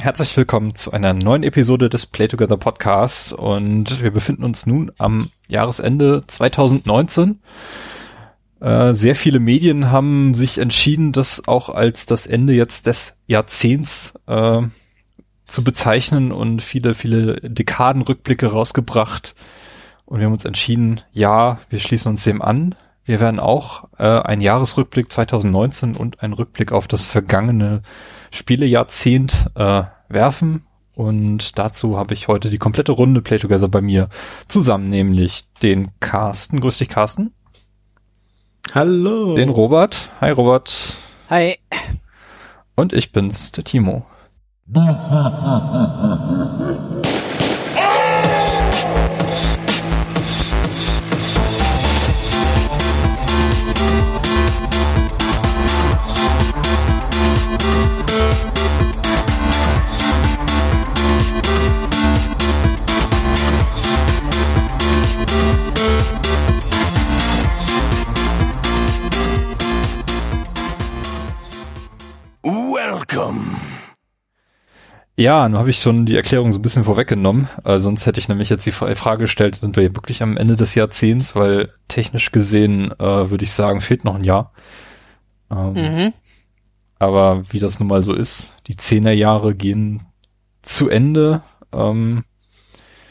Herzlich 0.00 0.34
willkommen 0.34 0.74
zu 0.76 0.92
einer 0.92 1.12
neuen 1.12 1.42
Episode 1.42 1.90
des 1.90 2.06
Play 2.06 2.26
Together 2.26 2.56
Podcasts 2.56 3.34
und 3.34 4.02
wir 4.02 4.10
befinden 4.10 4.44
uns 4.44 4.64
nun 4.64 4.90
am 4.96 5.30
Jahresende 5.46 6.24
2019. 6.26 7.38
Äh, 8.60 8.94
sehr 8.94 9.14
viele 9.14 9.40
Medien 9.40 9.90
haben 9.90 10.32
sich 10.32 10.56
entschieden, 10.56 11.12
das 11.12 11.46
auch 11.46 11.68
als 11.68 12.06
das 12.06 12.26
Ende 12.26 12.54
jetzt 12.54 12.86
des 12.86 13.20
Jahrzehnts 13.26 14.18
äh, 14.26 14.62
zu 15.46 15.64
bezeichnen 15.64 16.32
und 16.32 16.62
viele, 16.62 16.94
viele 16.94 17.34
Dekadenrückblicke 17.42 18.46
rausgebracht. 18.46 19.34
Und 20.06 20.20
wir 20.20 20.24
haben 20.24 20.32
uns 20.32 20.46
entschieden, 20.46 21.02
ja, 21.12 21.58
wir 21.68 21.78
schließen 21.78 22.12
uns 22.12 22.24
dem 22.24 22.40
an. 22.40 22.74
Wir 23.04 23.20
werden 23.20 23.38
auch 23.38 23.84
äh, 23.98 24.06
einen 24.06 24.40
Jahresrückblick 24.40 25.12
2019 25.12 25.94
und 25.94 26.22
einen 26.22 26.32
Rückblick 26.32 26.72
auf 26.72 26.88
das 26.88 27.04
vergangene 27.04 27.82
Spielejahrzehnt 28.30 29.50
äh, 29.54 29.82
werfen. 30.08 30.64
Und 30.94 31.58
dazu 31.58 31.96
habe 31.96 32.14
ich 32.14 32.28
heute 32.28 32.50
die 32.50 32.58
komplette 32.58 32.92
Runde 32.92 33.22
Play 33.22 33.38
Together 33.38 33.68
bei 33.68 33.80
mir 33.80 34.08
zusammen, 34.48 34.90
nämlich 34.90 35.44
den 35.62 35.92
Carsten. 36.00 36.60
Grüß 36.60 36.78
dich, 36.78 36.88
Carsten. 36.88 37.32
Hallo. 38.74 39.34
Den 39.34 39.48
Robert. 39.48 40.10
Hi, 40.20 40.30
Robert. 40.30 40.96
Hi. 41.28 41.58
Und 42.74 42.92
ich 42.92 43.12
bin's, 43.12 43.52
der 43.52 43.64
Timo. 43.64 44.04
Ja, 75.20 75.46
nun 75.46 75.58
habe 75.58 75.68
ich 75.68 75.82
schon 75.82 76.06
die 76.06 76.16
Erklärung 76.16 76.50
so 76.50 76.58
ein 76.58 76.62
bisschen 76.62 76.84
vorweggenommen. 76.84 77.46
Äh, 77.62 77.78
sonst 77.78 78.06
hätte 78.06 78.18
ich 78.18 78.30
nämlich 78.30 78.48
jetzt 78.48 78.64
die 78.64 78.72
Frage 78.72 79.24
gestellt, 79.24 79.54
sind 79.54 79.76
wir 79.76 79.82
hier 79.82 79.94
wirklich 79.94 80.22
am 80.22 80.38
Ende 80.38 80.56
des 80.56 80.74
Jahrzehnts? 80.74 81.36
Weil 81.36 81.74
technisch 81.88 82.32
gesehen 82.32 82.90
äh, 82.98 83.30
würde 83.30 83.44
ich 83.44 83.52
sagen, 83.52 83.82
fehlt 83.82 84.02
noch 84.02 84.14
ein 84.14 84.24
Jahr. 84.24 84.54
Ähm, 85.50 85.74
Mhm. 85.74 86.12
Aber 86.98 87.42
wie 87.52 87.58
das 87.58 87.80
nun 87.80 87.88
mal 87.88 88.02
so 88.02 88.14
ist, 88.14 88.54
die 88.66 88.78
Zehnerjahre 88.78 89.54
gehen 89.54 90.06
zu 90.62 90.88
Ende. 90.88 91.42
Ähm, 91.70 92.24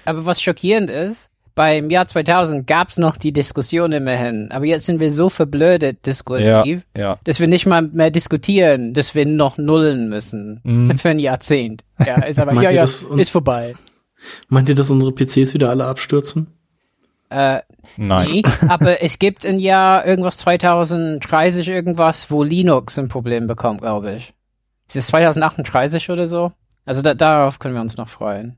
Aber 0.06 0.26
was 0.26 0.42
schockierend 0.42 0.90
ist, 0.90 1.29
beim 1.60 1.90
Jahr 1.90 2.08
2000 2.08 2.66
gab's 2.68 2.98
noch 2.98 3.18
die 3.18 3.34
Diskussion 3.34 3.92
immerhin. 3.92 4.50
Aber 4.50 4.64
jetzt 4.64 4.86
sind 4.86 5.02
wir 5.02 5.12
so 5.12 5.30
verblödet 5.30 6.06
diskursiv, 6.06 6.84
ja. 6.96 7.20
dass 7.26 7.42
wir 7.42 7.48
nicht 7.50 7.66
mal 7.66 7.82
mehr 7.82 8.12
diskutieren, 8.12 8.94
dass 8.94 9.14
wir 9.14 9.26
noch 9.26 9.58
nullen 9.58 10.08
müssen 10.08 10.62
Mhm. 10.64 10.98
für 10.98 11.10
ein 11.10 11.20
Jahrzehnt. 11.20 11.84
Ja, 12.00 12.24
ist 12.24 12.40
aber, 12.40 12.54
ja, 12.62 12.70
ja, 12.70 12.84
ist 12.84 13.30
vorbei. 13.30 13.74
Meint 14.48 14.70
ihr, 14.70 14.76
dass 14.76 14.90
unsere 14.90 15.12
PCs 15.12 15.54
wieder 15.54 15.70
alle 15.70 15.84
abstürzen? 15.84 16.48
Äh, 17.30 17.60
Nein. 17.98 18.28
nee, 18.32 18.44
aber 18.70 19.04
es 19.04 19.20
gibt 19.20 19.46
ein 19.46 19.60
Jahr 19.60 20.06
irgendwas 20.06 20.38
2030 20.38 21.68
irgendwas, 21.68 22.32
wo 22.32 22.42
Linux 22.42 22.98
ein 22.98 23.10
Problem 23.10 23.48
bekommt, 23.48 23.82
glaube 23.82 24.14
ich. 24.14 24.32
Ist 24.88 24.96
es 24.96 25.08
2038 25.08 26.10
oder 26.10 26.30
so? 26.30 26.54
Also 26.86 27.02
da, 27.02 27.14
darauf 27.16 27.60
können 27.60 27.76
wir 27.76 27.82
uns 27.82 27.98
noch 27.98 28.08
freuen. 28.08 28.58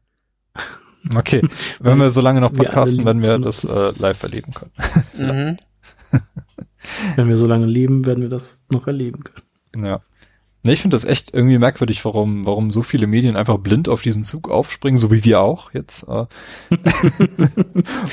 Okay. 1.16 1.42
Wenn 1.80 2.00
wir 2.00 2.12
so 2.12 2.22
lange 2.22 2.42
noch 2.42 2.54
podcasten, 2.54 3.06
werden 3.06 3.24
wir 3.24 3.40
das 3.40 3.64
äh, 3.64 3.92
live 3.98 4.22
erleben 4.24 4.52
können. 4.54 4.72
Mhm. 5.18 5.58
Wenn 7.16 7.30
wir 7.30 7.38
so 7.38 7.48
lange 7.48 7.66
leben, 7.66 8.06
werden 8.06 8.22
wir 8.22 8.30
das 8.30 8.64
noch 8.70 8.88
erleben 8.88 9.24
können. 9.24 9.86
Ja. 9.86 10.02
Nee, 10.64 10.74
ich 10.74 10.82
finde 10.82 10.94
das 10.96 11.06
echt 11.06 11.34
irgendwie 11.34 11.58
merkwürdig, 11.58 12.06
warum, 12.06 12.46
warum 12.46 12.70
so 12.70 12.84
viele 12.84 13.08
Medien 13.08 13.36
einfach 13.36 13.58
blind 13.58 13.90
auf 13.90 14.04
diesen 14.04 14.24
Zug 14.24 14.48
aufspringen, 14.48 15.00
so 15.00 15.12
wie 15.12 15.26
wir 15.26 15.42
auch 15.42 15.74
jetzt, 15.74 16.08
äh, 16.08 16.26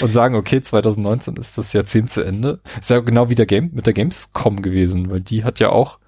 und 0.00 0.12
sagen, 0.12 0.34
okay, 0.34 0.62
2019 0.62 1.36
ist 1.36 1.58
das 1.58 1.74
Jahrzehnt 1.74 2.10
zu 2.10 2.22
Ende. 2.22 2.60
Ist 2.80 2.88
ja 2.88 3.00
genau 3.00 3.28
wie 3.28 3.34
der 3.34 3.44
Game, 3.44 3.70
mit 3.74 3.84
der 3.84 3.92
Gamescom 3.92 4.62
gewesen, 4.62 5.10
weil 5.10 5.20
die 5.20 5.44
hat 5.44 5.60
ja 5.60 5.68
auch 5.70 5.98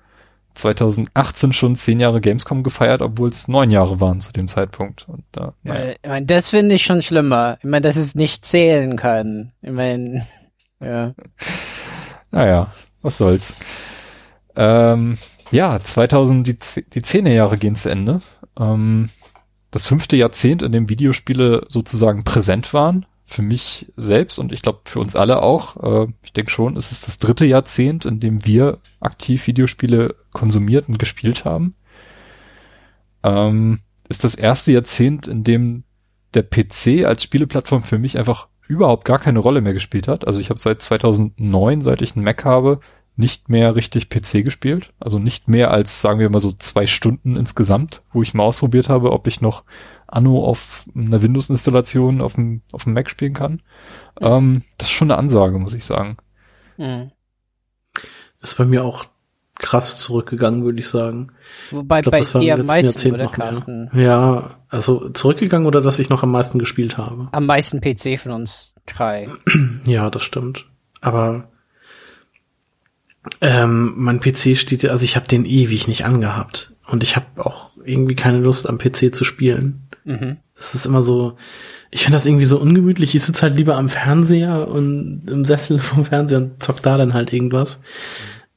2018 0.54 1.52
schon 1.52 1.76
zehn 1.76 2.00
Jahre 2.00 2.20
Gamescom 2.20 2.62
gefeiert, 2.62 3.02
obwohl 3.02 3.28
es 3.28 3.48
neun 3.48 3.70
Jahre 3.70 4.00
waren 4.00 4.20
zu 4.20 4.32
dem 4.32 4.48
Zeitpunkt. 4.48 5.08
Und, 5.08 5.24
äh, 5.36 5.52
naja. 5.62 5.94
Ich 6.02 6.08
meine, 6.08 6.26
das 6.26 6.50
finde 6.50 6.74
ich 6.74 6.82
schon 6.82 7.02
schlimmer. 7.02 7.58
Ich 7.58 7.64
meine, 7.64 7.82
dass 7.82 7.96
es 7.96 8.14
nicht 8.14 8.44
zählen 8.44 8.96
kann. 8.96 9.48
Ich 9.62 9.70
meine, 9.70 10.26
ja. 10.80 11.14
Naja, 12.30 12.72
was 13.02 13.18
soll's. 13.18 13.60
Ähm, 14.56 15.18
ja, 15.50 15.80
2000, 15.82 16.46
die, 16.46 16.58
die 16.92 17.02
Zehnerjahre 17.02 17.58
gehen 17.58 17.76
zu 17.76 17.88
Ende. 17.88 18.20
Ähm, 18.58 19.10
das 19.70 19.86
fünfte 19.86 20.16
Jahrzehnt, 20.16 20.62
in 20.62 20.72
dem 20.72 20.88
Videospiele 20.88 21.64
sozusagen 21.68 22.24
präsent 22.24 22.74
waren. 22.74 23.06
Für 23.24 23.42
mich 23.42 23.86
selbst 23.96 24.40
und 24.40 24.50
ich 24.50 24.60
glaube 24.60 24.80
für 24.86 24.98
uns 24.98 25.14
alle 25.14 25.40
auch. 25.40 25.76
Äh, 26.06 26.12
ich 26.24 26.32
denke 26.32 26.50
schon, 26.50 26.76
es 26.76 26.90
ist 26.90 27.06
das 27.06 27.18
dritte 27.18 27.44
Jahrzehnt, 27.44 28.04
in 28.04 28.18
dem 28.18 28.44
wir 28.44 28.78
aktiv 28.98 29.46
Videospiele 29.46 30.16
konsumiert 30.32 30.88
und 30.88 30.98
gespielt 30.98 31.44
haben. 31.44 31.74
Ähm, 33.22 33.80
ist 34.08 34.24
das 34.24 34.34
erste 34.34 34.72
Jahrzehnt, 34.72 35.28
in 35.28 35.44
dem 35.44 35.84
der 36.34 36.42
PC 36.42 37.04
als 37.04 37.22
Spieleplattform 37.22 37.82
für 37.82 37.98
mich 37.98 38.18
einfach 38.18 38.48
überhaupt 38.68 39.04
gar 39.04 39.18
keine 39.18 39.40
Rolle 39.40 39.60
mehr 39.60 39.72
gespielt 39.72 40.08
hat. 40.08 40.26
Also 40.26 40.40
ich 40.40 40.50
habe 40.50 40.60
seit 40.60 40.80
2009, 40.80 41.80
seit 41.80 42.02
ich 42.02 42.14
einen 42.14 42.24
Mac 42.24 42.44
habe, 42.44 42.80
nicht 43.16 43.48
mehr 43.48 43.74
richtig 43.74 44.08
PC 44.08 44.44
gespielt. 44.44 44.92
Also 45.00 45.18
nicht 45.18 45.48
mehr 45.48 45.70
als, 45.70 46.00
sagen 46.00 46.20
wir 46.20 46.30
mal 46.30 46.40
so 46.40 46.52
zwei 46.52 46.86
Stunden 46.86 47.36
insgesamt, 47.36 48.02
wo 48.12 48.22
ich 48.22 48.34
mal 48.34 48.44
ausprobiert 48.44 48.88
habe, 48.88 49.12
ob 49.12 49.26
ich 49.26 49.40
noch 49.40 49.64
Anno 50.06 50.44
auf 50.44 50.86
einer 50.94 51.22
Windows-Installation 51.22 52.20
auf 52.20 52.34
dem, 52.34 52.62
auf 52.72 52.84
dem 52.84 52.94
Mac 52.94 53.10
spielen 53.10 53.34
kann. 53.34 53.62
Ähm, 54.20 54.62
das 54.78 54.88
ist 54.88 54.94
schon 54.94 55.10
eine 55.10 55.18
Ansage, 55.18 55.58
muss 55.58 55.74
ich 55.74 55.84
sagen. 55.84 56.16
Hm. 56.76 57.10
Ist 58.40 58.56
bei 58.56 58.64
mir 58.64 58.84
auch 58.84 59.06
krass 59.60 59.98
zurückgegangen, 59.98 60.64
würde 60.64 60.80
ich 60.80 60.88
sagen. 60.88 61.32
Wobei 61.70 61.98
Ich 61.98 62.02
glaub, 62.02 62.12
bei 62.12 62.18
das 62.18 62.34
war 62.34 62.40
dir 62.40 62.54
am 62.54 62.64
meisten, 62.64 62.86
Jahrzehnt 62.86 63.14
oder 63.14 63.24
noch 63.24 63.66
mehr. 63.66 63.90
Ja, 63.94 64.56
also 64.68 65.10
zurückgegangen 65.10 65.66
oder 65.66 65.80
dass 65.80 65.98
ich 65.98 66.08
noch 66.08 66.22
am 66.22 66.32
meisten 66.32 66.58
gespielt 66.58 66.98
habe. 66.98 67.28
Am 67.32 67.46
meisten 67.46 67.80
PC 67.80 68.18
von 68.18 68.32
uns 68.32 68.74
drei. 68.86 69.28
Ja, 69.84 70.10
das 70.10 70.22
stimmt. 70.22 70.66
Aber 71.00 71.50
ähm, 73.40 73.94
mein 73.96 74.20
PC 74.20 74.56
steht, 74.56 74.84
also 74.88 75.04
ich 75.04 75.16
habe 75.16 75.28
den 75.28 75.44
ewig 75.44 75.88
nicht 75.88 76.04
angehabt 76.04 76.74
und 76.86 77.02
ich 77.02 77.16
habe 77.16 77.26
auch 77.44 77.70
irgendwie 77.84 78.14
keine 78.14 78.38
Lust 78.38 78.68
am 78.68 78.78
PC 78.78 79.14
zu 79.14 79.24
spielen. 79.24 79.88
Mhm. 80.04 80.38
Das 80.56 80.74
ist 80.74 80.86
immer 80.86 81.02
so, 81.02 81.36
ich 81.90 82.02
finde 82.02 82.16
das 82.16 82.26
irgendwie 82.26 82.44
so 82.44 82.58
ungemütlich. 82.58 83.14
Ich 83.14 83.22
sitze 83.22 83.42
halt 83.42 83.56
lieber 83.56 83.76
am 83.76 83.88
Fernseher 83.88 84.68
und 84.68 85.24
im 85.26 85.44
Sessel 85.44 85.78
vom 85.78 86.04
Fernseher 86.04 86.38
und 86.38 86.62
zock 86.62 86.82
da 86.82 86.96
dann 86.96 87.14
halt 87.14 87.32
irgendwas. 87.32 87.80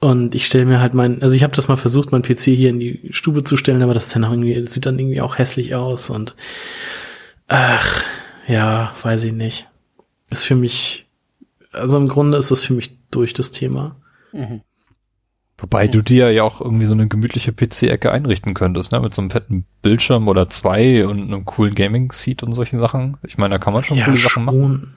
Und 0.03 0.35
ich 0.35 0.45
stelle 0.45 0.65
mir 0.65 0.81
halt 0.81 0.93
mein, 0.93 1.23
also 1.23 1.33
ich 1.33 1.43
habe 1.43 1.55
das 1.55 1.69
mal 1.69 1.77
versucht, 1.77 2.11
mein 2.11 2.23
PC 2.23 2.41
hier 2.41 2.71
in 2.71 2.81
die 2.81 3.07
Stube 3.11 3.45
zu 3.45 3.55
stellen, 3.55 3.81
aber 3.81 3.93
das, 3.93 4.09
dann 4.09 4.25
auch 4.25 4.31
irgendwie, 4.31 4.53
das 4.53 4.73
sieht 4.73 4.85
dann 4.85 4.99
irgendwie 4.99 5.21
auch 5.21 5.37
hässlich 5.37 5.75
aus 5.75 6.09
und 6.09 6.35
ach, 7.47 8.03
ja, 8.45 8.93
weiß 9.01 9.23
ich 9.23 9.31
nicht. 9.31 9.65
Ist 10.29 10.43
für 10.43 10.57
mich, 10.57 11.07
also 11.71 11.95
im 11.95 12.09
Grunde 12.09 12.37
ist 12.37 12.51
das 12.51 12.65
für 12.65 12.73
mich 12.73 12.97
durch 13.11 13.31
das 13.31 13.51
Thema. 13.51 13.95
Mhm. 14.33 14.59
Wobei 15.57 15.87
du 15.87 16.01
dir 16.01 16.33
ja 16.33 16.43
auch 16.43 16.59
irgendwie 16.59 16.85
so 16.85 16.93
eine 16.93 17.07
gemütliche 17.07 17.53
PC-Ecke 17.53 18.11
einrichten 18.11 18.53
könntest, 18.53 18.91
ne? 18.91 18.99
Mit 18.99 19.13
so 19.13 19.21
einem 19.21 19.29
fetten 19.29 19.63
Bildschirm 19.83 20.27
oder 20.27 20.49
zwei 20.49 21.07
und 21.07 21.21
einem 21.21 21.45
coolen 21.45 21.75
Gaming-Seat 21.75 22.43
und 22.43 22.51
solchen 22.51 22.81
Sachen. 22.81 23.15
Ich 23.25 23.37
meine, 23.37 23.53
da 23.53 23.57
kann 23.57 23.71
man 23.71 23.85
schon 23.85 23.99
ja, 23.99 24.03
coole 24.03 24.17
Sachen 24.17 24.43
machen. 24.43 24.95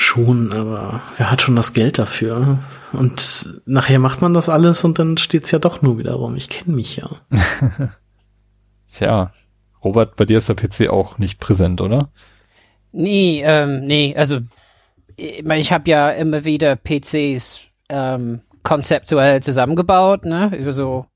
Schon, 0.00 0.52
aber 0.52 1.00
wer 1.16 1.28
hat 1.28 1.42
schon 1.42 1.56
das 1.56 1.72
Geld 1.72 1.98
dafür? 1.98 2.60
Und 2.92 3.60
nachher 3.66 3.98
macht 3.98 4.22
man 4.22 4.32
das 4.32 4.48
alles 4.48 4.84
und 4.84 5.00
dann 5.00 5.18
steht's 5.18 5.50
ja 5.50 5.58
doch 5.58 5.82
nur 5.82 5.98
wieder 5.98 6.14
rum. 6.14 6.36
Ich 6.36 6.48
kenne 6.48 6.76
mich 6.76 6.96
ja. 6.96 7.10
Tja, 8.88 9.32
Robert, 9.82 10.14
bei 10.14 10.24
dir 10.24 10.38
ist 10.38 10.48
der 10.48 10.54
PC 10.54 10.88
auch 10.88 11.18
nicht 11.18 11.40
präsent, 11.40 11.80
oder? 11.80 12.10
Nee, 12.92 13.42
ähm, 13.44 13.86
nee, 13.86 14.14
also 14.16 14.38
ich, 15.16 15.42
mein, 15.42 15.58
ich 15.58 15.72
habe 15.72 15.90
ja 15.90 16.10
immer 16.10 16.44
wieder 16.44 16.76
PCs 16.76 17.62
ähm, 17.88 18.42
konzeptuell 18.62 19.42
zusammengebaut, 19.42 20.24
ne, 20.24 20.56
über 20.56 20.70
so 20.70 21.06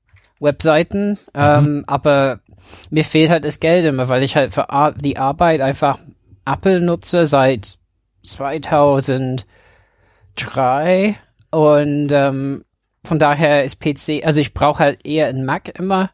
Webseiten, 0.41 1.17
ähm, 1.33 1.85
aber 1.87 2.41
mir 2.89 3.05
fehlt 3.05 3.29
halt 3.29 3.45
das 3.45 3.61
Geld 3.61 3.85
immer, 3.85 4.09
weil 4.09 4.23
ich 4.23 4.35
halt 4.35 4.53
für 4.53 4.69
Ar 4.69 4.91
die 4.91 5.17
Arbeit 5.17 5.61
einfach 5.61 5.99
Apple 6.45 6.81
nutze 6.81 7.25
seit 7.25 7.77
2003 8.23 11.15
und 11.51 12.11
ähm, 12.11 12.65
von 13.05 13.19
daher 13.19 13.63
ist 13.63 13.79
PC, 13.79 14.25
also 14.25 14.39
ich 14.39 14.53
brauche 14.53 14.79
halt 14.79 15.05
eher 15.05 15.27
einen 15.27 15.45
Mac 15.45 15.77
immer, 15.77 16.09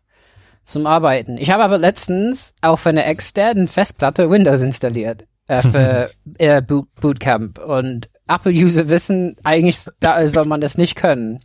zum 0.70 0.86
Arbeiten. 0.86 1.38
Ich 1.38 1.50
habe 1.50 1.64
aber 1.64 1.78
letztens 1.78 2.54
auf 2.62 2.86
einer 2.86 3.06
externen 3.06 3.68
Festplatte 3.68 4.30
Windows 4.30 4.62
installiert 4.62 5.26
äh, 5.48 5.62
für 5.62 6.10
äh, 6.38 6.62
Boot 6.62 6.88
Bootcamp 7.02 7.60
und 7.60 8.10
Apple-User 8.28 8.90
wissen, 8.90 9.36
eigentlich 9.44 9.86
da 10.00 10.26
soll 10.28 10.46
man 10.46 10.62
das 10.62 10.78
nicht 10.78 10.96
können. 10.96 11.40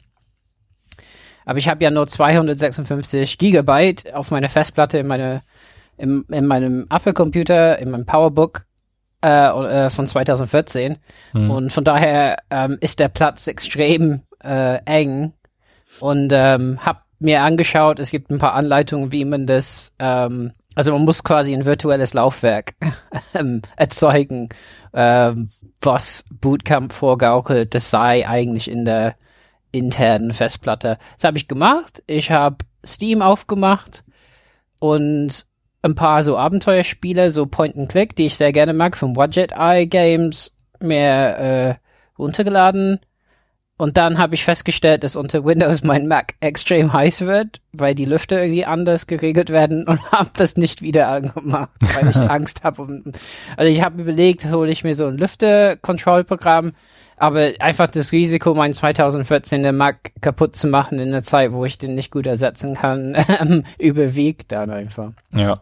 Aber 1.47 1.59
ich 1.59 1.69
habe 1.69 1.83
ja 1.83 1.91
nur 1.91 2.07
256 2.07 3.39
Gigabyte 3.39 4.15
auf 4.15 4.31
meiner 4.31 4.49
Festplatte 4.49 4.99
in, 4.99 5.07
meine, 5.07 5.43
in, 5.97 6.25
in 6.31 6.47
meinem 6.47 6.87
Apple-Computer, 6.91 7.79
in 7.79 7.91
meinem 7.91 8.07
PowerBook 8.07 8.67
äh, 9.25 9.87
äh, 9.87 9.91
von 9.91 10.07
2014. 10.07 10.99
Hm. 11.33 11.51
Und 11.51 11.73
von 11.73 11.83
daher 11.83 12.37
ähm, 12.51 12.77
ist 12.81 13.01
der 13.01 13.09
Platz 13.09 13.47
extrem 13.47 14.21
äh, 14.43 14.81
eng. 14.85 15.33
Und 16.01 16.31
ähm, 16.35 16.85
habe 16.85 16.99
mir 17.21 17.41
angeschaut, 17.41 18.01
es 18.01 18.11
gibt 18.11 18.31
ein 18.31 18.39
paar 18.39 18.53
Anleitungen, 18.53 19.13
wie 19.13 19.25
man 19.25 19.47
das, 19.47 19.95
ähm, 19.99 20.53
also 20.75 20.93
man 20.93 21.07
muss 21.07 21.25
quasi 21.25 21.55
ein 21.55 21.65
virtuelles 21.65 22.13
Laufwerk 22.13 22.75
ähm, 23.35 23.63
erzeugen, 23.77 24.51
ähm, 24.93 25.51
was 25.81 26.27
Bootcamp 26.31 26.93
vorgaukelt, 26.93 27.75
das 27.75 27.89
sei 27.89 28.29
eigentlich 28.29 28.71
in 28.71 28.85
der 28.85 29.15
internen 29.73 30.35
Festplatte. 30.35 30.99
Das 31.17 31.25
habe 31.25 31.39
ich 31.39 31.49
gemacht. 31.49 32.03
Ich 32.07 32.31
habe 32.31 32.59
Steam 32.85 33.23
aufgemacht 33.23 34.05
und 34.81 35.47
ein 35.85 35.95
paar 35.95 36.23
so 36.23 36.39
Abenteuerspiele, 36.39 37.31
so 37.31 37.47
Point 37.47 37.77
and 37.77 37.89
Click, 37.89 38.17
die 38.17 38.27
ich 38.27 38.37
sehr 38.37 38.53
gerne 38.53 38.73
mag, 38.73 38.97
von 38.97 39.13
Budget 39.13 39.53
Eye 39.53 39.87
Games 39.87 40.55
mir 40.81 40.99
äh, 40.99 41.75
runtergeladen. 42.19 43.01
Und 43.77 43.97
dann 43.97 44.19
habe 44.19 44.35
ich 44.35 44.45
festgestellt, 44.45 45.03
dass 45.03 45.17
unter 45.17 45.45
Windows 45.45 45.83
mein 45.83 46.07
Mac 46.07 46.35
extrem 46.41 46.93
heiß 46.93 47.23
wird, 47.23 47.61
weil 47.73 47.97
die 47.97 48.05
Lüfter 48.05 48.41
irgendwie 48.41 48.65
anders 48.65 49.09
geregelt 49.09 49.51
werden 49.51 49.87
und 49.87 50.01
habe 50.13 50.31
das 50.35 50.57
nicht 50.57 50.81
wieder 50.81 51.09
angemacht, 51.09 51.71
weil 51.95 52.09
ich 52.09 52.17
Angst 52.31 52.63
habe. 52.63 52.83
Um, 52.83 53.03
also 53.57 53.71
ich 53.71 53.83
habe 53.83 54.01
überlegt, 54.01 54.47
hole 54.51 54.71
ich 54.71 54.85
mir 54.85 54.95
so 54.95 55.07
ein 55.07 55.19
Lüfter-Control-Programm, 55.19 56.73
aber 57.17 57.53
einfach 57.59 57.89
das 57.89 58.13
Risiko, 58.13 58.55
meinen 58.55 58.75
2014er 58.75 59.73
Mac 59.73 60.13
kaputt 60.21 60.57
zu 60.57 60.69
machen 60.69 60.99
in 60.99 61.09
einer 61.09 61.23
Zeit, 61.23 61.53
wo 61.53 61.65
ich 61.65 61.77
den 61.77 61.95
nicht 61.95 62.11
gut 62.11 62.27
ersetzen 62.27 62.75
kann, 62.77 63.17
ähm, 63.41 63.65
überwiegt 63.79 64.53
dann 64.53 64.71
einfach. 64.71 65.11
Ja. 65.35 65.61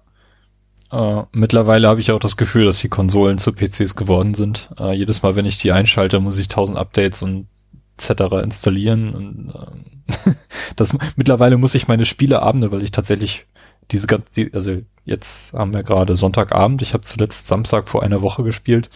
Äh, 0.93 1.23
mittlerweile 1.33 1.89
habe 1.89 2.01
ich 2.01 2.13
auch 2.13 2.21
das 2.21 2.37
Gefühl, 2.37 2.67
dass 2.67 2.81
die 2.81 2.91
Konsolen 2.91 3.39
zu 3.39 3.53
PCs 3.53 3.97
geworden 3.97 4.35
sind. 4.35 4.71
Äh, 4.79 4.93
jedes 4.93 5.23
Mal, 5.23 5.35
wenn 5.35 5.47
ich 5.47 5.57
die 5.57 5.73
einschalte, 5.73 6.21
muss 6.21 6.37
ich 6.37 6.49
tausend 6.49 6.77
Updates 6.77 7.23
und 7.23 7.49
etc. 7.97 8.35
installieren. 8.43 9.15
Und 9.15 9.53
ähm, 9.55 10.35
das 10.77 10.97
mittlerweile 11.17 11.57
muss 11.57 11.75
ich 11.75 11.89
meine 11.89 12.05
Spieleabende, 12.05 12.71
weil 12.71 12.83
ich 12.83 12.91
tatsächlich 12.91 13.47
diese 13.91 14.07
ganze, 14.07 14.51
also 14.53 14.83
jetzt 15.05 15.55
haben 15.55 15.73
wir 15.73 15.83
gerade 15.83 16.15
Sonntagabend, 16.15 16.83
ich 16.83 16.93
habe 16.93 17.03
zuletzt 17.03 17.47
Samstag 17.47 17.89
vor 17.89 18.03
einer 18.03 18.21
Woche 18.21 18.45
gespielt. 18.45 18.91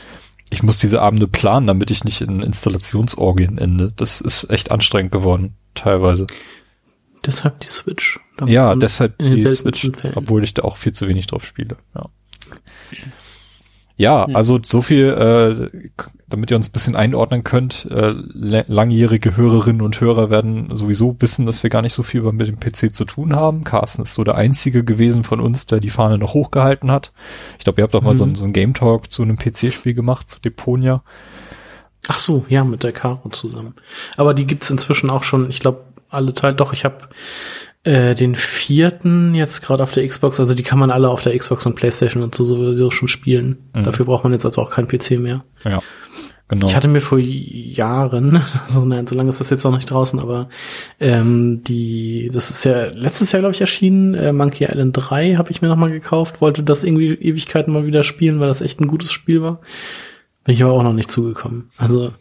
Ich 0.51 0.63
muss 0.63 0.77
diese 0.77 1.01
Abende 1.01 1.27
planen, 1.27 1.67
damit 1.67 1.91
ich 1.91 2.05
nicht 2.05 2.21
in 2.21 2.41
Installationsorgien 2.41 3.59
ende. 3.59 3.93
Das 3.97 4.21
ist 4.21 4.49
echt 4.51 4.71
anstrengend 4.71 5.13
geworden, 5.13 5.57
teilweise. 5.75 6.27
Deshalb 7.27 7.61
die 7.61 7.67
Switch. 7.67 8.21
Da 8.37 8.47
Ja, 8.47 8.75
deshalb 8.75 9.19
die 9.19 9.43
Switch, 9.55 9.91
Fällen. 9.97 10.15
obwohl 10.17 10.45
ich 10.45 10.55
da 10.55 10.63
auch 10.63 10.77
viel 10.77 10.93
zu 10.93 11.09
wenig 11.09 11.27
drauf 11.27 11.45
spiele. 11.45 11.77
Ja, 11.95 12.07
ja 13.97 14.27
Hm. 14.27 14.37
also 14.37 14.61
so 14.63 14.83
viel, 14.83 15.07
äh, 15.09 15.89
damit 16.29 16.51
ihr 16.51 16.57
uns 16.57 16.69
ein 16.69 16.73
bisschen 16.73 16.97
einordnen 16.97 17.45
könnt. 17.45 17.87
Äh, 17.91 18.15
la- 18.33 18.65
langjährige 18.69 19.37
Hörerinnen 19.37 19.81
und 19.83 20.01
Hörer 20.01 20.29
werden 20.31 20.69
sowieso 20.77 21.17
wissen, 21.21 21.47
dass 21.47 21.63
wir 21.63 21.71
gar 21.71 21.83
nicht 21.83 21.95
so 21.95 22.03
viel 22.03 22.21
mit 22.33 22.47
dem 22.49 22.61
PC 22.61 22.93
zu 22.95 23.05
tun 23.05 23.35
haben. 23.35 23.65
Carsten 23.65 24.03
ist 24.03 24.15
so 24.15 24.23
der 24.25 24.35
einzige 24.35 24.85
gewesen 24.85 25.25
von 25.25 25.41
uns, 25.41 25.67
der 25.67 25.81
die 25.81 25.91
Fahne 25.91 26.19
noch 26.19 26.35
hochgehalten 26.35 26.91
hat. 26.91 27.13
Ich 27.59 27.65
glaube, 27.65 27.81
ihr 27.81 27.85
habt 27.85 27.95
auch 27.97 28.03
mal 28.03 28.17
so, 28.17 28.27
Mhm. 28.27 28.33
ein- 28.33 28.37
so 28.37 28.45
ein 28.45 28.53
Game 28.53 28.75
Talk 28.75 29.11
zu 29.11 29.23
einem 29.23 29.39
PC-Spiel 29.39 29.95
gemacht, 29.95 30.29
zu 30.29 30.41
Deponia. 30.41 31.03
Ach 32.09 32.19
so, 32.19 32.45
ja, 32.49 32.63
mit 32.63 32.85
der 32.85 32.93
Caro 32.93 33.29
zusammen. 33.31 33.75
Aber 34.17 34.33
die 34.35 34.47
gibt's 34.47 34.71
inzwischen 34.71 35.11
auch 35.11 35.25
schon, 35.25 35.51
ich 35.51 35.59
glaube, 35.59 35.86
alle 36.09 36.35
Teile. 36.35 36.55
Doch, 36.55 36.73
ich 36.73 36.85
habe 36.85 37.09
äh, 37.87 38.17
den 38.17 38.35
vierten 38.35 39.35
jetzt 39.37 39.63
gerade 39.63 39.83
auf 39.83 39.93
der 39.93 40.07
Xbox, 40.07 40.41
also 40.41 40.55
die 40.55 40.65
kann 40.65 40.79
man 40.81 40.91
alle 40.91 41.09
auf 41.09 41.23
der 41.23 41.39
Xbox 41.39 41.67
und 41.67 41.77
Playstation 41.77 42.25
und 42.25 42.35
so 42.35 42.45
sowieso 42.45 42.91
schon 42.91 43.07
spielen. 43.07 43.59
Mhm. 43.75 43.85
Dafür 43.85 44.07
braucht 44.07 44.25
man 44.25 44.33
jetzt 44.33 44.45
also 44.45 44.61
auch 44.61 44.71
keinen 44.71 44.89
PC 44.89 45.13
mehr. 45.21 45.45
Ja, 45.65 45.79
genau. 46.49 46.67
Ich 46.67 46.75
hatte 46.75 46.89
mir 46.89 47.01
vor 47.01 47.19
Jahren, 47.19 48.43
also 48.67 48.85
nein, 48.85 49.07
so 49.07 49.15
lange 49.15 49.31
ist 49.31 49.39
das 49.39 49.51
jetzt 49.51 49.63
noch 49.63 49.77
nicht 49.77 49.89
draußen, 49.89 50.19
aber 50.19 50.49
ähm, 50.99 51.63
die, 51.63 52.29
das 52.33 52.51
ist 52.51 52.65
ja 52.65 52.87
letztes 52.87 53.31
Jahr, 53.31 53.41
glaube 53.41 53.55
ich, 53.55 53.61
erschienen, 53.61 54.15
äh, 54.15 54.33
Monkey 54.33 54.65
Island 54.65 54.97
3 54.97 55.37
habe 55.37 55.53
ich 55.53 55.63
mir 55.63 55.69
nochmal 55.69 55.91
gekauft, 55.91 56.41
wollte 56.41 56.65
das 56.65 56.83
irgendwie 56.83 57.15
Ewigkeiten 57.15 57.73
mal 57.73 57.87
wieder 57.87 58.03
spielen, 58.03 58.41
weil 58.41 58.49
das 58.49 58.63
echt 58.63 58.81
ein 58.81 58.89
gutes 58.89 59.13
Spiel 59.13 59.43
war. 59.43 59.61
Bin 60.43 60.57
ich 60.57 60.63
aber 60.65 60.73
auch 60.73 60.83
noch 60.83 60.93
nicht 60.93 61.13
zugekommen. 61.13 61.71
Also 61.77 62.13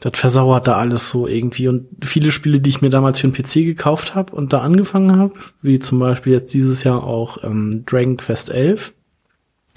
das 0.00 0.18
versauert 0.18 0.68
da 0.68 0.76
alles 0.76 1.08
so 1.08 1.26
irgendwie. 1.26 1.68
Und 1.68 1.86
viele 2.04 2.30
Spiele, 2.32 2.60
die 2.60 2.70
ich 2.70 2.82
mir 2.82 2.90
damals 2.90 3.20
für 3.20 3.28
den 3.28 3.32
PC 3.34 3.64
gekauft 3.64 4.14
habe 4.14 4.34
und 4.34 4.52
da 4.52 4.60
angefangen 4.60 5.18
habe, 5.18 5.34
wie 5.62 5.78
zum 5.78 5.98
Beispiel 5.98 6.34
jetzt 6.34 6.52
dieses 6.52 6.84
Jahr 6.84 7.02
auch 7.04 7.42
ähm, 7.42 7.84
Dragon 7.86 8.16
Quest 8.18 8.50
11, 8.50 8.92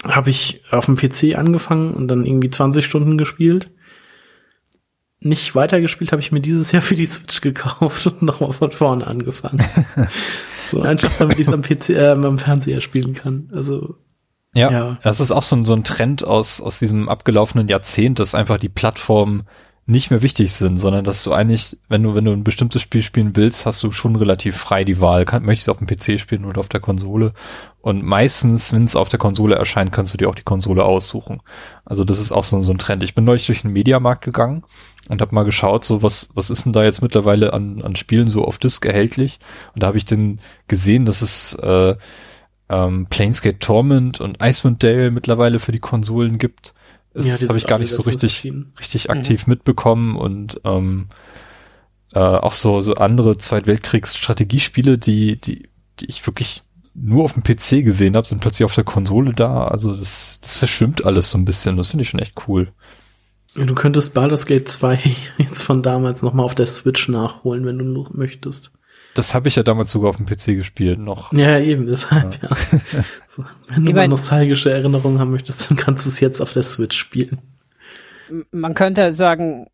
habe 0.06 0.30
ich 0.30 0.62
auf 0.70 0.86
dem 0.86 0.96
PC 0.96 1.36
angefangen 1.38 1.92
und 1.92 2.08
dann 2.08 2.26
irgendwie 2.26 2.50
20 2.50 2.84
Stunden 2.84 3.18
gespielt. 3.18 3.70
Nicht 5.22 5.54
weitergespielt 5.54 6.12
habe 6.12 6.20
ich 6.20 6.32
mir 6.32 6.40
dieses 6.40 6.72
Jahr 6.72 6.82
für 6.82 6.94
die 6.94 7.06
Switch 7.06 7.40
gekauft 7.42 8.06
und 8.06 8.22
nochmal 8.22 8.52
von 8.52 8.70
vorne 8.70 9.06
angefangen. 9.06 9.62
so 10.70 10.80
einfach, 10.80 11.10
damit 11.18 11.38
ich 11.38 11.46
es 11.46 11.52
am 11.52 11.62
PC, 11.62 11.90
äh, 11.90 12.08
am 12.10 12.38
Fernseher 12.38 12.80
spielen 12.80 13.12
kann. 13.14 13.50
Also 13.52 13.96
Ja, 14.54 14.70
Ja. 14.70 14.98
das 15.02 15.20
ist 15.20 15.30
auch 15.30 15.42
so 15.42 15.56
ein, 15.56 15.64
so 15.66 15.74
ein 15.74 15.84
Trend 15.84 16.24
aus, 16.24 16.60
aus 16.62 16.78
diesem 16.78 17.08
abgelaufenen 17.10 17.68
Jahrzehnt, 17.68 18.18
dass 18.18 18.34
einfach 18.34 18.58
die 18.58 18.70
Plattformen 18.70 19.42
nicht 19.86 20.10
mehr 20.10 20.22
wichtig 20.22 20.52
sind, 20.52 20.78
sondern 20.78 21.04
dass 21.04 21.24
du 21.24 21.32
eigentlich, 21.32 21.76
wenn 21.88 22.02
du, 22.02 22.14
wenn 22.14 22.24
du 22.24 22.32
ein 22.32 22.44
bestimmtes 22.44 22.80
Spiel 22.80 23.02
spielen 23.02 23.34
willst, 23.34 23.66
hast 23.66 23.82
du 23.82 23.90
schon 23.90 24.14
relativ 24.14 24.56
frei 24.56 24.84
die 24.84 25.00
Wahl. 25.00 25.24
Kann, 25.24 25.44
möchtest 25.44 25.66
du 25.66 25.72
auf 25.72 25.78
dem 25.78 25.88
PC 25.88 26.20
spielen 26.20 26.44
oder 26.44 26.60
auf 26.60 26.68
der 26.68 26.80
Konsole? 26.80 27.32
Und 27.80 28.04
meistens, 28.04 28.72
wenn 28.72 28.84
es 28.84 28.94
auf 28.94 29.08
der 29.08 29.18
Konsole 29.18 29.56
erscheint, 29.56 29.90
kannst 29.90 30.12
du 30.12 30.18
dir 30.18 30.28
auch 30.28 30.34
die 30.34 30.44
Konsole 30.44 30.84
aussuchen. 30.84 31.42
Also 31.84 32.04
das 32.04 32.20
ist 32.20 32.30
auch 32.30 32.44
so, 32.44 32.60
so 32.60 32.72
ein 32.72 32.78
Trend. 32.78 33.02
Ich 33.02 33.14
bin 33.14 33.24
neulich 33.24 33.46
durch 33.46 33.62
den 33.62 33.72
Mediamarkt 33.72 34.22
gegangen 34.22 34.64
und 35.08 35.20
habe 35.20 35.34
mal 35.34 35.44
geschaut, 35.44 35.84
so 35.84 36.02
was, 36.02 36.30
was 36.34 36.50
ist 36.50 36.66
denn 36.66 36.72
da 36.72 36.84
jetzt 36.84 37.02
mittlerweile 37.02 37.52
an, 37.52 37.82
an 37.82 37.96
Spielen 37.96 38.28
so 38.28 38.44
auf 38.44 38.58
Disc 38.58 38.84
erhältlich? 38.84 39.38
Und 39.74 39.82
da 39.82 39.88
habe 39.88 39.98
ich 39.98 40.04
dann 40.04 40.40
gesehen, 40.68 41.04
dass 41.04 41.22
es 41.22 41.54
äh, 41.54 41.96
ähm, 42.68 43.06
Planescape 43.10 43.58
Torment 43.58 44.20
und 44.20 44.42
Icewind 44.42 44.82
Dale 44.82 45.10
mittlerweile 45.10 45.58
für 45.58 45.72
die 45.72 45.80
Konsolen 45.80 46.38
gibt. 46.38 46.74
Das 47.12 47.26
Ja, 47.26 47.48
habe 47.48 47.58
ich 47.58 47.66
gar 47.66 47.78
nicht 47.78 47.90
so 47.90 48.02
richtig, 48.02 48.52
richtig 48.78 49.10
aktiv 49.10 49.46
mitbekommen 49.46 50.16
und 50.16 50.60
ähm, 50.64 51.08
äh, 52.12 52.18
auch 52.18 52.52
so, 52.52 52.80
so 52.80 52.94
andere 52.94 53.36
Zweitweltkriegs-Strategiespiele, 53.38 54.98
die, 54.98 55.40
die, 55.40 55.68
die 56.00 56.06
ich 56.06 56.26
wirklich 56.26 56.62
nur 56.94 57.24
auf 57.24 57.34
dem 57.34 57.42
PC 57.42 57.84
gesehen 57.84 58.16
habe, 58.16 58.26
sind 58.26 58.40
plötzlich 58.40 58.64
auf 58.64 58.74
der 58.74 58.84
Konsole 58.84 59.32
da. 59.32 59.66
Also 59.66 59.94
das, 59.94 60.38
das 60.40 60.58
verschwimmt 60.58 61.04
alles 61.04 61.30
so 61.30 61.38
ein 61.38 61.44
bisschen. 61.44 61.76
Das 61.76 61.90
finde 61.90 62.02
ich 62.02 62.10
schon 62.10 62.20
echt 62.20 62.34
cool. 62.48 62.72
Ja, 63.56 63.64
Du 63.64 63.74
könntest 63.74 64.14
Baldur's 64.14 64.46
Gate 64.46 64.68
2 64.68 64.98
jetzt 65.38 65.62
von 65.62 65.82
damals 65.82 66.22
nochmal 66.22 66.44
auf 66.44 66.54
der 66.54 66.66
Switch 66.66 67.08
nachholen, 67.08 67.64
wenn 67.64 67.78
du 67.78 68.06
möchtest. 68.12 68.72
Das 69.14 69.34
habe 69.34 69.48
ich 69.48 69.56
ja 69.56 69.62
damals 69.62 69.90
sogar 69.90 70.10
auf 70.10 70.16
dem 70.16 70.26
PC 70.26 70.56
gespielt 70.56 70.98
noch. 70.98 71.32
Ja, 71.32 71.58
eben, 71.58 71.86
deshalb, 71.86 72.40
ja. 72.42 72.48
So, 73.26 73.44
wenn 73.68 73.84
du 73.84 73.90
Ich 73.90 73.96
mal 73.96 74.08
nostalgische 74.08 74.70
Erinnerungen 74.70 75.18
haben 75.18 75.30
möchtest, 75.30 75.70
dann 75.70 75.76
kannst 75.76 76.04
du 76.04 76.10
es 76.10 76.20
jetzt 76.20 76.40
auf 76.40 76.52
der 76.52 76.62
Switch 76.62 76.96
spielen. 76.96 77.38
Man 78.52 78.74
könnte 78.74 79.12
sagen, 79.12 79.66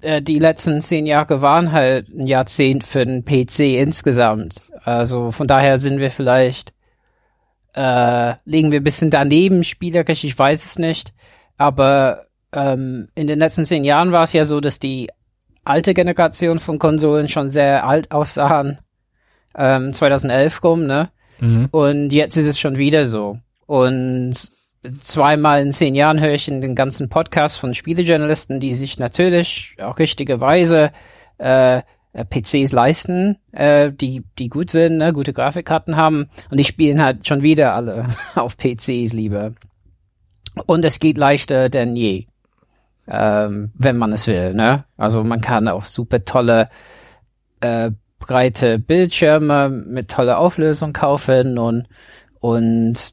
äh, 0.00 0.20
die 0.20 0.38
letzten 0.38 0.80
zehn 0.80 1.06
Jahre 1.06 1.42
waren 1.42 1.72
halt 1.72 2.08
ein 2.08 2.26
Jahrzehnt 2.26 2.84
für 2.84 3.04
den 3.04 3.24
PC 3.24 3.80
insgesamt. 3.80 4.62
Also 4.82 5.30
von 5.30 5.46
daher 5.46 5.78
sind 5.78 6.00
wir 6.00 6.10
vielleicht, 6.10 6.72
äh, 7.74 8.34
liegen 8.44 8.72
wir 8.72 8.80
ein 8.80 8.84
bisschen 8.84 9.10
daneben 9.10 9.64
spielerisch, 9.64 10.24
ich 10.24 10.38
weiß 10.38 10.64
es 10.64 10.78
nicht. 10.78 11.12
Aber 11.56 12.26
ähm, 12.52 13.08
in 13.14 13.26
den 13.26 13.38
letzten 13.38 13.64
zehn 13.64 13.84
Jahren 13.84 14.12
war 14.12 14.24
es 14.24 14.32
ja 14.32 14.44
so, 14.44 14.60
dass 14.60 14.78
die 14.78 15.08
alte 15.64 15.94
Generation 15.94 16.58
von 16.58 16.78
Konsolen 16.78 17.28
schon 17.28 17.50
sehr 17.50 17.86
alt 17.86 18.10
aussahen. 18.10 18.78
Ähm, 19.56 19.92
2011 19.92 20.62
rum, 20.62 20.86
ne? 20.86 21.10
Mhm. 21.40 21.68
Und 21.70 22.10
jetzt 22.10 22.36
ist 22.36 22.46
es 22.46 22.58
schon 22.58 22.78
wieder 22.78 23.04
so. 23.04 23.38
Und 23.66 24.34
zweimal 25.00 25.62
in 25.62 25.72
zehn 25.72 25.94
Jahren 25.94 26.20
höre 26.20 26.34
ich 26.34 26.48
in 26.48 26.60
den 26.60 26.74
ganzen 26.74 27.08
Podcasts 27.08 27.58
von 27.58 27.74
Spielejournalisten, 27.74 28.60
die 28.60 28.74
sich 28.74 28.98
natürlich 28.98 29.76
auch 29.82 29.98
richtigerweise 29.98 30.92
äh, 31.38 31.82
PCs 32.12 32.72
leisten, 32.72 33.36
äh, 33.52 33.92
die, 33.92 34.24
die 34.38 34.48
gut 34.48 34.70
sind, 34.70 34.98
ne, 34.98 35.12
gute 35.12 35.32
Grafikkarten 35.32 35.96
haben. 35.96 36.28
Und 36.50 36.58
die 36.58 36.64
spielen 36.64 37.02
halt 37.02 37.26
schon 37.26 37.42
wieder 37.42 37.74
alle 37.74 38.08
auf 38.34 38.56
PCs 38.56 39.12
lieber. 39.12 39.52
Und 40.66 40.84
es 40.84 40.98
geht 40.98 41.18
leichter 41.18 41.68
denn 41.68 41.96
je. 41.96 42.26
Ähm, 43.10 43.72
wenn 43.74 43.96
man 43.96 44.12
es 44.12 44.26
will, 44.28 44.54
ne? 44.54 44.84
Also 44.96 45.24
man 45.24 45.40
kann 45.40 45.66
auch 45.66 45.84
super 45.84 46.24
tolle 46.24 46.68
äh, 47.60 47.90
breite 48.20 48.78
Bildschirme 48.78 49.68
mit 49.68 50.10
toller 50.10 50.38
Auflösung 50.38 50.92
kaufen 50.92 51.58
und, 51.58 51.88
und 52.38 53.12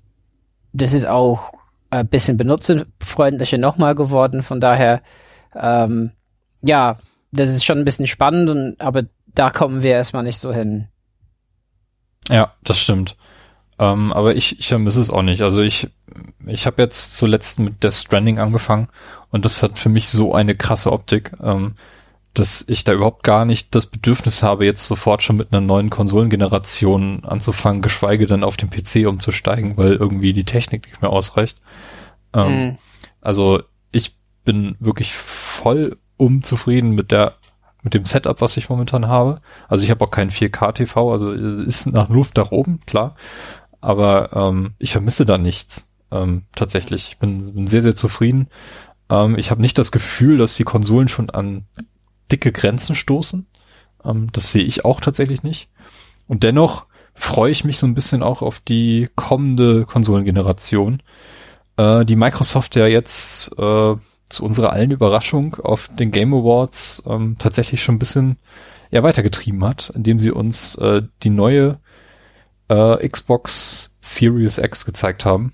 das 0.73 0.93
ist 0.93 1.07
auch 1.07 1.53
ein 1.89 2.07
bisschen 2.07 2.37
benutzerfreundlicher 2.37 3.57
nochmal 3.57 3.95
geworden. 3.95 4.43
Von 4.43 4.59
daher, 4.59 5.01
ähm, 5.55 6.11
ja, 6.61 6.97
das 7.31 7.49
ist 7.49 7.65
schon 7.65 7.79
ein 7.79 7.85
bisschen 7.85 8.07
spannend, 8.07 8.49
und, 8.49 8.79
aber 8.79 9.03
da 9.25 9.49
kommen 9.49 9.81
wir 9.81 9.91
erstmal 9.91 10.23
nicht 10.23 10.37
so 10.37 10.53
hin. 10.53 10.87
Ja, 12.29 12.53
das 12.63 12.79
stimmt. 12.79 13.15
Ähm, 13.79 14.11
aber 14.11 14.35
ich, 14.35 14.59
ich 14.59 14.67
vermisse 14.67 15.01
es 15.01 15.09
auch 15.09 15.21
nicht. 15.21 15.41
Also 15.41 15.61
ich, 15.61 15.89
ich 16.45 16.65
habe 16.65 16.81
jetzt 16.81 17.17
zuletzt 17.17 17.59
mit 17.59 17.83
Death 17.83 17.93
Stranding 17.93 18.39
angefangen 18.39 18.89
und 19.31 19.45
das 19.45 19.63
hat 19.63 19.77
für 19.77 19.89
mich 19.89 20.09
so 20.09 20.33
eine 20.33 20.55
krasse 20.55 20.91
Optik, 20.91 21.31
ähm, 21.41 21.75
dass 22.33 22.63
ich 22.67 22.83
da 22.83 22.93
überhaupt 22.93 23.23
gar 23.23 23.45
nicht 23.45 23.73
das 23.73 23.87
Bedürfnis 23.87 24.43
habe, 24.43 24.65
jetzt 24.65 24.87
sofort 24.87 25.23
schon 25.23 25.37
mit 25.37 25.51
einer 25.51 25.61
neuen 25.61 25.89
Konsolengeneration 25.89 27.23
anzufangen, 27.25 27.81
geschweige 27.81 28.27
denn 28.27 28.43
auf 28.43 28.57
den 28.57 28.69
PC 28.69 29.07
umzusteigen, 29.07 29.77
weil 29.77 29.93
irgendwie 29.93 30.33
die 30.33 30.43
Technik 30.43 30.87
nicht 30.87 31.01
mehr 31.01 31.11
ausreicht. 31.11 31.59
Ähm, 32.33 32.51
mhm. 32.51 32.77
Also 33.21 33.63
ich 33.91 34.15
bin 34.43 34.75
wirklich 34.79 35.13
voll 35.13 35.97
unzufrieden 36.17 36.91
mit 36.91 37.11
der 37.11 37.35
mit 37.83 37.93
dem 37.93 38.05
Setup, 38.05 38.41
was 38.41 38.57
ich 38.57 38.69
momentan 38.69 39.07
habe. 39.07 39.39
Also 39.69 39.83
ich 39.83 39.91
habe 39.91 40.03
auch 40.03 40.11
keinen 40.11 40.31
4K-TV, 40.31 41.11
also 41.11 41.31
ist 41.31 41.85
nach 41.85 42.09
Luft 42.09 42.35
nach 42.35 42.51
oben, 42.51 42.81
klar. 42.85 43.15
Aber 43.79 44.29
ähm, 44.33 44.73
ich 44.77 44.91
vermisse 44.91 45.25
da 45.25 45.37
nichts. 45.37 45.87
Ähm, 46.11 46.43
tatsächlich. 46.55 47.09
Ich 47.09 47.17
bin, 47.17 47.53
bin 47.53 47.67
sehr, 47.67 47.81
sehr 47.81 47.95
zufrieden. 47.95 48.47
Ähm, 49.09 49.37
ich 49.37 49.51
habe 49.51 49.61
nicht 49.61 49.77
das 49.77 49.91
Gefühl, 49.91 50.37
dass 50.37 50.55
die 50.55 50.63
Konsolen 50.63 51.07
schon 51.07 51.29
an 51.29 51.65
dicke 52.31 52.51
Grenzen 52.51 52.95
stoßen. 52.95 53.47
Ähm, 54.03 54.29
das 54.31 54.51
sehe 54.51 54.63
ich 54.63 54.85
auch 54.85 55.01
tatsächlich 55.01 55.43
nicht. 55.43 55.69
Und 56.27 56.43
dennoch 56.43 56.85
freue 57.13 57.51
ich 57.51 57.63
mich 57.63 57.79
so 57.79 57.87
ein 57.87 57.95
bisschen 57.95 58.21
auch 58.21 58.41
auf 58.41 58.59
die 58.59 59.09
kommende 59.15 59.85
Konsolengeneration, 59.85 61.01
äh, 61.77 62.05
die 62.05 62.15
Microsoft 62.15 62.75
ja 62.75 62.85
jetzt 62.85 63.51
äh, 63.57 63.95
zu 64.29 64.43
unserer 64.43 64.71
allen 64.71 64.91
Überraschung 64.91 65.55
auf 65.55 65.89
den 65.95 66.11
Game 66.11 66.33
Awards 66.33 67.03
ähm, 67.07 67.37
tatsächlich 67.39 67.81
schon 67.81 67.95
ein 67.95 67.99
bisschen 67.99 68.37
ja, 68.91 69.03
weitergetrieben 69.03 69.63
hat, 69.63 69.91
indem 69.95 70.19
sie 70.19 70.31
uns 70.31 70.75
äh, 70.75 71.01
die 71.23 71.29
neue 71.29 71.79
äh, 72.67 73.07
Xbox 73.07 73.97
Series 74.01 74.57
X 74.57 74.85
gezeigt 74.85 75.25
haben. 75.25 75.53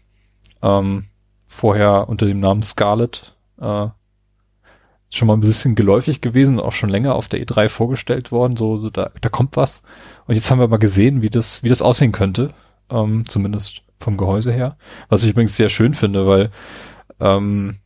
Ähm, 0.63 1.05
vorher 1.46 2.10
unter 2.10 2.25
dem 2.25 2.39
Namen 2.39 2.63
Scarlet. 2.63 3.36
Äh, 3.62 3.88
schon 5.12 5.27
mal 5.27 5.36
ein 5.36 5.41
bisschen 5.41 5.75
geläufig 5.75 6.22
gewesen, 6.22 6.60
auch 6.60 6.72
schon 6.72 6.89
länger 6.89 7.13
auf 7.13 7.27
der 7.27 7.39
E3 7.46 7.70
vorgestellt 7.70 8.32
worden, 8.32 8.58
so, 8.58 8.77
so 8.77 8.89
da, 8.89 9.12
da 9.22 9.29
kommt 9.29 9.55
was. 9.58 9.84
Und 10.25 10.34
jetzt 10.36 10.50
haben 10.50 10.60
wir 10.60 10.67
mal 10.67 10.77
gesehen, 10.77 11.22
wie 11.22 11.29
das, 11.29 11.62
wie 11.62 11.70
das 11.70 11.84
aussehen 11.84 12.12
könnte, 12.12 12.50
ähm, 12.89 13.25
zumindest 13.27 13.84
vom 14.00 14.17
Gehäuse 14.17 14.51
her. 14.51 14.75
Was 15.10 15.24
ich 15.24 15.29
übrigens 15.29 15.55
sehr 15.55 15.70
schön 15.70 15.93
finde, 15.93 16.25
weil 16.25 16.50
ähm, 17.20 17.77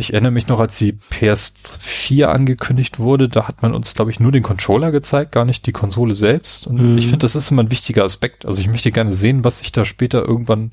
ich 0.00 0.12
erinnere 0.12 0.32
mich 0.32 0.46
noch, 0.46 0.60
als 0.60 0.78
die 0.78 0.92
PS4 0.92 2.26
angekündigt 2.26 3.00
wurde, 3.00 3.28
da 3.28 3.48
hat 3.48 3.62
man 3.62 3.74
uns, 3.74 3.94
glaube 3.94 4.12
ich, 4.12 4.20
nur 4.20 4.30
den 4.30 4.44
Controller 4.44 4.92
gezeigt, 4.92 5.32
gar 5.32 5.44
nicht 5.44 5.66
die 5.66 5.72
Konsole 5.72 6.14
selbst. 6.14 6.68
Und 6.68 6.92
mhm. 6.92 6.98
ich 6.98 7.06
finde, 7.06 7.24
das 7.24 7.34
ist 7.34 7.50
immer 7.50 7.64
ein 7.64 7.72
wichtiger 7.72 8.04
Aspekt. 8.04 8.46
Also 8.46 8.60
ich 8.60 8.68
möchte 8.68 8.92
gerne 8.92 9.12
sehen, 9.12 9.42
was 9.42 9.60
ich 9.60 9.72
da 9.72 9.84
später 9.84 10.24
irgendwann 10.24 10.72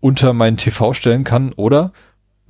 unter 0.00 0.32
meinen 0.32 0.56
TV 0.56 0.92
stellen 0.92 1.24
kann 1.24 1.52
oder 1.52 1.92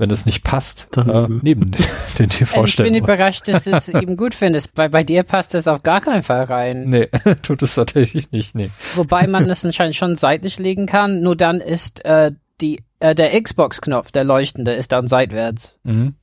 wenn 0.00 0.10
es 0.10 0.24
nicht 0.24 0.42
passt, 0.44 0.88
Dann, 0.92 1.10
äh, 1.10 1.28
neben 1.42 1.72
den 2.18 2.30
TV 2.30 2.54
also 2.54 2.66
ich 2.66 2.72
stellen. 2.72 2.86
Ich 2.86 2.92
bin 2.94 3.02
muss. 3.02 3.14
überrascht, 3.14 3.48
dass 3.48 3.64
du 3.64 3.72
es 3.72 3.88
eben 3.90 4.16
gut 4.16 4.34
findest. 4.34 4.74
Bei, 4.74 4.88
bei 4.88 5.04
dir 5.04 5.24
passt 5.24 5.54
es 5.54 5.68
auf 5.68 5.82
gar 5.82 6.00
keinen 6.00 6.22
Fall 6.22 6.44
rein. 6.44 6.84
Nee, 6.88 7.08
tut 7.42 7.62
es 7.62 7.74
tatsächlich 7.74 8.32
nicht, 8.32 8.54
nee. 8.54 8.70
Wobei 8.94 9.26
man 9.26 9.48
es 9.50 9.64
anscheinend 9.64 9.96
schon 9.96 10.16
seitlich 10.16 10.58
legen 10.58 10.86
kann, 10.86 11.20
nur 11.20 11.36
dann 11.36 11.60
ist 11.60 12.02
äh, 12.06 12.30
die 12.62 12.82
äh, 12.98 13.14
der 13.14 13.38
Xbox-Knopf, 13.40 14.10
der 14.10 14.24
leuchtende, 14.24 14.72
ist 14.72 14.92
dann 14.92 15.06
seitwärts. 15.06 15.78
Mhm. 15.82 16.14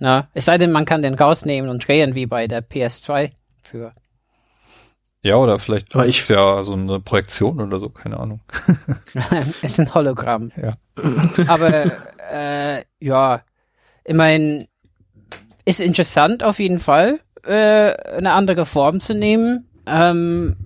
Na, 0.00 0.28
es 0.34 0.46
sei 0.46 0.58
denn, 0.58 0.72
man 0.72 0.84
kann 0.84 1.02
den 1.02 1.14
rausnehmen 1.14 1.70
und 1.70 1.86
drehen 1.86 2.16
wie 2.16 2.26
bei 2.26 2.48
der 2.48 2.68
PS2 2.68 3.30
für. 3.62 3.92
Ja, 5.24 5.36
oder 5.36 5.58
vielleicht 5.58 5.94
Aber 5.94 6.04
ist 6.04 6.20
es 6.20 6.28
ja 6.28 6.62
so 6.62 6.74
eine 6.74 7.00
Projektion 7.00 7.58
oder 7.58 7.78
so, 7.78 7.88
keine 7.88 8.20
Ahnung. 8.20 8.40
ist 9.62 9.80
ein 9.80 9.92
Hologramm. 9.94 10.52
Ja. 10.60 10.74
Aber 11.48 11.90
äh, 12.30 12.84
ja, 13.00 13.40
immerhin 14.04 14.66
ist 15.64 15.80
interessant 15.80 16.44
auf 16.44 16.58
jeden 16.58 16.78
Fall, 16.78 17.20
äh, 17.42 17.94
eine 18.16 18.32
andere 18.32 18.66
Form 18.66 19.00
zu 19.00 19.14
nehmen. 19.14 19.66
Ähm, 19.86 20.56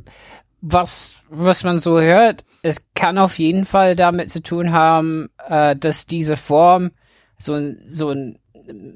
was, 0.61 1.15
was 1.31 1.63
man 1.63 1.79
so 1.79 2.01
hört, 2.01 2.45
es 2.63 2.85
kann 2.95 3.17
auf 3.17 3.39
jeden 3.39 3.65
Fall 3.65 3.95
damit 3.95 4.29
zu 4.29 4.43
tun 4.43 4.73
haben, 4.73 5.29
äh, 5.49 5.77
dass 5.77 6.07
diese 6.07 6.37
Form 6.37 6.91
so, 7.39 7.75
so, 7.87 8.13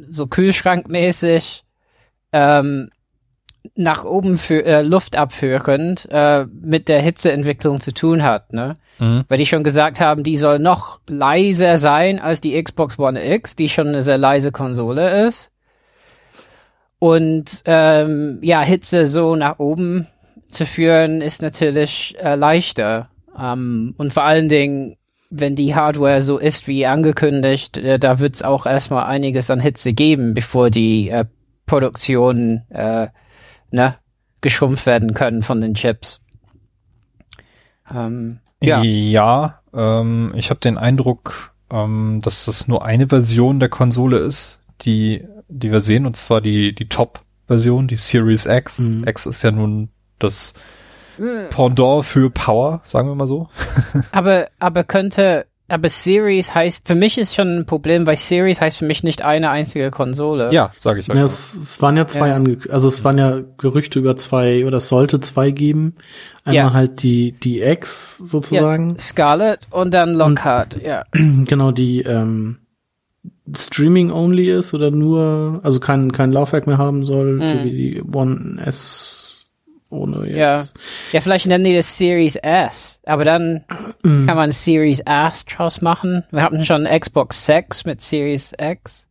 so 0.09 0.27
kühlschrankmäßig 0.27 1.63
ähm, 2.33 2.91
nach 3.75 4.05
oben 4.05 4.39
für 4.39 4.65
äh, 4.65 4.83
Luft 4.83 5.17
abführend 5.17 6.09
äh, 6.11 6.47
mit 6.47 6.89
der 6.89 7.01
Hitzeentwicklung 7.01 7.81
zu 7.81 7.95
tun 7.95 8.23
hat, 8.23 8.53
ne? 8.53 8.75
Mhm. 8.99 9.25
Weil 9.29 9.39
die 9.39 9.47
schon 9.47 9.65
gesagt 9.65 10.01
haben, 10.01 10.23
die 10.23 10.37
soll 10.37 10.59
noch 10.59 11.01
leiser 11.09 11.79
sein 11.79 12.19
als 12.19 12.41
die 12.41 12.61
Xbox 12.61 12.99
One 12.99 13.35
X, 13.35 13.57
die 13.57 13.69
schon 13.69 13.89
eine 13.89 14.03
sehr 14.03 14.19
leise 14.19 14.53
Konsole 14.53 15.27
ist. 15.27 15.51
Und 16.99 17.63
ähm, 17.65 18.39
ja, 18.43 18.63
Hitze 18.63 19.07
so 19.07 19.35
nach 19.35 19.59
oben 19.59 20.07
zu 20.49 20.67
führen, 20.67 21.21
ist 21.21 21.43
natürlich 21.43 22.15
äh, 22.23 22.37
leichter. 22.37 23.09
Ähm, 23.37 23.95
und 23.97 24.13
vor 24.13 24.25
allen 24.25 24.49
Dingen, 24.49 24.97
wenn 25.31 25.57
die 25.57 25.75
Hardware 25.75 26.21
so 26.21 26.39
ist 26.39 26.69
wie 26.69 26.87
angekündigt, 26.87 27.79
äh, 27.79 27.99
da 27.99 28.21
wird 28.21 28.35
es 28.35 28.43
auch 28.43 28.67
erstmal 28.67 29.07
einiges 29.07 29.51
an 29.51 29.61
Hitze 29.61 29.95
geben, 29.95 30.35
bevor 30.35 30.71
die 30.71 31.09
äh, 31.09 31.25
Produktionen 31.67 32.67
äh, 32.71 33.09
ne, 33.73 33.97
geschrumpft 34.41 34.87
werden 34.87 35.15
können 35.15 35.43
von 35.43 35.61
den 35.61 35.75
Chips. 35.75 36.21
Ähm, 37.93 38.41
ja, 38.61 38.83
ja 38.83 39.61
ähm, 39.75 40.33
ich 40.37 40.51
habe 40.51 40.61
den 40.61 40.79
Eindruck, 40.79 41.53
ähm, 41.71 42.21
dass 42.23 42.45
das 42.45 42.69
nur 42.69 42.85
eine 42.85 43.09
Version 43.09 43.61
der 43.61 43.69
Konsole 43.69 44.19
ist, 44.19 44.61
die, 44.83 45.27
die 45.49 45.73
wir 45.73 45.81
sehen, 45.81 46.07
und 46.07 46.17
zwar 46.17 46.41
die, 46.41 46.75
die 46.75 46.89
Top-Version, 46.89 47.89
die 47.89 47.97
Series 47.97 48.47
X. 48.47 48.79
Mhm. 48.79 49.07
X 49.07 49.27
ist 49.27 49.43
ja 49.43 49.51
nun 49.51 49.89
das 50.19 50.55
Pendant 51.51 52.05
für 52.05 52.31
Power, 52.31 52.81
sagen 52.85 53.09
wir 53.09 53.15
mal 53.15 53.29
so. 53.29 53.49
aber, 54.13 54.49
aber 54.59 54.85
könnte, 54.85 55.47
aber 55.73 55.89
Series 55.89 56.55
heißt, 56.55 56.87
für 56.87 56.95
mich 56.95 57.19
ist 57.19 57.35
schon 57.35 57.59
ein 57.59 57.67
Problem, 57.67 58.07
weil 58.07 58.17
Series 58.17 58.61
heißt 58.61 58.79
für 58.79 58.85
mich 58.85 59.03
nicht 59.03 59.23
eine 59.23 59.51
einzige 59.51 59.91
Konsole. 59.91 60.53
Ja, 60.53 60.73
sage 60.77 61.01
ich 61.01 61.11
euch. 61.11 61.17
Ja, 61.17 61.25
es, 61.25 61.55
es, 61.55 61.83
waren 61.83 61.97
ja 61.97 62.07
zwei 62.07 62.29
ja. 62.29 62.37
Ange 62.37 62.59
also 62.69 62.89
es 62.89 63.05
waren 63.05 63.19
ja 63.19 63.41
Gerüchte 63.59 63.99
über 63.99 64.17
zwei, 64.17 64.67
oder 64.67 64.77
es 64.77 64.89
sollte 64.89 65.21
zwei 65.21 65.51
geben. 65.51 65.95
Einmal 66.45 66.55
ja. 66.55 66.73
halt 66.73 67.03
die, 67.03 67.33
die 67.33 67.63
X 67.63 68.19
sozusagen. 68.19 68.91
Ja, 68.91 68.99
Scarlet 68.99 69.61
und 69.71 69.95
dann 69.95 70.15
Lockhart, 70.15 70.75
und, 70.75 70.83
ja. 70.85 71.05
Genau, 71.13 71.73
die, 71.73 72.03
ähm, 72.03 72.59
Streaming 73.57 74.11
only 74.11 74.51
ist 74.51 74.73
oder 74.73 74.91
nur, 74.91 75.61
also 75.63 75.81
kein, 75.81 76.13
kein 76.13 76.33
Laufwerk 76.33 76.67
mehr 76.67 76.79
haben 76.79 77.05
soll, 77.05 77.35
mhm. 77.37 77.65
wie 77.65 77.71
die 77.71 78.03
One 78.03 78.61
S 78.65 79.32
ohne 79.93 80.27
jetzt. 80.27 80.75
Ja, 80.77 80.83
ja 81.13 81.21
vielleicht 81.21 81.47
nennen 81.47 81.65
die 81.65 81.77
das 81.77 81.97
Series 81.97 82.37
S, 82.37 83.01
aber 83.05 83.25
dann 83.25 83.65
mm. 84.03 84.27
kann 84.27 84.37
man 84.37 84.51
Series 84.51 85.01
S 85.01 85.45
draus 85.45 85.81
machen. 85.81 86.25
Wir 86.31 86.43
hatten 86.43 86.65
schon 86.65 86.85
Xbox 86.85 87.47
6 87.47 87.85
mit 87.85 88.01
Series 88.01 88.53
X. 88.59 89.09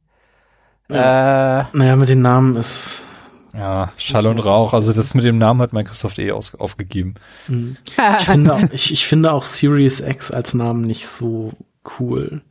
Ja. 0.90 1.62
Äh, 1.62 1.66
naja, 1.74 1.96
mit 1.96 2.10
den 2.10 2.22
Namen 2.22 2.56
ist. 2.56 3.06
Ja, 3.54 3.92
Schall 3.98 4.28
und 4.28 4.40
Rauch. 4.40 4.74
Also 4.74 4.94
das 4.94 5.14
mit 5.14 5.26
dem 5.26 5.38
Namen 5.38 5.62
hat 5.62 5.74
Microsoft 5.74 6.20
eh 6.20 6.32
aus, 6.32 6.56
aufgegeben. 6.56 7.16
Mm. 7.48 7.74
Ich, 8.18 8.26
finde 8.26 8.54
auch, 8.54 8.62
ich, 8.72 8.92
ich 8.92 9.06
finde 9.06 9.32
auch 9.34 9.46
Series 9.46 10.00
X 10.00 10.32
als 10.32 10.54
Namen 10.54 10.88
nicht 10.88 11.06
so 11.06 11.54
cool. 12.00 12.42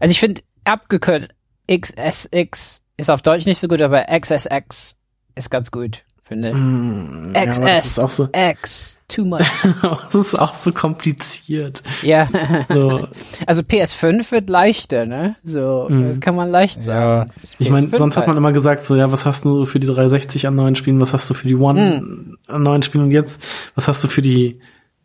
Also 0.00 0.12
ich 0.12 0.20
finde 0.20 0.42
abgekürzt 0.64 1.28
XSX 1.68 2.82
ist 2.96 3.10
auf 3.10 3.22
Deutsch 3.22 3.44
nicht 3.44 3.58
so 3.58 3.66
gut, 3.66 3.82
aber 3.82 4.04
XSX 4.04 4.96
ist 5.34 5.50
ganz 5.50 5.72
gut 5.72 6.04
finde. 6.26 6.52
Mm, 6.52 7.32
XS, 7.32 7.58
ja, 7.58 7.78
ist 7.78 7.98
auch 8.00 8.10
so, 8.10 8.28
X, 8.32 8.98
too 9.08 9.24
much. 9.24 9.46
das 10.12 10.14
ist 10.14 10.34
auch 10.38 10.54
so 10.54 10.72
kompliziert. 10.72 11.82
Ja. 12.02 12.28
So. 12.68 13.06
Also 13.46 13.62
PS5 13.62 14.32
wird 14.32 14.48
leichter, 14.48 15.06
ne? 15.06 15.36
So, 15.44 15.86
mm. 15.88 16.08
das 16.08 16.20
kann 16.20 16.34
man 16.34 16.50
leicht 16.50 16.82
sagen. 16.82 17.30
Ja. 17.30 17.52
Ich 17.58 17.70
meine, 17.70 17.88
sonst 17.96 18.16
hat 18.16 18.26
man 18.26 18.36
immer 18.36 18.52
gesagt, 18.52 18.84
so, 18.84 18.96
ja, 18.96 19.12
was 19.12 19.24
hast 19.24 19.44
du 19.44 19.64
für 19.64 19.78
die 19.78 19.86
360 19.86 20.46
an 20.46 20.56
neuen 20.56 20.74
Spielen, 20.74 21.00
was 21.00 21.12
hast 21.12 21.30
du 21.30 21.34
für 21.34 21.46
die 21.46 21.54
One 21.54 22.00
mm. 22.00 22.38
an 22.48 22.62
neuen 22.62 22.82
Spielen 22.82 23.04
und 23.04 23.10
jetzt, 23.10 23.40
was 23.74 23.86
hast 23.86 24.02
du 24.02 24.08
für 24.08 24.22
die 24.22 24.58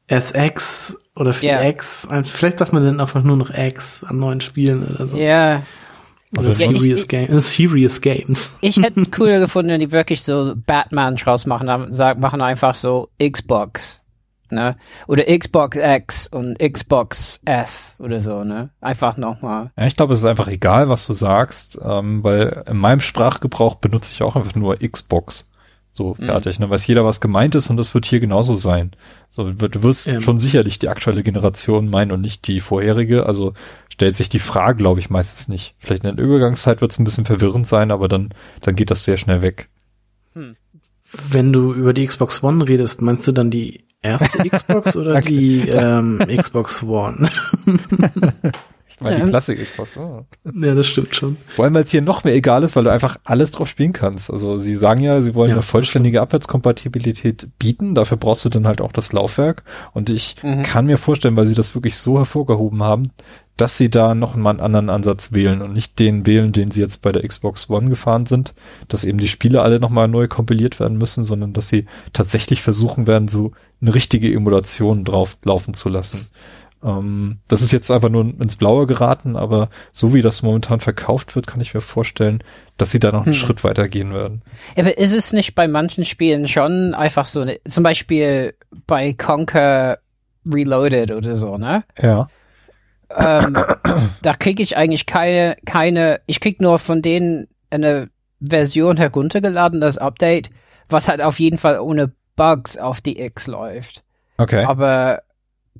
SX 0.07 0.97
oder 1.15 1.33
für 1.33 1.45
yeah. 1.45 1.61
die 1.61 1.69
X? 1.69 2.07
Vielleicht 2.23 2.59
sagt 2.59 2.73
man 2.73 2.83
dann 2.83 2.99
einfach 2.99 3.23
nur 3.23 3.37
noch 3.37 3.51
X 3.55 4.03
an 4.03 4.19
neuen 4.19 4.41
Spielen 4.41 4.87
oder 4.87 5.07
so. 5.07 5.17
Ja. 5.17 5.63
Oder 6.37 6.47
nicht- 6.49 6.57
Serious, 6.59 7.07
Game, 7.07 7.29
äh, 7.29 7.39
Serious 7.41 8.01
Games. 8.01 8.57
Ich 8.61 8.77
hätte 8.77 8.99
es 8.99 9.11
cooler 9.11 9.39
gefunden, 9.39 9.71
wenn 9.71 9.79
die 9.79 9.91
wirklich 9.91 10.23
so 10.23 10.53
Batman 10.65 11.15
draus 11.15 11.45
machen, 11.45 11.91
sagen, 11.93 12.19
machen 12.21 12.41
einfach 12.41 12.73
so 12.75 13.09
Xbox, 13.21 14.01
ne? 14.49 14.77
Oder 15.07 15.25
Xbox 15.37 15.77
X 15.77 16.27
und 16.27 16.57
Xbox 16.59 17.41
S 17.45 17.95
oder 17.99 18.21
so, 18.21 18.43
ne? 18.43 18.69
Einfach 18.79 19.17
nochmal. 19.17 19.71
Ja, 19.77 19.85
ich 19.87 19.95
glaube, 19.95 20.13
es 20.13 20.19
ist 20.19 20.25
einfach 20.25 20.47
egal, 20.47 20.87
was 20.89 21.05
du 21.07 21.13
sagst, 21.13 21.79
ähm, 21.83 22.23
weil 22.23 22.63
in 22.67 22.77
meinem 22.77 23.01
Sprachgebrauch 23.01 23.75
benutze 23.75 24.11
ich 24.13 24.23
auch 24.23 24.35
einfach 24.35 24.55
nur 24.55 24.77
Xbox. 24.77 25.50
So 25.93 26.13
fertig, 26.15 26.59
ne? 26.59 26.69
Weiß 26.69 26.87
jeder, 26.87 27.03
was 27.03 27.19
gemeint 27.19 27.53
ist 27.55 27.69
und 27.69 27.75
das 27.75 27.93
wird 27.93 28.05
hier 28.05 28.21
genauso 28.21 28.55
sein. 28.55 28.91
So, 29.29 29.51
du 29.51 29.83
wirst 29.83 30.07
Ähm. 30.07 30.21
schon 30.21 30.39
sicherlich 30.39 30.79
die 30.79 30.87
aktuelle 30.87 31.21
Generation 31.21 31.89
meinen 31.89 32.11
und 32.11 32.21
nicht 32.21 32.47
die 32.47 32.61
vorherige. 32.61 33.25
Also 33.25 33.53
stellt 33.89 34.15
sich 34.15 34.29
die 34.29 34.39
Frage, 34.39 34.77
glaube 34.77 35.01
ich, 35.01 35.09
meistens 35.09 35.49
nicht. 35.49 35.75
Vielleicht 35.79 36.05
in 36.05 36.15
der 36.15 36.25
Übergangszeit 36.25 36.79
wird 36.79 36.91
es 36.91 36.99
ein 36.99 37.03
bisschen 37.03 37.25
verwirrend 37.25 37.67
sein, 37.67 37.91
aber 37.91 38.07
dann, 38.07 38.29
dann 38.61 38.75
geht 38.75 38.89
das 38.89 39.03
sehr 39.03 39.17
schnell 39.17 39.41
weg. 39.41 39.67
Wenn 40.33 41.51
du 41.51 41.73
über 41.73 41.93
die 41.93 42.05
Xbox 42.05 42.41
One 42.41 42.65
redest, 42.65 43.01
meinst 43.01 43.27
du 43.27 43.33
dann 43.33 43.49
die 43.51 43.83
erste 44.01 44.37
Xbox 44.49 44.95
oder 44.95 45.19
die 45.19 45.67
ähm, 45.67 46.19
Xbox 46.25 46.83
One? 46.83 47.29
Ich 48.93 48.99
meine, 49.01 49.19
Ja. 49.19 49.23
die 49.25 49.29
Klassik 49.31 49.59
Xbox. 49.63 49.97
Oh. 49.97 50.25
ja, 50.53 50.75
das 50.75 50.85
stimmt 50.87 51.15
schon. 51.15 51.37
Vor 51.47 51.65
allem, 51.65 51.73
weil 51.73 51.83
es 51.83 51.91
hier 51.91 52.01
noch 52.01 52.23
mehr 52.23 52.35
egal 52.35 52.63
ist, 52.63 52.75
weil 52.75 52.83
du 52.83 52.91
einfach 52.91 53.17
alles 53.23 53.51
drauf 53.51 53.67
spielen 53.67 53.93
kannst. 53.93 54.29
Also 54.31 54.57
sie 54.57 54.75
sagen 54.75 55.01
ja, 55.01 55.19
sie 55.21 55.33
wollen 55.33 55.49
Ja, 55.49 55.55
eine 55.55 55.61
vollständige 55.63 56.21
Abwärtskompatibilität 56.21 57.47
bieten. 57.59 57.95
Dafür 57.95 58.17
brauchst 58.17 58.45
du 58.45 58.49
dann 58.49 58.67
halt 58.67 58.81
auch 58.81 58.91
das 58.91 59.13
Laufwerk. 59.13 59.63
Und 59.93 60.09
ich 60.09 60.35
Mhm. 60.43 60.63
kann 60.63 60.85
mir 60.85 60.97
vorstellen, 60.97 61.35
weil 61.35 61.45
sie 61.45 61.55
das 61.55 61.75
wirklich 61.75 61.97
so 61.97 62.17
hervorgehoben 62.17 62.83
haben, 62.83 63.11
dass 63.57 63.77
sie 63.77 63.89
da 63.89 64.15
noch 64.15 64.35
mal 64.35 64.51
einen 64.51 64.59
anderen 64.59 64.89
Ansatz 64.89 65.33
wählen 65.33 65.61
und 65.61 65.73
nicht 65.73 65.99
den 65.99 66.25
wählen, 66.25 66.51
den 66.51 66.71
sie 66.71 66.79
jetzt 66.81 67.01
bei 67.01 67.11
der 67.11 67.27
Xbox 67.27 67.69
One 67.69 67.89
gefahren 67.89 68.25
sind, 68.25 68.53
dass 68.87 69.03
eben 69.03 69.17
die 69.19 69.27
Spiele 69.27 69.61
alle 69.61 69.79
nochmal 69.79 70.07
neu 70.07 70.27
kompiliert 70.27 70.79
werden 70.79 70.97
müssen, 70.97 71.23
sondern 71.23 71.53
dass 71.53 71.67
sie 71.69 71.85
tatsächlich 72.13 72.61
versuchen 72.61 73.07
werden, 73.07 73.27
so 73.27 73.51
eine 73.81 73.93
richtige 73.93 74.33
Emulation 74.33 75.03
drauf 75.03 75.37
laufen 75.43 75.73
zu 75.73 75.89
lassen. 75.89 76.27
Ähm, 76.83 77.39
das 77.47 77.61
ist 77.61 77.71
jetzt 77.71 77.91
einfach 77.91 78.09
nur 78.09 78.23
ins 78.23 78.55
Blaue 78.55 78.87
geraten, 78.87 79.35
aber 79.35 79.69
so 79.91 80.13
wie 80.13 80.21
das 80.21 80.41
momentan 80.41 80.79
verkauft 80.79 81.35
wird, 81.35 81.45
kann 81.47 81.61
ich 81.61 81.73
mir 81.73 81.81
vorstellen, 81.81 82.43
dass 82.77 82.91
sie 82.91 82.99
da 82.99 83.11
noch 83.11 83.19
einen 83.25 83.33
Hm. 83.33 83.39
Schritt 83.39 83.63
weiter 83.63 83.87
gehen 83.87 84.13
werden. 84.13 84.41
Aber 84.75 84.97
ist 84.97 85.13
es 85.13 85.31
nicht 85.33 85.53
bei 85.53 85.67
manchen 85.67 86.05
Spielen 86.05 86.47
schon 86.47 86.93
einfach 86.95 87.25
so, 87.25 87.45
ne, 87.45 87.59
zum 87.67 87.83
Beispiel 87.83 88.55
bei 88.87 89.13
Conquer 89.13 89.99
Reloaded 90.51 91.11
oder 91.11 91.35
so, 91.35 91.57
ne? 91.57 91.83
Ja. 92.01 92.27
ähm, 93.15 93.55
da 94.21 94.33
kriege 94.33 94.63
ich 94.63 94.75
eigentlich 94.77 95.05
keine, 95.05 95.57
keine, 95.65 96.21
ich 96.25 96.39
krieg 96.39 96.61
nur 96.61 96.79
von 96.79 97.01
denen 97.01 97.47
eine 97.69 98.09
Version 98.39 98.97
heruntergeladen, 98.97 99.81
das 99.81 99.97
Update, 99.99 100.49
was 100.89 101.07
halt 101.07 101.21
auf 101.21 101.39
jeden 101.39 101.57
Fall 101.57 101.79
ohne 101.79 102.11
Bugs 102.35 102.77
auf 102.77 103.01
die 103.01 103.19
X 103.21 103.45
läuft. 103.47 104.03
Okay. 104.37 104.63
Aber, 104.63 105.21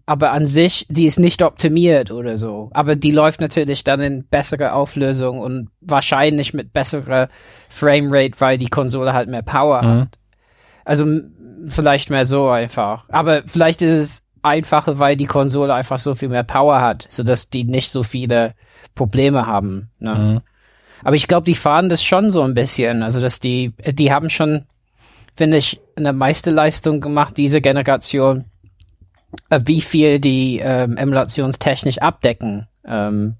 aber 0.05 0.31
an 0.31 0.45
sich, 0.45 0.86
die 0.89 1.05
ist 1.05 1.19
nicht 1.19 1.41
optimiert 1.43 2.12
oder 2.12 2.38
so. 2.38 2.69
Aber 2.74 2.95
die 2.95 3.12
läuft 3.12 3.39
natürlich 3.39 3.83
dann 3.83 4.01
in 4.01 4.25
bessere 4.25 4.74
Auflösung 4.74 5.39
und 5.39 5.69
wahrscheinlich 5.79 6.53
mit 6.53 6.74
besserer 6.74 7.29
Framerate, 7.69 8.39
weil 8.39 8.57
die 8.57 8.67
Konsole 8.69 9.13
halt 9.13 9.29
mehr 9.29 9.43
Power 9.43 9.81
Mhm. 9.81 10.01
hat. 10.01 10.19
Also 10.86 11.05
vielleicht 11.67 12.10
mehr 12.10 12.25
so 12.25 12.50
einfach. 12.50 13.05
Aber 13.10 13.43
vielleicht 13.45 13.81
ist 13.81 13.91
es 13.91 14.24
einfacher, 14.41 14.98
weil 15.00 15.15
die 15.15 15.27
Konsole 15.27 15.74
einfach 15.74 16.00
so 16.00 16.15
viel 16.15 16.29
mehr 16.29 16.43
Power 16.43 16.81
hat, 16.81 17.05
sodass 17.10 17.50
die 17.50 17.63
nicht 17.63 17.91
so 17.91 18.01
viele 18.03 18.55
Probleme 18.95 19.45
haben. 19.45 19.91
Ne? 20.00 20.15
Mhm. 20.15 20.41
Aber 21.03 21.15
ich 21.15 21.27
glaube, 21.27 21.45
die 21.45 21.55
fahren 21.55 21.89
das 21.89 22.03
schon 22.03 22.31
so 22.31 22.41
ein 22.41 22.53
bisschen. 22.53 23.03
Also, 23.03 23.21
dass 23.21 23.39
die, 23.39 23.74
die 23.93 24.12
haben 24.12 24.29
schon, 24.29 24.63
finde 25.36 25.57
ich, 25.57 25.79
eine 25.95 26.13
Meisterleistung 26.13 27.01
gemacht, 27.01 27.38
diese 27.38 27.62
Generation, 27.62 28.45
wie 29.65 29.81
viel 29.81 30.19
die 30.19 30.59
ähm, 30.63 30.97
emulationstechnisch 30.97 32.00
abdecken 32.00 32.67
ähm, 32.85 33.35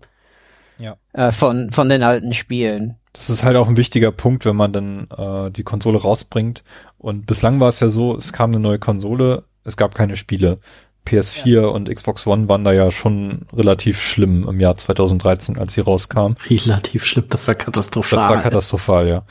Ja. 0.80 0.96
äh, 1.14 1.32
von, 1.32 1.72
von 1.72 1.90
den 1.90 2.04
alten 2.04 2.34
Spielen. 2.34 2.96
Das 3.14 3.30
ist 3.30 3.44
halt 3.44 3.58
auch 3.58 3.68
ein 3.68 3.78
wichtiger 3.78 4.12
Punkt, 4.12 4.46
wenn 4.46 4.56
man 4.56 4.72
dann 4.72 5.08
äh, 5.18 5.52
die 5.52 5.64
Konsole 5.64 5.98
rausbringt. 6.02 6.64
Und 6.98 7.26
bislang 7.26 7.60
war 7.60 7.70
es 7.70 7.80
ja 7.80 7.90
so, 7.90 8.16
es 8.16 8.32
kam 8.32 8.52
eine 8.52 8.60
neue 8.60 8.80
Konsole, 8.80 9.44
es 9.66 9.76
gab 9.76 9.96
keine 9.96 10.16
Spiele. 10.16 10.60
PS4 11.08 11.62
und 11.66 11.90
Xbox 11.90 12.28
One 12.28 12.48
waren 12.48 12.64
da 12.64 12.72
ja 12.72 12.92
schon 12.92 13.48
relativ 13.52 14.00
schlimm 14.00 14.48
im 14.48 14.60
Jahr 14.60 14.78
2013, 14.78 15.58
als 15.58 15.74
sie 15.74 15.82
rauskam. 15.82 16.34
Relativ 16.48 17.06
schlimm, 17.06 17.26
das 17.28 17.48
war 17.48 17.56
katastrophal. 17.56 18.20
Das 18.20 18.30
war 18.30 18.42
katastrophal, 18.44 19.08
ja. 19.08 19.24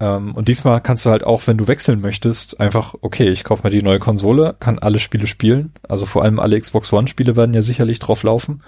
Ähm, 0.00 0.34
und 0.34 0.48
diesmal 0.48 0.80
kannst 0.80 1.04
du 1.04 1.10
halt 1.10 1.24
auch, 1.24 1.46
wenn 1.46 1.58
du 1.58 1.68
wechseln 1.68 2.00
möchtest, 2.00 2.58
einfach, 2.58 2.94
okay, 3.02 3.28
ich 3.28 3.44
kaufe 3.44 3.62
mir 3.64 3.70
die 3.70 3.82
neue 3.82 3.98
Konsole, 3.98 4.56
kann 4.58 4.78
alle 4.78 4.98
Spiele 4.98 5.26
spielen. 5.26 5.72
Also 5.88 6.06
vor 6.06 6.22
allem 6.24 6.40
alle 6.40 6.58
Xbox 6.58 6.92
One-Spiele 6.92 7.36
werden 7.36 7.54
ja 7.54 7.62
sicherlich 7.62 7.98
drauf 7.98 8.22
laufen. 8.22 8.62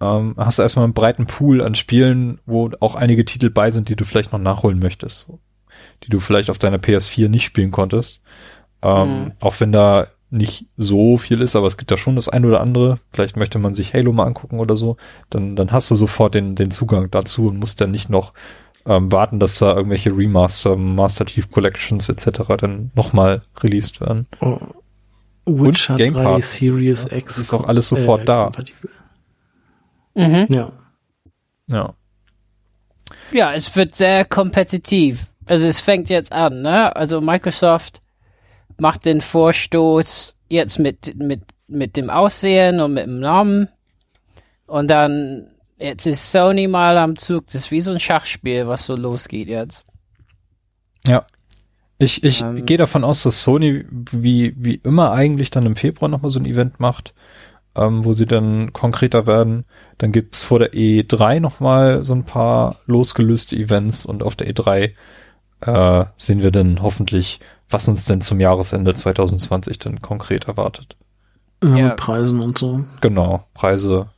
Ähm, 0.00 0.34
hast 0.38 0.58
du 0.58 0.62
erstmal 0.62 0.84
einen 0.84 0.94
breiten 0.94 1.26
Pool 1.26 1.60
an 1.60 1.74
Spielen, 1.74 2.40
wo 2.46 2.70
auch 2.78 2.94
einige 2.94 3.24
Titel 3.24 3.50
bei 3.50 3.70
sind, 3.70 3.88
die 3.88 3.96
du 3.96 4.04
vielleicht 4.04 4.32
noch 4.32 4.38
nachholen 4.38 4.78
möchtest. 4.78 5.28
Die 6.04 6.10
du 6.10 6.20
vielleicht 6.20 6.50
auf 6.50 6.58
deiner 6.58 6.78
PS4 6.78 7.28
nicht 7.28 7.44
spielen 7.44 7.72
konntest. 7.72 8.20
Ähm, 8.82 9.08
Mhm. 9.24 9.32
Auch 9.40 9.58
wenn 9.60 9.72
da 9.72 10.06
nicht 10.30 10.66
so 10.76 11.16
viel 11.16 11.40
ist, 11.40 11.56
aber 11.56 11.66
es 11.66 11.78
gibt 11.78 11.90
da 11.90 11.96
schon 11.96 12.14
das 12.14 12.28
ein 12.28 12.44
oder 12.44 12.60
andere. 12.60 13.00
Vielleicht 13.12 13.36
möchte 13.36 13.58
man 13.58 13.74
sich 13.74 13.94
Halo 13.94 14.12
mal 14.12 14.24
angucken 14.26 14.60
oder 14.60 14.76
so. 14.76 14.96
Dann, 15.30 15.56
dann 15.56 15.72
hast 15.72 15.90
du 15.90 15.96
sofort 15.96 16.34
den, 16.34 16.54
den 16.54 16.70
Zugang 16.70 17.10
dazu 17.10 17.48
und 17.48 17.58
musst 17.58 17.80
dann 17.80 17.90
nicht 17.90 18.10
noch 18.10 18.34
ähm, 18.88 19.12
warten, 19.12 19.38
dass 19.38 19.58
da 19.58 19.74
irgendwelche 19.76 20.10
Remaster, 20.16 20.76
Master 20.76 21.26
Chief 21.26 21.50
Collections 21.50 22.08
etc. 22.08 22.40
dann 22.58 22.90
nochmal 22.94 23.42
released 23.60 24.00
werden. 24.00 24.26
Oh. 24.40 24.58
Witcher 25.46 25.96
Game 25.96 26.14
3 26.14 26.22
Pass. 26.24 26.56
Series 26.56 27.08
Ja, 27.10 27.16
X. 27.18 27.34
das 27.36 27.44
ist 27.44 27.52
auch 27.54 27.64
alles 27.66 27.88
sofort 27.88 28.28
da. 28.28 28.44
kompatibel. 28.44 28.90
Mhm. 30.14 30.46
Ja. 30.50 30.72
Ja. 31.68 31.94
Ja, 33.32 33.52
es 33.54 33.74
wird 33.76 33.94
sehr 33.94 34.24
kompetitiv. 34.24 35.26
Also 35.46 35.66
es 35.66 35.80
fängt 35.80 36.10
jetzt 36.10 36.32
an, 36.32 36.62
ne? 36.62 36.94
Also 36.96 37.20
Microsoft 37.20 38.00
macht 38.78 39.06
den 39.06 39.20
Vorstoß 39.20 40.36
jetzt 40.48 40.78
mit, 40.78 41.16
mit, 41.16 41.42
mit 41.66 41.96
dem 41.96 42.10
Aussehen 42.10 42.80
und 42.80 42.94
mit 42.94 43.06
dem 43.06 43.20
Namen. 43.20 43.68
Und 44.66 44.88
dann, 44.88 45.48
jetzt 45.78 46.06
ist 46.06 46.30
Sony 46.32 46.66
mal 46.68 46.96
am 46.98 47.16
Zug. 47.16 47.46
Das 47.46 47.54
ist 47.56 47.70
wie 47.70 47.80
so 47.80 47.90
ein 47.92 48.00
Schachspiel, 48.00 48.66
was 48.66 48.86
so 48.86 48.96
losgeht 48.96 49.48
jetzt. 49.48 49.84
Ja. 51.06 51.26
Ich, 51.98 52.22
ich 52.22 52.42
Ähm. 52.42 52.64
gehe 52.66 52.76
davon 52.76 53.04
aus, 53.04 53.22
dass 53.24 53.42
Sony 53.42 53.84
wie, 53.90 54.54
wie 54.56 54.76
immer 54.76 55.12
eigentlich 55.12 55.50
dann 55.50 55.66
im 55.66 55.76
Februar 55.76 56.08
nochmal 56.08 56.30
so 56.30 56.38
ein 56.38 56.46
Event 56.46 56.78
macht, 56.78 57.12
ähm, 57.74 58.04
wo 58.04 58.12
sie 58.12 58.26
dann 58.26 58.72
konkreter 58.72 59.26
werden. 59.26 59.64
Dann 59.98 60.12
gibt's 60.12 60.44
vor 60.44 60.60
der 60.60 60.72
E3 60.74 61.40
nochmal 61.40 62.04
so 62.04 62.14
ein 62.14 62.24
paar 62.24 62.76
losgelöste 62.86 63.56
Events 63.56 64.06
und 64.06 64.22
auf 64.22 64.36
der 64.36 64.48
E3 64.48 64.92
äh, 65.60 66.04
sehen 66.16 66.42
wir 66.42 66.52
dann 66.52 66.82
hoffentlich, 66.82 67.40
was 67.68 67.88
uns 67.88 68.04
denn 68.04 68.20
zum 68.20 68.38
Jahresende 68.38 68.94
2020 68.94 69.78
dann 69.80 70.00
konkret 70.00 70.46
erwartet. 70.46 70.96
ja. 71.64 71.76
Ja. 71.76 71.88
Mit 71.88 71.96
Preisen 71.96 72.40
und 72.40 72.56
so. 72.58 72.84
Genau, 73.00 73.44
Preise. 73.54 74.10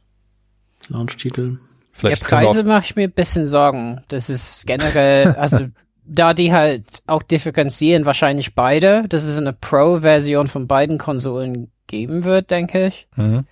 Launch-Titel. 0.90 1.59
Vielleicht 1.92 2.22
ja, 2.22 2.29
Preise 2.29 2.61
auch- 2.61 2.64
mache 2.64 2.85
ich 2.85 2.96
mir 2.96 3.05
ein 3.09 3.12
bisschen 3.12 3.46
Sorgen. 3.46 4.03
Das 4.09 4.29
ist 4.31 4.66
generell, 4.66 5.29
also 5.38 5.66
da 6.05 6.35
die 6.35 6.53
halt 6.53 7.03
auch 7.07 7.22
differenzieren, 7.22 8.05
wahrscheinlich 8.05 8.55
beide, 8.55 9.05
dass 9.09 9.24
es 9.24 9.38
eine 9.38 9.53
Pro-Version 9.53 10.46
von 10.48 10.66
beiden 10.66 10.98
Konsolen 10.98 11.70
geben 11.87 12.24
wird, 12.24 12.50
denke 12.50 12.87
ich, 12.88 13.07
Mhm. 13.16 13.44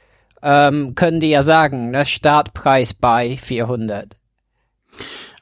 ähm, 0.43 0.95
können 0.95 1.21
die 1.21 1.31
ja 1.31 1.43
sagen, 1.43 1.91
ne, 1.91 2.05
Startpreis 2.07 2.95
bei 2.95 3.37
400. 3.37 4.17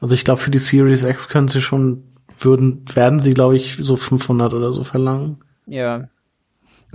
Also 0.00 0.14
ich 0.14 0.24
glaube, 0.24 0.40
für 0.40 0.50
die 0.50 0.58
Series 0.58 1.02
X 1.04 1.28
können 1.28 1.48
sie 1.48 1.60
schon, 1.62 2.04
würden, 2.38 2.84
werden 2.94 3.20
sie, 3.20 3.32
glaube 3.34 3.56
ich, 3.56 3.76
so 3.80 3.96
500 3.96 4.52
oder 4.52 4.72
so 4.72 4.84
verlangen. 4.84 5.38
Ja. 5.66 6.08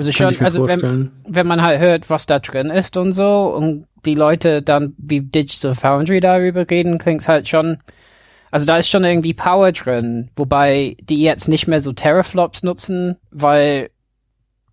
Also 0.01 0.11
schon, 0.11 0.35
also 0.43 0.67
wenn, 0.67 1.11
wenn 1.27 1.45
man 1.45 1.61
halt 1.61 1.79
hört, 1.79 2.09
was 2.09 2.25
da 2.25 2.39
drin 2.39 2.71
ist 2.71 2.97
und 2.97 3.11
so 3.11 3.53
und 3.55 3.85
die 4.03 4.15
Leute 4.15 4.63
dann 4.63 4.95
wie 4.97 5.21
Digital 5.21 5.75
Foundry 5.75 6.19
darüber 6.19 6.67
reden, 6.67 6.97
klingt's 6.97 7.27
halt 7.27 7.47
schon, 7.47 7.77
also 8.49 8.65
da 8.65 8.77
ist 8.77 8.89
schon 8.89 9.03
irgendwie 9.03 9.35
Power 9.35 9.71
drin, 9.71 10.31
wobei 10.35 10.97
die 11.03 11.21
jetzt 11.21 11.47
nicht 11.49 11.67
mehr 11.67 11.79
so 11.79 11.93
Teraflops 11.93 12.63
nutzen, 12.63 13.17
weil, 13.29 13.91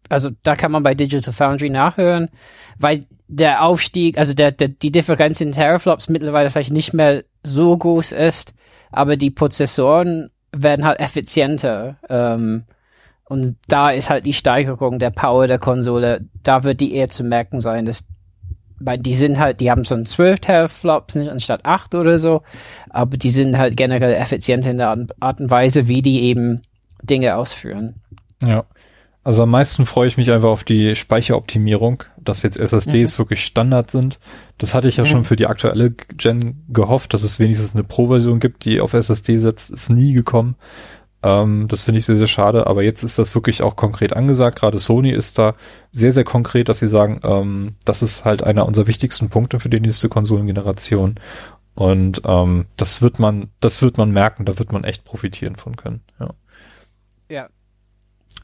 also 0.08 0.30
da 0.44 0.56
kann 0.56 0.72
man 0.72 0.82
bei 0.82 0.94
Digital 0.94 1.34
Foundry 1.34 1.68
nachhören, 1.68 2.30
weil 2.78 3.04
der 3.26 3.64
Aufstieg, 3.64 4.16
also 4.16 4.32
der, 4.32 4.50
der 4.50 4.68
die 4.68 4.92
Differenz 4.92 5.42
in 5.42 5.52
Teraflops 5.52 6.08
mittlerweile 6.08 6.48
vielleicht 6.48 6.72
nicht 6.72 6.94
mehr 6.94 7.24
so 7.42 7.76
groß 7.76 8.12
ist, 8.12 8.54
aber 8.90 9.16
die 9.16 9.30
Prozessoren 9.30 10.30
werden 10.52 10.86
halt 10.86 11.00
effizienter. 11.00 11.98
Ähm, 12.08 12.64
und 13.28 13.56
da 13.68 13.90
ist 13.90 14.10
halt 14.10 14.26
die 14.26 14.32
Steigerung 14.32 14.98
der 14.98 15.10
Power 15.10 15.46
der 15.46 15.58
Konsole, 15.58 16.26
da 16.42 16.64
wird 16.64 16.80
die 16.80 16.94
eher 16.94 17.08
zu 17.08 17.24
merken 17.24 17.60
sein, 17.60 17.84
dass 17.84 18.06
weil 18.80 18.98
die 18.98 19.14
sind 19.14 19.38
halt, 19.38 19.60
die 19.60 19.70
haben 19.70 19.84
so 19.84 19.96
einen 19.96 20.06
12 20.06 20.38
Teraflops 20.38 21.16
nicht 21.16 21.30
anstatt 21.30 21.64
8 21.64 21.96
oder 21.96 22.18
so, 22.18 22.42
aber 22.90 23.16
die 23.16 23.30
sind 23.30 23.58
halt 23.58 23.76
generell 23.76 24.14
effizient 24.14 24.66
in 24.66 24.78
der 24.78 24.96
Art 25.20 25.40
und 25.40 25.50
Weise, 25.50 25.88
wie 25.88 26.00
die 26.00 26.22
eben 26.22 26.62
Dinge 27.02 27.36
ausführen. 27.36 27.96
Ja. 28.40 28.64
Also 29.24 29.42
am 29.42 29.50
meisten 29.50 29.84
freue 29.84 30.08
ich 30.08 30.16
mich 30.16 30.30
einfach 30.32 30.48
auf 30.48 30.64
die 30.64 30.94
Speicheroptimierung, 30.94 32.04
dass 32.16 32.42
jetzt 32.42 32.56
SSDs 32.58 33.14
mhm. 33.14 33.18
wirklich 33.18 33.44
Standard 33.44 33.90
sind. 33.90 34.18
Das 34.56 34.74
hatte 34.74 34.88
ich 34.88 34.96
ja 34.96 35.04
mhm. 35.04 35.08
schon 35.08 35.24
für 35.24 35.36
die 35.36 35.48
aktuelle 35.48 35.90
Gen 35.90 36.64
gehofft, 36.68 37.12
dass 37.12 37.24
es 37.24 37.38
wenigstens 37.38 37.74
eine 37.74 37.84
Pro-Version 37.84 38.40
gibt, 38.40 38.64
die 38.64 38.80
auf 38.80 38.94
SSD 38.94 39.36
setzt. 39.36 39.70
Ist 39.70 39.90
nie 39.90 40.14
gekommen. 40.14 40.54
Ähm, 41.22 41.66
das 41.68 41.84
finde 41.84 41.98
ich 41.98 42.06
sehr, 42.06 42.16
sehr 42.16 42.26
schade. 42.26 42.66
Aber 42.66 42.82
jetzt 42.82 43.02
ist 43.02 43.18
das 43.18 43.34
wirklich 43.34 43.62
auch 43.62 43.76
konkret 43.76 44.14
angesagt. 44.14 44.58
Gerade 44.58 44.78
Sony 44.78 45.10
ist 45.10 45.38
da 45.38 45.54
sehr, 45.92 46.12
sehr 46.12 46.24
konkret, 46.24 46.68
dass 46.68 46.78
sie 46.78 46.88
sagen, 46.88 47.20
ähm, 47.24 47.76
das 47.84 48.02
ist 48.02 48.24
halt 48.24 48.42
einer 48.42 48.66
unserer 48.66 48.86
wichtigsten 48.86 49.28
Punkte 49.28 49.60
für 49.60 49.68
die 49.68 49.80
nächste 49.80 50.08
Konsolengeneration. 50.08 51.16
Und 51.74 52.22
ähm, 52.24 52.66
das 52.76 53.02
wird 53.02 53.18
man, 53.18 53.50
das 53.60 53.82
wird 53.82 53.98
man 53.98 54.10
merken, 54.10 54.44
da 54.44 54.58
wird 54.58 54.72
man 54.72 54.84
echt 54.84 55.04
profitieren 55.04 55.56
von 55.56 55.76
können. 55.76 56.02
Ja. 56.18 56.30
Ja, 57.30 57.48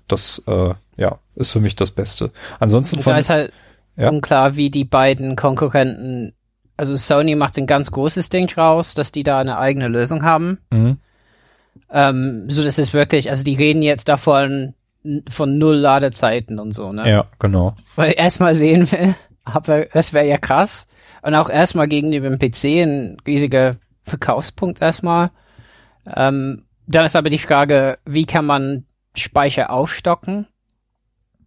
das 0.08 0.42
äh, 0.46 0.74
ja, 0.96 1.18
ist 1.34 1.52
für 1.52 1.60
mich 1.60 1.76
das 1.76 1.90
Beste. 1.90 2.30
Ansonsten 2.60 3.00
da 3.02 3.16
ist 3.16 3.30
halt 3.30 3.52
ja? 3.96 4.10
unklar, 4.10 4.56
wie 4.56 4.70
die 4.70 4.84
beiden 4.84 5.36
Konkurrenten, 5.36 6.32
also 6.76 6.96
Sony 6.96 7.34
macht 7.34 7.56
ein 7.56 7.66
ganz 7.66 7.90
großes 7.90 8.28
Ding 8.28 8.46
draus, 8.46 8.94
dass 8.94 9.12
die 9.12 9.22
da 9.22 9.38
eine 9.38 9.58
eigene 9.58 9.88
Lösung 9.88 10.22
haben. 10.22 10.58
Mhm. 10.70 10.98
Ähm, 11.90 12.48
so 12.48 12.64
dass 12.64 12.78
es 12.78 12.92
wirklich, 12.92 13.30
also 13.30 13.44
die 13.44 13.54
reden 13.54 13.82
jetzt 13.82 14.08
davon 14.08 14.74
von 15.28 15.58
null 15.58 15.76
Ladezeiten 15.76 16.58
und 16.58 16.72
so, 16.72 16.92
ne? 16.92 17.08
Ja, 17.08 17.26
genau. 17.38 17.74
Weil 17.94 18.12
ich 18.12 18.18
erstmal 18.18 18.54
sehen 18.54 18.90
will, 18.90 19.14
aber 19.44 19.86
das 19.86 20.12
wäre 20.12 20.26
ja 20.26 20.38
krass. 20.38 20.86
Und 21.22 21.34
auch 21.34 21.48
erstmal 21.48 21.88
gegenüber 21.88 22.28
dem 22.28 22.38
PC 22.38 22.82
ein 22.82 23.16
riesiger 23.26 23.76
Verkaufspunkt 24.02 24.82
erstmal. 24.82 25.30
Ähm, 26.14 26.64
dann 26.86 27.04
ist 27.04 27.16
aber 27.16 27.30
die 27.30 27.38
Frage, 27.38 27.98
wie 28.04 28.26
kann 28.26 28.44
man 28.44 28.84
Speicher 29.16 29.70
aufstocken, 29.70 30.46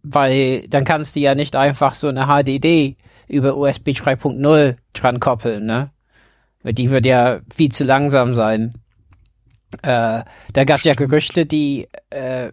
weil 0.02 0.66
dann 0.68 0.84
kannst 0.84 1.16
du 1.16 1.20
ja 1.20 1.34
nicht 1.34 1.54
einfach 1.54 1.94
so 1.94 2.08
eine 2.08 2.26
HDD 2.26 2.96
über 3.28 3.56
USB 3.56 3.88
3.0 3.90 4.76
dran 4.94 5.20
koppeln, 5.20 5.66
ne? 5.66 5.90
Weil 6.62 6.72
die 6.72 6.90
wird 6.90 7.06
ja 7.06 7.40
viel 7.54 7.70
zu 7.70 7.84
langsam 7.84 8.34
sein. 8.34 8.74
Äh, 9.82 10.22
da 10.52 10.64
gab 10.64 10.78
es 10.78 10.84
ja 10.84 10.94
Gerüchte, 10.94 11.46
die 11.46 11.88
äh, 12.10 12.52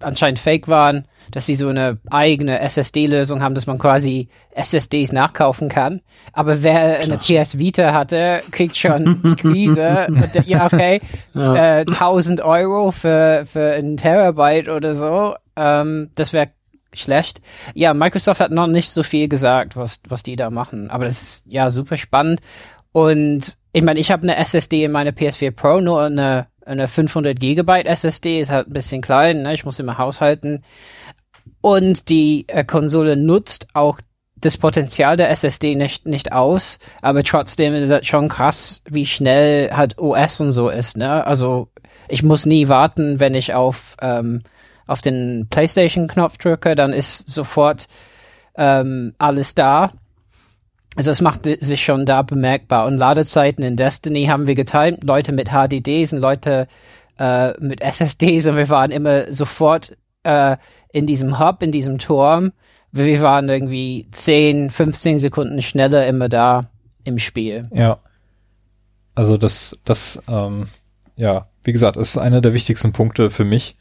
anscheinend 0.00 0.38
fake 0.38 0.68
waren, 0.68 1.04
dass 1.30 1.46
sie 1.46 1.54
so 1.54 1.68
eine 1.68 1.98
eigene 2.10 2.60
SSD-Lösung 2.60 3.42
haben, 3.42 3.54
dass 3.54 3.66
man 3.66 3.78
quasi 3.78 4.28
SSDs 4.50 5.12
nachkaufen 5.12 5.68
kann. 5.68 6.00
Aber 6.32 6.62
wer 6.62 7.00
eine 7.00 7.18
PS 7.18 7.58
Vita 7.58 7.92
hatte, 7.92 8.40
kriegt 8.50 8.76
schon 8.76 9.22
die 9.24 9.36
Krise. 9.36 10.06
ja, 10.44 10.66
okay, 10.66 11.00
ja. 11.34 11.78
Äh, 11.78 11.80
1000 11.80 12.40
Euro 12.42 12.90
für, 12.90 13.44
für 13.46 13.72
ein 13.74 13.96
Terabyte 13.96 14.68
oder 14.68 14.94
so. 14.94 15.34
Ähm, 15.56 16.10
das 16.14 16.32
wäre 16.32 16.50
schlecht. 16.92 17.40
Ja, 17.74 17.94
Microsoft 17.94 18.40
hat 18.40 18.52
noch 18.52 18.66
nicht 18.66 18.90
so 18.90 19.02
viel 19.02 19.28
gesagt, 19.28 19.76
was, 19.76 20.00
was 20.08 20.22
die 20.22 20.36
da 20.36 20.50
machen. 20.50 20.90
Aber 20.90 21.04
das 21.04 21.22
ist 21.22 21.46
ja 21.48 21.70
super 21.70 21.96
spannend. 21.96 22.40
Und 22.92 23.56
ich 23.74 23.82
meine, 23.82 24.00
ich 24.00 24.10
habe 24.10 24.22
eine 24.22 24.36
SSD 24.36 24.84
in 24.84 24.92
meiner 24.92 25.10
PS4 25.10 25.50
Pro, 25.50 25.80
nur 25.80 26.04
eine 26.04 26.46
eine 26.66 26.88
500 26.88 27.38
Gigabyte 27.38 27.86
SSD 27.86 28.40
ist 28.40 28.50
halt 28.50 28.68
ein 28.68 28.72
bisschen 28.72 29.02
klein, 29.02 29.42
ne? 29.42 29.54
ich 29.54 29.64
muss 29.64 29.78
immer 29.78 29.98
haushalten. 29.98 30.64
Und 31.60 32.08
die 32.08 32.46
äh, 32.48 32.64
Konsole 32.64 33.16
nutzt 33.16 33.68
auch 33.74 34.00
das 34.36 34.58
Potenzial 34.58 35.16
der 35.16 35.30
SSD 35.30 35.74
nicht, 35.74 36.06
nicht 36.06 36.32
aus, 36.32 36.78
aber 37.00 37.22
trotzdem 37.22 37.74
ist 37.74 37.90
es 37.90 38.06
schon 38.06 38.28
krass, 38.28 38.82
wie 38.88 39.06
schnell 39.06 39.70
halt 39.72 39.98
OS 39.98 40.40
und 40.40 40.52
so 40.52 40.68
ist, 40.68 40.96
ne? 40.96 41.26
Also 41.26 41.68
ich 42.08 42.22
muss 42.22 42.44
nie 42.44 42.68
warten, 42.68 43.20
wenn 43.20 43.34
ich 43.34 43.54
auf, 43.54 43.96
ähm, 44.02 44.42
auf 44.86 45.00
den 45.00 45.46
PlayStation-Knopf 45.48 46.36
drücke, 46.36 46.74
dann 46.74 46.92
ist 46.92 47.28
sofort 47.28 47.88
ähm, 48.56 49.14
alles 49.16 49.54
da. 49.54 49.90
Also 50.96 51.10
es 51.10 51.20
macht 51.20 51.44
sich 51.44 51.84
schon 51.84 52.06
da 52.06 52.22
bemerkbar. 52.22 52.86
Und 52.86 52.98
Ladezeiten 52.98 53.64
in 53.64 53.76
Destiny 53.76 54.26
haben 54.26 54.46
wir 54.46 54.54
geteilt. 54.54 55.02
Leute 55.02 55.32
mit 55.32 55.50
HDDs 55.50 56.12
und 56.12 56.20
Leute 56.20 56.68
äh, 57.18 57.58
mit 57.60 57.80
SSDs 57.80 58.46
und 58.46 58.56
wir 58.56 58.68
waren 58.68 58.90
immer 58.90 59.32
sofort 59.32 59.96
äh, 60.22 60.56
in 60.92 61.06
diesem 61.06 61.38
Hub, 61.38 61.62
in 61.62 61.72
diesem 61.72 61.98
Turm. 61.98 62.52
Wir 62.92 63.20
waren 63.22 63.48
irgendwie 63.48 64.08
10, 64.12 64.70
15 64.70 65.18
Sekunden 65.18 65.62
schneller 65.62 66.06
immer 66.06 66.28
da 66.28 66.62
im 67.02 67.18
Spiel. 67.18 67.68
Ja. 67.72 67.98
Also 69.16 69.36
das, 69.36 69.78
das, 69.84 70.22
ähm, 70.28 70.68
ja, 71.16 71.48
wie 71.62 71.72
gesagt, 71.72 71.96
ist 71.96 72.18
einer 72.18 72.40
der 72.40 72.54
wichtigsten 72.54 72.92
Punkte 72.92 73.30
für 73.30 73.44
mich, 73.44 73.76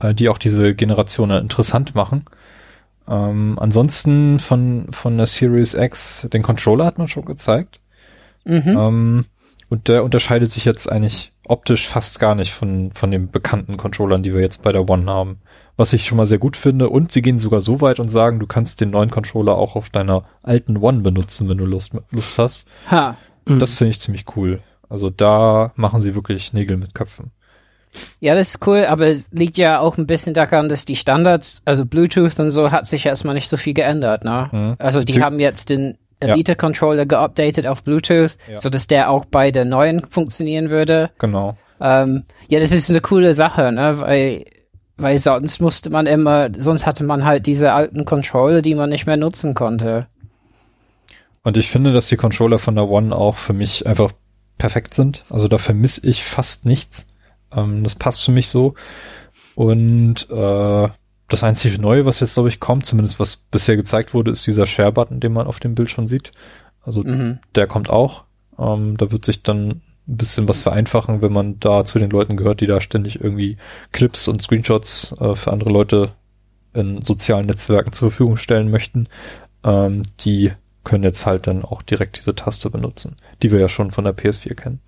äh, 0.00 0.14
die 0.14 0.28
auch 0.28 0.38
diese 0.38 0.74
Generation 0.74 1.30
interessant 1.30 1.94
machen. 1.94 2.24
Ähm, 3.08 3.58
ansonsten 3.58 4.38
von, 4.38 4.86
von 4.92 5.16
der 5.16 5.26
Series 5.26 5.74
X, 5.74 6.28
den 6.32 6.42
Controller 6.42 6.84
hat 6.84 6.98
man 6.98 7.08
schon 7.08 7.24
gezeigt. 7.24 7.80
Mhm. 8.44 8.76
Ähm, 8.76 9.24
und 9.68 9.88
der 9.88 10.04
unterscheidet 10.04 10.50
sich 10.50 10.64
jetzt 10.64 10.90
eigentlich 10.90 11.32
optisch 11.46 11.88
fast 11.88 12.20
gar 12.20 12.34
nicht 12.34 12.52
von, 12.52 12.92
von 12.92 13.10
den 13.10 13.30
bekannten 13.30 13.76
Controllern, 13.76 14.22
die 14.22 14.34
wir 14.34 14.40
jetzt 14.40 14.62
bei 14.62 14.72
der 14.72 14.88
One 14.88 15.10
haben. 15.10 15.38
Was 15.76 15.94
ich 15.94 16.04
schon 16.04 16.18
mal 16.18 16.26
sehr 16.26 16.38
gut 16.38 16.56
finde. 16.56 16.90
Und 16.90 17.10
sie 17.10 17.22
gehen 17.22 17.38
sogar 17.38 17.62
so 17.62 17.80
weit 17.80 17.98
und 17.98 18.10
sagen, 18.10 18.38
du 18.38 18.46
kannst 18.46 18.80
den 18.80 18.90
neuen 18.90 19.10
Controller 19.10 19.56
auch 19.56 19.74
auf 19.74 19.88
deiner 19.88 20.24
alten 20.42 20.76
One 20.76 21.00
benutzen, 21.00 21.48
wenn 21.48 21.58
du 21.58 21.64
Lust, 21.64 21.92
Lust 22.10 22.38
hast. 22.38 22.66
Ha. 22.90 23.16
Mhm. 23.46 23.58
Das 23.58 23.74
finde 23.74 23.90
ich 23.92 24.00
ziemlich 24.00 24.26
cool. 24.36 24.60
Also 24.88 25.08
da 25.08 25.72
machen 25.74 26.02
sie 26.02 26.14
wirklich 26.14 26.52
Nägel 26.52 26.76
mit 26.76 26.94
Köpfen. 26.94 27.30
Ja, 28.20 28.34
das 28.34 28.50
ist 28.50 28.66
cool, 28.66 28.86
aber 28.86 29.08
es 29.08 29.30
liegt 29.32 29.58
ja 29.58 29.80
auch 29.80 29.98
ein 29.98 30.06
bisschen 30.06 30.34
daran, 30.34 30.68
dass 30.68 30.84
die 30.84 30.96
Standards, 30.96 31.62
also 31.64 31.84
Bluetooth 31.84 32.38
und 32.38 32.50
so, 32.50 32.70
hat 32.70 32.86
sich 32.86 33.04
erstmal 33.04 33.34
nicht 33.34 33.48
so 33.48 33.56
viel 33.56 33.74
geändert, 33.74 34.24
ne? 34.24 34.48
Mhm. 34.50 34.76
Also 34.78 35.02
die 35.02 35.12
Sie 35.12 35.22
haben 35.22 35.38
jetzt 35.38 35.70
den 35.70 35.98
Elite-Controller 36.20 37.06
geupdatet 37.06 37.66
auf 37.66 37.82
Bluetooth, 37.82 38.36
ja. 38.48 38.58
so 38.58 38.70
dass 38.70 38.86
der 38.86 39.10
auch 39.10 39.24
bei 39.24 39.50
der 39.50 39.64
neuen 39.64 40.00
funktionieren 40.06 40.70
würde. 40.70 41.10
Genau. 41.18 41.56
Ähm, 41.80 42.24
ja, 42.48 42.60
das 42.60 42.72
ist 42.72 42.90
eine 42.90 43.00
coole 43.00 43.34
Sache, 43.34 43.72
ne? 43.72 44.00
Weil, 44.00 44.44
weil 44.96 45.18
sonst 45.18 45.60
musste 45.60 45.90
man 45.90 46.06
immer, 46.06 46.48
sonst 46.56 46.86
hatte 46.86 47.04
man 47.04 47.24
halt 47.24 47.46
diese 47.46 47.72
alten 47.72 48.04
Controller, 48.04 48.62
die 48.62 48.74
man 48.74 48.90
nicht 48.90 49.06
mehr 49.06 49.16
nutzen 49.16 49.54
konnte. 49.54 50.06
Und 51.42 51.56
ich 51.56 51.70
finde, 51.70 51.92
dass 51.92 52.08
die 52.08 52.16
Controller 52.16 52.58
von 52.58 52.76
der 52.76 52.88
One 52.88 53.14
auch 53.14 53.36
für 53.36 53.52
mich 53.52 53.86
einfach 53.86 54.12
perfekt 54.58 54.94
sind. 54.94 55.24
Also 55.28 55.48
da 55.48 55.58
vermisse 55.58 56.06
ich 56.06 56.22
fast 56.22 56.66
nichts. 56.66 57.06
Ähm, 57.54 57.84
das 57.84 57.94
passt 57.94 58.22
für 58.24 58.32
mich 58.32 58.48
so. 58.48 58.74
Und 59.54 60.28
äh, 60.30 60.88
das 61.28 61.42
einzige 61.42 61.80
Neue, 61.80 62.04
was 62.04 62.20
jetzt, 62.20 62.34
glaube 62.34 62.48
ich, 62.48 62.60
kommt, 62.60 62.86
zumindest 62.86 63.18
was 63.18 63.36
bisher 63.36 63.76
gezeigt 63.76 64.14
wurde, 64.14 64.30
ist 64.30 64.46
dieser 64.46 64.66
Share-Button, 64.66 65.20
den 65.20 65.32
man 65.32 65.46
auf 65.46 65.60
dem 65.60 65.74
Bild 65.74 65.90
schon 65.90 66.06
sieht. 66.06 66.32
Also 66.82 67.02
mhm. 67.02 67.38
der 67.54 67.66
kommt 67.66 67.90
auch. 67.90 68.24
Ähm, 68.58 68.96
da 68.96 69.10
wird 69.10 69.24
sich 69.24 69.42
dann 69.42 69.82
ein 70.08 70.16
bisschen 70.16 70.48
was 70.48 70.60
vereinfachen, 70.60 71.22
wenn 71.22 71.32
man 71.32 71.60
da 71.60 71.84
zu 71.84 71.98
den 71.98 72.10
Leuten 72.10 72.36
gehört, 72.36 72.60
die 72.60 72.66
da 72.66 72.80
ständig 72.80 73.20
irgendwie 73.20 73.56
Clips 73.92 74.28
und 74.28 74.42
Screenshots 74.42 75.12
äh, 75.20 75.34
für 75.34 75.52
andere 75.52 75.70
Leute 75.70 76.12
in 76.74 77.02
sozialen 77.02 77.46
Netzwerken 77.46 77.92
zur 77.92 78.10
Verfügung 78.10 78.36
stellen 78.36 78.70
möchten. 78.70 79.08
Ähm, 79.64 80.02
die 80.20 80.52
können 80.84 81.04
jetzt 81.04 81.26
halt 81.26 81.46
dann 81.46 81.64
auch 81.64 81.82
direkt 81.82 82.18
diese 82.18 82.34
Taste 82.34 82.68
benutzen, 82.70 83.16
die 83.42 83.52
wir 83.52 83.60
ja 83.60 83.68
schon 83.68 83.90
von 83.90 84.04
der 84.04 84.16
PS4 84.16 84.54
kennen. 84.54 84.80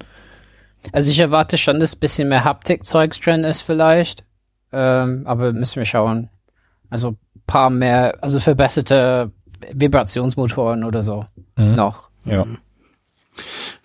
Also 0.93 1.11
ich 1.11 1.19
erwarte 1.19 1.59
schon, 1.59 1.81
dass 1.81 1.97
ein 1.97 2.01
bisschen 2.01 2.29
mehr 2.29 2.45
Haptik-Zeugs 2.45 3.21
drin 3.21 3.45
ist 3.45 3.63
vielleicht. 3.63 4.25
Ähm, 4.73 5.23
aber 5.27 5.53
müssen 5.53 5.77
wir 5.77 5.85
schauen. 5.85 6.29
Also 6.91 7.17
paar 7.47 7.71
mehr, 7.71 8.19
also 8.23 8.41
verbesserte 8.41 9.31
Vibrationsmotoren 9.73 10.85
oder 10.85 11.03
so 11.03 11.25
mhm. 11.57 11.75
noch. 11.75 12.11
Ja. 12.25 12.47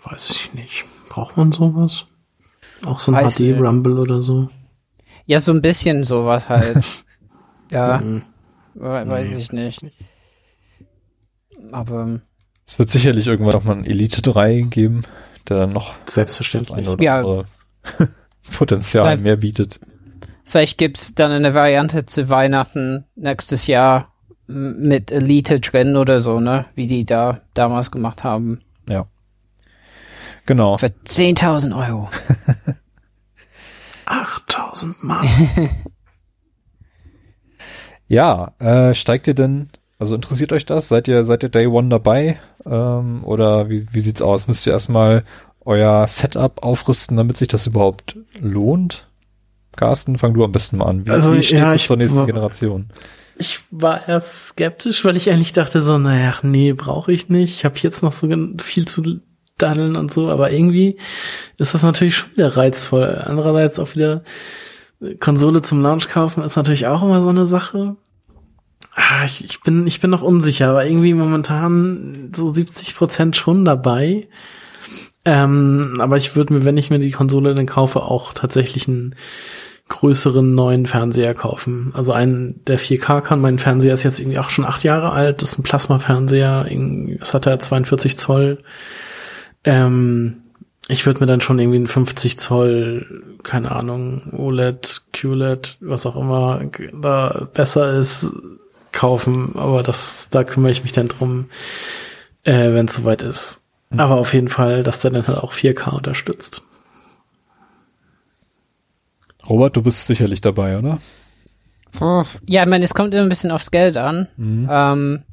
Weiß 0.04 0.32
ich 0.32 0.54
nicht. 0.54 0.86
Braucht 1.10 1.38
man 1.38 1.52
sowas? 1.52 2.06
Auch 2.86 3.00
so 3.00 3.12
ein 3.14 3.30
HD-Rumble 3.30 4.00
oder 4.00 4.22
so? 4.22 4.50
Ja, 5.26 5.40
so 5.40 5.52
ein 5.52 5.62
bisschen 5.62 6.04
sowas 6.04 6.50
halt. 6.50 6.84
ja. 7.72 7.98
Mhm. 8.00 8.24
Weiß 8.76 9.08
nee, 9.08 9.38
ich 9.38 9.52
nicht. 9.52 9.84
nicht. 9.84 9.98
Aber. 11.72 12.20
Es 12.66 12.80
wird 12.80 12.90
sicherlich 12.90 13.28
irgendwann 13.28 13.56
auch 13.56 13.64
mal 13.64 13.78
ein 13.78 13.86
Elite 13.86 14.22
3 14.22 14.62
geben 14.70 15.02
der 15.50 15.58
dann 15.58 15.72
noch 15.72 15.96
selbstverständlich 16.06 16.88
ja. 17.00 17.24
Potenzial 18.58 19.06
vielleicht, 19.06 19.24
mehr 19.24 19.36
bietet. 19.38 19.80
Vielleicht 20.44 20.78
gibt's 20.78 21.14
dann 21.14 21.32
eine 21.32 21.54
Variante 21.54 22.06
zu 22.06 22.30
Weihnachten 22.30 23.06
nächstes 23.16 23.68
Jahr 23.68 24.12
mit 24.48 25.12
Elite 25.12 25.60
drin 25.60 25.96
oder 25.96 26.20
so, 26.20 26.40
ne? 26.40 26.66
Wie 26.74 26.88
die 26.88 27.06
da 27.06 27.42
damals 27.54 27.92
gemacht 27.92 28.24
haben. 28.24 28.62
Ja. 28.88 29.06
Genau. 30.48 30.78
Für 30.78 30.88
10.000 30.88 31.78
Euro. 31.78 32.10
8.000 34.08 34.96
Mark. 35.02 35.28
ja, 38.08 38.54
äh, 38.58 38.96
steigt 38.96 39.28
ihr 39.28 39.36
denn 39.36 39.70
Also 40.00 40.16
interessiert 40.16 40.54
euch 40.54 40.66
das? 40.66 40.88
Seid 40.88 41.08
ihr, 41.08 41.24
seid 41.26 41.44
ihr 41.44 41.50
Day 41.50 41.68
One 41.68 41.90
dabei? 41.90 42.40
Ähm, 42.66 43.24
oder 43.24 43.70
wie, 43.70 43.86
wie 43.92 44.00
sieht's 44.00 44.22
aus? 44.22 44.48
Müsst 44.48 44.66
ihr 44.66 44.74
erstmal 44.74 45.24
euer 45.66 46.08
Setup 46.08 46.64
aufrüsten, 46.64 47.18
damit 47.18 47.38
sich 47.38 47.50
das 47.50 47.68
überhaupt 47.68 48.18
lohnt? 48.40 49.08
Carsten, 49.76 50.18
fang 50.18 50.34
du 50.34 50.44
am 50.44 50.52
besten 50.52 50.78
mal 50.78 50.86
an. 50.88 51.06
Wie, 51.06 51.12
Also, 51.12 51.34
wie 51.34 51.44
stehst 51.44 51.62
ja, 51.62 51.74
du 51.74 51.80
zur 51.80 51.98
nächsten 51.98 52.18
war- 52.18 52.26
Generation? 52.26 52.88
Ich 53.38 53.60
war 53.72 54.08
erst 54.10 54.48
skeptisch, 54.48 55.06
weil 55.06 55.16
ich 55.16 55.30
eigentlich 55.30 55.54
dachte 55.54 55.82
so, 55.82 55.98
naja, 55.98 56.34
nee, 56.42 56.74
brauche 56.74 57.14
ich 57.14 57.30
nicht. 57.30 57.56
Ich 57.56 57.64
habe 57.66 57.76
jetzt 57.78 58.04
noch 58.04 58.12
so 58.12 58.28
viel 58.60 58.86
zu 58.86 59.20
daddeln 59.58 59.96
und 59.96 60.12
so, 60.12 60.30
aber 60.30 60.52
irgendwie 60.52 60.98
ist 61.58 61.74
das 61.74 61.84
natürlich 61.84 62.16
schon 62.18 62.32
wieder 62.34 62.58
reizvoll. 62.58 63.22
Andererseits 63.26 63.80
auch 63.80 63.96
wieder 63.96 64.24
äh, 65.02 65.16
Konsole 65.16 65.62
zum 65.62 65.82
Launch 65.82 66.10
kaufen 66.10 66.44
ist 66.44 66.58
natürlich 66.58 66.88
auch 66.88 67.02
immer 67.02 67.22
so 67.22 67.30
eine 67.30 67.46
Sache. 67.46 67.96
Ah, 69.02 69.24
ich, 69.24 69.46
ich 69.46 69.62
bin 69.62 69.88
ich 69.88 70.02
bin 70.02 70.10
noch 70.10 70.22
unsicher, 70.22 70.70
aber 70.70 70.86
irgendwie 70.86 71.14
momentan 71.14 72.34
so 72.36 72.54
70 72.54 72.96
Prozent 72.96 73.38
schon 73.38 73.64
dabei. 73.64 74.28
Ähm, 75.24 75.96
aber 76.00 76.18
ich 76.18 76.36
würde 76.36 76.54
mir, 76.54 76.66
wenn 76.66 76.76
ich 76.76 76.90
mir 76.90 77.00
die 77.00 77.12
Konsole 77.12 77.56
dann 77.56 77.66
kaufe, 77.66 78.02
auch 78.04 78.34
tatsächlich 78.34 78.90
einen 78.90 79.16
größeren 79.88 80.54
neuen 80.54 80.86
Fernseher 80.86 81.34
kaufen. 81.34 81.92
Also 81.96 82.12
einen, 82.12 82.64
der 82.66 82.78
4K 82.78 83.22
kann. 83.22 83.40
Mein 83.40 83.58
Fernseher 83.58 83.94
ist 83.94 84.04
jetzt 84.04 84.20
irgendwie 84.20 84.40
auch 84.40 84.50
schon 84.50 84.66
acht 84.66 84.84
Jahre 84.84 85.12
alt. 85.12 85.42
Das 85.42 85.54
ist 85.54 85.60
ein 85.60 85.64
Plasma-Fernseher. 85.64 86.68
Was 87.20 87.34
hat 87.34 87.48
er? 87.48 87.60
42 87.60 88.18
Zoll. 88.18 88.64
Ähm, 89.64 90.42
ich 90.90 91.06
würde 91.06 91.22
mir 91.22 91.26
dann 91.26 91.42
schon 91.42 91.58
irgendwie 91.58 91.78
einen 91.78 91.88
50 91.88 92.38
Zoll, 92.38 93.24
keine 93.44 93.72
Ahnung, 93.72 94.34
OLED, 94.36 95.04
QLED, 95.14 95.78
was 95.80 96.06
auch 96.06 96.18
immer 96.18 96.62
da 97.02 97.48
besser 97.54 97.94
ist, 97.94 98.34
kaufen. 98.92 99.54
Aber 99.56 99.84
das, 99.84 100.30
da 100.30 100.44
kümmere 100.44 100.72
ich 100.72 100.84
mich 100.84 100.92
dann 100.92 101.08
drum, 101.08 101.50
äh, 102.44 102.74
wenn 102.74 102.88
es 102.88 102.96
soweit 102.96 103.22
ist. 103.22 103.66
Aber 103.92 104.16
auf 104.16 104.34
jeden 104.34 104.50
Fall, 104.50 104.84
dass 104.84 105.02
der 105.02 105.12
dann 105.12 105.28
halt 105.28 105.40
auch 105.40 105.54
4K 105.54 105.96
unterstützt. 105.96 106.62
Robert, 109.48 109.76
du 109.76 109.82
bist 109.82 110.06
sicherlich 110.06 110.42
dabei, 110.42 110.78
oder? 110.78 111.00
Ja, 112.00 112.26
ich 112.64 112.70
meine, 112.70 112.86
es 112.86 112.94
kommt 112.94 113.14
immer 113.16 113.24
ein 113.24 113.30
bisschen 113.30 113.50
aufs 113.50 113.72
Geld 113.72 113.98
an. 113.98 114.28
Ähm, 114.70 115.24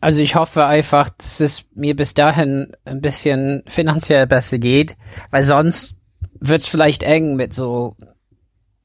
also 0.00 0.20
ich 0.20 0.34
hoffe 0.34 0.66
einfach, 0.66 1.10
dass 1.10 1.38
es 1.38 1.64
mir 1.76 1.94
bis 1.94 2.12
dahin 2.12 2.72
ein 2.84 3.00
bisschen 3.00 3.62
finanziell 3.68 4.26
besser 4.26 4.58
geht, 4.58 4.96
weil 5.30 5.44
sonst 5.44 5.94
wird 6.40 6.60
es 6.60 6.66
vielleicht 6.66 7.04
eng 7.04 7.36
mit 7.36 7.54
so 7.54 7.94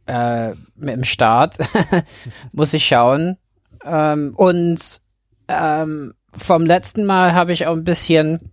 äh, 0.08 0.50
mit 0.76 0.96
dem 0.96 1.04
Start. 1.04 1.58
Muss 2.52 2.74
ich 2.74 2.86
schauen. 2.86 3.38
Ähm, 3.86 4.34
und 4.36 5.02
ähm, 5.48 6.14
vom 6.36 6.66
letzten 6.66 7.06
Mal 7.06 7.34
habe 7.34 7.54
ich 7.54 7.68
auch 7.68 7.76
ein 7.76 7.84
bisschen, 7.84 8.52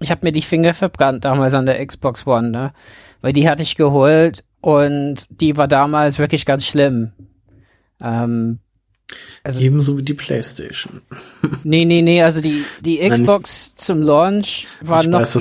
ich 0.00 0.10
habe 0.10 0.26
mir 0.26 0.32
die 0.32 0.42
Finger 0.42 0.74
verbrannt 0.74 1.24
damals 1.24 1.54
an 1.54 1.66
der 1.66 1.84
Xbox 1.84 2.26
One, 2.26 2.50
ne? 2.50 2.72
Weil 3.20 3.32
die 3.32 3.48
hatte 3.48 3.62
ich 3.62 3.76
geholt 3.76 4.44
und 4.60 5.26
die 5.30 5.56
war 5.56 5.68
damals 5.68 6.18
wirklich 6.18 6.44
ganz 6.44 6.66
schlimm. 6.66 7.12
Ähm, 8.02 8.58
Also- 9.44 9.60
Ebenso 9.60 9.96
wie 9.98 10.02
die 10.02 10.14
Playstation. 10.14 11.02
nee, 11.64 11.84
nee, 11.84 12.02
nee, 12.02 12.22
also 12.22 12.40
die, 12.40 12.64
die 12.80 12.98
Nein, 13.00 13.22
Xbox 13.22 13.74
zum 13.76 14.02
Launch 14.02 14.66
war 14.80 15.02
ich 15.02 15.08
noch 15.08 15.20
weiß, 15.20 15.36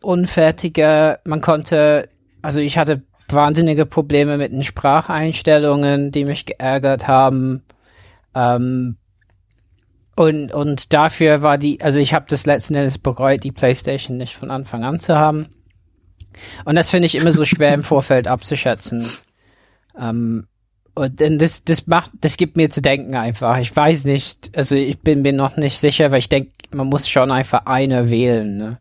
unfertiger. 0.00 1.18
Man 1.24 1.40
konnte, 1.40 2.08
also 2.42 2.60
ich 2.60 2.78
hatte 2.78 3.02
wahnsinnige 3.28 3.86
Probleme 3.86 4.36
mit 4.36 4.52
den 4.52 4.62
Spracheinstellungen, 4.62 6.10
die 6.12 6.24
mich 6.24 6.46
geärgert 6.46 7.08
haben. 7.08 7.62
Ähm, 8.34 8.96
und, 10.16 10.52
und 10.52 10.92
dafür 10.92 11.42
war 11.42 11.58
die, 11.58 11.80
also 11.82 11.98
ich 11.98 12.14
habe 12.14 12.26
das 12.28 12.46
letzten 12.46 12.74
Endes 12.74 12.98
bereut, 12.98 13.44
die 13.44 13.52
PlayStation 13.52 14.16
nicht 14.16 14.34
von 14.34 14.50
Anfang 14.50 14.84
an 14.84 14.98
zu 14.98 15.16
haben. 15.16 15.46
Und 16.64 16.74
das 16.74 16.90
finde 16.90 17.06
ich 17.06 17.14
immer 17.14 17.32
so 17.32 17.44
schwer 17.44 17.74
im 17.74 17.82
Vorfeld 17.82 18.28
abzuschätzen. 18.28 19.06
Ähm, 19.98 20.46
und 20.94 21.20
denn 21.20 21.36
das, 21.38 21.62
das 21.64 21.86
macht, 21.86 22.12
das 22.22 22.38
gibt 22.38 22.56
mir 22.56 22.70
zu 22.70 22.80
denken 22.80 23.14
einfach. 23.16 23.58
Ich 23.58 23.74
weiß 23.76 24.06
nicht, 24.06 24.56
also 24.56 24.74
ich 24.76 24.98
bin 25.00 25.20
mir 25.20 25.34
noch 25.34 25.58
nicht 25.58 25.78
sicher, 25.78 26.10
weil 26.10 26.20
ich 26.20 26.30
denke, 26.30 26.52
man 26.76 26.86
muss 26.86 27.08
schon 27.08 27.30
einfach 27.30 27.66
eine 27.66 28.10
wählen. 28.10 28.56
Ne? 28.56 28.78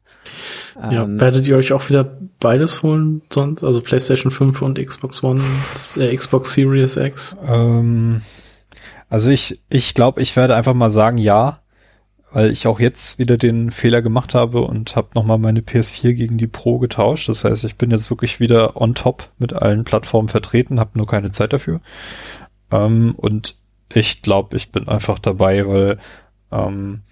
Ja, 0.75 1.03
Ähm, 1.03 1.19
werdet 1.19 1.47
ihr 1.47 1.55
euch 1.58 1.73
auch 1.73 1.88
wieder 1.89 2.03
beides 2.39 2.84
holen 2.84 3.21
sonst? 3.29 3.63
Also 3.63 3.81
PlayStation 3.81 4.31
5 4.31 4.62
und 4.62 4.84
Xbox 4.84 5.23
One, 5.23 5.41
äh, 5.97 6.15
Xbox 6.15 6.53
Series 6.53 6.97
X? 6.97 7.38
Ähm, 7.47 8.21
also 9.10 9.29
ich, 9.29 9.62
ich 9.69 9.93
glaube, 9.93 10.21
ich 10.21 10.36
werde 10.36 10.55
einfach 10.55 10.73
mal 10.73 10.91
sagen 10.91 11.17
ja, 11.17 11.60
weil 12.31 12.51
ich 12.51 12.67
auch 12.67 12.81
jetzt 12.81 13.17
wieder 13.17 13.38
den 13.38 13.71
Fehler 13.71 14.01
gemacht 14.01 14.36
habe 14.36 14.62
und 14.62 14.97
habe 14.97 15.10
nochmal 15.15 15.38
meine 15.38 15.62
PS4 15.62 16.13
gegen 16.13 16.38
die 16.38 16.47
Pro 16.47 16.79
getauscht. 16.79 17.29
Das 17.29 17.45
heißt, 17.45 17.63
ich 17.63 17.77
bin 17.77 17.91
jetzt 17.91 18.10
wirklich 18.10 18.41
wieder 18.41 18.75
on 18.75 18.93
top 18.93 19.29
mit 19.38 19.53
allen 19.53 19.86
Plattformen 19.86 20.27
vertreten, 20.27 20.79
habe 20.79 20.97
nur 20.97 21.08
keine 21.08 21.31
Zeit 21.31 21.53
dafür. 21.53 21.79
Ähm, 22.71 23.13
und 23.15 23.55
ich 23.88 24.21
glaube, 24.21 24.58
ich 24.58 24.73
bin 24.73 24.89
einfach 24.89 25.19
dabei, 25.19 25.65
weil 25.65 25.97
ähm, 26.51 27.03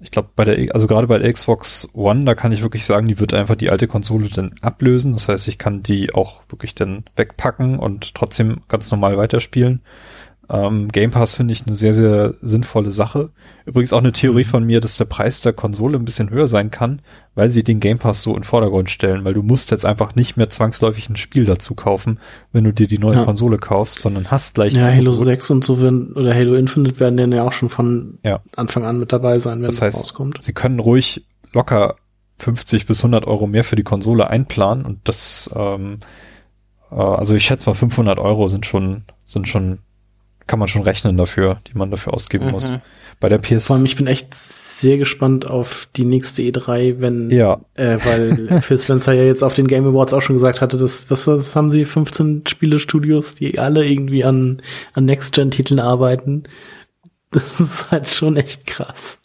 ich 0.00 0.10
glaube, 0.10 0.28
bei 0.36 0.44
der, 0.44 0.74
also 0.74 0.86
gerade 0.86 1.06
bei 1.06 1.18
der 1.18 1.32
Xbox 1.32 1.88
One, 1.94 2.24
da 2.24 2.34
kann 2.34 2.52
ich 2.52 2.62
wirklich 2.62 2.84
sagen, 2.84 3.08
die 3.08 3.18
wird 3.18 3.34
einfach 3.34 3.56
die 3.56 3.70
alte 3.70 3.88
Konsole 3.88 4.28
dann 4.28 4.54
ablösen. 4.60 5.12
Das 5.12 5.28
heißt, 5.28 5.48
ich 5.48 5.58
kann 5.58 5.82
die 5.82 6.14
auch 6.14 6.42
wirklich 6.48 6.74
dann 6.74 7.04
wegpacken 7.16 7.78
und 7.78 8.14
trotzdem 8.14 8.60
ganz 8.68 8.90
normal 8.90 9.16
weiterspielen. 9.16 9.80
Ähm, 10.48 10.88
Game 10.92 11.10
Pass 11.10 11.34
finde 11.34 11.52
ich 11.52 11.66
eine 11.66 11.74
sehr, 11.74 11.92
sehr 11.92 12.34
sinnvolle 12.40 12.92
Sache. 12.92 13.30
Übrigens 13.64 13.92
auch 13.92 13.98
eine 13.98 14.12
Theorie 14.12 14.44
von 14.44 14.64
mir, 14.64 14.80
dass 14.80 14.96
der 14.96 15.04
Preis 15.06 15.40
der 15.40 15.52
Konsole 15.52 15.98
ein 15.98 16.04
bisschen 16.04 16.30
höher 16.30 16.46
sein 16.46 16.70
kann, 16.70 17.02
weil 17.34 17.50
sie 17.50 17.64
den 17.64 17.80
Game 17.80 17.98
Pass 17.98 18.22
so 18.22 18.30
in 18.30 18.36
den 18.38 18.44
Vordergrund 18.44 18.88
stellen, 18.88 19.24
weil 19.24 19.34
du 19.34 19.42
musst 19.42 19.72
jetzt 19.72 19.84
einfach 19.84 20.14
nicht 20.14 20.36
mehr 20.36 20.48
zwangsläufig 20.48 21.08
ein 21.10 21.16
Spiel 21.16 21.44
dazu 21.46 21.74
kaufen, 21.74 22.20
wenn 22.52 22.62
du 22.62 22.72
dir 22.72 22.86
die 22.86 22.98
neue 22.98 23.16
Ja. 23.16 23.24
Konsole 23.24 23.58
kaufst, 23.58 24.00
sondern 24.00 24.30
hast 24.30 24.54
gleich 24.54 24.72
Ja, 24.74 24.82
Halo 24.84 25.10
Angebot. 25.10 25.24
6 25.24 25.50
und 25.50 25.64
so 25.64 25.82
werden, 25.82 26.12
oder 26.12 26.32
Halo 26.32 26.54
Infinite 26.54 27.00
werden 27.00 27.16
dann 27.16 27.32
ja 27.32 27.42
auch 27.42 27.52
schon 27.52 27.68
von 27.68 28.18
Ja. 28.24 28.40
Anfang 28.54 28.84
an 28.84 29.00
mit 29.00 29.12
dabei 29.12 29.40
sein, 29.40 29.58
wenn 29.62 29.66
Das 29.66 29.82
heißt, 29.82 29.98
rauskommt. 29.98 30.38
sie 30.42 30.52
können 30.52 30.78
ruhig 30.78 31.24
locker 31.52 31.96
50 32.38 32.86
bis 32.86 33.00
100 33.00 33.24
Euro 33.26 33.46
mehr 33.48 33.64
für 33.64 33.76
die 33.76 33.82
Konsole 33.82 34.28
einplanen 34.30 34.84
und 34.84 35.00
das, 35.04 35.50
ähm, 35.56 35.98
äh, 36.92 36.94
also 36.94 37.34
ich 37.34 37.44
schätze 37.46 37.68
mal 37.68 37.74
500 37.74 38.18
Euro 38.20 38.46
sind 38.48 38.64
schon, 38.66 39.04
sind 39.24 39.48
schon, 39.48 39.78
kann 40.46 40.58
man 40.58 40.68
schon 40.68 40.82
rechnen 40.82 41.16
dafür, 41.16 41.60
die 41.66 41.76
man 41.76 41.90
dafür 41.90 42.14
ausgeben 42.14 42.50
muss. 42.50 42.70
Mhm. 42.70 42.80
Bei 43.18 43.28
der 43.28 43.38
PS, 43.38 43.66
Vor 43.66 43.76
allem, 43.76 43.84
ich 43.84 43.96
bin 43.96 44.06
echt 44.06 44.34
sehr 44.34 44.98
gespannt 44.98 45.48
auf 45.48 45.88
die 45.96 46.04
nächste 46.04 46.42
E3, 46.42 47.00
wenn, 47.00 47.30
ja, 47.30 47.60
äh, 47.74 47.98
weil 48.04 48.60
Phil 48.62 48.78
Spencer 48.78 49.14
ja 49.14 49.22
jetzt 49.22 49.42
auf 49.42 49.54
den 49.54 49.66
Game 49.66 49.86
Awards 49.86 50.12
auch 50.12 50.20
schon 50.20 50.36
gesagt 50.36 50.60
hatte, 50.60 50.76
dass, 50.76 51.10
was, 51.10 51.26
was 51.26 51.56
haben 51.56 51.70
sie, 51.70 51.84
15 51.84 52.44
Spielestudios, 52.46 53.34
die 53.34 53.58
alle 53.58 53.86
irgendwie 53.86 54.24
an, 54.24 54.60
an 54.92 55.06
Next-Gen-Titeln 55.06 55.80
arbeiten. 55.80 56.44
Das 57.30 57.58
ist 57.58 57.90
halt 57.90 58.08
schon 58.08 58.36
echt 58.36 58.66
krass. 58.66 59.20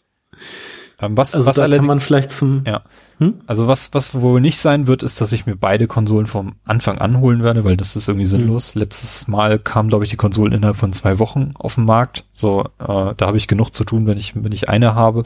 ähm, 1.01 1.17
was, 1.17 1.35
Also 1.35 1.45
was 1.45 1.55
da 1.55 1.67
kann 1.67 1.85
man 1.85 1.99
vielleicht 1.99 2.31
zum, 2.31 2.63
ja. 2.65 2.83
Hm? 3.21 3.35
Also 3.45 3.67
was, 3.67 3.93
was 3.93 4.19
wohl 4.19 4.41
nicht 4.41 4.57
sein 4.57 4.87
wird, 4.87 5.03
ist, 5.03 5.21
dass 5.21 5.31
ich 5.31 5.45
mir 5.45 5.55
beide 5.55 5.85
Konsolen 5.85 6.25
vom 6.25 6.55
Anfang 6.65 6.97
an 6.97 7.19
holen 7.19 7.43
werde, 7.43 7.63
weil 7.63 7.77
das 7.77 7.95
ist 7.95 8.07
irgendwie 8.07 8.25
sinnlos. 8.25 8.73
Letztes 8.73 9.27
Mal 9.27 9.59
kamen, 9.59 9.89
glaube 9.89 10.03
ich, 10.03 10.09
die 10.09 10.17
Konsolen 10.17 10.53
innerhalb 10.53 10.75
von 10.75 10.91
zwei 10.91 11.19
Wochen 11.19 11.53
auf 11.53 11.75
den 11.75 11.85
Markt. 11.85 12.25
So, 12.33 12.63
äh, 12.79 13.13
da 13.15 13.27
habe 13.27 13.37
ich 13.37 13.47
genug 13.47 13.75
zu 13.75 13.83
tun, 13.83 14.07
wenn 14.07 14.17
ich, 14.17 14.33
wenn 14.43 14.51
ich 14.51 14.69
eine 14.69 14.95
habe. 14.95 15.25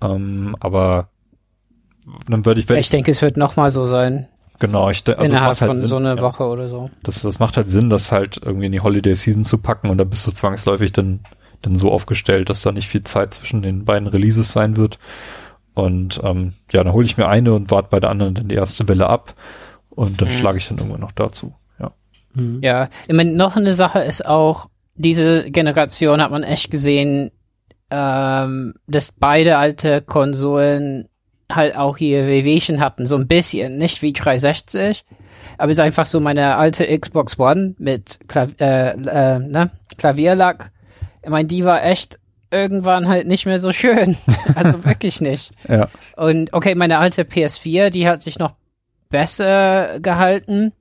Ähm, 0.00 0.56
aber 0.58 1.10
dann 2.30 2.46
würde 2.46 2.62
ich, 2.62 2.68
wenn 2.70 2.78
ich 2.78 2.88
denke, 2.88 3.10
es 3.10 3.20
wird 3.20 3.36
noch 3.36 3.56
mal 3.56 3.68
so 3.68 3.84
sein. 3.84 4.26
genau, 4.58 4.88
ich, 4.88 5.06
also 5.06 5.22
innerhalb 5.22 5.60
halt 5.60 5.70
von 5.70 5.80
Sinn, 5.80 5.86
so 5.86 5.96
einer 5.96 6.16
ja. 6.16 6.22
Woche 6.22 6.44
oder 6.44 6.70
so. 6.70 6.88
Das, 7.02 7.20
das 7.20 7.38
macht 7.38 7.58
halt 7.58 7.68
Sinn, 7.68 7.90
das 7.90 8.10
halt 8.10 8.40
irgendwie 8.42 8.66
in 8.66 8.72
die 8.72 8.80
Holiday 8.80 9.14
Season 9.14 9.44
zu 9.44 9.58
packen 9.58 9.90
und 9.90 9.98
da 9.98 10.04
bist 10.04 10.26
du 10.26 10.30
zwangsläufig 10.30 10.92
dann, 10.92 11.20
dann 11.60 11.76
so 11.76 11.92
aufgestellt, 11.92 12.48
dass 12.48 12.62
da 12.62 12.72
nicht 12.72 12.88
viel 12.88 13.04
Zeit 13.04 13.34
zwischen 13.34 13.60
den 13.60 13.84
beiden 13.84 14.08
Releases 14.08 14.50
sein 14.50 14.78
wird. 14.78 14.98
Und 15.78 16.20
ähm, 16.24 16.54
ja, 16.72 16.82
dann 16.82 16.92
hole 16.92 17.06
ich 17.06 17.16
mir 17.16 17.28
eine 17.28 17.52
und 17.54 17.70
warte 17.70 17.88
bei 17.90 18.00
der 18.00 18.10
anderen 18.10 18.34
dann 18.34 18.48
die 18.48 18.56
erste 18.56 18.88
Welle 18.88 19.08
ab 19.08 19.34
und 19.90 20.20
dann 20.20 20.28
Mhm. 20.28 20.32
schlage 20.32 20.58
ich 20.58 20.66
dann 20.68 20.78
irgendwann 20.78 21.00
noch 21.00 21.12
dazu. 21.12 21.54
Ja. 21.78 21.92
hm. 22.34 22.60
Ja, 22.62 22.88
ich 23.06 23.14
meine, 23.14 23.30
noch 23.32 23.54
eine 23.56 23.74
Sache 23.74 24.00
ist 24.00 24.26
auch, 24.26 24.68
diese 24.96 25.48
Generation 25.50 26.20
hat 26.20 26.32
man 26.32 26.42
echt 26.42 26.70
gesehen, 26.72 27.30
ähm, 27.90 28.74
dass 28.88 29.12
beide 29.12 29.56
alte 29.56 30.02
Konsolen 30.02 31.08
halt 31.50 31.76
auch 31.76 31.96
hier 31.96 32.26
Wehwehchen 32.26 32.80
hatten, 32.80 33.06
so 33.06 33.16
ein 33.16 33.26
bisschen, 33.28 33.78
nicht 33.78 34.02
wie 34.02 34.12
360, 34.12 35.04
aber 35.58 35.70
es 35.70 35.78
ist 35.78 35.84
einfach 35.84 36.04
so 36.06 36.18
meine 36.20 36.56
alte 36.56 36.86
Xbox 36.98 37.38
One 37.38 37.74
mit 37.78 38.18
Klav 38.28 38.50
äh, 38.60 38.90
äh, 38.90 39.38
ne? 39.38 39.70
Klavierlack. 39.96 40.70
Ich 41.22 41.30
meine, 41.30 41.48
die 41.48 41.64
war 41.64 41.84
echt 41.84 42.18
irgendwann 42.50 43.08
halt 43.08 43.26
nicht 43.26 43.46
mehr 43.46 43.58
so 43.58 43.72
schön. 43.72 44.16
also 44.54 44.84
wirklich 44.84 45.20
nicht. 45.20 45.52
Ja. 45.68 45.88
Und 46.16 46.52
okay, 46.52 46.74
meine 46.74 46.98
alte 46.98 47.22
PS4, 47.22 47.90
die 47.90 48.08
hat 48.08 48.22
sich 48.22 48.38
noch 48.38 48.54
besser 49.10 50.00
gehalten. 50.00 50.72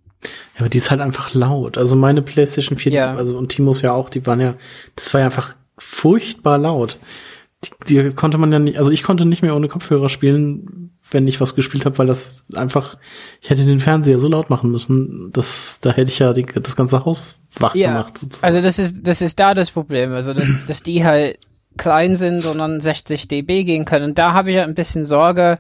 Ja, 0.56 0.62
aber 0.62 0.70
die 0.70 0.78
ist 0.78 0.92
halt 0.92 1.02
einfach 1.02 1.34
laut. 1.34 1.78
Also 1.78 1.96
meine 1.96 2.22
PlayStation 2.22 2.78
4, 2.78 2.92
Ja. 2.92 3.12
die, 3.14 3.18
also 3.18 3.38
und 3.38 3.50
Timos 3.50 3.82
ja 3.82 3.94
auch, 3.94 4.10
die 4.10 4.26
waren 4.26 4.40
ja, 4.40 4.56
das 4.96 5.14
war 5.14 5.22
ja 5.22 5.26
einfach 5.28 5.56
furchtbar 5.78 6.58
laut. 6.58 6.98
Die, 7.88 8.02
die 8.02 8.12
konnte 8.12 8.38
man 8.38 8.52
ja 8.52 8.60
nicht, 8.60 8.78
also 8.78 8.92
ich 8.92 9.04
konnte 9.04 9.26
nicht 9.26 9.42
mehr 9.42 9.56
ohne 9.56 9.68
Kopfhörer 9.68 10.10
spielen, 10.10 10.92
wenn 11.10 11.28
ich 11.28 11.40
was 11.42 11.56
gespielt 11.56 11.86
habe, 11.86 11.98
weil 11.98 12.06
das 12.08 12.44
einfach, 12.54 12.98
ich 13.42 13.50
hätte 13.50 13.66
den 13.66 13.80
Fernseher 13.80 14.20
so 14.20 14.28
laut 14.28 14.50
machen 14.50 14.72
müssen, 14.72 15.32
dass 15.34 15.80
da 15.82 15.92
hätte 15.92 16.12
ich 16.12 16.20
ja 16.20 16.34
die, 16.34 16.46
das 16.46 16.76
ganze 16.76 17.06
Haus 17.06 17.40
wach 17.58 17.74
Ja, 17.76 17.90
gemacht. 17.90 18.18
Sozusagen. 18.18 18.46
also 18.46 18.62
das 18.66 18.78
ist, 18.78 18.98
das 19.08 19.22
ist 19.22 19.40
da 19.40 19.54
das 19.54 19.72
Problem, 19.72 20.12
also 20.14 20.34
dass, 20.34 20.50
dass 20.68 20.84
die 20.84 21.04
halt 21.06 21.40
klein 21.78 22.16
sind 22.16 22.46
und 22.46 22.58
dann 22.58 22.82
60 22.82 23.28
dB 23.28 23.64
gehen 23.64 23.86
können. 23.86 24.06
Und 24.06 24.20
da 24.20 24.34
habe 24.34 24.50
ich 24.50 24.58
ja 24.58 24.64
ein 24.64 24.76
bisschen 24.76 25.06
Sorge, 25.06 25.60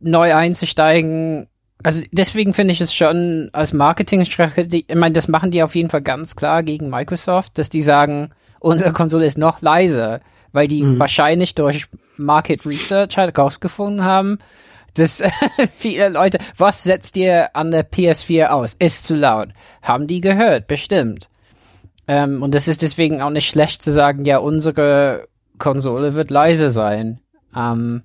neu 0.00 0.34
einzusteigen. 0.34 1.48
Also 1.82 2.02
deswegen 2.12 2.54
finde 2.54 2.72
ich 2.72 2.80
es 2.80 2.94
schon 2.94 3.50
als 3.52 3.72
Marketingstrategie, 3.72 4.84
ich 4.88 4.94
meine, 4.94 5.12
das 5.12 5.28
machen 5.28 5.50
die 5.50 5.62
auf 5.62 5.74
jeden 5.74 5.90
Fall 5.90 6.02
ganz 6.02 6.36
klar 6.36 6.62
gegen 6.62 6.88
Microsoft, 6.90 7.58
dass 7.58 7.68
die 7.68 7.82
sagen, 7.82 8.30
unsere 8.60 8.92
Konsole 8.92 9.26
ist 9.26 9.38
noch 9.38 9.60
leiser, 9.62 10.20
weil 10.52 10.68
die 10.68 10.82
Mhm. 10.82 10.98
wahrscheinlich 10.98 11.54
durch 11.54 11.86
Market 12.16 12.64
Research 12.64 13.16
halt 13.18 13.38
rausgefunden 13.38 14.04
haben, 14.04 14.38
dass 14.94 15.22
viele 15.76 16.08
Leute, 16.08 16.38
was 16.56 16.82
setzt 16.82 17.16
ihr 17.18 17.54
an 17.54 17.70
der 17.70 17.88
PS4 17.88 18.46
aus? 18.46 18.74
Ist 18.78 19.04
zu 19.04 19.14
laut. 19.14 19.48
Haben 19.82 20.06
die 20.06 20.22
gehört, 20.22 20.66
bestimmt. 20.66 21.28
Ähm, 22.08 22.42
und 22.42 22.54
das 22.54 22.68
ist 22.68 22.80
deswegen 22.82 23.20
auch 23.20 23.30
nicht 23.30 23.50
schlecht 23.50 23.82
zu 23.82 23.92
sagen, 23.92 24.24
ja, 24.24 24.38
unsere 24.38 25.28
Konsole 25.58 26.14
wird 26.14 26.30
leise 26.30 26.70
sein. 26.70 27.20
Ähm, 27.54 28.02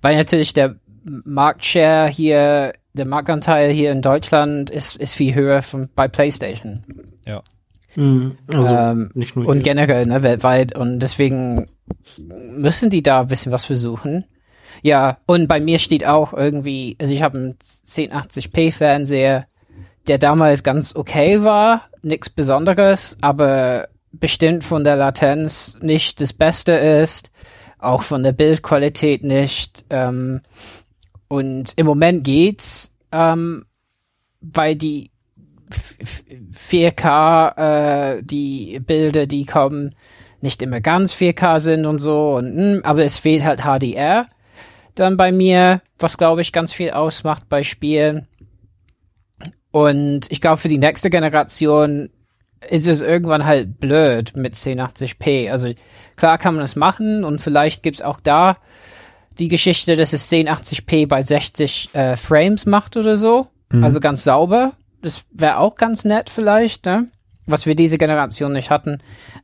weil 0.00 0.16
natürlich 0.16 0.52
der 0.52 0.76
Marktshare 1.04 2.08
hier, 2.08 2.72
der 2.92 3.06
Marktanteil 3.06 3.72
hier 3.72 3.92
in 3.92 4.02
Deutschland 4.02 4.70
ist, 4.70 4.96
ist 4.96 5.14
viel 5.14 5.34
höher 5.34 5.62
von, 5.62 5.88
bei 5.94 6.08
PlayStation. 6.08 6.84
Mhm. 7.96 8.38
Also 8.48 8.74
ähm, 8.74 9.10
nicht 9.14 9.36
nur 9.36 9.46
Und 9.46 9.58
hier. 9.58 9.74
generell, 9.74 10.06
ne, 10.06 10.22
weltweit. 10.22 10.76
Und 10.76 11.00
deswegen 11.00 11.68
müssen 12.18 12.90
die 12.90 13.02
da 13.02 13.22
ein 13.22 13.28
bisschen 13.28 13.52
was 13.52 13.64
versuchen. 13.64 14.24
Ja, 14.82 15.18
und 15.26 15.48
bei 15.48 15.60
mir 15.60 15.78
steht 15.78 16.06
auch 16.06 16.32
irgendwie, 16.32 16.96
also 17.00 17.14
ich 17.14 17.22
habe 17.22 17.38
einen 17.38 17.58
1080p 17.86 18.72
Fernseher, 18.72 19.46
der 20.08 20.18
damals 20.18 20.62
ganz 20.62 20.96
okay 20.96 21.44
war, 21.44 21.82
nichts 22.02 22.30
Besonderes, 22.30 23.16
aber 23.20 23.88
bestimmt 24.12 24.64
von 24.64 24.84
der 24.84 24.96
Latenz 24.96 25.78
nicht 25.80 26.20
das 26.20 26.32
Beste 26.32 26.72
ist, 26.72 27.30
auch 27.78 28.02
von 28.02 28.22
der 28.22 28.32
Bildqualität 28.32 29.24
nicht. 29.24 29.84
Ähm, 29.90 30.40
und 31.28 31.72
im 31.76 31.86
Moment 31.86 32.24
geht's, 32.24 32.94
ähm, 33.10 33.64
weil 34.40 34.76
die 34.76 35.10
F- 35.70 35.96
F- 35.98 36.24
4K, 36.54 38.16
äh, 38.16 38.22
die 38.22 38.78
Bilder, 38.80 39.26
die 39.26 39.46
kommen, 39.46 39.94
nicht 40.40 40.60
immer 40.60 40.80
ganz 40.80 41.14
4K 41.14 41.58
sind 41.60 41.86
und 41.86 41.98
so, 41.98 42.34
und, 42.34 42.54
mm, 42.54 42.80
aber 42.82 43.04
es 43.04 43.18
fehlt 43.18 43.44
halt 43.44 43.62
HDR 43.62 44.26
dann 44.94 45.16
bei 45.16 45.32
mir, 45.32 45.80
was 45.98 46.18
glaube 46.18 46.42
ich 46.42 46.52
ganz 46.52 46.72
viel 46.72 46.90
ausmacht 46.90 47.48
bei 47.48 47.62
Spielen. 47.62 48.26
Und 49.70 50.30
ich 50.30 50.40
glaube, 50.40 50.58
für 50.58 50.68
die 50.68 50.78
nächste 50.78 51.08
Generation 51.08 52.10
ist 52.70 52.86
es 52.86 53.00
irgendwann 53.00 53.44
halt 53.44 53.78
blöd 53.80 54.32
mit 54.36 54.54
1080p. 54.54 55.50
Also 55.50 55.70
klar 56.16 56.38
kann 56.38 56.54
man 56.54 56.64
es 56.64 56.76
machen 56.76 57.24
und 57.24 57.40
vielleicht 57.40 57.82
gibt's 57.82 58.02
auch 58.02 58.20
da 58.20 58.56
die 59.38 59.48
Geschichte, 59.48 59.96
dass 59.96 60.12
es 60.12 60.30
1080p 60.30 61.08
bei 61.08 61.22
60 61.22 61.90
äh, 61.94 62.16
Frames 62.16 62.66
macht 62.66 62.96
oder 62.96 63.16
so. 63.16 63.46
Also 63.84 64.00
ganz 64.00 64.22
sauber. 64.24 64.72
Das 65.00 65.24
wäre 65.32 65.56
auch 65.56 65.76
ganz 65.76 66.04
nett 66.04 66.28
vielleicht, 66.28 66.84
ne? 66.84 67.06
Was 67.46 67.64
wir 67.66 67.74
diese 67.74 67.96
Generation 67.98 68.52
nicht 68.52 68.68
hatten. 68.70 68.98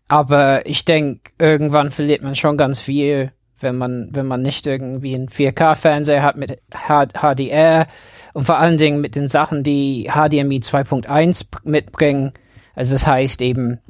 Aber 0.06 0.66
ich 0.66 0.84
denke, 0.84 1.32
irgendwann 1.38 1.90
verliert 1.90 2.22
man 2.22 2.34
schon 2.34 2.56
ganz 2.58 2.78
viel, 2.78 3.32
wenn 3.58 3.76
man, 3.76 4.08
wenn 4.12 4.26
man 4.26 4.42
nicht 4.42 4.66
irgendwie 4.66 5.14
einen 5.14 5.28
4K-Fernseher 5.30 6.22
hat 6.22 6.36
mit 6.36 6.60
H 6.72 7.06
HDR 7.06 7.86
und 8.34 8.44
vor 8.44 8.58
allen 8.58 8.76
Dingen 8.76 9.00
mit 9.00 9.16
den 9.16 9.26
Sachen, 9.28 9.62
die 9.62 10.10
HDMI 10.12 10.58
2.1 10.58 11.44
p- 11.50 11.68
mitbringen. 11.68 12.34
Also 12.78 12.94
das 12.94 13.08
heißt 13.08 13.42
eben 13.42 13.80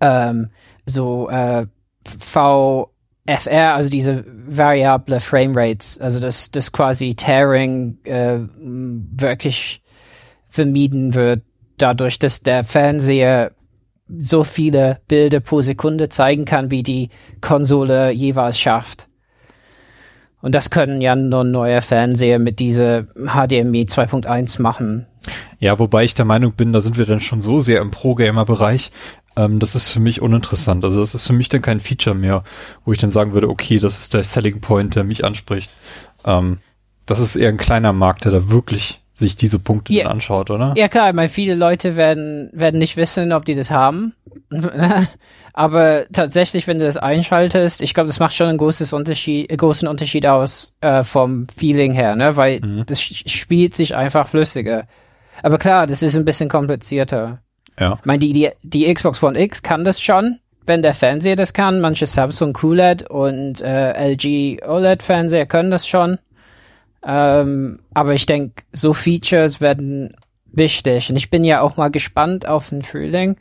ähm, 0.00 0.48
so 0.86 1.28
äh, 1.28 1.66
VFR, 2.06 3.74
also 3.74 3.90
diese 3.90 4.24
variable 4.26 5.20
Frame 5.20 5.52
Rates, 5.54 5.98
also 5.98 6.18
dass 6.18 6.50
das 6.50 6.72
quasi 6.72 7.14
Tearing 7.14 7.98
äh, 8.04 8.38
wirklich 8.58 9.82
vermieden 10.48 11.12
wird, 11.12 11.42
dadurch, 11.76 12.18
dass 12.18 12.40
der 12.40 12.64
Fernseher 12.64 13.52
so 14.08 14.42
viele 14.42 15.00
Bilder 15.06 15.40
pro 15.40 15.60
Sekunde 15.60 16.08
zeigen 16.08 16.46
kann, 16.46 16.70
wie 16.70 16.82
die 16.82 17.10
Konsole 17.42 18.10
jeweils 18.10 18.58
schafft. 18.58 19.06
Und 20.42 20.54
das 20.54 20.70
können 20.70 21.00
ja 21.00 21.16
nur 21.16 21.44
neue 21.44 21.82
Fernseher 21.82 22.38
mit 22.38 22.58
dieser 22.60 23.04
HDMI 23.14 23.84
2.1 23.84 24.60
machen. 24.60 25.06
Ja, 25.58 25.78
wobei 25.78 26.04
ich 26.04 26.14
der 26.14 26.24
Meinung 26.24 26.52
bin, 26.52 26.72
da 26.72 26.80
sind 26.80 26.98
wir 26.98 27.06
dann 27.06 27.20
schon 27.20 27.42
so 27.42 27.60
sehr 27.60 27.80
im 27.80 27.90
Pro-Gamer-Bereich, 27.90 28.92
ähm, 29.36 29.58
das 29.60 29.74
ist 29.74 29.88
für 29.88 30.00
mich 30.00 30.20
uninteressant. 30.22 30.84
Also 30.84 31.00
das 31.00 31.14
ist 31.14 31.26
für 31.26 31.32
mich 31.32 31.48
dann 31.48 31.62
kein 31.62 31.80
Feature 31.80 32.16
mehr, 32.16 32.42
wo 32.84 32.92
ich 32.92 32.98
dann 32.98 33.10
sagen 33.10 33.34
würde, 33.34 33.48
okay, 33.48 33.78
das 33.78 34.00
ist 34.00 34.14
der 34.14 34.24
Selling 34.24 34.60
Point, 34.60 34.96
der 34.96 35.04
mich 35.04 35.24
anspricht. 35.24 35.70
Ähm, 36.24 36.58
das 37.04 37.20
ist 37.20 37.36
eher 37.36 37.50
ein 37.50 37.58
kleiner 37.58 37.92
Markt, 37.92 38.24
der 38.24 38.32
da 38.32 38.50
wirklich 38.50 39.00
sich 39.18 39.36
diese 39.36 39.58
Punkte 39.58 39.92
Ja. 39.92 40.04
dann 40.04 40.12
anschaut, 40.12 40.50
oder? 40.50 40.74
Ja 40.76 40.88
klar, 40.88 41.08
ich 41.08 41.14
meine, 41.14 41.28
viele 41.28 41.54
Leute 41.54 41.96
werden, 41.96 42.50
werden 42.52 42.78
nicht 42.78 42.96
wissen, 42.96 43.32
ob 43.32 43.44
die 43.44 43.54
das 43.54 43.70
haben. 43.70 44.14
Aber 45.52 46.04
tatsächlich, 46.12 46.66
wenn 46.66 46.78
du 46.78 46.84
das 46.84 46.98
einschaltest, 46.98 47.80
ich 47.80 47.94
glaube, 47.94 48.08
das 48.08 48.18
macht 48.18 48.34
schon 48.34 48.48
einen 48.48 48.58
großes 48.58 48.92
Unterschied, 48.92 49.48
großen 49.56 49.88
Unterschied 49.88 50.26
aus 50.26 50.74
äh, 50.82 51.02
vom 51.02 51.46
Feeling 51.56 51.92
her, 51.94 52.14
ne? 52.14 52.36
Weil 52.36 52.60
das 52.86 53.00
sch- 53.00 53.28
spielt 53.28 53.74
sich 53.74 53.94
einfach 53.94 54.28
flüssiger. 54.28 54.86
Aber 55.42 55.56
klar, 55.58 55.86
das 55.86 56.02
ist 56.02 56.14
ein 56.16 56.24
bisschen 56.26 56.48
komplizierter. 56.50 57.38
Ja. 57.80 57.94
Ich 58.00 58.04
meine, 58.04 58.18
die, 58.18 58.32
die, 58.32 58.50
die 58.62 58.92
Xbox 58.92 59.22
One 59.22 59.38
X 59.40 59.62
kann 59.62 59.84
das 59.84 60.00
schon, 60.00 60.38
wenn 60.66 60.82
der 60.82 60.94
Fernseher 60.94 61.36
das 61.36 61.54
kann. 61.54 61.80
Manche 61.80 62.06
Samsung 62.06 62.52
QLED 62.52 63.08
und 63.08 63.60
äh, 63.62 64.12
LG 64.12 64.62
OLED 64.66 65.02
Fernseher 65.02 65.46
können 65.46 65.70
das 65.70 65.86
schon. 65.88 66.18
Ähm, 67.06 67.78
aber 67.94 68.14
ich 68.14 68.26
denke, 68.26 68.64
so 68.72 68.92
Features 68.92 69.60
werden 69.60 70.16
wichtig. 70.46 71.08
Und 71.08 71.16
ich 71.16 71.30
bin 71.30 71.44
ja 71.44 71.60
auch 71.60 71.76
mal 71.76 71.90
gespannt 71.90 72.48
auf 72.48 72.70
den 72.70 72.82
Frühling, 72.82 73.36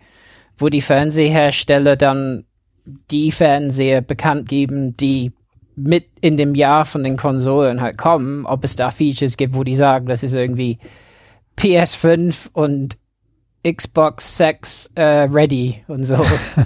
wo 0.57 0.69
die 0.69 0.81
Fernsehersteller 0.81 1.95
dann 1.95 2.45
die 2.85 3.31
Fernseher 3.31 4.01
bekannt 4.01 4.47
geben, 4.47 4.95
die 4.95 5.33
mit 5.75 6.07
in 6.21 6.37
dem 6.37 6.55
Jahr 6.55 6.85
von 6.85 7.03
den 7.03 7.17
Konsolen 7.17 7.81
halt 7.81 7.97
kommen, 7.97 8.45
ob 8.45 8.63
es 8.63 8.75
da 8.75 8.91
Features 8.91 9.35
gibt, 9.35 9.55
wo 9.55 9.63
die 9.63 9.75
sagen, 9.75 10.05
das 10.05 10.23
ist 10.23 10.35
irgendwie 10.35 10.77
PS5 11.57 12.49
und 12.53 12.97
Xbox 13.65 14.37
6 14.37 14.91
äh, 14.95 15.03
ready 15.03 15.83
und 15.87 16.03
so. 16.03 16.23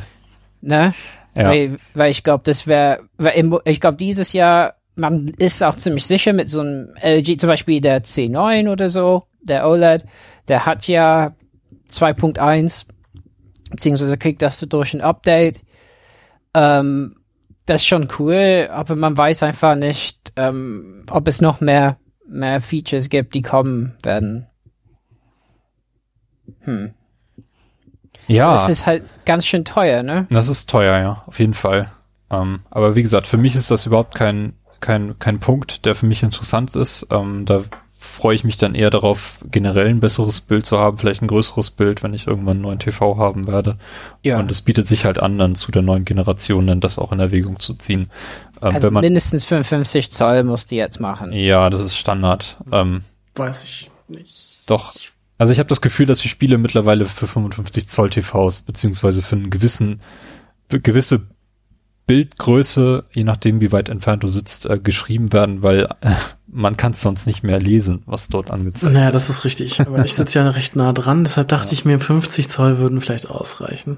ne? 0.62 0.94
Ja. 1.36 1.50
Weil, 1.50 1.78
weil 1.94 2.12
ich 2.12 2.24
glaube, 2.24 2.44
das 2.44 2.68
wäre, 2.68 3.00
ich 3.66 3.80
glaube, 3.80 3.98
dieses 3.98 4.34
Jahr, 4.34 4.76
man 5.00 5.28
ist 5.38 5.64
auch 5.64 5.76
ziemlich 5.76 6.06
sicher 6.06 6.34
mit 6.34 6.50
so 6.50 6.60
einem 6.60 6.96
LG, 7.02 7.38
zum 7.38 7.48
Beispiel 7.48 7.82
der 7.82 8.04
C9 8.04 8.72
oder 8.72 8.90
so, 8.90 9.24
der 9.42 9.68
OLED, 9.68 10.06
der 10.48 10.66
hat 10.66 10.88
ja 10.88 11.36
2.1, 11.90 12.86
beziehungsweise 13.72 14.18
kriegt 14.18 14.42
das 14.42 14.60
durch 14.60 14.94
ein 14.94 15.02
Update. 15.02 15.62
Ähm, 16.54 17.16
das 17.66 17.82
ist 17.82 17.88
schon 17.88 18.08
cool, 18.18 18.68
aber 18.72 18.96
man 18.96 19.16
weiß 19.16 19.44
einfach 19.44 19.76
nicht, 19.76 20.34
ähm, 20.36 21.06
ob 21.10 21.28
es 21.28 21.42
noch 21.42 21.62
mehr, 21.62 21.98
mehr 22.28 22.62
Features 22.62 23.10
gibt, 23.10 23.36
die 23.36 23.42
kommen 23.42 23.96
werden. 24.04 24.48
Hm. 26.62 26.94
Ja. 28.28 28.54
Das 28.54 28.70
ist 28.70 28.86
halt 28.86 29.10
ganz 29.26 29.46
schön 29.46 29.66
teuer, 29.66 30.04
ne? 30.04 30.28
Das 30.30 30.50
ist 30.50 30.70
teuer, 30.70 31.00
ja, 31.00 31.24
auf 31.26 31.40
jeden 31.40 31.54
Fall. 31.54 31.92
Ähm, 32.32 32.62
aber 32.70 32.96
wie 32.96 33.02
gesagt, 33.02 33.28
für 33.28 33.38
mich 33.38 33.56
ist 33.56 33.72
das 33.72 33.86
überhaupt 33.86 34.16
kein, 34.16 34.54
kein, 34.80 35.18
kein 35.20 35.40
Punkt, 35.40 35.86
der 35.86 35.96
für 35.96 36.06
mich 36.06 36.24
interessant 36.24 36.76
ist. 36.76 37.08
Ähm, 37.12 37.46
da 37.46 37.64
freue 37.98 38.34
ich 38.34 38.46
mich 38.46 38.58
dann 38.58 38.76
eher 38.76 38.90
darauf, 38.90 39.40
generell 39.52 39.88
ein 39.88 40.00
besseres 40.00 40.40
Bild 40.40 40.66
zu 40.66 40.78
haben, 40.80 40.98
vielleicht 40.98 41.22
ein 41.22 41.28
größeres 41.28 41.72
Bild, 41.72 42.02
wenn 42.02 42.14
ich 42.14 42.28
irgendwann 42.28 42.58
einen 42.58 42.62
neuen 42.62 42.80
TV 42.80 43.18
haben 43.18 43.46
werde. 43.46 43.78
Ja. 44.24 44.40
Und 44.40 44.50
es 44.50 44.62
bietet 44.62 44.88
sich 44.88 45.04
halt 45.04 45.20
an, 45.20 45.38
dann 45.38 45.56
zu 45.56 45.72
der 45.72 45.82
neuen 45.82 46.06
Generation 46.06 46.66
dann 46.66 46.80
das 46.80 46.98
auch 46.98 47.12
in 47.12 47.20
Erwägung 47.20 47.60
zu 47.60 47.74
ziehen. 47.74 48.10
Ähm, 48.62 48.76
Also 48.76 48.88
wenn 48.88 48.94
man, 48.94 49.02
mindestens 49.02 49.44
55 49.46 50.12
Zoll 50.12 50.44
muss 50.46 50.66
die 50.66 50.78
jetzt 50.78 51.00
machen. 51.02 51.34
ja, 51.34 51.70
das 51.70 51.82
ist 51.82 51.98
Standard. 51.98 52.58
Ähm, 52.72 53.04
Weiß 53.36 53.64
ich 53.66 53.92
nicht. 54.08 54.60
doch. 54.66 54.94
Also 55.38 55.54
ich 55.54 55.60
habe 55.60 55.70
das 55.70 55.82
Gefühl, 55.82 56.06
dass 56.06 56.20
die 56.20 56.28
Spiele 56.30 56.58
mittlerweile 56.58 57.06
für 57.06 57.28
55 57.28 57.88
Zoll 57.88 58.10
TVs, 58.10 58.62
beziehungsweise 58.62 59.22
für 59.22 59.36
einen 59.36 59.50
gewissen, 59.50 60.02
gewisse 60.70 61.28
Bildgröße, 62.10 63.06
je 63.12 63.24
nachdem 63.24 63.62
wie 63.62 63.72
weit 63.72 63.88
entfernt 63.88 64.24
du 64.24 64.28
sitzt, 64.28 64.70
äh, 64.70 64.80
geschrieben 64.80 65.32
werden, 65.32 65.64
weil 65.64 65.86
äh, 66.02 66.12
man 66.48 66.76
kann 66.76 66.94
es 66.94 67.02
sonst 67.02 67.28
nicht 67.28 67.44
mehr 67.44 67.60
lesen, 67.60 68.02
was 68.06 68.28
dort 68.28 68.50
angezeigt 68.52 68.84
wird. 68.84 68.94
Naja, 68.94 69.12
das 69.12 69.30
ist 69.30 69.46
richtig. 69.46 69.80
Aber 69.88 70.04
ich 70.04 70.16
sitze 70.16 70.40
ja 70.40 70.50
recht 70.50 70.76
nah 70.76 70.92
dran, 70.92 71.24
deshalb 71.24 71.48
dachte 71.48 71.74
ich 71.74 71.86
mir, 71.86 72.00
50 72.00 72.50
Zoll 72.50 72.80
würden 72.80 73.00
vielleicht 73.00 73.30
ausreichen. 73.30 73.98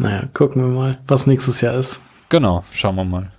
Naja, 0.00 0.30
gucken 0.32 0.62
wir 0.62 0.68
mal, 0.68 0.98
was 1.06 1.26
nächstes 1.26 1.60
Jahr 1.60 1.74
ist. 1.74 2.00
Genau, 2.30 2.64
schauen 2.72 2.96
wir 2.96 3.04
mal. 3.04 3.32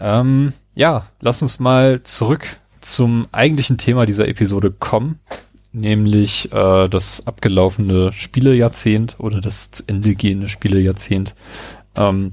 Ähm, 0.00 0.52
ja, 0.74 1.06
lass 1.20 1.42
uns 1.42 1.60
mal 1.60 2.02
zurück 2.02 2.56
zum 2.80 3.28
eigentlichen 3.30 3.78
Thema 3.78 4.04
dieser 4.04 4.26
Episode 4.26 4.72
kommen, 4.72 5.20
nämlich 5.72 6.52
äh, 6.52 6.88
das 6.88 7.26
abgelaufene 7.26 8.12
Spielejahrzehnt 8.12 9.16
oder 9.18 9.40
das 9.40 9.70
zu 9.70 9.84
Ende 9.86 10.14
gehende 10.14 10.48
Spielejahrzehnt, 10.48 11.34
ähm, 11.96 12.32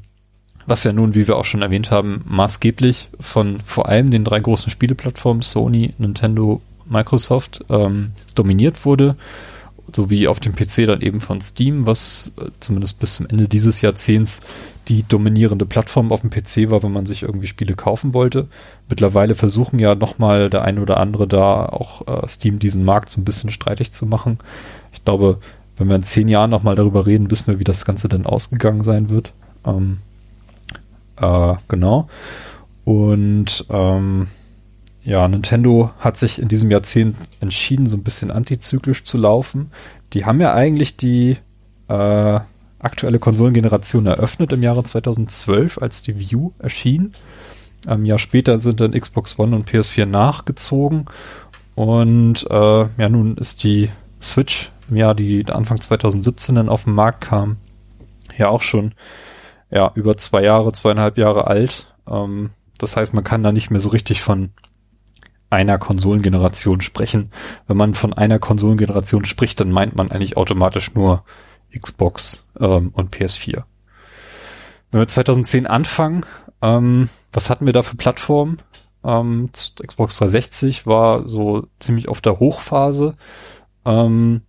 was 0.65 0.83
ja 0.83 0.91
nun, 0.91 1.15
wie 1.15 1.27
wir 1.27 1.37
auch 1.37 1.45
schon 1.45 1.61
erwähnt 1.61 1.91
haben, 1.91 2.23
maßgeblich 2.25 3.09
von 3.19 3.59
vor 3.59 3.87
allem 3.87 4.11
den 4.11 4.25
drei 4.25 4.39
großen 4.39 4.69
Spieleplattformen 4.69 5.41
Sony, 5.41 5.93
Nintendo, 5.97 6.61
Microsoft 6.85 7.63
ähm, 7.69 8.11
dominiert 8.35 8.85
wurde, 8.85 9.15
sowie 9.93 10.27
auf 10.27 10.39
dem 10.39 10.53
PC 10.53 10.85
dann 10.85 11.01
eben 11.01 11.21
von 11.21 11.41
Steam, 11.41 11.85
was 11.85 12.31
äh, 12.37 12.49
zumindest 12.59 12.99
bis 12.99 13.15
zum 13.15 13.27
Ende 13.27 13.47
dieses 13.47 13.81
Jahrzehnts 13.81 14.41
die 14.87 15.03
dominierende 15.03 15.65
Plattform 15.65 16.11
auf 16.11 16.21
dem 16.21 16.29
PC 16.29 16.69
war, 16.69 16.83
wenn 16.83 16.91
man 16.91 17.05
sich 17.05 17.23
irgendwie 17.23 17.47
Spiele 17.47 17.75
kaufen 17.75 18.13
wollte. 18.13 18.47
Mittlerweile 18.89 19.35
versuchen 19.35 19.79
ja 19.79 19.95
nochmal 19.95 20.49
der 20.49 20.63
eine 20.63 20.81
oder 20.81 20.97
andere 20.97 21.27
da 21.27 21.65
auch 21.65 22.07
äh, 22.07 22.27
Steam 22.27 22.59
diesen 22.59 22.85
Markt 22.85 23.11
so 23.11 23.19
ein 23.19 23.25
bisschen 23.25 23.51
streitig 23.51 23.91
zu 23.91 24.05
machen. 24.05 24.39
Ich 24.93 25.03
glaube, 25.03 25.39
wenn 25.77 25.89
wir 25.89 25.95
in 25.95 26.03
zehn 26.03 26.27
Jahren 26.27 26.49
nochmal 26.49 26.75
darüber 26.75 27.05
reden, 27.05 27.29
wissen 27.29 27.47
wir, 27.47 27.59
wie 27.59 27.65
das 27.65 27.85
Ganze 27.85 28.07
dann 28.07 28.25
ausgegangen 28.25 28.83
sein 28.83 29.09
wird. 29.09 29.33
Ähm, 29.65 29.99
äh, 31.17 31.55
genau. 31.67 32.07
Und 32.85 33.65
ähm, 33.69 34.27
ja, 35.03 35.27
Nintendo 35.27 35.91
hat 35.99 36.17
sich 36.17 36.39
in 36.39 36.47
diesem 36.47 36.71
Jahrzehnt 36.71 37.15
entschieden, 37.39 37.87
so 37.87 37.97
ein 37.97 38.03
bisschen 38.03 38.31
antizyklisch 38.31 39.03
zu 39.03 39.17
laufen. 39.17 39.71
Die 40.13 40.25
haben 40.25 40.41
ja 40.41 40.53
eigentlich 40.53 40.97
die 40.97 41.37
äh, 41.89 42.39
aktuelle 42.87 43.19
Konsolengeneration 43.19 44.07
eröffnet 44.07 44.53
im 44.53 44.63
Jahre 44.63 44.83
2012, 44.83 45.77
als 45.77 46.01
die 46.01 46.35
U 46.35 46.53
erschien. 46.57 47.13
Ein 47.85 48.05
Jahr 48.05 48.17
später 48.17 48.59
sind 48.59 48.79
dann 48.79 48.99
Xbox 48.99 49.37
One 49.37 49.55
und 49.55 49.69
PS4 49.69 50.05
nachgezogen. 50.05 51.05
Und 51.75 52.49
äh, 52.49 52.85
ja, 52.97 53.09
nun 53.09 53.37
ist 53.37 53.63
die 53.63 53.89
Switch 54.21 54.71
im 54.89 54.95
Jahr, 54.95 55.13
die 55.13 55.45
Anfang 55.47 55.79
2017 55.79 56.55
dann 56.55 56.69
auf 56.69 56.85
den 56.85 56.93
Markt 56.93 57.21
kam, 57.21 57.57
ja 58.37 58.47
auch 58.47 58.61
schon 58.61 58.93
ja 59.69 59.91
über 59.95 60.17
zwei 60.17 60.41
Jahre, 60.43 60.71
zweieinhalb 60.71 61.17
Jahre 61.17 61.47
alt. 61.47 61.93
Ähm, 62.09 62.51
das 62.77 62.95
heißt, 62.95 63.13
man 63.13 63.23
kann 63.23 63.43
da 63.43 63.51
nicht 63.51 63.69
mehr 63.69 63.79
so 63.79 63.89
richtig 63.89 64.21
von 64.21 64.51
einer 65.49 65.77
Konsolengeneration 65.77 66.81
sprechen. 66.81 67.31
Wenn 67.67 67.77
man 67.77 67.93
von 67.93 68.13
einer 68.13 68.39
Konsolengeneration 68.39 69.25
spricht, 69.25 69.59
dann 69.59 69.71
meint 69.71 69.95
man 69.95 70.11
eigentlich 70.11 70.37
automatisch 70.37 70.93
nur 70.93 71.23
Xbox 71.77 72.45
ähm, 72.59 72.91
und 72.93 73.15
PS4. 73.15 73.63
Wenn 74.91 75.01
wir 75.01 75.07
2010 75.07 75.67
anfangen, 75.67 76.25
ähm, 76.61 77.09
was 77.31 77.49
hatten 77.49 77.65
wir 77.65 77.73
da 77.73 77.81
für 77.81 77.97
Plattformen? 77.97 78.57
Ähm, 79.03 79.49
Xbox 79.51 80.17
360 80.17 80.85
war 80.87 81.27
so 81.27 81.67
ziemlich 81.79 82.07
auf 82.07 82.21
der 82.21 82.39
Hochphase. 82.39 83.15
Ähm, 83.85 84.41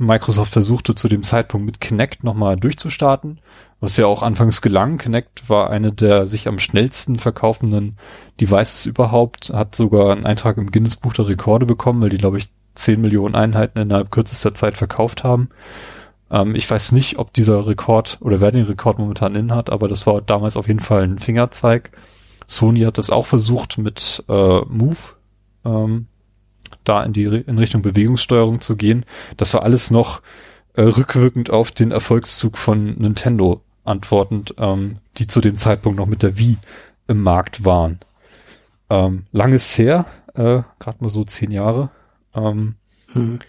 Microsoft 0.00 0.52
versuchte 0.52 0.94
zu 0.94 1.08
dem 1.08 1.22
Zeitpunkt 1.22 1.66
mit 1.66 1.80
Kinect 1.80 2.24
nochmal 2.24 2.56
durchzustarten, 2.56 3.38
was 3.80 3.98
ja 3.98 4.06
auch 4.06 4.22
anfangs 4.22 4.62
gelang. 4.62 4.96
Kinect 4.96 5.50
war 5.50 5.68
eine 5.68 5.92
der 5.92 6.26
sich 6.26 6.48
am 6.48 6.58
schnellsten 6.58 7.18
verkaufenden 7.18 7.98
Devices 8.40 8.86
überhaupt, 8.86 9.50
hat 9.50 9.74
sogar 9.74 10.12
einen 10.12 10.24
Eintrag 10.24 10.56
im 10.56 10.70
Guinness 10.70 10.96
Buch 10.96 11.12
der 11.12 11.28
Rekorde 11.28 11.66
bekommen, 11.66 12.00
weil 12.00 12.08
die, 12.08 12.16
glaube 12.16 12.38
ich, 12.38 12.50
10 12.74 13.00
Millionen 13.00 13.34
Einheiten 13.34 13.78
innerhalb 13.78 14.10
kürzester 14.10 14.54
Zeit 14.54 14.78
verkauft 14.78 15.22
haben. 15.22 15.50
Ähm, 16.30 16.54
ich 16.54 16.70
weiß 16.70 16.92
nicht, 16.92 17.18
ob 17.18 17.32
dieser 17.32 17.66
Rekord 17.66 18.18
oder 18.20 18.40
wer 18.40 18.52
den 18.52 18.64
Rekord 18.64 18.98
momentan 18.98 19.34
in 19.34 19.52
hat, 19.52 19.70
aber 19.70 19.88
das 19.88 20.06
war 20.06 20.20
damals 20.20 20.56
auf 20.56 20.68
jeden 20.68 20.80
Fall 20.80 21.02
ein 21.02 21.18
Fingerzeig. 21.18 21.90
Sony 22.46 22.80
hat 22.80 22.98
das 22.98 23.10
auch 23.10 23.26
versucht 23.26 23.78
mit 23.78 24.24
äh, 24.28 24.60
Move, 24.62 24.98
ähm, 25.64 26.06
da 26.84 27.02
in 27.04 27.12
die 27.12 27.24
in 27.24 27.58
Richtung 27.58 27.82
Bewegungssteuerung 27.82 28.60
zu 28.60 28.76
gehen. 28.76 29.04
Das 29.36 29.54
war 29.54 29.62
alles 29.62 29.90
noch 29.90 30.22
äh, 30.74 30.82
rückwirkend 30.82 31.50
auf 31.50 31.72
den 31.72 31.90
Erfolgszug 31.90 32.56
von 32.56 32.98
Nintendo 32.98 33.62
antwortend, 33.84 34.54
ähm, 34.58 34.98
die 35.16 35.26
zu 35.26 35.40
dem 35.40 35.56
Zeitpunkt 35.58 35.98
noch 35.98 36.06
mit 36.06 36.22
der 36.22 36.38
Wii 36.38 36.58
im 37.08 37.22
Markt 37.22 37.64
waren. 37.64 38.00
Ähm, 38.88 39.26
langes 39.32 39.76
her, 39.78 40.06
äh, 40.34 40.62
gerade 40.78 40.98
mal 41.00 41.08
so 41.08 41.24
zehn 41.24 41.50
Jahre. 41.50 41.90
Ähm, 42.34 42.74
hm. 43.12 43.40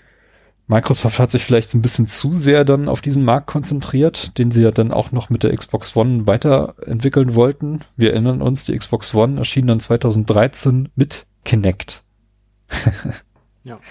Microsoft 0.71 1.19
hat 1.19 1.29
sich 1.31 1.43
vielleicht 1.43 1.73
ein 1.73 1.81
bisschen 1.81 2.07
zu 2.07 2.33
sehr 2.33 2.63
dann 2.63 2.87
auf 2.87 3.01
diesen 3.01 3.25
Markt 3.25 3.47
konzentriert, 3.47 4.37
den 4.37 4.51
sie 4.51 4.61
ja 4.61 4.71
dann 4.71 4.93
auch 4.93 5.11
noch 5.11 5.29
mit 5.29 5.43
der 5.43 5.53
Xbox 5.53 5.97
One 5.97 6.27
weiterentwickeln 6.27 7.35
wollten. 7.35 7.81
Wir 7.97 8.13
erinnern 8.13 8.41
uns, 8.41 8.63
die 8.63 8.77
Xbox 8.77 9.13
One 9.13 9.37
erschien 9.37 9.67
dann 9.67 9.81
2013 9.81 10.87
mit 10.95 11.27
Kinect. 11.43 12.03
ja. 13.65 13.81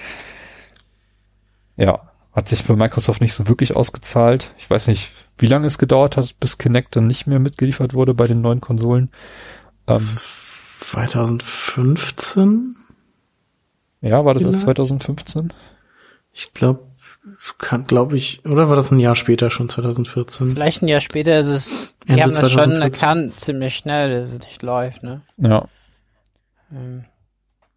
Ja, 1.77 2.11
hat 2.33 2.49
sich 2.49 2.63
für 2.63 2.77
Microsoft 2.77 3.21
nicht 3.21 3.35
so 3.35 3.47
wirklich 3.47 3.77
ausgezahlt. 3.77 4.55
Ich 4.57 4.71
weiß 4.71 4.89
nicht, 4.89 5.11
wie 5.37 5.49
lange 5.49 5.67
es 5.67 5.77
gedauert 5.77 6.17
hat, 6.17 6.41
bis 6.41 6.57
Kinect 6.57 6.97
dann 6.97 7.07
nicht 7.07 7.27
mehr 7.27 7.41
mitgeliefert 7.41 7.93
wurde 7.93 8.15
bei 8.15 8.27
den 8.27 8.41
neuen 8.41 8.63
Konsolen. 8.63 9.11
Ähm, 9.87 9.99
2015? 10.81 12.77
Ja, 14.01 14.25
war 14.25 14.33
das 14.33 14.47
auch 14.47 14.57
2015? 14.57 15.53
Ich 16.41 16.55
glaube, 16.55 16.81
kann, 17.59 17.85
glaube 17.85 18.17
ich, 18.17 18.43
oder 18.47 18.71
war 18.71 18.77
das 18.77 18.91
ein 18.91 18.99
Jahr 18.99 19.15
später 19.15 19.51
schon, 19.51 19.69
2014? 19.69 20.53
Vielleicht 20.53 20.83
ein 20.83 20.89
Jahr 20.89 21.03
später 21.03 21.39
ist 21.39 21.49
es, 21.49 21.95
die 22.05 22.13
Ende 22.13 22.23
haben 22.23 22.31
das 22.31 22.39
2014. 22.39 22.73
schon 22.73 22.83
erkannt, 22.83 23.41
ziemlich 23.41 23.77
schnell, 23.77 24.11
dass 24.11 24.31
es 24.31 24.41
nicht 24.41 24.63
läuft, 24.63 25.03
ne? 25.03 25.21
Ja. 25.37 25.69
Ähm. 26.73 27.05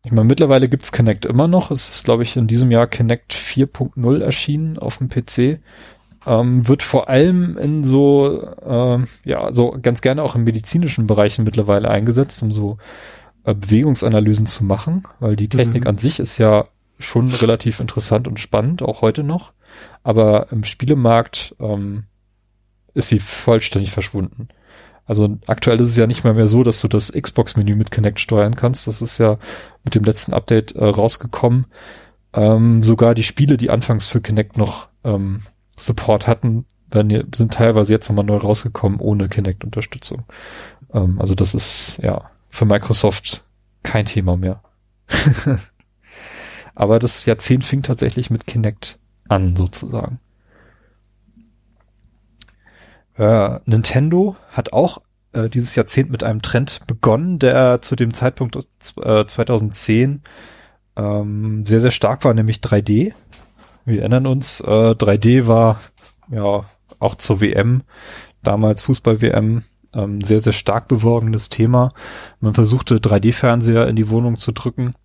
Ich 0.05 0.11
meine, 0.11 0.27
mittlerweile 0.27 0.69
gibt's 0.69 0.93
Connect 0.93 1.25
immer 1.25 1.47
noch. 1.47 1.71
Es 1.71 1.89
ist, 1.89 2.05
glaube 2.05 2.23
ich, 2.23 2.37
in 2.37 2.47
diesem 2.47 2.71
Jahr 2.71 2.87
Connect 2.87 3.33
4.0 3.33 4.21
erschienen 4.21 4.77
auf 4.77 4.97
dem 4.97 5.09
PC. 5.09 5.59
Ähm, 6.25 6.67
wird 6.67 6.83
vor 6.83 7.09
allem 7.09 7.57
in 7.57 7.83
so, 7.83 8.47
äh, 8.65 8.99
ja, 9.25 9.51
so 9.51 9.77
ganz 9.81 10.01
gerne 10.01 10.23
auch 10.23 10.35
in 10.35 10.43
medizinischen 10.45 11.05
Bereichen 11.05 11.43
mittlerweile 11.43 11.89
eingesetzt, 11.89 12.41
um 12.43 12.51
so 12.51 12.77
äh, 13.43 13.53
Bewegungsanalysen 13.53 14.45
zu 14.45 14.63
machen, 14.63 15.03
weil 15.19 15.35
die 15.35 15.49
Technik 15.49 15.83
mhm. 15.83 15.89
an 15.89 15.97
sich 15.97 16.19
ist 16.19 16.37
ja 16.37 16.65
schon 16.99 17.29
relativ 17.29 17.79
interessant 17.79 18.27
und 18.27 18.39
spannend, 18.39 18.81
auch 18.81 19.01
heute 19.01 19.23
noch. 19.23 19.53
Aber 20.03 20.51
im 20.51 20.63
Spielemarkt 20.63 21.55
ähm, 21.59 22.03
ist 22.93 23.09
sie 23.09 23.19
vollständig 23.19 23.91
verschwunden. 23.91 24.49
Also 25.05 25.37
aktuell 25.47 25.81
ist 25.81 25.91
es 25.91 25.97
ja 25.97 26.07
nicht 26.07 26.23
mehr 26.23 26.33
mehr 26.33 26.47
so, 26.47 26.63
dass 26.63 26.79
du 26.79 26.87
das 26.87 27.11
Xbox-Menü 27.11 27.75
mit 27.75 27.91
Kinect 27.91 28.19
steuern 28.19 28.55
kannst. 28.55 28.87
Das 28.87 29.01
ist 29.01 29.17
ja 29.17 29.37
mit 29.83 29.95
dem 29.95 30.03
letzten 30.03 30.33
Update 30.33 30.73
äh, 30.73 30.85
rausgekommen. 30.85 31.65
Ähm, 32.33 32.83
sogar 32.83 33.13
die 33.13 33.23
Spiele, 33.23 33.57
die 33.57 33.69
anfangs 33.69 34.07
für 34.07 34.21
Kinect 34.21 34.57
noch 34.57 34.87
ähm, 35.03 35.41
Support 35.75 36.27
hatten, 36.27 36.65
werden, 36.89 37.31
sind 37.35 37.53
teilweise 37.53 37.91
jetzt 37.91 38.07
nochmal 38.07 38.25
neu 38.25 38.37
rausgekommen 38.37 38.99
ohne 38.99 39.27
Kinect-Unterstützung. 39.27 40.23
Ähm, 40.93 41.19
also 41.19 41.35
das 41.35 41.53
ist 41.53 41.99
ja 42.01 42.29
für 42.49 42.65
Microsoft 42.65 43.43
kein 43.83 44.05
Thema 44.05 44.37
mehr. 44.37 44.61
Aber 46.75 46.99
das 46.99 47.25
Jahrzehnt 47.25 47.63
fing 47.63 47.83
tatsächlich 47.83 48.29
mit 48.29 48.47
Kinect 48.47 48.99
an, 49.27 49.55
sozusagen. 49.55 50.19
Äh, 53.15 53.59
Nintendo 53.65 54.35
hat 54.49 54.73
auch 54.73 55.01
äh, 55.33 55.49
dieses 55.49 55.75
Jahrzehnt 55.75 56.09
mit 56.09 56.23
einem 56.23 56.41
Trend 56.41 56.81
begonnen, 56.87 57.39
der 57.39 57.81
zu 57.81 57.95
dem 57.95 58.13
Zeitpunkt 58.13 58.57
äh, 59.01 59.25
2010 59.25 60.21
ähm, 60.95 61.65
sehr, 61.65 61.79
sehr 61.79 61.91
stark 61.91 62.25
war, 62.25 62.33
nämlich 62.33 62.57
3D. 62.57 63.13
Wir 63.85 63.99
erinnern 63.99 64.27
uns, 64.27 64.61
äh, 64.61 64.95
3D 64.95 65.47
war 65.47 65.79
ja 66.29 66.65
auch 66.99 67.15
zur 67.15 67.41
WM, 67.41 67.83
damals 68.41 68.81
Fußball-WM, 68.83 69.63
ähm, 69.93 70.21
sehr, 70.21 70.39
sehr 70.39 70.53
stark 70.53 70.87
beworbenes 70.87 71.49
Thema. 71.49 71.91
Man 72.39 72.53
versuchte 72.53 72.97
3D-Fernseher 72.97 73.87
in 73.87 73.95
die 73.95 74.09
Wohnung 74.09 74.37
zu 74.37 74.53
drücken 74.53 74.95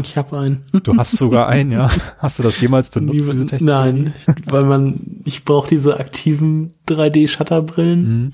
Ich 0.00 0.16
habe 0.16 0.38
einen. 0.38 0.62
Du 0.82 0.96
hast 0.96 1.12
sogar 1.12 1.48
einen, 1.48 1.72
ja. 1.72 1.90
Hast 2.18 2.38
du 2.38 2.42
das 2.42 2.60
jemals 2.60 2.90
benutzt, 2.90 3.18
diese 3.18 3.46
Technik? 3.46 3.68
Nein, 3.68 4.14
weil 4.46 4.64
man, 4.64 5.20
ich 5.24 5.44
brauche 5.44 5.68
diese 5.68 5.98
aktiven 5.98 6.74
3D-Shutterbrillen, 6.88 8.02
mhm. 8.02 8.32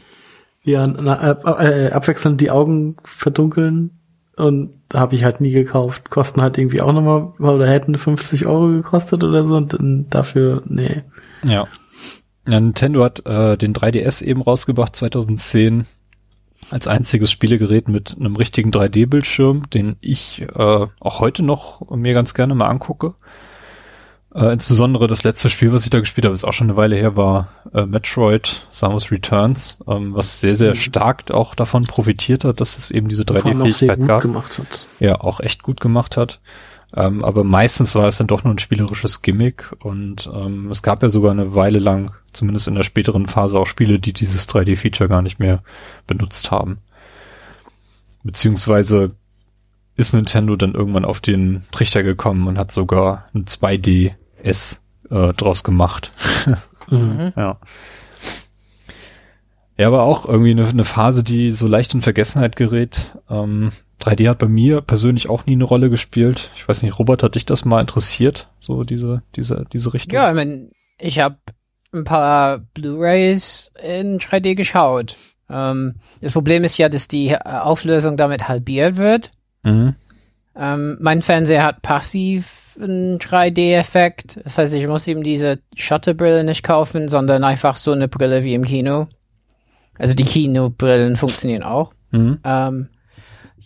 ja, 0.63 0.87
na, 0.87 1.33
äh, 1.33 1.87
äh, 1.87 1.93
abwechselnd 1.93 2.41
die 2.41 2.51
Augen 2.51 2.97
verdunkeln 3.05 3.91
und 4.37 4.75
habe 4.93 5.15
ich 5.15 5.25
halt 5.25 5.41
nie 5.41 5.53
gekauft. 5.53 6.11
Kosten 6.11 6.43
halt 6.43 6.59
irgendwie 6.59 6.83
auch 6.83 6.93
nochmal, 6.93 7.33
oder 7.39 7.67
hätten 7.67 7.97
50 7.97 8.47
Euro 8.47 8.69
gekostet 8.69 9.25
oder 9.25 9.47
so 9.47 9.57
und 9.57 9.73
dann 9.73 10.07
dafür, 10.11 10.63
nee. 10.67 11.03
Ja. 11.45 11.67
ja 12.47 12.61
Nintendo 12.61 13.05
hat 13.05 13.25
äh, 13.25 13.57
den 13.57 13.75
3DS 13.75 14.23
eben 14.23 14.43
rausgebracht 14.43 14.95
2010 14.95 15.87
als 16.71 16.89
einziges 16.89 17.31
Spielegerät 17.31 17.89
mit 17.89 18.17
einem 18.19 18.37
richtigen 18.37 18.71
3D-Bildschirm, 18.71 19.71
den 19.71 19.97
ich 20.01 20.43
äh, 20.43 20.87
auch 21.01 21.21
heute 21.21 21.43
noch 21.43 21.89
mir 21.91 22.15
ganz 22.15 22.35
gerne 22.35 22.55
mal 22.55 22.69
angucke. 22.69 23.15
Äh, 24.35 24.53
insbesondere 24.53 25.07
das 25.07 25.25
letzte 25.25 25.49
Spiel, 25.49 25.73
was 25.73 25.85
ich 25.85 25.91
da 25.91 25.99
gespielt 25.99 26.27
habe, 26.27 26.35
ist 26.35 26.45
auch 26.45 26.53
schon 26.53 26.69
eine 26.69 26.77
Weile 26.77 26.97
her, 26.97 27.17
war 27.17 27.49
äh, 27.73 27.87
Metroid 27.87 28.67
Samus 28.71 29.11
Returns, 29.11 29.79
ähm, 29.89 30.15
was 30.15 30.41
sehr, 30.41 30.55
sehr 30.55 30.71
mhm. 30.71 30.77
stark 30.77 31.31
auch 31.31 31.55
davon 31.55 31.85
profitiert 31.85 32.45
hat, 32.45 32.61
dass 32.61 32.77
es 32.77 32.91
eben 32.91 33.09
diese 33.09 33.23
3D-Fähigkeit 33.23 34.07
gab. 34.07 34.23
Gemacht 34.23 34.59
hat. 34.59 34.81
Ja, 35.01 35.21
auch 35.21 35.41
echt 35.41 35.63
gut 35.63 35.81
gemacht 35.81 36.19
hat. 36.19 36.41
Ähm, 36.97 37.23
aber 37.23 37.45
meistens 37.45 37.95
war 37.95 38.09
es 38.09 38.17
dann 38.17 38.27
doch 38.27 38.43
nur 38.43 38.55
ein 38.55 38.59
spielerisches 38.59 39.21
Gimmick 39.21 39.71
und 39.81 40.31
ähm, 40.33 40.71
es 40.71 40.83
gab 40.83 41.03
ja 41.03 41.11
sogar 41.11 41.31
eine 41.31 41.55
Weile 41.55 41.79
lang, 41.79 42.13
zumindest 42.33 42.69
in 42.69 42.75
der 42.75 42.85
späteren 42.85 43.27
Phase, 43.27 43.59
auch 43.59 43.67
Spiele, 43.67 44.01
die 44.01 44.15
dieses 44.15 44.49
3D-Feature 44.49 45.09
gar 45.09 45.21
nicht 45.21 45.39
mehr 45.39 45.63
benutzt 46.07 46.51
haben. 46.51 46.79
Beziehungsweise 48.23 49.09
ist 49.97 50.15
Nintendo 50.15 50.57
dann 50.57 50.75
irgendwann 50.75 51.05
auf 51.05 51.21
den 51.21 51.65
Trichter 51.71 52.03
gekommen 52.03 52.47
und 52.49 52.59
hat 52.59 52.73
sogar 52.73 53.27
ein 53.35 53.45
2D 53.45 54.15
S 54.43 54.83
äh, 55.11 55.33
draus 55.35 55.65
gemacht. 55.65 56.13
mhm. 56.91 57.33
Ja. 57.37 57.59
Ja, 59.79 59.89
aber 59.89 60.05
auch 60.05 60.27
irgendwie 60.27 60.53
eine, 60.53 60.67
eine, 60.67 60.85
Phase, 60.85 61.23
die 61.23 61.51
so 61.51 61.67
leicht 61.67 61.93
in 61.93 62.01
Vergessenheit 62.01 62.57
gerät. 62.57 63.15
Ähm, 63.29 63.73
3D 64.01 64.29
hat 64.29 64.39
bei 64.39 64.49
mir 64.49 64.81
persönlich 64.81 65.29
auch 65.29 65.47
nie 65.47 65.53
eine 65.53 65.65
Rolle 65.65 65.91
gespielt. 65.91 66.51
Ich 66.57 66.69
weiß 66.69 66.83
nicht, 66.83 66.99
Robert, 66.99 67.23
hat 67.23 67.35
dich 67.35 67.47
das 67.47 67.65
mal 67.65 67.81
interessiert, 67.81 68.49
so 68.61 68.83
diese, 68.83 69.23
diese, 69.35 69.65
diese 69.73 69.95
Richtung? 69.95 70.15
Ja, 70.15 70.29
ich 70.29 70.35
mein, 70.35 70.71
ich 70.99 71.19
habe 71.19 71.37
ein 71.93 72.05
paar 72.05 72.59
Blu-rays 72.75 73.73
in 73.83 74.19
3D 74.19 74.55
geschaut. 74.55 75.17
Ähm, 75.49 75.95
das 76.21 76.33
Problem 76.33 76.65
ist 76.65 76.79
ja, 76.79 76.89
dass 76.89 77.09
die 77.09 77.37
Auflösung 77.37 78.17
damit 78.17 78.49
halbiert 78.49 78.97
wird. 78.97 79.31
Mhm. 79.63 79.95
Ähm, 80.55 80.97
mein 81.01 81.23
Fernseher 81.23 81.65
hat 81.65 81.83
passiv 81.83 82.77
einen 82.81 83.19
3D-Effekt. 83.19 84.41
Das 84.45 84.59
heißt, 84.59 84.75
ich 84.75 84.87
muss 84.87 85.07
ihm 85.07 85.23
diese 85.23 85.59
Shutterbrille 85.75 86.45
nicht 86.45 86.63
kaufen, 86.63 87.09
sondern 87.09 87.45
einfach 87.45 87.77
so 87.77 87.93
eine 87.93 88.09
Brille 88.09 88.45
wie 88.45 88.55
im 88.55 88.65
Kino. 88.65 89.07
Also 89.99 90.15
die 90.15 90.25
Kinobrillen 90.25 91.17
funktionieren 91.17 91.63
auch. 91.63 91.93
Mhm. 92.11 92.39
Ähm, 92.45 92.89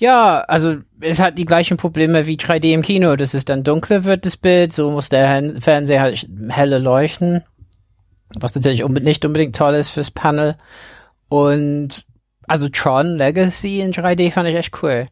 ja, 0.01 0.41
also 0.41 0.79
es 1.01 1.21
hat 1.21 1.37
die 1.37 1.45
gleichen 1.45 1.77
Probleme 1.77 2.27
wie 2.27 2.37
3D 2.37 2.73
im 2.73 2.81
Kino. 2.81 3.17
Das 3.17 3.35
ist 3.35 3.51
dann 3.51 3.63
dunkler 3.65 4.05
wird 4.05 4.25
das 4.25 4.39
Bild, 4.39 4.73
so 4.73 4.91
muss 4.91 5.11
der 5.11 5.61
Fernseher 5.61 6.01
halt 6.01 6.27
helle 6.49 6.79
leuchten. 6.79 7.45
Was 8.39 8.55
natürlich 8.55 8.83
nicht 8.83 9.25
unbedingt 9.27 9.55
toll 9.55 9.75
ist 9.75 9.91
fürs 9.91 10.11
Panel. 10.11 10.57
Und 11.29 12.07
also 12.49 12.69
Tron 12.71 13.19
Legacy 13.19 13.81
in 13.81 13.93
3D 13.93 14.33
fand 14.33 14.49
ich 14.49 14.55
echt 14.55 14.83
cool. 14.83 15.07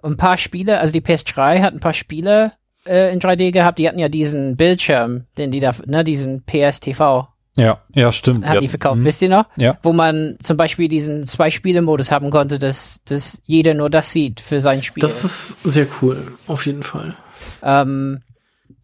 Und 0.00 0.12
ein 0.12 0.16
paar 0.16 0.36
Spiele, 0.36 0.78
also 0.78 0.92
die 0.92 1.00
PS3 1.00 1.60
hat 1.60 1.74
ein 1.74 1.80
paar 1.80 1.94
Spiele, 1.94 2.52
äh, 2.86 3.12
in 3.12 3.18
3D 3.18 3.50
gehabt. 3.50 3.80
Die 3.80 3.88
hatten 3.88 3.98
ja 3.98 4.08
diesen 4.08 4.56
Bildschirm, 4.56 5.26
den 5.36 5.50
die 5.50 5.58
da, 5.58 5.72
ne, 5.86 6.04
diesen 6.04 6.44
PSTV. 6.44 7.26
Ja, 7.58 7.80
ja, 7.92 8.12
stimmt. 8.12 8.46
Haben 8.46 8.54
ja. 8.54 8.60
die 8.60 8.68
verkauft, 8.68 9.00
mhm. 9.00 9.04
wisst 9.04 9.20
ihr 9.20 9.28
noch? 9.28 9.46
Ja. 9.56 9.78
Wo 9.82 9.92
man 9.92 10.36
zum 10.40 10.56
Beispiel 10.56 10.86
diesen 10.86 11.26
Zwei-Spiele-Modus 11.26 12.12
haben 12.12 12.30
konnte, 12.30 12.60
dass, 12.60 13.02
dass 13.04 13.42
jeder 13.44 13.74
nur 13.74 13.90
das 13.90 14.12
sieht 14.12 14.40
für 14.40 14.60
sein 14.60 14.80
Spiel. 14.80 15.00
Das 15.00 15.24
ist 15.24 15.60
sehr 15.64 15.88
cool, 16.00 16.34
auf 16.46 16.66
jeden 16.66 16.84
Fall. 16.84 17.16
Ähm, 17.64 18.20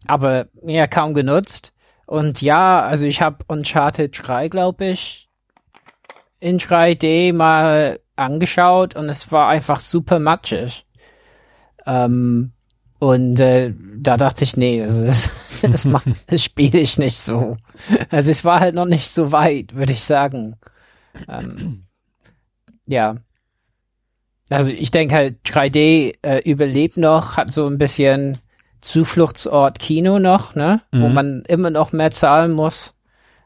aber 0.07 0.47
ja, 0.65 0.87
kaum 0.87 1.13
genutzt. 1.13 1.71
Und 2.05 2.41
ja, 2.41 2.85
also 2.85 3.07
ich 3.07 3.21
habe 3.21 3.45
Uncharted 3.47 4.27
3, 4.27 4.49
glaube 4.49 4.87
ich, 4.87 5.29
in 6.41 6.59
3D 6.59 7.31
mal 7.31 8.01
angeschaut 8.17 8.97
und 8.97 9.07
es 9.07 9.31
war 9.31 9.47
einfach 9.47 9.79
super 9.79 10.19
matschig. 10.19 10.85
Ähm, 11.85 12.51
und 13.05 13.39
äh, 13.39 13.71
da 13.99 14.17
dachte 14.17 14.43
ich, 14.43 14.57
nee, 14.57 14.81
das, 14.81 14.99
ist, 14.99 15.63
das, 15.71 15.85
mach, 15.85 16.03
das 16.27 16.43
spiele 16.43 16.79
ich 16.79 16.97
nicht 16.97 17.19
so. 17.19 17.55
Also 18.09 18.31
es 18.31 18.43
war 18.43 18.59
halt 18.61 18.73
noch 18.73 18.87
nicht 18.87 19.11
so 19.11 19.31
weit, 19.31 19.75
würde 19.75 19.93
ich 19.93 20.03
sagen. 20.03 20.55
Ähm, 21.27 21.85
ja. 22.87 23.17
Also 24.49 24.71
ich 24.71 24.89
denke 24.89 25.13
halt, 25.13 25.35
3D 25.45 26.15
äh, 26.23 26.39
überlebt 26.49 26.97
noch, 26.97 27.37
hat 27.37 27.51
so 27.51 27.67
ein 27.67 27.77
bisschen 27.77 28.39
Zufluchtsort 28.81 29.77
Kino 29.77 30.17
noch, 30.17 30.55
ne? 30.55 30.81
Mhm. 30.91 31.01
Wo 31.01 31.07
man 31.09 31.43
immer 31.47 31.69
noch 31.69 31.91
mehr 31.91 32.09
zahlen 32.09 32.53
muss. 32.53 32.95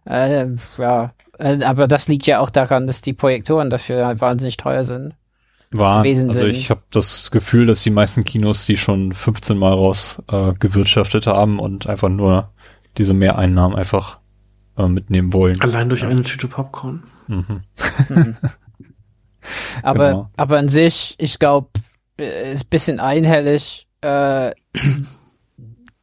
Äh, 0.05 0.47
ja, 0.77 1.11
äh, 1.37 1.61
aber 1.65 1.89
das 1.89 2.07
liegt 2.07 2.27
ja 2.27 2.39
auch 2.39 2.49
daran, 2.49 2.87
dass 2.87 3.01
die 3.01 3.13
Projektoren 3.13 3.69
dafür 3.69 4.05
halt 4.05 4.21
wahnsinnig 4.21 4.55
teuer 4.55 4.85
sind 4.85 5.15
war. 5.71 6.03
Also 6.03 6.45
ich 6.45 6.69
habe 6.69 6.81
das 6.91 7.31
Gefühl, 7.31 7.65
dass 7.65 7.83
die 7.83 7.89
meisten 7.89 8.23
Kinos 8.23 8.65
die 8.65 8.77
schon 8.77 9.13
15 9.13 9.57
Mal 9.57 9.73
raus 9.73 10.21
äh, 10.31 10.53
gewirtschaftet 10.53 11.27
haben 11.27 11.59
und 11.59 11.87
einfach 11.87 12.09
nur 12.09 12.51
diese 12.97 13.13
Mehreinnahmen 13.13 13.77
einfach 13.77 14.19
äh, 14.77 14.87
mitnehmen 14.87 15.33
wollen. 15.33 15.61
Allein 15.61 15.89
durch 15.89 16.01
ja. 16.01 16.09
eine 16.09 16.23
Tüte 16.23 16.47
Popcorn. 16.47 17.03
Mhm. 17.27 17.61
mhm. 18.09 18.37
aber 19.83 20.09
genau. 20.09 20.29
aber 20.37 20.57
an 20.57 20.69
sich, 20.69 21.15
ich 21.17 21.39
glaube, 21.39 21.69
ist 22.17 22.69
bisschen 22.69 22.99
einhellig, 22.99 23.87
äh, 24.01 24.51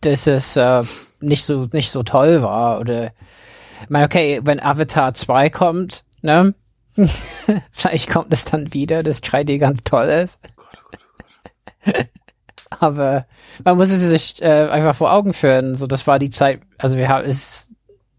dass 0.01 0.27
es 0.27 0.57
äh, 0.57 0.83
nicht 1.21 1.45
so 1.45 1.67
nicht 1.73 1.91
so 1.91 2.03
toll 2.03 2.43
war 2.43 2.81
oder 2.81 3.13
ich 3.83 3.91
meine, 3.91 4.07
okay, 4.07 4.41
wenn 4.43 4.61
Avatar 4.61 5.13
2 5.13 5.51
kommt, 5.51 6.05
ne? 6.23 6.55
Vielleicht 7.73 8.11
kommt 8.11 8.33
es 8.33 8.45
dann 8.45 8.73
wieder, 8.73 9.03
dass 9.03 9.23
3D 9.23 9.59
ganz 9.59 9.85
toll 9.85 10.07
ist. 10.07 10.41
Oh 10.45 10.53
Gott, 10.57 10.79
oh 10.79 10.89
Gott, 10.91 11.01
oh 11.05 11.93
Gott. 11.93 12.07
Aber 12.81 13.27
man 13.65 13.77
muss 13.77 13.91
es 13.91 14.03
sich 14.03 14.43
äh, 14.43 14.69
einfach 14.69 14.95
vor 14.95 15.13
Augen 15.13 15.33
führen. 15.33 15.75
So, 15.77 15.87
das 15.87 16.07
war 16.07 16.19
die 16.19 16.31
Zeit, 16.31 16.61
also 16.79 16.97
wir 16.97 17.09
haben 17.09 17.25
es 17.25 17.73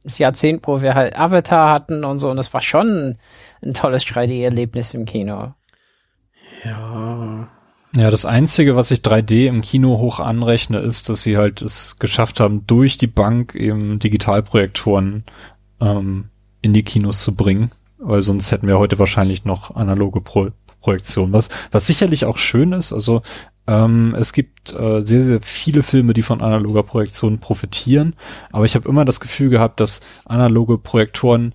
das 0.03 0.19
Jahrzehnt, 0.19 0.65
wo 0.65 0.82
wir 0.82 0.95
halt 0.95 1.17
Avatar 1.17 1.73
hatten 1.73 2.05
und 2.05 2.17
so, 2.17 2.30
und 2.30 2.38
das 2.38 2.53
war 2.53 2.61
schon 2.61 3.17
ein 3.61 3.73
tolles 3.73 4.05
3D-Erlebnis 4.05 4.93
im 4.93 5.05
Kino. 5.05 5.53
Ja. 6.63 7.49
Ja, 7.93 8.11
das 8.11 8.25
Einzige, 8.25 8.75
was 8.75 8.91
ich 8.91 8.99
3D 8.99 9.47
im 9.47 9.61
Kino 9.61 9.97
hoch 9.97 10.19
anrechne, 10.19 10.80
ist, 10.80 11.09
dass 11.09 11.23
sie 11.23 11.38
halt 11.38 11.61
es 11.61 11.99
geschafft 11.99 12.39
haben, 12.39 12.65
durch 12.67 12.97
die 12.97 13.07
Bank 13.07 13.55
eben 13.55 13.99
Digitalprojektoren 13.99 15.23
ähm, 15.82 16.30
in 16.61 16.73
die 16.73 16.84
Kinos 16.84 17.21
zu 17.21 17.36
bringen 17.36 17.71
weil 17.98 18.22
sonst 18.22 18.52
hätten 18.52 18.68
wir 18.68 18.80
heute 18.80 19.00
wahrscheinlich 19.00 19.45
noch 19.45 19.76
analoge 19.76 20.22
Pro 20.22 20.50
Projektionen, 20.80 21.34
was, 21.34 21.50
was 21.72 21.88
sicherlich 21.88 22.26
auch 22.26 22.38
schön 22.38 22.72
ist. 22.72 22.93
Also 22.93 23.24
ähm, 23.68 24.16
es 24.18 24.32
gibt 24.32 24.74
äh, 24.74 25.02
sehr, 25.02 25.22
sehr 25.22 25.41
viele 25.41 25.84
Filme, 25.84 26.14
die 26.14 26.22
von 26.22 26.41
analoger 26.41 26.84
Projektion 26.84 27.39
profitieren, 27.39 28.16
aber 28.52 28.66
ich 28.66 28.76
habe 28.76 28.88
immer 28.88 29.04
das 29.04 29.20
Gefühl 29.20 29.50
gehabt, 29.50 29.80
dass 29.80 30.02
analoge 30.26 30.78
Projektoren 30.78 31.54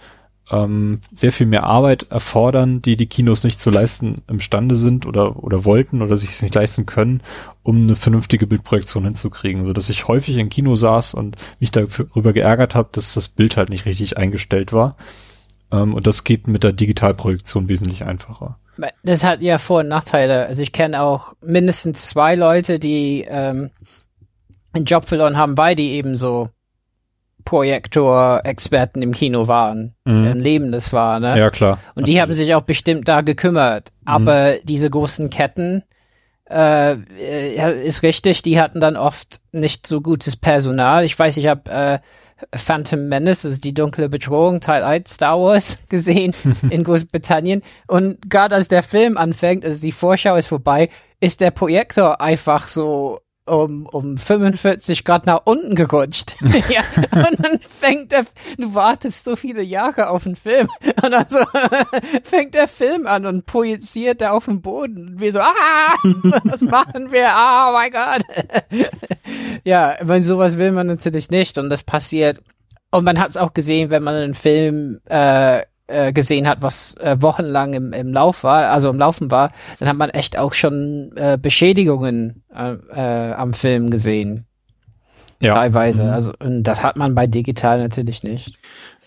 ähm, 0.51 0.99
sehr 1.13 1.33
viel 1.33 1.47
mehr 1.47 1.65
Arbeit 1.65 2.09
erfordern, 2.11 2.83
die 2.83 2.97
die 2.97 3.07
Kinos 3.07 3.43
nicht 3.43 3.59
zu 3.59 3.71
leisten 3.71 4.23
imstande 4.29 4.77
sind 4.77 5.07
oder 5.07 5.43
oder 5.43 5.65
wollten 5.65 6.03
oder 6.03 6.17
sich 6.19 6.31
es 6.31 6.43
nicht 6.43 6.55
leisten 6.55 6.85
können, 6.85 7.23
um 7.63 7.85
eine 7.85 7.97
vernünftige 7.97 8.47
Bildprojektion 8.47 9.05
hinzukriegen, 9.05 9.65
so 9.65 9.73
dass 9.73 9.89
ich 9.89 10.09
häufig 10.09 10.37
im 10.37 10.51
Kino 10.51 10.75
saß 10.75 11.15
und 11.15 11.37
mich 11.59 11.71
darüber 11.71 12.35
geärgert 12.35 12.75
habe, 12.75 12.91
dass 12.93 13.15
das 13.15 13.29
Bild 13.29 13.57
halt 13.57 13.71
nicht 13.71 13.87
richtig 13.87 14.19
eingestellt 14.19 14.73
war. 14.73 14.97
Ähm, 15.73 15.95
und 15.95 16.07
das 16.07 16.25
geht 16.25 16.47
mit 16.47 16.63
der 16.63 16.73
Digitalprojektion 16.73 17.69
wesentlich 17.69 18.05
einfacher. 18.05 18.59
Das 19.03 19.23
hat 19.25 19.43
ja 19.43 19.59
Vor- 19.59 19.81
und 19.81 19.89
Nachteile. 19.89 20.47
Also 20.47 20.63
ich 20.63 20.73
kenne 20.73 21.03
auch 21.03 21.35
mindestens 21.41 22.09
zwei 22.09 22.35
Leute, 22.35 22.79
die 22.79 23.25
ähm, 23.29 23.71
einen 24.73 24.85
Job 24.85 25.05
verloren 25.05 25.37
haben, 25.37 25.59
weil 25.59 25.75
die 25.75 25.93
eben 25.93 26.17
so 26.17 26.49
Projektor-Experten 27.45 29.03
im 29.03 29.13
Kino 29.13 29.49
waren, 29.49 29.95
mhm. 30.05 30.29
ein 30.29 30.41
Leben 30.41 30.73
das 30.73 30.93
war, 30.93 31.21
ne? 31.21 31.39
Ja, 31.39 31.51
klar. 31.51 31.79
Und 31.95 32.09
die 32.09 32.21
haben 32.21 32.33
sich 32.33 32.55
auch 32.55 32.63
bestimmt 32.63 33.09
da 33.09 33.21
gekümmert. 33.21 33.93
Mhm. 34.03 34.09
Aber 34.09 34.55
diese 34.63 34.89
großen 34.89 35.29
Ketten, 35.29 35.83
äh, 36.49 36.93
äh, 36.93 37.87
ist 37.87 38.03
richtig, 38.03 38.43
die 38.43 38.61
hatten 38.61 38.81
dann 38.81 38.97
oft 38.97 39.41
nicht 39.53 39.87
so 39.87 40.01
gutes 40.01 40.37
Personal. 40.37 41.05
Ich 41.05 41.19
weiß, 41.19 41.37
ich 41.37 41.47
habe 41.47 41.71
äh, 41.71 41.99
Phantom 42.55 43.09
Menace, 43.09 43.45
also 43.45 43.61
die 43.61 43.75
dunkle 43.75 44.09
Bedrohung, 44.09 44.61
Teil 44.61 44.83
1 44.83 45.15
Star 45.15 45.39
Wars 45.41 45.85
gesehen 45.89 46.35
in 46.71 46.83
Großbritannien. 46.85 47.63
Und 47.87 48.31
gerade 48.31 48.55
als 48.55 48.69
der 48.69 48.83
Film 48.83 49.17
anfängt, 49.17 49.65
also 49.65 49.81
die 49.81 49.93
Vorschau 49.93 50.37
ist 50.37 50.49
vorbei, 50.49 50.89
ist 51.21 51.41
der 51.41 51.51
Projektor 51.51 52.21
einfach 52.21 52.69
so 52.69 53.21
um, 53.47 53.87
um 53.87 54.17
45 54.17 55.05
Grad 55.05 55.27
nach 55.27 55.43
unten 55.45 55.75
gerutscht. 55.75 56.35
ja, 56.69 56.83
und 57.11 57.45
dann 57.45 57.59
fängt 57.61 58.13
der, 58.13 58.25
du 58.57 58.75
wartest 58.75 59.25
so 59.25 59.37
viele 59.37 59.63
Jahre 59.63 60.09
auf 60.09 60.27
einen 60.27 60.37
Film 60.37 60.69
und 61.03 61.11
dann 61.11 61.27
so 61.29 61.39
fängt 62.23 62.55
der 62.55 62.69
Film 62.69 63.07
an 63.07 63.27
und 63.27 63.47
projiziert 63.47 64.23
er 64.23 64.35
auf 64.35 64.45
den 64.45 64.63
Boden 64.63 65.09
und 65.09 65.21
wir 65.21 65.33
so, 65.33 65.41
ah, 65.41 65.95
was 66.45 66.61
machen 66.63 67.11
wir? 67.11 67.29
Oh 67.35 67.73
mein 67.73 67.91
Gott. 67.91 68.23
ja, 69.65 69.97
wenn 70.01 70.23
sowas 70.23 70.59
will 70.59 70.73
man 70.73 70.87
natürlich 70.87 71.31
nicht 71.31 71.59
und 71.59 71.71
das 71.71 71.83
passiert. 71.83 72.41
Und 72.91 73.05
man 73.05 73.19
hat 73.19 73.31
es 73.31 73.37
auch 73.39 73.55
gesehen, 73.55 73.91
wenn 73.91 74.03
man 74.03 74.15
einen 74.15 74.35
Film 74.35 75.01
äh, 75.07 75.63
äh, 75.93 76.13
gesehen 76.13 76.49
hat, 76.49 76.63
was 76.63 76.95
äh, 76.97 77.17
wochenlang 77.21 77.75
im, 77.75 77.93
im 77.93 78.13
Lauf 78.13 78.45
war, 78.45 78.71
also 78.71 78.91
im 78.91 78.99
Laufen 78.99 79.31
war, 79.31 79.51
dann 79.79 79.89
hat 79.89 79.97
man 79.97 80.11
echt 80.11 80.39
auch 80.39 80.55
schon 80.55 81.13
äh, 81.17 81.39
Beschädigungen 81.41 82.43
äh, 82.55 82.73
äh, 82.73 83.33
am 83.35 83.53
Film 83.53 83.91
gesehen. 83.91 84.47
Ja. 85.41 85.55
Teilweise. 85.55 86.05
Mhm. 86.05 86.11
Also, 86.11 86.33
und 86.39 86.63
das 86.63 86.83
hat 86.83 86.97
man 86.97 87.15
bei 87.15 87.27
digital 87.27 87.81
natürlich 87.81 88.23
nicht. 88.23 88.59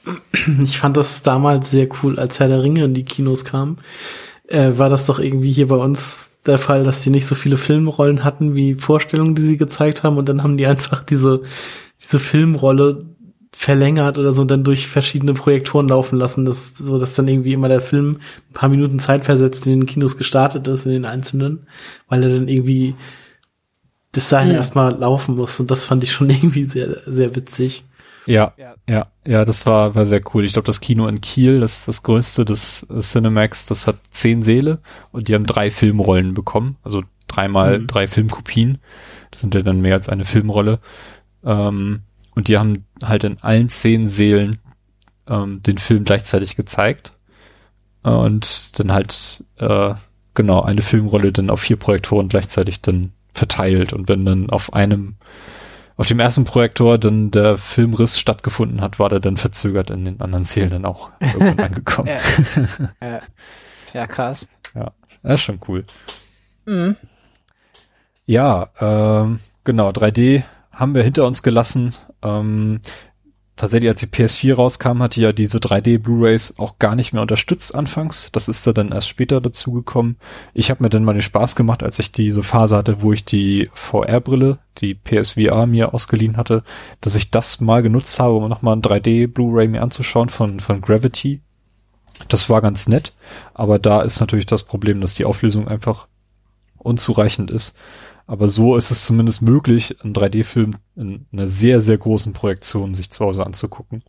Ich 0.63 0.77
fand 0.77 0.95
das 0.97 1.23
damals 1.23 1.71
sehr 1.71 1.87
cool, 2.03 2.19
als 2.19 2.39
Herr 2.39 2.47
der 2.47 2.61
Ringe 2.61 2.83
in 2.83 2.93
die 2.93 3.05
Kinos 3.05 3.43
kam. 3.45 3.77
Äh, 4.47 4.73
war 4.75 4.89
das 4.89 5.07
doch 5.07 5.17
irgendwie 5.17 5.51
hier 5.51 5.67
bei 5.67 5.77
uns 5.77 6.29
der 6.45 6.59
Fall, 6.59 6.83
dass 6.83 7.01
die 7.01 7.09
nicht 7.09 7.25
so 7.25 7.33
viele 7.33 7.57
Filmrollen 7.57 8.23
hatten 8.23 8.53
wie 8.53 8.75
Vorstellungen, 8.75 9.33
die 9.33 9.41
sie 9.41 9.57
gezeigt 9.57 10.03
haben 10.03 10.17
und 10.17 10.29
dann 10.29 10.43
haben 10.43 10.57
die 10.57 10.67
einfach 10.67 11.03
diese, 11.03 11.41
diese 11.99 12.19
Filmrolle 12.19 13.05
verlängert 13.57 14.17
oder 14.17 14.33
so 14.33 14.41
und 14.41 14.51
dann 14.51 14.63
durch 14.65 14.87
verschiedene 14.87 15.33
Projektoren 15.33 15.87
laufen 15.87 16.19
lassen, 16.19 16.43
dass, 16.45 16.77
so 16.77 16.99
dass 16.99 17.13
dann 17.13 17.27
irgendwie 17.27 17.53
immer 17.53 17.69
der 17.69 17.79
Film 17.81 18.17
ein 18.49 18.53
paar 18.53 18.67
Minuten 18.69 18.99
Zeit 18.99 19.23
versetzt 19.25 19.65
in 19.65 19.79
den 19.79 19.85
Kinos 19.85 20.17
gestartet 20.17 20.67
ist, 20.67 20.85
in 20.85 20.91
den 20.91 21.05
einzelnen, 21.05 21.65
weil 22.09 22.21
er 22.23 22.29
dann 22.29 22.47
irgendwie 22.49 22.95
das 24.11 24.29
dahin 24.29 24.49
Mhm. 24.49 24.55
erstmal 24.55 24.93
laufen 24.95 25.35
muss 25.35 25.59
und 25.59 25.71
das 25.71 25.85
fand 25.85 26.03
ich 26.03 26.11
schon 26.11 26.29
irgendwie 26.31 26.63
sehr, 26.63 26.97
sehr 27.05 27.35
witzig. 27.35 27.85
Ja, 28.27 28.53
Ja. 28.57 28.73
ja, 28.89 29.07
ja, 29.25 29.45
das 29.45 29.65
war, 29.65 29.93
war 29.95 30.05
sehr 30.05 30.21
cool. 30.33 30.43
Ich 30.45 30.53
glaube, 30.53 30.65
das 30.65 30.81
Kino 30.81 31.07
in 31.07 31.21
Kiel, 31.21 31.59
das 31.59 31.77
ist 31.79 31.87
das 31.87 32.03
größte 32.03 32.43
des 32.43 32.85
Cinemax, 32.99 33.67
das 33.67 33.87
hat 33.87 33.97
zehn 34.11 34.43
Säle 34.43 34.79
und 35.11 35.27
die 35.27 35.35
haben 35.35 35.45
drei 35.45 35.69
Filmrollen 35.71 36.33
bekommen, 36.33 36.75
also 36.83 37.03
dreimal 37.27 37.79
Mhm. 37.79 37.87
drei 37.87 38.07
Filmkopien. 38.07 38.79
Das 39.31 39.41
sind 39.41 39.53
ja 39.55 39.61
dann 39.61 39.79
mehr 39.81 39.93
als 39.95 40.09
eine 40.09 40.25
Filmrolle. 40.25 40.79
Ähm, 41.45 42.01
und 42.35 42.47
die 42.47 42.57
haben 42.57 42.85
halt 43.03 43.23
in 43.23 43.39
allen 43.41 43.69
zehn 43.69 44.07
Sälen 44.07 44.59
ähm, 45.27 45.63
den 45.63 45.77
Film 45.77 46.03
gleichzeitig 46.03 46.55
gezeigt. 46.55 47.13
Und 48.03 48.77
dann 48.77 48.91
halt, 48.91 49.43
äh, 49.57 49.95
genau, 50.35 50.61
eine 50.61 50.81
Filmrolle 50.81 51.31
dann 51.31 51.49
auf 51.49 51.61
vier 51.61 51.77
Projektoren 51.77 52.29
gleichzeitig 52.29 52.81
dann 52.81 53.13
verteilt. 53.33 53.93
Und 53.93 54.07
wenn 54.09 54.25
dann 54.25 54.49
auf 54.49 54.73
einem 54.73 55.15
auf 55.97 56.07
dem 56.07 56.19
ersten 56.19 56.43
Projektor 56.43 56.97
dann 56.97 57.31
der 57.31 57.57
Filmriss 57.57 58.19
stattgefunden 58.19 58.81
hat, 58.81 58.99
war 58.99 59.07
der 59.07 59.21
dann 59.21 59.37
verzögert 59.37 59.89
in 59.89 60.03
den 60.03 60.19
anderen 60.19 60.43
Zählen 60.43 60.69
dann 60.69 60.85
auch 60.85 61.09
irgendwann 61.19 61.67
angekommen. 61.67 62.09
Ja. 63.01 63.07
ja. 63.07 63.21
ja, 63.93 64.05
krass. 64.05 64.49
Das 65.23 65.39
ist 65.39 65.45
schon 65.45 65.59
cool. 65.67 65.85
Mhm. 66.65 66.97
Ja, 68.25 68.69
ähm, 68.79 69.39
genau, 69.63 69.89
3D 69.89 70.43
haben 70.71 70.93
wir 70.93 71.03
hinter 71.03 71.25
uns 71.25 71.41
gelassen. 71.41 71.95
Ähm, 72.25 72.79
tatsächlich, 73.55 73.89
als 73.89 74.01
die 74.01 74.07
PS4 74.07 74.55
rauskam, 74.55 75.01
hatte 75.01 75.21
ja 75.21 75.31
diese 75.31 75.59
3D 75.59 75.99
Blu-rays 75.99 76.55
auch 76.57 76.79
gar 76.79 76.95
nicht 76.95 77.13
mehr 77.13 77.21
unterstützt 77.21 77.73
anfangs. 77.73 78.29
Das 78.31 78.49
ist 78.49 78.65
da 78.67 78.73
dann 78.73 78.91
erst 78.91 79.09
später 79.09 79.39
dazugekommen. 79.39 80.17
Ich 80.53 80.69
habe 80.69 80.83
mir 80.83 80.89
dann 80.89 81.05
mal 81.05 81.13
den 81.13 81.21
Spaß 81.21 81.55
gemacht, 81.55 81.83
als 81.83 81.99
ich 81.99 82.11
diese 82.11 82.43
Phase 82.43 82.75
hatte, 82.75 83.01
wo 83.01 83.13
ich 83.13 83.23
die 83.23 83.69
VR-Brille, 83.73 84.59
die 84.79 84.95
PSVR 84.95 85.67
mir 85.67 85.93
ausgeliehen 85.93 86.37
hatte, 86.37 86.63
dass 87.01 87.15
ich 87.15 87.31
das 87.31 87.61
mal 87.61 87.81
genutzt 87.81 88.19
habe, 88.19 88.35
um 88.35 88.49
nochmal 88.49 88.75
ein 88.75 88.81
3D 88.81 89.27
Blu-ray 89.27 89.67
mir 89.67 89.83
anzuschauen 89.83 90.29
von, 90.29 90.59
von 90.59 90.81
Gravity. 90.81 91.41
Das 92.29 92.49
war 92.49 92.61
ganz 92.61 92.87
nett, 92.87 93.13
aber 93.53 93.77
da 93.77 94.01
ist 94.01 94.19
natürlich 94.21 94.45
das 94.45 94.63
Problem, 94.63 95.01
dass 95.01 95.13
die 95.13 95.25
Auflösung 95.25 95.67
einfach 95.67 96.07
unzureichend 96.77 97.51
ist. 97.51 97.77
Aber 98.27 98.49
so 98.49 98.75
ist 98.75 98.91
es 98.91 99.05
zumindest 99.05 99.41
möglich, 99.41 100.01
einen 100.03 100.13
3D-Film 100.13 100.75
in 100.95 101.25
einer 101.31 101.47
sehr, 101.47 101.81
sehr 101.81 101.97
großen 101.97 102.33
Projektion 102.33 102.93
sich 102.93 103.11
zu 103.11 103.23
Hause 103.23 103.45
anzugucken. 103.45 104.03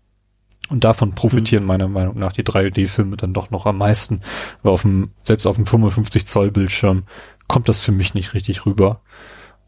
Und 0.69 0.85
davon 0.85 1.13
profitieren 1.13 1.65
meiner 1.65 1.87
Meinung 1.87 2.19
nach 2.19 2.33
die 2.33 2.43
3D-Filme 2.43 3.17
dann 3.17 3.35
doch 3.35 3.51
noch 3.51 3.67
am 3.67 3.79
meisten, 3.79 4.23
weil 4.63 4.73
auf 4.73 4.83
dem, 4.83 5.11
selbst 5.23 5.47
auf 5.47 5.57
dem 5.57 5.67
55 5.67 6.27
Zoll 6.27 6.51
Bildschirm 6.51 7.05
kommt 7.47 7.69
das 7.69 7.85
für 7.85 7.93
mich 7.93 8.15
nicht 8.15 8.35
richtig 8.35 8.67
rüber. 8.67 9.01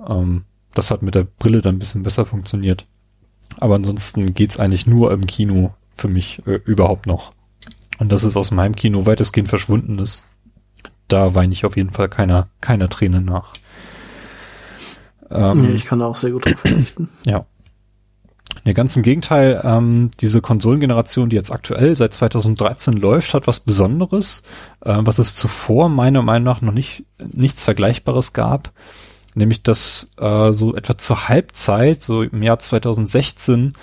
Ähm, 0.06 0.44
das 0.74 0.90
hat 0.90 1.02
mit 1.02 1.14
der 1.14 1.24
Brille 1.24 1.60
dann 1.60 1.76
ein 1.76 1.78
bisschen 1.78 2.02
besser 2.02 2.24
funktioniert. 2.24 2.86
Aber 3.58 3.76
ansonsten 3.76 4.34
geht's 4.34 4.58
eigentlich 4.58 4.86
nur 4.86 5.12
im 5.12 5.26
Kino 5.26 5.74
für 5.96 6.08
mich 6.08 6.42
äh, 6.46 6.60
überhaupt 6.64 7.06
noch. 7.06 7.32
Und 7.98 8.10
dass 8.10 8.22
es 8.22 8.36
aus 8.36 8.50
meinem 8.50 8.76
Kino 8.76 9.06
weitestgehend 9.06 9.48
verschwunden 9.48 9.98
ist, 9.98 10.24
da 11.08 11.34
weine 11.34 11.52
ich 11.52 11.64
auf 11.64 11.76
jeden 11.76 11.90
Fall 11.90 12.08
keiner, 12.08 12.48
keiner 12.60 12.88
Träne 12.88 13.20
nach. 13.20 13.54
Ähm, 15.30 15.62
nee, 15.62 15.72
ich 15.72 15.84
kann 15.84 15.98
da 15.98 16.06
auch 16.06 16.16
sehr 16.16 16.30
gut 16.30 16.46
drauf 16.46 16.60
verzichten. 16.60 17.08
ja. 17.26 17.46
Nee, 18.64 18.72
ganz 18.74 18.96
im 18.96 19.02
Gegenteil, 19.02 19.60
ähm, 19.64 20.10
diese 20.20 20.40
Konsolengeneration, 20.40 21.28
die 21.28 21.36
jetzt 21.36 21.52
aktuell 21.52 21.94
seit 21.96 22.14
2013 22.14 22.94
läuft, 22.94 23.34
hat 23.34 23.46
was 23.46 23.60
Besonderes, 23.60 24.42
äh, 24.84 24.98
was 24.98 25.18
es 25.18 25.34
zuvor 25.34 25.88
meiner 25.88 26.22
Meinung 26.22 26.44
nach 26.44 26.60
noch 26.60 26.72
nicht 26.72 27.04
nichts 27.32 27.64
Vergleichbares 27.64 28.32
gab, 28.32 28.72
nämlich 29.34 29.62
dass 29.62 30.12
äh, 30.18 30.52
so 30.52 30.74
etwa 30.74 30.98
zur 30.98 31.28
Halbzeit, 31.28 32.02
so 32.02 32.22
im 32.22 32.42
Jahr 32.42 32.58
2016, 32.58 33.74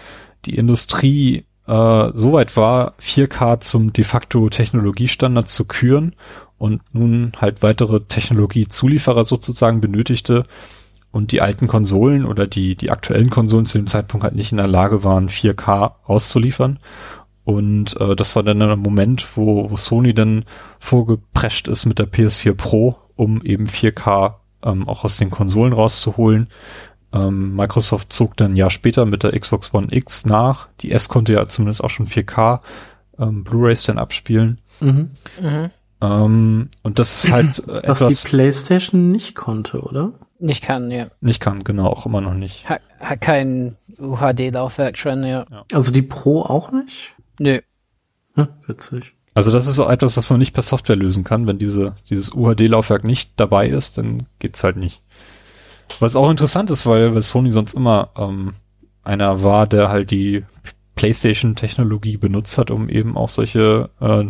die 0.45 0.55
Industrie 0.55 1.45
äh, 1.67 2.09
so 2.13 2.33
weit 2.33 2.57
war, 2.57 2.95
4K 3.01 3.61
zum 3.61 3.93
de 3.93 4.03
facto 4.03 4.49
Technologiestandard 4.49 5.49
zu 5.49 5.65
küren 5.65 6.15
und 6.57 6.81
nun 6.93 7.33
halt 7.39 7.63
weitere 7.63 8.01
Technologiezulieferer 8.01 9.25
sozusagen 9.25 9.81
benötigte, 9.81 10.45
und 11.15 11.31
die 11.31 11.41
alten 11.41 11.67
Konsolen 11.67 12.25
oder 12.25 12.45
die, 12.45 12.75
die 12.75 12.91
aktuellen 12.91 13.29
Konsolen 13.29 13.65
zu 13.65 13.77
dem 13.77 13.87
Zeitpunkt 13.87 14.25
halt 14.25 14.35
nicht 14.35 14.51
in 14.51 14.57
der 14.57 14.67
Lage 14.67 15.05
waren, 15.05 15.29
4K 15.29 15.93
auszuliefern. 16.03 16.77
Und 17.45 17.95
äh, 18.01 18.17
das 18.17 18.35
war 18.35 18.43
dann 18.43 18.61
ein 18.61 18.79
Moment, 18.79 19.25
wo, 19.37 19.71
wo 19.71 19.77
Sony 19.77 20.13
dann 20.13 20.43
vorgeprescht 20.77 21.69
ist 21.69 21.85
mit 21.85 21.99
der 21.99 22.11
PS4 22.11 22.53
Pro, 22.53 22.97
um 23.15 23.41
eben 23.45 23.63
4K 23.63 24.33
ähm, 24.61 24.89
auch 24.89 25.05
aus 25.05 25.15
den 25.15 25.29
Konsolen 25.29 25.71
rauszuholen. 25.71 26.49
Ähm, 27.13 27.55
Microsoft 27.55 28.11
zog 28.11 28.35
dann 28.35 28.51
ein 28.51 28.57
Jahr 28.57 28.69
später 28.69 29.05
mit 29.05 29.23
der 29.23 29.39
Xbox 29.39 29.73
One 29.73 29.87
X 29.91 30.25
nach. 30.25 30.67
Die 30.81 30.91
S 30.91 31.07
konnte 31.07 31.31
ja 31.31 31.47
zumindest 31.47 31.81
auch 31.81 31.89
schon 31.89 32.07
4K 32.07 32.59
ähm, 33.19 33.45
Blu-rays 33.45 33.83
dann 33.83 33.99
abspielen. 33.99 34.57
Mhm. 34.81 35.11
Mhm. 35.41 35.69
Ähm, 36.01 36.69
und 36.83 36.99
das 36.99 37.23
ist 37.23 37.31
halt 37.31 37.59
äh, 37.69 37.87
Was 37.87 38.01
etwas 38.01 38.21
die 38.21 38.27
PlayStation 38.27 39.11
nicht 39.13 39.33
konnte, 39.35 39.79
oder? 39.79 40.11
Ich 40.39 40.61
kann, 40.61 40.91
ja. 40.91 41.07
nicht 41.21 41.39
kann, 41.39 41.63
genau, 41.63 41.87
auch 41.87 42.05
immer 42.05 42.21
noch 42.21 42.33
nicht. 42.33 42.67
Hat, 42.67 42.81
hat 42.99 43.21
kein 43.21 43.77
UHD-Laufwerk 43.97 44.97
schon, 44.97 45.23
ja. 45.23 45.45
Also 45.71 45.91
die 45.91 46.01
Pro 46.01 46.41
auch 46.41 46.71
nicht? 46.71 47.13
Nö. 47.39 47.59
Hm, 48.33 48.47
witzig. 48.67 49.13
Also 49.33 49.51
das 49.51 49.67
ist 49.67 49.79
auch 49.79 49.89
etwas, 49.89 50.17
was 50.17 50.29
man 50.29 50.39
nicht 50.39 50.53
per 50.53 50.63
Software 50.63 50.95
lösen 50.95 51.23
kann. 51.23 51.47
Wenn 51.47 51.59
diese, 51.59 51.95
dieses 52.09 52.33
UHD-Laufwerk 52.33 53.03
nicht 53.03 53.33
dabei 53.37 53.67
ist, 53.67 53.97
dann 53.97 54.27
geht's 54.39 54.63
halt 54.63 54.77
nicht. 54.77 55.01
Was 55.99 56.15
auch 56.15 56.29
interessant 56.29 56.69
ist, 56.69 56.85
weil, 56.85 57.13
weil 57.13 57.21
Sony 57.21 57.51
sonst 57.51 57.73
immer 57.73 58.09
ähm, 58.17 58.53
einer 59.03 59.43
war, 59.43 59.67
der 59.67 59.89
halt 59.89 60.11
die 60.11 60.43
PlayStation-Technologie 60.95 62.17
benutzt 62.17 62.57
hat, 62.57 62.71
um 62.71 62.89
eben 62.89 63.17
auch 63.17 63.29
solche 63.29 63.89
äh, 63.99 64.25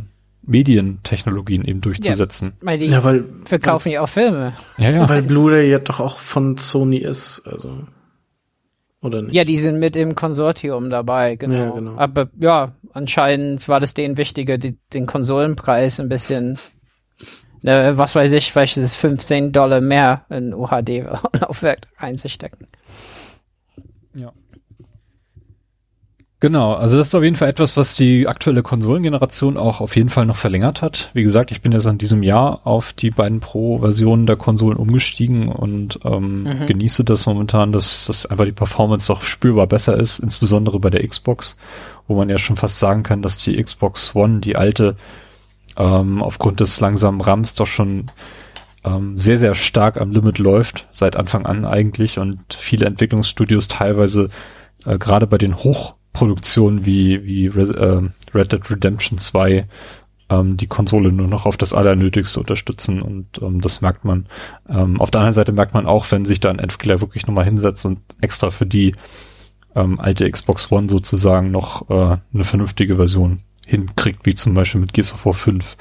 Medientechnologien 0.46 1.66
eben 1.66 1.82
durchzusetzen. 1.82 2.54
Weil 2.62 2.78
die 2.78 2.88
Ja, 2.88 3.04
weil, 3.04 3.26
verkaufen 3.46 3.92
ja 3.92 4.02
auch 4.02 4.10
Filme. 4.10 4.54
Ja, 4.78 4.92
ja. 4.92 5.10
weil 5.10 5.22
Blu-ray 5.22 5.70
ja 5.70 5.80
doch 5.80 6.00
auch 6.00 6.20
von 6.20 6.58
Sony 6.58 6.98
ist, 6.98 7.42
also. 7.48 7.84
Oder 9.02 9.22
nicht? 9.22 9.36
Ja, 9.36 9.44
die 9.44 9.58
sind 9.58 9.80
mit 9.80 9.96
im 9.96 10.16
Konsortium 10.16 10.90
dabei, 10.90 11.36
genau. 11.36 11.56
Ja, 11.56 11.70
genau. 11.72 11.98
Aber 11.98 12.30
ja, 12.40 12.74
anscheinend 12.92 13.68
war 13.68 13.80
das 13.80 13.94
denen 13.94 14.18
wichtiger, 14.18 14.58
die, 14.58 14.78
den 14.94 15.06
Konsolenpreis 15.06 16.00
ein 16.00 16.10
bisschen, 16.10 16.58
ne, 17.62 17.94
was 17.96 18.16
weiß 18.16 18.32
ich, 18.34 18.56
welches 18.56 18.96
15 18.96 19.52
Dollar 19.52 19.82
mehr 19.82 20.26
in 20.30 20.54
UHD-Laufwerk 20.54 21.88
einzustecken. 21.98 22.68
Ja. 24.16 24.32
Genau, 26.42 26.74
also 26.74 26.98
das 26.98 27.08
ist 27.08 27.16
auf 27.16 27.24
jeden 27.24 27.38
Fall 27.38 27.48
etwas, 27.50 27.78
was 27.78 27.96
die 27.96 28.28
aktuelle 28.28 28.62
Konsolengeneration 28.62 29.56
auch 29.58 29.80
auf 29.80 29.96
jeden 29.96 30.10
Fall 30.10 30.26
noch 30.26 30.36
verlängert 30.36 30.82
hat. 30.82 31.10
Wie 31.14 31.24
gesagt, 31.24 31.50
ich 31.50 31.62
bin 31.62 31.72
jetzt 31.72 31.86
in 31.86 31.98
diesem 31.98 32.24
Jahr 32.24 32.62
auf 32.68 32.92
die 32.94 33.10
beiden 33.10 33.40
Pro-Versionen 33.40 34.26
der 34.28 34.36
Konsolen 34.36 34.78
umgestiegen 34.78 35.48
und 35.48 36.00
ähm, 36.04 36.44
Mhm. 36.44 36.66
genieße 36.68 37.04
das 37.06 37.26
momentan, 37.26 37.72
dass, 37.72 38.06
dass 38.08 38.26
einfach 38.26 38.46
die 38.46 38.52
Performance 38.52 39.08
doch 39.08 39.22
spürbar 39.24 39.66
besser 39.66 39.98
ist, 39.98 40.20
insbesondere 40.20 40.80
bei 40.80 40.90
der 40.90 41.08
Xbox, 41.08 41.56
wo 42.08 42.16
man 42.16 42.30
ja 42.30 42.38
schon 42.38 42.58
fast 42.58 42.80
sagen 42.80 43.02
kann, 43.04 43.22
dass 43.22 43.42
die 43.42 43.62
Xbox 43.64 44.14
One, 44.14 44.40
die 44.42 44.58
alte, 44.58 44.98
ähm, 45.78 46.22
aufgrund 46.22 46.60
des 46.60 46.80
langsamen 46.82 47.22
RAMs 47.22 47.54
doch 47.56 47.68
schon 47.68 48.08
ähm, 48.84 49.18
sehr, 49.18 49.40
sehr 49.40 49.56
stark 49.56 50.00
am 50.00 50.12
Limit 50.12 50.38
läuft, 50.38 50.86
seit 50.92 51.16
Anfang 51.16 51.46
an 51.46 51.66
eigentlich 51.66 52.20
und 52.20 52.40
viele 52.54 52.86
Entwicklungsstudios 52.86 53.68
teilweise 53.70 54.30
äh, 54.86 54.98
gerade 55.00 55.28
bei 55.28 55.38
den 55.38 55.64
Hochproduktionen 56.16 56.86
wie, 56.86 57.24
wie 57.26 57.46
äh, 57.48 58.10
Red 58.34 58.52
Dead 58.52 58.70
Redemption 58.70 59.18
2 59.18 59.68
ähm, 60.30 60.58
die 60.58 60.68
Konsole 60.68 61.12
nur 61.12 61.28
noch 61.28 61.46
auf 61.46 61.58
das 61.58 61.74
Allernötigste 61.74 62.40
unterstützen 62.40 63.02
und 63.02 63.42
ähm, 63.42 63.62
das 63.62 63.82
merkt 63.82 64.06
man. 64.06 64.28
Ähm, 64.68 65.00
auf 65.00 65.12
der 65.12 65.22
anderen 65.22 65.34
Seite 65.34 65.52
merkt 65.52 65.74
man 65.74 65.86
auch, 65.86 66.10
wenn 66.12 66.26
sich 66.26 66.40
da 66.40 66.50
ein 66.50 66.60
Entwickler 66.60 67.02
wirklich 67.02 67.28
nochmal 67.28 67.46
hinsetzt 67.46 67.86
und 67.86 68.00
extra 68.22 68.50
für 68.50 68.66
die 68.66 68.96
ähm, 69.76 70.00
alte 70.00 70.30
Xbox 70.30 70.72
One 70.72 70.90
sozusagen 70.90 71.52
noch 71.52 71.90
äh, 71.90 72.18
eine 72.34 72.44
vernünftige 72.44 72.96
Version 72.96 73.40
hinkriegt, 73.68 74.26
wie 74.26 74.36
zum 74.36 74.54
Beispiel 74.54 74.80
mit 74.80 74.94
Gears 74.94 75.14
of 75.14 75.26
War 75.26 75.34
5, 75.34 75.74
äh, 75.74 75.76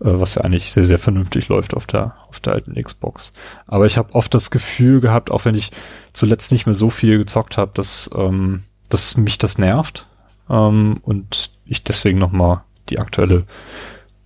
was 0.00 0.34
ja 0.34 0.42
eigentlich 0.42 0.72
sehr, 0.72 0.84
sehr 0.84 0.98
vernünftig 0.98 1.48
läuft 1.48 1.74
auf 1.74 1.86
der, 1.86 2.16
auf 2.28 2.40
der 2.40 2.54
alten 2.54 2.82
Xbox. 2.82 3.32
Aber 3.66 3.86
ich 3.86 3.98
habe 3.98 4.14
oft 4.14 4.32
das 4.34 4.50
Gefühl 4.50 5.00
gehabt, 5.00 5.30
auch 5.30 5.44
wenn 5.44 5.54
ich 5.54 5.70
zuletzt 6.12 6.50
nicht 6.50 6.66
mehr 6.66 6.74
so 6.74 6.90
viel 6.90 7.18
gezockt 7.18 7.56
habe, 7.56 7.72
dass, 7.74 8.10
ähm, 8.16 8.64
dass 8.88 9.16
mich 9.16 9.38
das 9.38 9.58
nervt 9.58 10.06
ähm, 10.48 11.00
und 11.02 11.50
ich 11.64 11.84
deswegen 11.84 12.18
nochmal 12.18 12.62
die 12.88 12.98
aktuelle 12.98 13.46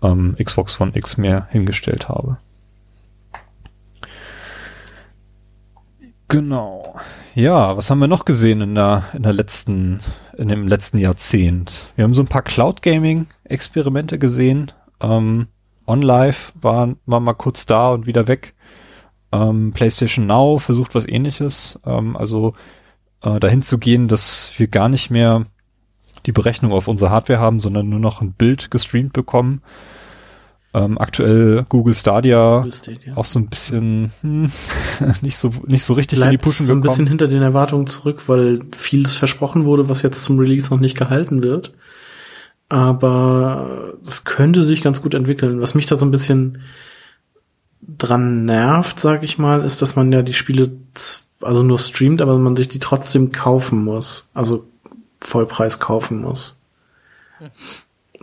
ähm, 0.02 0.36
Xbox 0.42 0.80
One 0.80 0.92
X 0.94 1.16
mehr 1.16 1.48
hingestellt 1.50 2.08
habe. 2.08 2.38
Genau. 6.28 6.94
Ja, 7.34 7.76
was 7.76 7.90
haben 7.90 7.98
wir 7.98 8.06
noch 8.06 8.24
gesehen 8.24 8.60
in 8.60 8.74
der, 8.76 9.04
in 9.14 9.24
der 9.24 9.32
letzten, 9.32 9.98
in 10.36 10.46
dem 10.46 10.68
letzten 10.68 10.98
Jahrzehnt? 10.98 11.88
Wir 11.96 12.04
haben 12.04 12.14
so 12.14 12.22
ein 12.22 12.28
paar 12.28 12.42
Cloud 12.42 12.82
Gaming 12.82 13.26
Experimente 13.44 14.16
gesehen. 14.18 14.70
Ähm, 15.00 15.48
OnLive 15.86 16.52
war, 16.54 16.94
war 17.04 17.20
mal 17.20 17.34
kurz 17.34 17.66
da 17.66 17.90
und 17.90 18.06
wieder 18.06 18.28
weg. 18.28 18.54
Ähm, 19.32 19.72
PlayStation 19.72 20.26
Now 20.26 20.58
versucht 20.58 20.94
was 20.94 21.08
ähnliches. 21.08 21.80
Ähm, 21.84 22.16
also 22.16 22.54
äh, 23.22 23.40
dahin 23.40 23.62
zu 23.62 23.78
gehen, 23.78 24.08
dass 24.08 24.52
wir 24.56 24.68
gar 24.68 24.88
nicht 24.88 25.10
mehr 25.10 25.46
die 26.26 26.32
Berechnung 26.32 26.72
auf 26.72 26.88
unsere 26.88 27.10
Hardware 27.10 27.38
haben, 27.38 27.60
sondern 27.60 27.88
nur 27.88 28.00
noch 28.00 28.20
ein 28.20 28.32
Bild 28.32 28.70
gestreamt 28.70 29.12
bekommen. 29.12 29.62
Ähm, 30.72 30.98
aktuell 30.98 31.66
Google 31.68 31.94
Stadia, 31.94 32.58
Google 32.58 32.72
Stadia. 32.72 33.16
auch 33.16 33.24
so 33.24 33.40
ein 33.40 33.48
bisschen 33.48 34.12
hm, 34.20 34.52
nicht 35.20 35.36
so 35.36 35.52
nicht 35.66 35.82
so 35.82 35.94
richtig 35.94 36.18
in 36.18 36.22
die 36.22 36.28
Bleibt 36.28 36.44
Puschen 36.44 36.64
so 36.64 36.72
ein 36.72 36.80
bisschen 36.80 37.08
hinter 37.08 37.26
den 37.26 37.42
Erwartungen 37.42 37.88
zurück, 37.88 38.28
weil 38.28 38.60
vieles 38.70 39.16
versprochen 39.16 39.64
wurde, 39.64 39.88
was 39.88 40.02
jetzt 40.02 40.22
zum 40.22 40.38
Release 40.38 40.72
noch 40.72 40.78
nicht 40.78 40.96
gehalten 40.96 41.42
wird. 41.42 41.72
Aber 42.68 43.94
das 44.04 44.22
könnte 44.22 44.62
sich 44.62 44.80
ganz 44.80 45.02
gut 45.02 45.14
entwickeln. 45.14 45.60
Was 45.60 45.74
mich 45.74 45.86
da 45.86 45.96
so 45.96 46.06
ein 46.06 46.12
bisschen 46.12 46.58
dran 47.80 48.44
nervt, 48.44 49.00
sag 49.00 49.24
ich 49.24 49.38
mal, 49.38 49.62
ist, 49.62 49.82
dass 49.82 49.96
man 49.96 50.12
ja 50.12 50.22
die 50.22 50.34
Spiele 50.34 50.70
also 51.40 51.62
nur 51.62 51.78
streamt, 51.78 52.20
aber 52.22 52.38
man 52.38 52.56
sich 52.56 52.68
die 52.68 52.78
trotzdem 52.78 53.32
kaufen 53.32 53.84
muss. 53.84 54.28
Also 54.34 54.66
Vollpreis 55.20 55.80
kaufen 55.80 56.20
muss. 56.20 56.58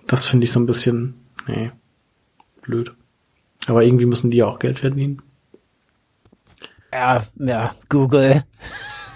Das 0.06 0.26
finde 0.26 0.44
ich 0.46 0.52
so 0.52 0.60
ein 0.60 0.66
bisschen, 0.66 1.16
nee, 1.48 1.72
blöd. 2.62 2.94
Aber 3.68 3.84
irgendwie 3.84 4.06
müssen 4.06 4.32
die 4.32 4.38
ja 4.38 4.46
auch 4.46 4.60
Geld 4.60 4.80
verdienen. 4.80 5.22
Ja, 6.92 7.24
ja, 7.36 7.76
Google. 7.90 8.44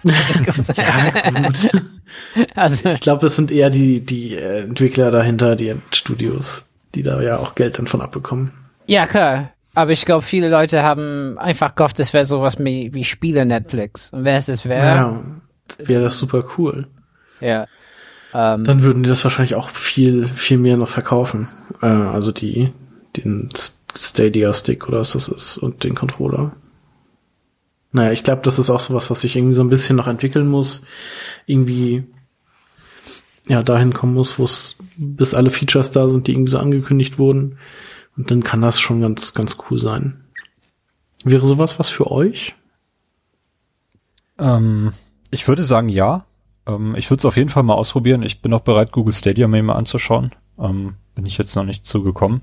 Ja, 0.03 1.31
gut. 1.31 1.69
Also, 2.55 2.89
Ich 2.89 3.01
glaube, 3.01 3.21
das 3.21 3.35
sind 3.35 3.51
eher 3.51 3.69
die, 3.69 4.01
die 4.01 4.35
äh, 4.35 4.63
Entwickler 4.63 5.11
dahinter, 5.11 5.55
die 5.55 5.75
Studios, 5.91 6.69
die 6.95 7.03
da 7.03 7.21
ja 7.21 7.37
auch 7.37 7.53
Geld 7.53 7.77
dann 7.77 7.85
von 7.85 8.01
abbekommen. 8.01 8.51
ja, 8.87 9.05
klar. 9.05 9.51
Aber 9.73 9.91
ich 9.91 10.05
glaube, 10.05 10.21
viele 10.21 10.49
Leute 10.49 10.83
haben 10.83 11.37
einfach 11.37 11.75
gehofft, 11.75 11.99
es 11.99 12.13
wäre 12.13 12.25
sowas 12.25 12.59
wie, 12.59 12.93
wie 12.93 13.03
Spiele 13.03 13.45
Netflix. 13.45 14.09
Und 14.11 14.25
wenn 14.25 14.35
es 14.35 14.47
das 14.47 14.65
wäre, 14.65 14.85
Ja, 14.85 15.21
wäre 15.77 16.03
das 16.03 16.17
super 16.17 16.43
cool. 16.57 16.87
ja. 17.39 17.67
Ähm, 18.33 18.63
Dann 18.63 18.81
würden 18.83 19.03
die 19.03 19.09
das 19.09 19.25
wahrscheinlich 19.25 19.55
auch 19.55 19.69
viel, 19.69 20.25
viel 20.25 20.57
mehr 20.57 20.77
noch 20.77 20.87
verkaufen. 20.87 21.49
Äh, 21.81 21.87
also 21.87 22.31
die, 22.31 22.71
den 23.17 23.49
Stadia 23.93 24.53
Stick 24.53 24.87
oder 24.87 24.99
was 24.99 25.11
das 25.11 25.27
ist 25.27 25.57
und 25.57 25.83
den 25.83 25.95
Controller. 25.95 26.53
Naja, 27.91 28.13
ich 28.13 28.23
glaube, 28.23 28.41
das 28.43 28.57
ist 28.57 28.69
auch 28.69 28.79
sowas, 28.79 29.09
was 29.09 29.19
sich 29.19 29.35
irgendwie 29.35 29.53
so 29.55 29.63
ein 29.63 29.69
bisschen 29.69 29.97
noch 29.97 30.07
entwickeln 30.07 30.47
muss. 30.47 30.81
Irgendwie, 31.45 32.05
ja, 33.49 33.63
dahin 33.63 33.91
kommen 33.93 34.13
muss, 34.13 34.39
wo 34.39 34.45
es, 34.45 34.77
bis 34.95 35.33
alle 35.33 35.49
Features 35.49 35.91
da 35.91 36.07
sind, 36.07 36.27
die 36.27 36.31
irgendwie 36.31 36.51
so 36.51 36.59
angekündigt 36.59 37.19
wurden. 37.19 37.57
Und 38.17 38.29
dann 38.29 38.43
kann 38.43 38.61
das 38.61 38.79
schon 38.79 39.01
ganz, 39.01 39.33
ganz 39.33 39.57
cool 39.69 39.79
sein. 39.79 40.25
Wäre 41.23 41.45
sowas 41.45 41.79
was 41.79 41.89
für 41.89 42.09
euch? 42.09 42.55
Ähm, 44.37 44.93
ich 45.29 45.47
würde 45.47 45.63
sagen 45.63 45.89
ja. 45.89 46.25
Ähm, 46.65 46.95
ich 46.95 47.09
würde 47.09 47.19
es 47.19 47.25
auf 47.25 47.37
jeden 47.37 47.49
Fall 47.49 47.63
mal 47.63 47.75
ausprobieren. 47.75 48.23
Ich 48.23 48.41
bin 48.41 48.53
auch 48.53 48.61
bereit, 48.61 48.91
Google 48.91 49.13
Stadia 49.13 49.47
mir 49.47 49.63
mal 49.63 49.75
anzuschauen. 49.75 50.31
Ähm, 50.59 50.95
bin 51.15 51.25
ich 51.25 51.37
jetzt 51.37 51.55
noch 51.55 51.63
nicht 51.63 51.85
zugekommen. 51.85 52.41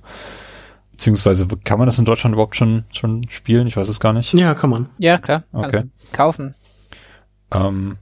Beziehungsweise 0.93 1.47
kann 1.64 1.79
man 1.79 1.87
das 1.87 1.99
in 1.99 2.05
Deutschland 2.05 2.35
überhaupt 2.35 2.57
schon 2.57 2.85
schon 2.93 3.29
spielen? 3.29 3.66
Ich 3.66 3.77
weiß 3.77 3.89
es 3.89 4.01
gar 4.01 4.12
nicht. 4.12 4.35
Ja, 4.35 4.55
kann 4.55 4.71
man. 4.71 4.91
ja, 4.99 5.19
klar. 5.19 5.45
Okay. 5.53 5.83
du 5.83 5.89
kaufen. 6.12 6.55
Ähm, 7.53 7.99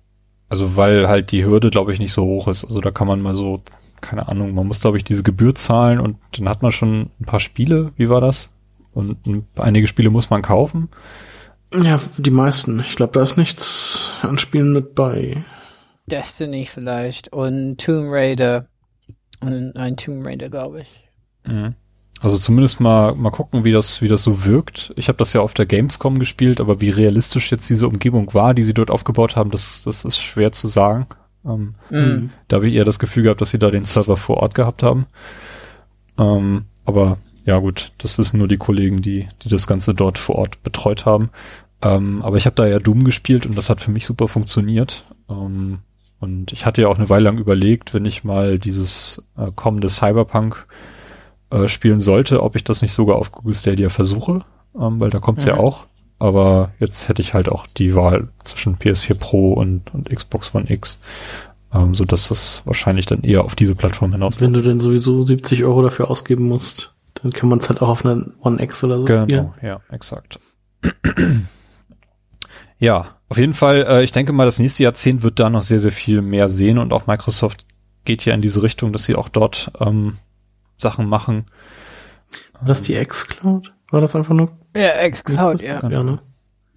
also 0.49 0.77
weil 0.77 1.09
halt 1.09 1.33
die 1.33 1.45
Hürde, 1.45 1.71
glaube 1.71 1.93
ich, 1.93 1.99
nicht 1.99 2.13
so 2.13 2.25
hoch 2.25 2.49
ist. 2.49 2.65
Also 2.65 2.81
da 2.81 2.91
kann 2.91 3.07
man 3.07 3.21
mal 3.21 3.35
so, 3.35 3.59
keine 4.01 4.29
Ahnung, 4.29 4.55
man 4.55 4.67
muss, 4.67 4.81
glaube 4.81 4.97
ich, 4.97 5.05
diese 5.05 5.23
Gebühr 5.23 5.55
zahlen 5.55 6.01
und 6.01 6.17
dann 6.37 6.49
hat 6.49 6.63
man 6.63 6.73
schon 6.73 7.11
ein 7.21 7.25
paar 7.27 7.41
Spiele. 7.41 7.93
Wie 7.97 8.09
war 8.09 8.21
das? 8.21 8.51
Und 8.93 9.27
ein- 9.27 9.47
einige 9.57 9.87
Spiele 9.87 10.11
muss 10.11 10.31
man 10.31 10.43
kaufen. 10.43 10.89
Ja, 11.75 12.01
die 12.17 12.31
meisten. 12.31 12.81
Ich 12.81 12.97
glaube, 12.97 13.13
da 13.13 13.23
ist 13.23 13.37
nichts 13.37 14.13
an 14.23 14.39
Spielen 14.39 14.73
mit 14.73 14.95
bei. 14.95 15.45
Destiny 16.07 16.67
vielleicht 16.67 17.33
und 17.33 17.79
Tomb 17.79 18.07
Raider. 18.11 18.67
Und 19.41 19.77
ein 19.77 19.97
Tomb 19.97 20.25
Raider, 20.25 20.49
glaube 20.49 20.81
ich. 20.83 21.09
Mhm. 21.45 21.75
Also 22.21 22.39
zumindest 22.39 22.81
mal 22.81 23.15
mal 23.15 23.31
gucken, 23.31 23.65
wie 23.65 23.73
das 23.73 24.01
wie 24.01 24.09
das 24.09 24.23
so 24.23 24.47
wirkt. 24.47 24.95
Ich 24.97 25.09
habe 25.09 25.19
das 25.19 25.35
ja 25.35 25.43
auf 25.43 25.53
der 25.53 25.67
Gamescom 25.67 26.19
gespielt, 26.19 26.61
aber 26.61 26.81
wie 26.81 26.89
realistisch 26.89 27.51
jetzt 27.51 27.69
diese 27.69 27.87
Umgebung 27.89 28.33
war, 28.33 28.55
die 28.55 28.63
sie 28.63 28.73
dort 28.73 28.91
aufgebaut 28.91 29.37
haben, 29.37 29.51
das 29.51 29.83
das 29.83 30.05
ist 30.07 30.19
schwer 30.19 30.53
zu 30.53 30.69
sagen. 30.69 31.07
Ähm, 31.47 31.75
Mhm. 31.91 32.31
da 32.49 32.57
habe 32.57 32.69
ich 32.69 32.75
eher 32.75 32.85
das 32.85 32.99
Gefühl 32.99 33.23
gehabt, 33.25 33.41
dass 33.41 33.51
sie 33.51 33.59
da 33.59 33.71
den 33.71 33.85
Server 33.85 34.17
vor 34.17 34.39
Ort 34.39 34.55
gehabt 34.55 34.83
haben. 34.83 35.07
Ähm, 36.19 36.65
aber 36.85 37.19
ja 37.45 37.59
gut, 37.59 37.93
das 37.99 38.19
wissen 38.19 38.39
nur 38.39 38.49
die 38.49 38.57
Kollegen, 38.57 39.03
die 39.03 39.29
die 39.43 39.49
das 39.49 39.67
Ganze 39.67 39.95
dort 39.95 40.19
vor 40.19 40.37
Ort 40.37 40.63
betreut 40.63 41.07
haben. 41.07 41.31
Ähm, 41.83 42.23
aber 42.23 42.37
ich 42.37 42.47
habe 42.47 42.57
da 42.57 42.67
ja 42.67 42.79
Doom 42.79 43.05
gespielt 43.05 43.47
und 43.47 43.57
das 43.57 43.71
hat 43.71 43.81
für 43.81 43.91
mich 43.91 44.07
super 44.07 44.29
funktioniert. 44.29 45.05
Ähm, 45.29 45.79
und 46.19 46.53
ich 46.53 46.65
hatte 46.65 46.83
ja 46.83 46.89
auch 46.89 46.97
eine 46.99 47.11
Weile 47.11 47.25
lang 47.25 47.39
überlegt, 47.39 47.93
wenn 47.93 48.07
ich 48.07 48.25
mal 48.25 48.59
dieses 48.59 49.29
äh, 49.37 49.51
kommende 49.55 49.89
Cyberpunk 49.91 50.67
äh, 51.51 51.69
spielen 51.69 52.01
sollte, 52.01 52.43
ob 52.43 52.57
ich 52.57 52.65
das 52.65 52.81
nicht 52.83 52.93
sogar 52.93 53.17
auf 53.17 53.31
Google 53.31 53.55
Stadia 53.55 53.91
versuche, 53.91 54.45
ähm, 54.75 54.99
weil 54.99 55.11
da 55.11 55.19
kommt's 55.19 55.45
ja 55.45 55.55
Mhm. 55.55 55.61
auch. 55.61 55.87
Aber 56.19 56.73
jetzt 56.79 57.09
hätte 57.09 57.21
ich 57.21 57.35
halt 57.35 57.49
auch 57.49 57.67
die 57.67 57.95
Wahl 57.95 58.29
zwischen 58.45 58.77
PS4 58.77 59.15
Pro 59.15 59.53
und, 59.53 59.93
und 59.93 60.09
Xbox 60.09 60.55
One 60.55 60.71
X, 60.71 60.99
ähm, 61.73 61.95
so 61.95 62.05
dass 62.05 62.29
das 62.29 62.63
wahrscheinlich 62.65 63.07
dann 63.07 63.23
eher 63.23 63.45
auf 63.45 63.55
diese 63.55 63.75
Plattform 63.75 64.13
hinaus 64.13 64.41
Wenn 64.41 64.55
du 64.55 64.63
denn 64.63 64.81
sowieso 64.81 65.21
70 65.21 65.65
Euro 65.65 65.83
dafür 65.83 66.11
ausgeben 66.11 66.49
musst, 66.49 66.95
dann 67.15 67.33
kann 67.33 67.49
man 67.49 67.59
es 67.59 67.69
halt 67.69 67.83
auch 67.83 67.89
auf 67.89 68.05
einer 68.05 68.27
One 68.41 68.63
X 68.63 68.83
oder 68.83 69.01
so 69.01 69.07
spielen. 69.07 69.29
Genau, 69.29 69.55
ja, 69.63 69.81
exakt. 69.91 70.39
ja, 72.79 73.17
auf 73.29 73.39
jeden 73.39 73.55
Fall, 73.55 73.87
äh, 73.89 74.05
ich 74.05 74.13
denke 74.13 74.33
mal, 74.33 74.47
das 74.47 74.59
nächste 74.59 74.85
Jahrzehnt 74.85 75.23
wird 75.23 75.39
da 75.39 75.51
noch 75.51 75.63
sehr, 75.63 75.81
sehr 75.81 75.93
viel 75.93 76.23
mehr 76.23 76.49
sehen 76.49 76.79
und 76.79 76.93
auch 76.93 77.07
Microsoft 77.07 77.67
geht 78.05 78.25
ja 78.25 78.33
in 78.33 78.41
diese 78.41 78.63
Richtung, 78.63 78.93
dass 78.93 79.05
sie 79.05 79.17
auch 79.17 79.29
dort 79.29 79.71
ähm, 79.81 80.17
Sachen 80.79 81.09
machen. 81.09 81.45
War 82.55 82.69
das 82.69 82.83
die 82.83 82.95
X-Cloud? 82.95 83.75
War 83.91 84.01
das 84.01 84.17
einfach 84.17 84.35
nur? 84.35 84.51
Ja, 84.77 85.09
xCloud, 85.09 85.63
ja. 85.63 85.87
Ja, 85.89 86.03
ne? 86.03 86.21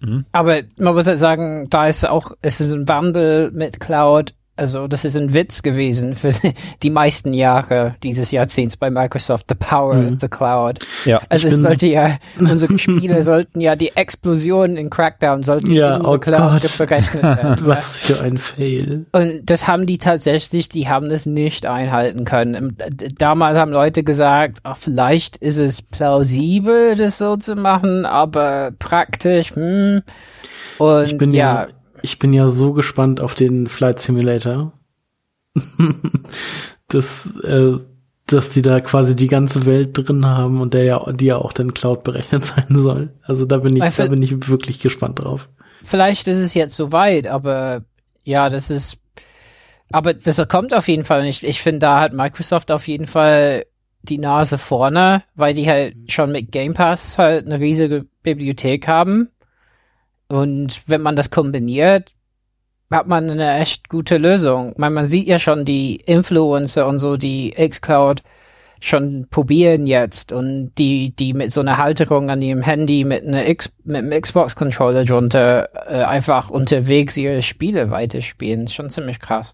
Mhm. 0.00 0.24
Aber 0.32 0.62
man 0.78 0.94
muss 0.94 1.06
halt 1.06 1.18
sagen, 1.18 1.68
da 1.70 1.86
ist 1.86 2.08
auch, 2.08 2.32
es 2.40 2.60
ist 2.60 2.72
ein 2.72 2.88
Wandel 2.88 3.50
mit 3.52 3.80
Cloud. 3.80 4.34
Also 4.60 4.86
das 4.86 5.04
ist 5.06 5.16
ein 5.16 5.32
Witz 5.32 5.62
gewesen 5.62 6.14
für 6.14 6.30
die 6.82 6.90
meisten 6.90 7.32
Jahre 7.34 7.94
dieses 8.02 8.30
Jahrzehnts 8.30 8.76
bei 8.76 8.90
Microsoft, 8.90 9.46
the 9.48 9.54
power 9.54 9.94
Mhm. 9.94 10.14
of 10.14 10.20
the 10.20 10.28
Cloud. 10.28 10.78
Ja, 11.04 11.20
Also 11.28 11.48
es 11.48 11.60
sollte 11.60 11.86
ja, 11.86 12.18
unsere 12.38 12.78
Spiele 12.78 13.22
sollten 13.22 13.60
ja, 13.60 13.74
die 13.74 13.96
Explosionen 13.96 14.76
in 14.76 14.90
Crackdown 14.90 15.42
sollten 15.42 15.72
Ja, 15.72 15.96
in 15.96 16.04
oh 16.04 16.18
Cloud 16.18 16.60
berechnet 16.78 17.22
werden. 17.22 17.56
ja. 17.60 17.66
Was 17.66 17.98
für 18.00 18.20
ein 18.20 18.36
Fail. 18.38 19.06
Und 19.12 19.40
das 19.50 19.66
haben 19.66 19.86
die 19.86 19.98
tatsächlich, 19.98 20.68
die 20.68 20.88
haben 20.88 21.08
das 21.08 21.24
nicht 21.26 21.64
einhalten 21.66 22.24
können. 22.24 22.76
Damals 23.18 23.56
haben 23.56 23.72
Leute 23.72 24.04
gesagt, 24.04 24.58
ach, 24.62 24.76
vielleicht 24.76 25.38
ist 25.38 25.58
es 25.58 25.80
plausibel, 25.82 26.96
das 26.96 27.16
so 27.18 27.36
zu 27.36 27.54
machen, 27.56 28.04
aber 28.04 28.72
praktisch, 28.78 29.54
hm. 29.54 30.02
Und 30.78 31.04
Ich 31.04 31.18
bin 31.18 31.34
ja, 31.34 31.68
ich 32.02 32.18
bin 32.18 32.32
ja 32.32 32.48
so 32.48 32.72
gespannt 32.72 33.20
auf 33.22 33.34
den 33.34 33.66
Flight 33.66 34.00
Simulator. 34.00 34.72
dass, 36.88 37.36
äh, 37.40 37.72
dass 38.26 38.50
die 38.50 38.62
da 38.62 38.80
quasi 38.80 39.16
die 39.16 39.26
ganze 39.26 39.66
Welt 39.66 39.90
drin 39.92 40.26
haben 40.26 40.60
und 40.60 40.74
der 40.74 40.84
ja, 40.84 41.12
die 41.12 41.26
ja 41.26 41.36
auch 41.36 41.52
dann 41.52 41.74
Cloud 41.74 42.04
berechnet 42.04 42.44
sein 42.46 42.66
soll. 42.68 43.10
Also 43.22 43.44
da 43.44 43.58
bin 43.58 43.74
ich, 43.74 43.82
Weil 43.82 43.90
da 43.90 44.06
bin 44.06 44.22
ich 44.22 44.48
wirklich 44.48 44.80
gespannt 44.80 45.22
drauf. 45.22 45.48
vielleicht 45.82 46.28
ist 46.28 46.38
es 46.38 46.54
jetzt 46.54 46.76
soweit, 46.76 47.26
aber 47.26 47.84
ja, 48.24 48.48
das 48.48 48.70
ist, 48.70 48.98
aber 49.90 50.14
das 50.14 50.40
kommt 50.48 50.74
auf 50.74 50.88
jeden 50.88 51.04
Fall. 51.04 51.20
Und 51.20 51.26
ich, 51.26 51.42
ich 51.44 51.60
finde, 51.62 51.80
da 51.80 52.00
hat 52.00 52.12
Microsoft 52.12 52.70
auf 52.70 52.86
jeden 52.86 53.06
Fall 53.06 53.64
die 54.02 54.18
Nase 54.18 54.56
vorne, 54.56 55.24
weil 55.34 55.54
die 55.54 55.68
halt 55.68 55.94
schon 56.10 56.32
mit 56.32 56.52
Game 56.52 56.74
Pass 56.74 57.18
halt 57.18 57.46
eine 57.46 57.60
riesige 57.60 58.06
Bibliothek 58.22 58.86
haben. 58.88 59.28
Und 60.30 60.82
wenn 60.86 61.02
man 61.02 61.16
das 61.16 61.30
kombiniert, 61.30 62.12
hat 62.88 63.08
man 63.08 63.28
eine 63.28 63.58
echt 63.58 63.88
gute 63.88 64.16
Lösung. 64.16 64.74
Man, 64.76 64.94
man 64.94 65.06
sieht 65.06 65.26
ja 65.26 65.40
schon 65.40 65.64
die 65.64 65.96
Influencer 65.96 66.86
und 66.86 67.00
so, 67.00 67.16
die 67.16 67.50
xCloud 67.50 68.22
schon 68.80 69.26
probieren 69.28 69.88
jetzt 69.88 70.32
und 70.32 70.72
die, 70.78 71.14
die 71.14 71.34
mit 71.34 71.52
so 71.52 71.60
einer 71.60 71.78
Halterung 71.78 72.30
an 72.30 72.40
ihrem 72.40 72.62
Handy 72.62 73.04
mit 73.04 73.26
einer 73.26 73.48
X, 73.48 73.72
mit 73.82 73.96
einem 73.96 74.20
Xbox-Controller 74.20 75.04
drunter 75.04 75.68
äh, 75.88 76.04
einfach 76.04 76.48
unterwegs 76.48 77.16
ihre 77.16 77.42
Spiele 77.42 77.90
weiterspielen. 77.90 78.64
Ist 78.64 78.74
schon 78.74 78.88
ziemlich 78.88 79.18
krass. 79.18 79.52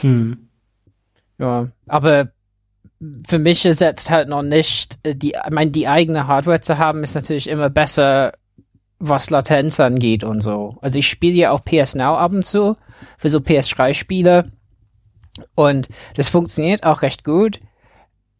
Hm. 0.00 0.48
Ja, 1.38 1.68
aber 1.86 2.32
für 3.28 3.38
mich 3.38 3.64
ist 3.66 3.82
jetzt 3.82 4.08
halt 4.08 4.30
noch 4.30 4.42
nicht, 4.42 4.98
äh, 5.02 5.14
die, 5.14 5.32
ich 5.32 5.52
meine, 5.52 5.70
die 5.70 5.86
eigene 5.86 6.26
Hardware 6.26 6.60
zu 6.60 6.78
haben, 6.78 7.04
ist 7.04 7.14
natürlich 7.14 7.48
immer 7.48 7.68
besser, 7.68 8.32
was 8.98 9.30
Latenz 9.30 9.78
angeht 9.80 10.24
und 10.24 10.40
so. 10.40 10.76
Also 10.80 10.98
ich 10.98 11.08
spiele 11.08 11.36
ja 11.36 11.50
auch 11.50 11.64
PS 11.64 11.94
Now 11.94 12.16
ab 12.16 12.32
und 12.32 12.44
zu 12.44 12.76
für 13.16 13.28
so 13.28 13.38
PS3-Spiele 13.38 14.50
und 15.54 15.88
das 16.14 16.28
funktioniert 16.28 16.84
auch 16.84 17.02
recht 17.02 17.24
gut, 17.24 17.60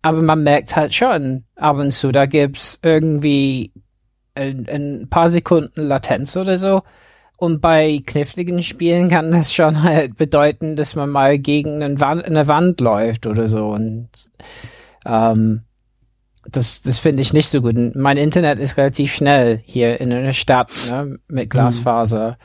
aber 0.03 0.23
man 0.23 0.43
merkt 0.43 0.77
halt 0.77 0.95
schon 0.95 1.45
ab 1.57 1.77
und 1.77 1.93
zu, 1.93 2.13
da 2.13 2.27
gibt's 2.27 2.79
irgendwie 2.83 3.73
ein, 4.35 4.67
ein 4.69 5.09
paar 5.11 5.29
Sekunden 5.29 5.83
Latenz 5.83 6.37
oder 6.37 6.57
so. 6.59 6.83
Und 7.37 7.61
bei 7.61 8.03
kniffligen 8.05 8.65
Spielen 8.65 9.09
kann 9.09 9.31
das 9.31 9.53
schon 9.53 9.83
halt 9.85 10.17
bedeuten, 10.17 10.77
dass 10.77 10.97
man 10.97 11.11
mal 11.11 11.39
gegen 11.39 11.83
eine 11.83 12.01
Wand, 12.01 12.25
eine 12.25 12.49
Wand 12.49 12.81
läuft 12.81 13.27
oder 13.27 13.49
so. 13.49 13.69
Und 13.69 14.09
ähm, 15.07 15.63
das, 16.51 16.82
das 16.82 16.99
finde 16.99 17.22
ich 17.22 17.32
nicht 17.32 17.49
so 17.49 17.61
gut. 17.61 17.76
Mein 17.94 18.16
Internet 18.16 18.59
ist 18.59 18.76
relativ 18.76 19.14
schnell 19.14 19.61
hier 19.64 20.01
in 20.01 20.12
einer 20.12 20.32
Stadt 20.32 20.72
ne, 20.90 21.18
mit 21.28 21.51
Glasfaser. 21.51 22.38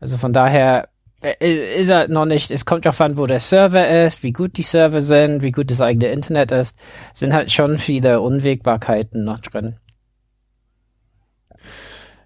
Also 0.00 0.16
von 0.16 0.32
daher 0.32 0.88
äh, 1.22 1.78
ist 1.78 1.90
er 1.90 2.08
noch 2.08 2.24
nicht, 2.24 2.50
es 2.50 2.64
kommt 2.64 2.84
darauf 2.86 3.00
an, 3.00 3.16
wo 3.16 3.26
der 3.26 3.40
Server 3.40 4.04
ist, 4.04 4.22
wie 4.22 4.32
gut 4.32 4.56
die 4.56 4.62
Server 4.62 5.00
sind, 5.00 5.42
wie 5.42 5.52
gut 5.52 5.70
das 5.70 5.80
eigene 5.80 6.10
Internet 6.10 6.50
ist. 6.52 6.78
Es 7.12 7.20
sind 7.20 7.32
halt 7.32 7.52
schon 7.52 7.78
viele 7.78 8.20
Unwägbarkeiten 8.20 9.24
noch 9.24 9.40
drin. 9.40 9.76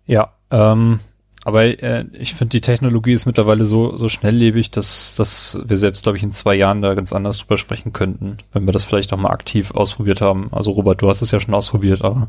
Ja, 0.05 0.33
ähm, 0.51 1.01
aber 1.47 1.81
äh, 1.81 2.07
ich 2.13 2.35
finde, 2.35 2.51
die 2.51 2.61
Technologie 2.61 3.13
ist 3.13 3.25
mittlerweile 3.25 3.65
so, 3.65 3.97
so 3.97 4.09
schnelllebig, 4.09 4.73
dass, 4.73 5.15
dass 5.15 5.61
wir 5.65 5.77
selbst, 5.77 6.03
glaube 6.03 6.19
ich, 6.19 6.25
in 6.25 6.33
zwei 6.33 6.57
Jahren 6.57 6.83
da 6.83 6.95
ganz 6.95 7.13
anders 7.13 7.39
drüber 7.39 7.57
sprechen 7.57 7.93
könnten, 7.93 8.39
wenn 8.53 8.67
wir 8.67 8.73
das 8.73 8.83
vielleicht 8.83 9.13
auch 9.13 9.17
mal 9.17 9.31
aktiv 9.31 9.71
ausprobiert 9.71 10.21
haben. 10.21 10.49
Also 10.51 10.73
Robert, 10.73 11.03
du 11.03 11.09
hast 11.09 11.23
es 11.23 11.31
ja 11.31 11.39
schon 11.39 11.55
ausprobiert, 11.55 12.03
aber 12.03 12.27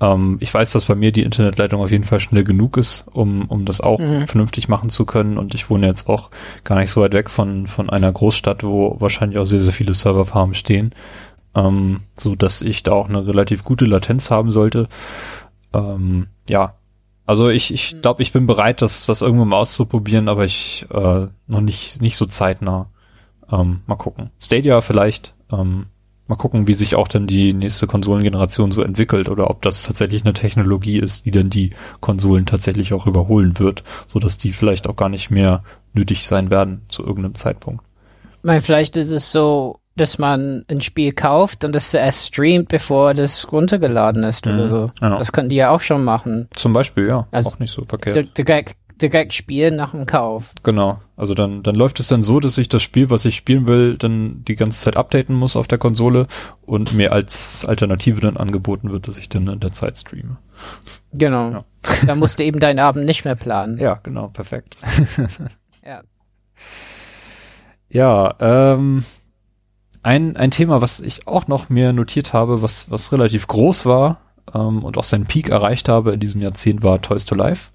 ähm, 0.00 0.38
ich 0.40 0.52
weiß, 0.52 0.72
dass 0.72 0.86
bei 0.86 0.96
mir 0.96 1.12
die 1.12 1.22
Internetleitung 1.22 1.80
auf 1.80 1.92
jeden 1.92 2.02
Fall 2.02 2.18
schnell 2.18 2.42
genug 2.42 2.76
ist, 2.78 3.06
um, 3.12 3.44
um 3.44 3.64
das 3.64 3.80
auch 3.80 4.00
mhm. 4.00 4.26
vernünftig 4.26 4.66
machen 4.66 4.90
zu 4.90 5.06
können. 5.06 5.38
Und 5.38 5.54
ich 5.54 5.70
wohne 5.70 5.86
jetzt 5.86 6.08
auch 6.08 6.30
gar 6.64 6.80
nicht 6.80 6.90
so 6.90 7.00
weit 7.00 7.14
weg 7.14 7.30
von, 7.30 7.68
von 7.68 7.88
einer 7.88 8.10
Großstadt, 8.10 8.64
wo 8.64 8.96
wahrscheinlich 8.98 9.38
auch 9.38 9.46
sehr, 9.46 9.60
sehr 9.60 9.72
viele 9.72 9.94
Serverfarmen 9.94 10.54
stehen, 10.54 10.96
ähm, 11.54 12.00
so 12.16 12.34
dass 12.34 12.62
ich 12.62 12.82
da 12.82 12.90
auch 12.90 13.08
eine 13.08 13.24
relativ 13.24 13.62
gute 13.62 13.84
Latenz 13.84 14.32
haben 14.32 14.50
sollte. 14.50 14.88
Ähm, 15.72 16.26
ja, 16.48 16.74
also 17.28 17.50
ich, 17.50 17.74
ich 17.74 17.94
mhm. 17.94 18.00
glaube, 18.00 18.22
ich 18.22 18.32
bin 18.32 18.46
bereit, 18.46 18.80
das, 18.80 19.04
das 19.04 19.20
irgendwann 19.20 19.48
mal 19.48 19.58
auszuprobieren, 19.58 20.30
aber 20.30 20.46
ich 20.46 20.86
äh, 20.90 21.26
noch 21.46 21.60
nicht, 21.60 22.00
nicht 22.00 22.16
so 22.16 22.24
zeitnah. 22.24 22.88
Ähm, 23.52 23.82
mal 23.86 23.96
gucken. 23.96 24.30
Stadia 24.40 24.80
vielleicht. 24.80 25.34
Ähm, 25.52 25.88
mal 26.26 26.36
gucken, 26.36 26.66
wie 26.66 26.72
sich 26.72 26.94
auch 26.94 27.06
dann 27.06 27.26
die 27.26 27.52
nächste 27.52 27.86
Konsolengeneration 27.86 28.70
so 28.70 28.80
entwickelt 28.80 29.28
oder 29.28 29.50
ob 29.50 29.60
das 29.60 29.82
tatsächlich 29.82 30.24
eine 30.24 30.32
Technologie 30.32 30.96
ist, 30.96 31.26
die 31.26 31.30
dann 31.30 31.50
die 31.50 31.72
Konsolen 32.00 32.46
tatsächlich 32.46 32.94
auch 32.94 33.06
überholen 33.06 33.58
wird, 33.58 33.84
so 34.06 34.18
dass 34.18 34.38
die 34.38 34.52
vielleicht 34.52 34.86
auch 34.86 34.96
gar 34.96 35.10
nicht 35.10 35.30
mehr 35.30 35.62
nötig 35.92 36.26
sein 36.26 36.50
werden 36.50 36.80
zu 36.88 37.04
irgendeinem 37.04 37.34
Zeitpunkt. 37.34 37.84
Ich 38.38 38.44
meine, 38.44 38.62
vielleicht 38.62 38.96
ist 38.96 39.10
es 39.10 39.30
so, 39.32 39.80
dass 39.98 40.18
man 40.18 40.64
ein 40.68 40.80
Spiel 40.80 41.12
kauft 41.12 41.64
und 41.64 41.74
das 41.74 41.92
erst 41.92 42.28
streamt, 42.28 42.68
bevor 42.68 43.14
das 43.14 43.52
runtergeladen 43.52 44.24
ist 44.24 44.46
mhm. 44.46 44.54
oder 44.54 44.68
so. 44.68 44.90
Ja. 45.00 45.18
Das 45.18 45.32
können 45.32 45.48
die 45.48 45.56
ja 45.56 45.70
auch 45.70 45.80
schon 45.80 46.04
machen. 46.04 46.48
Zum 46.54 46.72
Beispiel, 46.72 47.06
ja. 47.06 47.26
Also 47.30 47.50
auch 47.50 47.58
nicht 47.58 47.72
so 47.72 47.84
verkehrt. 47.84 48.36
Direkt, 48.36 48.76
direkt 49.00 49.34
spielen 49.34 49.76
nach 49.76 49.92
dem 49.92 50.06
Kauf. 50.06 50.52
Genau. 50.62 51.00
Also 51.16 51.34
dann, 51.34 51.62
dann 51.62 51.74
läuft 51.74 52.00
es 52.00 52.08
dann 52.08 52.22
so, 52.22 52.40
dass 52.40 52.58
ich 52.58 52.68
das 52.68 52.82
Spiel, 52.82 53.10
was 53.10 53.24
ich 53.24 53.36
spielen 53.36 53.66
will, 53.66 53.96
dann 53.96 54.44
die 54.46 54.56
ganze 54.56 54.80
Zeit 54.80 54.96
updaten 54.96 55.34
muss 55.34 55.56
auf 55.56 55.68
der 55.68 55.78
Konsole 55.78 56.26
und 56.62 56.94
mir 56.94 57.12
als 57.12 57.64
Alternative 57.64 58.20
dann 58.20 58.36
angeboten 58.36 58.90
wird, 58.90 59.08
dass 59.08 59.18
ich 59.18 59.28
dann 59.28 59.48
in 59.48 59.60
der 59.60 59.72
Zeit 59.72 59.96
streame. 59.98 60.38
Genau. 61.12 61.50
Ja. 61.50 61.64
Da 62.06 62.14
musst 62.14 62.38
du 62.38 62.44
eben 62.44 62.60
deinen 62.60 62.78
Abend 62.80 63.06
nicht 63.06 63.24
mehr 63.24 63.34
planen. 63.34 63.78
Ja, 63.78 63.98
genau, 64.02 64.28
perfekt. 64.28 64.76
ja. 65.84 66.02
Ja, 67.90 68.34
ähm, 68.40 69.04
ein, 70.02 70.36
ein 70.36 70.50
Thema, 70.50 70.80
was 70.80 71.00
ich 71.00 71.26
auch 71.26 71.48
noch 71.48 71.68
mir 71.68 71.92
notiert 71.92 72.32
habe, 72.32 72.62
was, 72.62 72.90
was 72.90 73.12
relativ 73.12 73.46
groß 73.46 73.86
war 73.86 74.20
ähm, 74.54 74.84
und 74.84 74.96
auch 74.96 75.04
seinen 75.04 75.26
Peak 75.26 75.48
erreicht 75.48 75.88
habe 75.88 76.12
in 76.12 76.20
diesem 76.20 76.40
Jahrzehnt, 76.40 76.82
war 76.82 77.00
Toys 77.00 77.24
to 77.24 77.34
Life. 77.34 77.70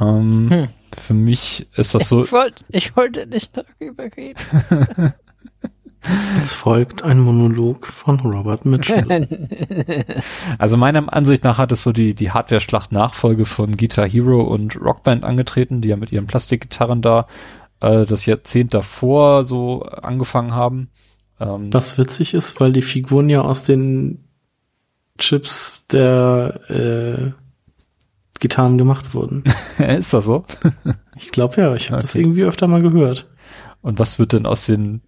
Ähm, 0.00 0.48
hm. 0.50 0.68
Für 0.98 1.14
mich 1.14 1.66
ist 1.74 1.94
das 1.94 2.08
so. 2.08 2.22
Ich 2.22 2.32
wollte, 2.32 2.64
ich 2.68 2.96
wollte 2.96 3.26
nicht 3.26 3.56
darüber 3.56 4.04
reden. 4.16 5.14
Es 6.36 6.52
folgt 6.52 7.04
ein 7.04 7.20
Monolog 7.20 7.86
von 7.86 8.18
Robert 8.20 8.64
Mitchell. 8.64 9.28
also 10.58 10.76
meiner 10.76 11.12
Ansicht 11.12 11.44
nach 11.44 11.58
hat 11.58 11.70
es 11.70 11.84
so 11.84 11.92
die, 11.92 12.14
die 12.14 12.32
Hardware-Schlacht-Nachfolge 12.32 13.44
von 13.44 13.76
Guitar 13.76 14.08
Hero 14.08 14.42
und 14.42 14.80
Rockband 14.80 15.22
angetreten, 15.22 15.80
die 15.80 15.90
ja 15.90 15.96
mit 15.96 16.10
ihren 16.10 16.26
Plastikgitarren 16.26 17.02
da 17.02 17.28
äh, 17.80 18.04
das 18.04 18.26
Jahrzehnt 18.26 18.74
davor 18.74 19.44
so 19.44 19.82
angefangen 19.82 20.54
haben. 20.54 20.90
Ähm, 21.42 21.72
Was 21.72 21.98
witzig 21.98 22.34
ist, 22.34 22.60
weil 22.60 22.72
die 22.72 22.82
Figuren 22.82 23.28
ja 23.28 23.42
aus 23.42 23.62
den 23.62 24.24
Chips 25.18 25.86
der 25.86 26.60
äh, 26.68 27.32
Gitarren 28.40 28.78
gemacht 28.78 29.14
wurden. 29.14 29.44
ist 29.78 30.12
das 30.12 30.24
so? 30.24 30.44
ich 31.16 31.30
glaube 31.30 31.60
ja, 31.60 31.74
ich 31.74 31.86
habe 31.86 31.96
okay. 31.96 32.02
das 32.02 32.14
irgendwie 32.14 32.44
öfter 32.44 32.66
mal 32.66 32.82
gehört. 32.82 33.28
Und 33.82 33.98
was 33.98 34.18
wird 34.18 34.32
denn 34.32 34.46
aus 34.46 34.66
den 34.66 35.02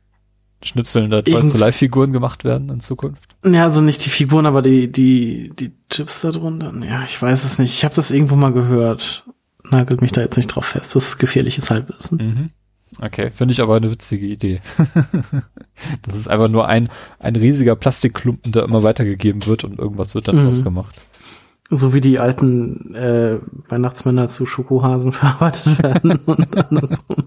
Schnipseln 0.62 1.10
der 1.10 1.24
Toys 1.24 1.52
to 1.52 1.58
Life 1.58 1.78
Figuren 1.78 2.12
gemacht 2.12 2.44
werden 2.44 2.68
in 2.70 2.80
Zukunft? 2.80 3.36
Ja, 3.44 3.64
also 3.64 3.80
nicht 3.80 4.04
die 4.04 4.10
Figuren, 4.10 4.46
aber 4.46 4.62
die 4.62 4.90
die 4.90 5.52
die 5.58 5.72
Chips 5.90 6.22
da 6.22 6.30
drunter. 6.30 6.72
Ja, 6.84 7.04
ich 7.04 7.20
weiß 7.20 7.44
es 7.44 7.58
nicht. 7.58 7.74
Ich 7.74 7.84
habe 7.84 7.94
das 7.94 8.10
irgendwo 8.10 8.36
mal 8.36 8.52
gehört. 8.52 9.24
Nagelt 9.64 10.02
mich 10.02 10.12
da 10.12 10.20
jetzt 10.20 10.36
nicht 10.36 10.48
drauf 10.48 10.66
fest. 10.66 10.94
Das 10.94 11.08
ist 11.08 11.18
gefährliches 11.18 11.70
Halbwissen. 11.70 12.18
Mhm. 12.18 12.50
Okay, 13.00 13.30
finde 13.30 13.52
ich 13.52 13.60
aber 13.60 13.76
eine 13.76 13.90
witzige 13.90 14.26
Idee. 14.26 14.60
das 16.02 16.16
ist 16.16 16.28
einfach 16.28 16.48
nur 16.48 16.68
ein, 16.68 16.88
ein 17.18 17.36
riesiger 17.36 17.74
Plastikklumpen, 17.76 18.52
der 18.52 18.64
immer 18.64 18.82
weitergegeben 18.82 19.46
wird 19.46 19.64
und 19.64 19.78
irgendwas 19.78 20.14
wird 20.14 20.28
dann 20.28 20.42
mhm. 20.42 20.48
ausgemacht. 20.48 20.94
So 21.70 21.94
wie 21.94 22.00
die 22.00 22.18
alten 22.18 22.94
äh, 22.94 23.38
Weihnachtsmänner 23.68 24.28
zu 24.28 24.46
Schokohasen 24.46 25.12
verarbeitet 25.12 25.82
werden 25.82 26.16
und 26.26 26.56
andersrum. 26.56 27.24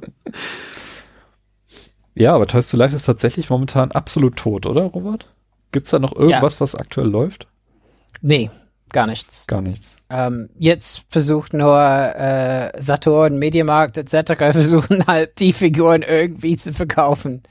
Ja, 2.15 2.34
aber 2.34 2.47
Toys 2.47 2.68
to 2.70 2.78
Life 2.78 2.95
ist 2.95 3.05
tatsächlich 3.05 3.49
momentan 3.49 3.91
absolut 3.91 4.38
tot, 4.38 4.65
oder, 4.65 4.84
Robert? 4.84 5.28
Gibt's 5.72 5.89
da 5.89 5.99
noch 5.99 6.15
irgendwas, 6.15 6.55
ja. 6.55 6.61
was 6.61 6.76
aktuell 6.76 7.07
läuft? 7.07 7.47
Nee, 8.22 8.49
gar 8.92 9.08
nichts. 9.08 9.48
Gar 9.48 9.62
nichts. 9.62 9.96
Ähm, 10.10 10.50
jetzt 10.58 11.04
versucht 11.10 11.54
nur 11.54 11.80
äh, 11.80 12.72
Saturn, 12.82 13.38
Mediamarkt 13.40 13.98
etc. 13.98 14.34
versuchen 14.38 15.06
halt 15.08 15.40
die 15.40 15.54
Figuren 15.54 16.02
irgendwie 16.02 16.56
zu 16.56 16.74
verkaufen. 16.74 17.44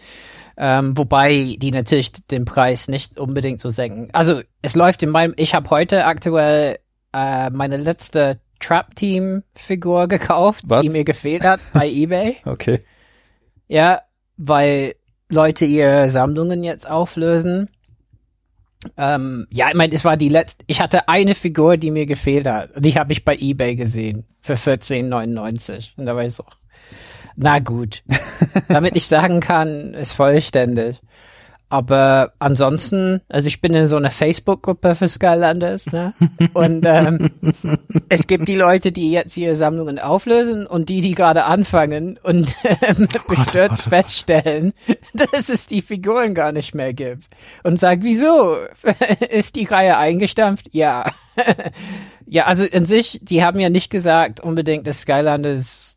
Ähm, 0.59 0.97
wobei 0.97 1.57
die 1.59 1.71
natürlich 1.71 2.13
den 2.13 2.47
Preis 2.47 2.89
nicht 2.89 3.19
unbedingt 3.19 3.61
so 3.61 3.69
senken. 3.69 4.09
Also 4.13 4.41
es 4.63 4.75
läuft 4.75 5.03
in 5.03 5.11
meinem, 5.11 5.35
ich 5.37 5.55
habe 5.55 5.69
heute 5.69 6.07
aktuell 6.07 6.79
äh, 7.13 7.51
meine 7.51 7.77
letzte 7.77 8.41
Trap-Team-Figur 8.61 10.09
gekauft, 10.09 10.65
Was? 10.67 10.81
die 10.83 10.89
mir 10.89 11.05
gefehlt 11.05 11.45
hat 11.45 11.61
bei 11.75 11.89
eBay. 11.91 12.37
Okay. 12.47 12.81
Ja, 13.69 14.01
weil 14.39 14.95
Leute 15.29 15.65
ihre 15.65 16.09
Sammlungen 16.09 16.63
jetzt 16.65 16.89
auflösen. 16.89 17.69
Ähm, 18.97 19.47
ja, 19.51 19.69
ich 19.69 19.75
meine, 19.75 19.95
es 19.95 20.05
war 20.05 20.17
die 20.17 20.29
letzte. 20.29 20.65
Ich 20.67 20.81
hatte 20.81 21.09
eine 21.09 21.35
Figur, 21.35 21.77
die 21.77 21.91
mir 21.91 22.07
gefehlt 22.07 22.47
hat. 22.47 22.71
Die 22.77 22.99
habe 22.99 23.13
ich 23.13 23.25
bei 23.25 23.37
eBay 23.37 23.77
gesehen 23.77 24.25
für 24.41 24.55
14,99. 24.55 25.97
Und 25.97 26.07
da 26.07 26.17
war 26.17 26.25
ich 26.25 26.35
so, 26.35 26.45
na 27.37 27.59
gut. 27.59 28.03
Damit 28.69 28.97
ich 28.97 29.07
sagen 29.07 29.41
kann, 29.41 29.95
ist 29.95 30.13
vollständig. 30.13 31.01
Aber 31.77 32.33
ansonsten, 32.39 33.21
also 33.29 33.49
ich 33.49 33.61
bin 33.61 33.75
in 33.75 33.87
so 33.87 33.97
einer 33.97 34.11
Facebook-Gruppe 34.11 34.95
für 34.95 35.09
Skylanders, 35.09 35.93
ne? 35.93 36.15
Und 36.55 36.87
ähm, 36.87 37.31
es 38.09 38.27
gibt 38.27 38.49
die 38.49 38.55
Leute, 38.55 38.93
die 38.93 39.11
jetzt 39.11 39.37
ihre 39.37 39.55
Sammlungen 39.55 39.99
auflösen 39.99 40.67
und 40.67 40.89
die, 40.89 41.03
die 41.03 41.15
gerade 41.15 41.45
anfangen 41.45 42.19
und 42.23 42.57
ähm, 42.81 43.09
oh 43.15 43.29
bestört 43.29 43.73
Gott, 43.73 43.81
oh 43.87 43.91
feststellen, 43.91 44.73
dass 45.13 45.51
es 45.51 45.67
die 45.67 45.83
Figuren 45.83 46.33
gar 46.33 46.51
nicht 46.51 46.75
mehr 46.75 46.95
gibt. 46.95 47.27
Und 47.63 47.79
sagt, 47.79 48.05
wieso? 48.05 48.57
Ist 49.29 49.57
die 49.57 49.67
Reihe 49.67 49.99
eingestampft? 49.99 50.71
Ja. 50.73 51.13
ja, 52.25 52.47
also 52.47 52.65
in 52.65 52.87
sich, 52.87 53.21
die 53.21 53.45
haben 53.45 53.61
ja 53.61 53.69
nicht 53.69 53.91
gesagt 53.91 54.41
unbedingt, 54.41 54.87
dass 54.87 55.03
Skylanders 55.03 55.96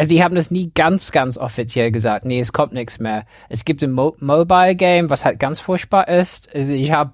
also 0.00 0.08
die 0.08 0.24
haben 0.24 0.34
das 0.34 0.50
nie 0.50 0.70
ganz, 0.74 1.12
ganz 1.12 1.36
offiziell 1.36 1.90
gesagt. 1.90 2.24
Nee, 2.24 2.40
es 2.40 2.54
kommt 2.54 2.72
nichts 2.72 2.98
mehr. 2.98 3.26
Es 3.50 3.66
gibt 3.66 3.82
ein 3.82 3.92
Mo 3.92 4.16
Mobile 4.18 4.74
Game, 4.74 5.10
was 5.10 5.26
halt 5.26 5.38
ganz 5.38 5.60
furchtbar 5.60 6.08
ist. 6.08 6.48
Also 6.54 6.70
ich 6.70 6.90
habe 6.90 7.12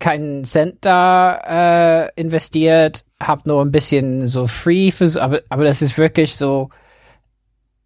keinen 0.00 0.42
Cent 0.42 0.78
da 0.84 2.08
äh, 2.08 2.20
investiert, 2.20 3.04
habe 3.20 3.42
nur 3.46 3.62
ein 3.62 3.70
bisschen 3.70 4.26
so 4.26 4.48
free, 4.48 4.90
für, 4.90 5.22
aber, 5.22 5.42
aber 5.48 5.62
das 5.62 5.80
ist 5.80 5.96
wirklich 5.96 6.34
so, 6.34 6.70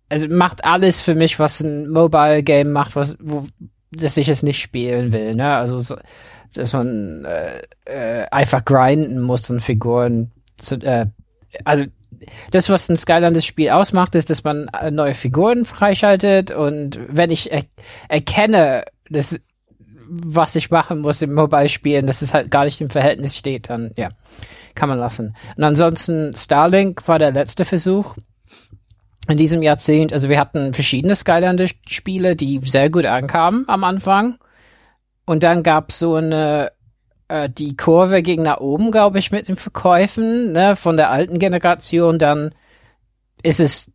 also 0.08 0.26
macht 0.28 0.64
alles 0.64 1.02
für 1.02 1.14
mich, 1.14 1.38
was 1.38 1.60
ein 1.60 1.90
Mobile 1.90 2.42
Game 2.42 2.72
macht, 2.72 2.96
was, 2.96 3.18
wo, 3.20 3.44
dass 3.90 4.16
ich 4.16 4.30
es 4.30 4.42
nicht 4.42 4.60
spielen 4.62 5.12
will, 5.12 5.34
ne? 5.34 5.56
Also, 5.56 5.80
so, 5.80 5.96
dass 6.54 6.72
man 6.72 7.26
äh, 7.26 7.62
äh, 7.84 8.26
einfach 8.30 8.64
grinden 8.64 9.20
muss 9.20 9.50
und 9.50 9.60
Figuren 9.60 10.30
zu, 10.56 10.76
äh, 10.76 11.04
also 11.64 11.84
das, 12.50 12.68
was 12.70 12.88
ein 12.88 12.96
Skylanders-Spiel 12.96 13.70
ausmacht, 13.70 14.14
ist, 14.14 14.30
dass 14.30 14.44
man 14.44 14.68
äh, 14.68 14.90
neue 14.90 15.14
Figuren 15.14 15.64
freischaltet 15.64 16.50
und 16.50 16.98
wenn 17.08 17.30
ich 17.30 17.52
er 17.52 17.64
erkenne, 18.08 18.84
dass 19.10 19.38
was 20.10 20.56
ich 20.56 20.70
machen 20.70 21.00
muss 21.00 21.20
im 21.22 21.34
Mobile-Spielen, 21.34 22.06
dass 22.06 22.22
es 22.22 22.32
halt 22.32 22.50
gar 22.50 22.64
nicht 22.64 22.80
im 22.80 22.90
Verhältnis 22.90 23.36
steht, 23.36 23.68
dann 23.68 23.92
ja, 23.96 24.08
kann 24.74 24.88
man 24.88 24.98
lassen. 24.98 25.36
Und 25.56 25.64
ansonsten 25.64 26.32
Starlink 26.34 27.06
war 27.06 27.18
der 27.18 27.32
letzte 27.32 27.64
Versuch 27.66 28.16
in 29.28 29.36
diesem 29.36 29.62
Jahrzehnt. 29.62 30.12
Also 30.12 30.30
wir 30.30 30.40
hatten 30.40 30.72
verschiedene 30.72 31.14
Skylanders-Spiele, 31.14 32.36
die 32.36 32.60
sehr 32.64 32.88
gut 32.88 33.04
ankamen 33.04 33.64
am 33.68 33.84
Anfang. 33.84 34.38
Und 35.26 35.42
dann 35.42 35.62
gab 35.62 35.90
es 35.90 35.98
so 35.98 36.14
eine 36.14 36.72
äh, 37.28 37.48
die 37.48 37.76
Kurve 37.76 38.22
ging 38.22 38.42
nach 38.42 38.58
oben, 38.58 38.90
glaube 38.90 39.18
ich, 39.18 39.30
mit 39.30 39.48
den 39.48 39.56
Verkäufen, 39.56 40.52
ne, 40.52 40.76
von 40.76 40.96
der 40.96 41.10
alten 41.10 41.38
Generation, 41.38 42.18
dann 42.18 42.54
ist 43.42 43.60
es 43.60 43.90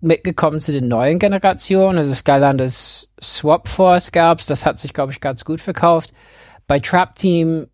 mitgekommen 0.00 0.60
zu 0.60 0.72
den 0.72 0.88
neuen 0.88 1.18
Generationen. 1.18 1.98
Also 1.98 2.14
Skylanders 2.14 3.10
Swap 3.22 3.68
Force 3.68 4.10
gab's, 4.12 4.46
das 4.46 4.66
hat 4.66 4.78
sich, 4.78 4.92
glaube 4.92 5.12
ich, 5.12 5.20
ganz 5.20 5.44
gut 5.44 5.60
verkauft. 5.60 6.12
Bei 6.66 6.80
Trap 6.80 7.14
Team 7.14 7.68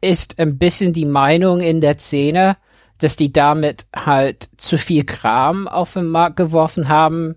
ist 0.00 0.38
ein 0.38 0.58
bisschen 0.58 0.92
die 0.92 1.06
Meinung 1.06 1.60
in 1.60 1.80
der 1.80 1.98
Szene, 1.98 2.56
dass 2.98 3.16
die 3.16 3.32
damit 3.32 3.86
halt 3.94 4.50
zu 4.56 4.78
viel 4.78 5.04
Kram 5.04 5.68
auf 5.68 5.94
den 5.94 6.06
Markt 6.06 6.36
geworfen 6.36 6.88
haben, 6.88 7.36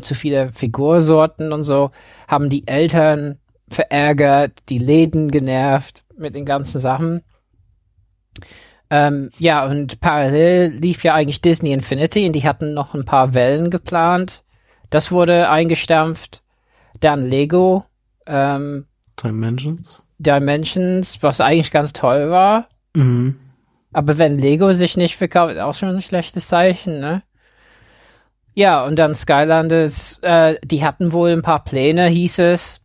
zu 0.00 0.14
viele 0.14 0.52
Figursorten 0.52 1.52
und 1.52 1.62
so, 1.62 1.92
haben 2.26 2.48
die 2.48 2.66
Eltern 2.66 3.38
verärgert, 3.74 4.52
die 4.68 4.78
Läden 4.78 5.30
genervt 5.30 6.04
mit 6.16 6.34
den 6.34 6.44
ganzen 6.44 6.80
Sachen. 6.80 7.22
Ähm, 8.90 9.30
ja, 9.38 9.66
und 9.66 10.00
parallel 10.00 10.68
lief 10.68 11.04
ja 11.04 11.14
eigentlich 11.14 11.40
Disney 11.40 11.72
Infinity 11.72 12.26
und 12.26 12.32
die 12.32 12.46
hatten 12.46 12.74
noch 12.74 12.94
ein 12.94 13.04
paar 13.04 13.34
Wellen 13.34 13.70
geplant. 13.70 14.44
Das 14.90 15.10
wurde 15.10 15.48
eingestampft. 15.48 16.42
Dann 17.00 17.28
Lego. 17.28 17.84
Ähm, 18.26 18.86
Dimensions. 19.22 20.04
Dimensions, 20.18 21.22
was 21.22 21.40
eigentlich 21.40 21.70
ganz 21.70 21.92
toll 21.92 22.30
war. 22.30 22.68
Mhm. 22.94 23.36
Aber 23.92 24.18
wenn 24.18 24.38
Lego 24.38 24.72
sich 24.72 24.96
nicht 24.96 25.16
verkauft, 25.16 25.58
auch 25.58 25.74
schon 25.74 25.88
ein 25.88 26.02
schlechtes 26.02 26.48
Zeichen, 26.48 27.00
ne? 27.00 27.22
Ja, 28.54 28.84
und 28.84 28.96
dann 28.96 29.14
Skylanders, 29.16 30.20
äh, 30.22 30.56
die 30.64 30.84
hatten 30.84 31.12
wohl 31.12 31.30
ein 31.30 31.42
paar 31.42 31.64
Pläne, 31.64 32.06
hieß 32.06 32.38
es 32.38 32.83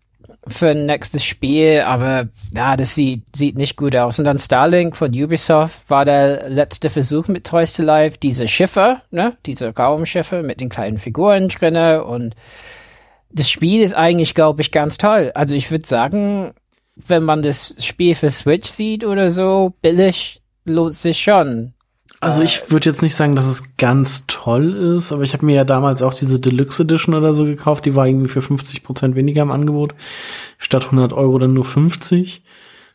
für 0.49 0.69
ein 0.69 0.85
nächstes 0.85 1.23
Spiel, 1.23 1.81
aber 1.81 2.29
ja, 2.55 2.75
das 2.75 2.95
sieht, 2.95 3.35
sieht 3.35 3.57
nicht 3.57 3.77
gut 3.77 3.95
aus. 3.95 4.19
Und 4.19 4.25
dann 4.25 4.37
Starlink 4.37 4.95
von 4.95 5.11
Ubisoft 5.11 5.89
war 5.89 6.05
der 6.05 6.49
letzte 6.49 6.89
Versuch 6.89 7.27
mit 7.27 7.45
Toys 7.45 7.73
to 7.73 7.83
Life, 7.83 8.17
diese 8.21 8.47
Schiffe, 8.47 8.97
ne, 9.11 9.37
diese 9.45 9.75
Raumschiffe 9.75 10.43
mit 10.43 10.61
den 10.61 10.69
kleinen 10.69 10.97
Figuren 10.97 11.49
drinne 11.49 12.03
und 12.03 12.35
das 13.31 13.49
Spiel 13.49 13.81
ist 13.81 13.93
eigentlich, 13.93 14.33
glaube 14.33 14.61
ich, 14.61 14.71
ganz 14.71 14.97
toll. 14.97 15.31
Also 15.35 15.55
ich 15.55 15.69
würde 15.71 15.85
sagen, 15.85 16.53
wenn 16.95 17.23
man 17.23 17.41
das 17.41 17.75
Spiel 17.79 18.15
für 18.15 18.29
Switch 18.29 18.69
sieht 18.69 19.05
oder 19.05 19.29
so, 19.29 19.73
billig 19.81 20.41
lohnt 20.65 20.95
sich 20.95 21.19
schon. 21.19 21.73
Also 22.21 22.43
ich 22.43 22.69
würde 22.69 22.89
jetzt 22.89 23.01
nicht 23.01 23.15
sagen, 23.15 23.35
dass 23.35 23.45
es 23.45 23.77
ganz 23.77 24.25
toll 24.27 24.73
ist, 24.73 25.13
aber 25.13 25.23
ich 25.23 25.33
habe 25.33 25.45
mir 25.45 25.55
ja 25.55 25.63
damals 25.63 26.01
auch 26.01 26.13
diese 26.13 26.39
Deluxe 26.39 26.83
Edition 26.83 27.15
oder 27.15 27.33
so 27.33 27.45
gekauft, 27.45 27.85
die 27.85 27.95
war 27.95 28.07
irgendwie 28.07 28.27
für 28.27 28.41
50 28.41 28.83
Prozent 28.83 29.15
weniger 29.15 29.41
im 29.41 29.51
Angebot, 29.51 29.95
statt 30.57 30.85
100 30.85 31.13
Euro 31.13 31.39
dann 31.39 31.53
nur 31.53 31.65
50. 31.65 32.43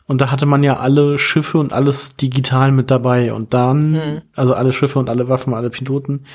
Und 0.07 0.20
da 0.20 0.31
hatte 0.31 0.45
man 0.45 0.62
ja 0.62 0.77
alle 0.77 1.16
Schiffe 1.16 1.57
und 1.57 1.72
alles 1.72 2.16
digital 2.16 2.72
mit 2.72 2.91
dabei 2.91 3.33
und 3.33 3.55
dann, 3.55 3.93
mhm. 3.93 4.22
also 4.35 4.53
alle 4.53 4.72
Schiffe 4.72 4.99
und 4.99 5.09
alle 5.09 5.31
Waffen, 5.31 5.55
alle 5.55 5.70
Piloten. 5.70 6.27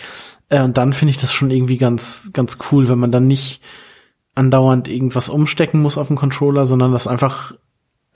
Äh, 0.50 0.64
und 0.64 0.78
dann 0.78 0.94
finde 0.94 1.12
ich 1.12 1.20
das 1.20 1.32
schon 1.32 1.52
irgendwie 1.52 1.78
ganz, 1.78 2.32
ganz 2.34 2.58
cool, 2.72 2.90
wenn 2.90 2.98
man 2.98 3.12
dann 3.12 3.28
nicht 3.28 3.62
andauernd 4.34 4.88
irgendwas 4.88 5.30
umstecken 5.30 5.82
muss 5.82 6.00
auf 6.00 6.08
dem 6.08 6.16
Controller, 6.16 6.66
sondern 6.66 6.92
das 6.92 7.06
einfach 7.06 7.54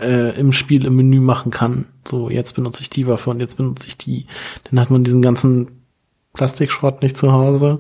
äh, 0.04 0.40
im 0.40 0.52
Spiel 0.52 0.86
im 0.86 0.96
Menü 0.96 1.20
machen 1.20 1.52
kann. 1.52 1.88
So, 2.08 2.30
jetzt 2.30 2.54
benutze 2.54 2.82
ich 2.82 2.90
die 2.90 3.08
Waffe 3.08 3.30
und 3.30 3.40
jetzt 3.40 3.58
benutze 3.58 3.88
ich 3.88 3.98
die. 3.98 4.28
Dann 4.70 4.80
hat 4.80 4.90
man 4.90 5.04
diesen 5.04 5.22
ganzen 5.22 5.84
Plastikschrott 6.34 7.02
nicht 7.02 7.18
zu 7.18 7.32
Hause, 7.32 7.80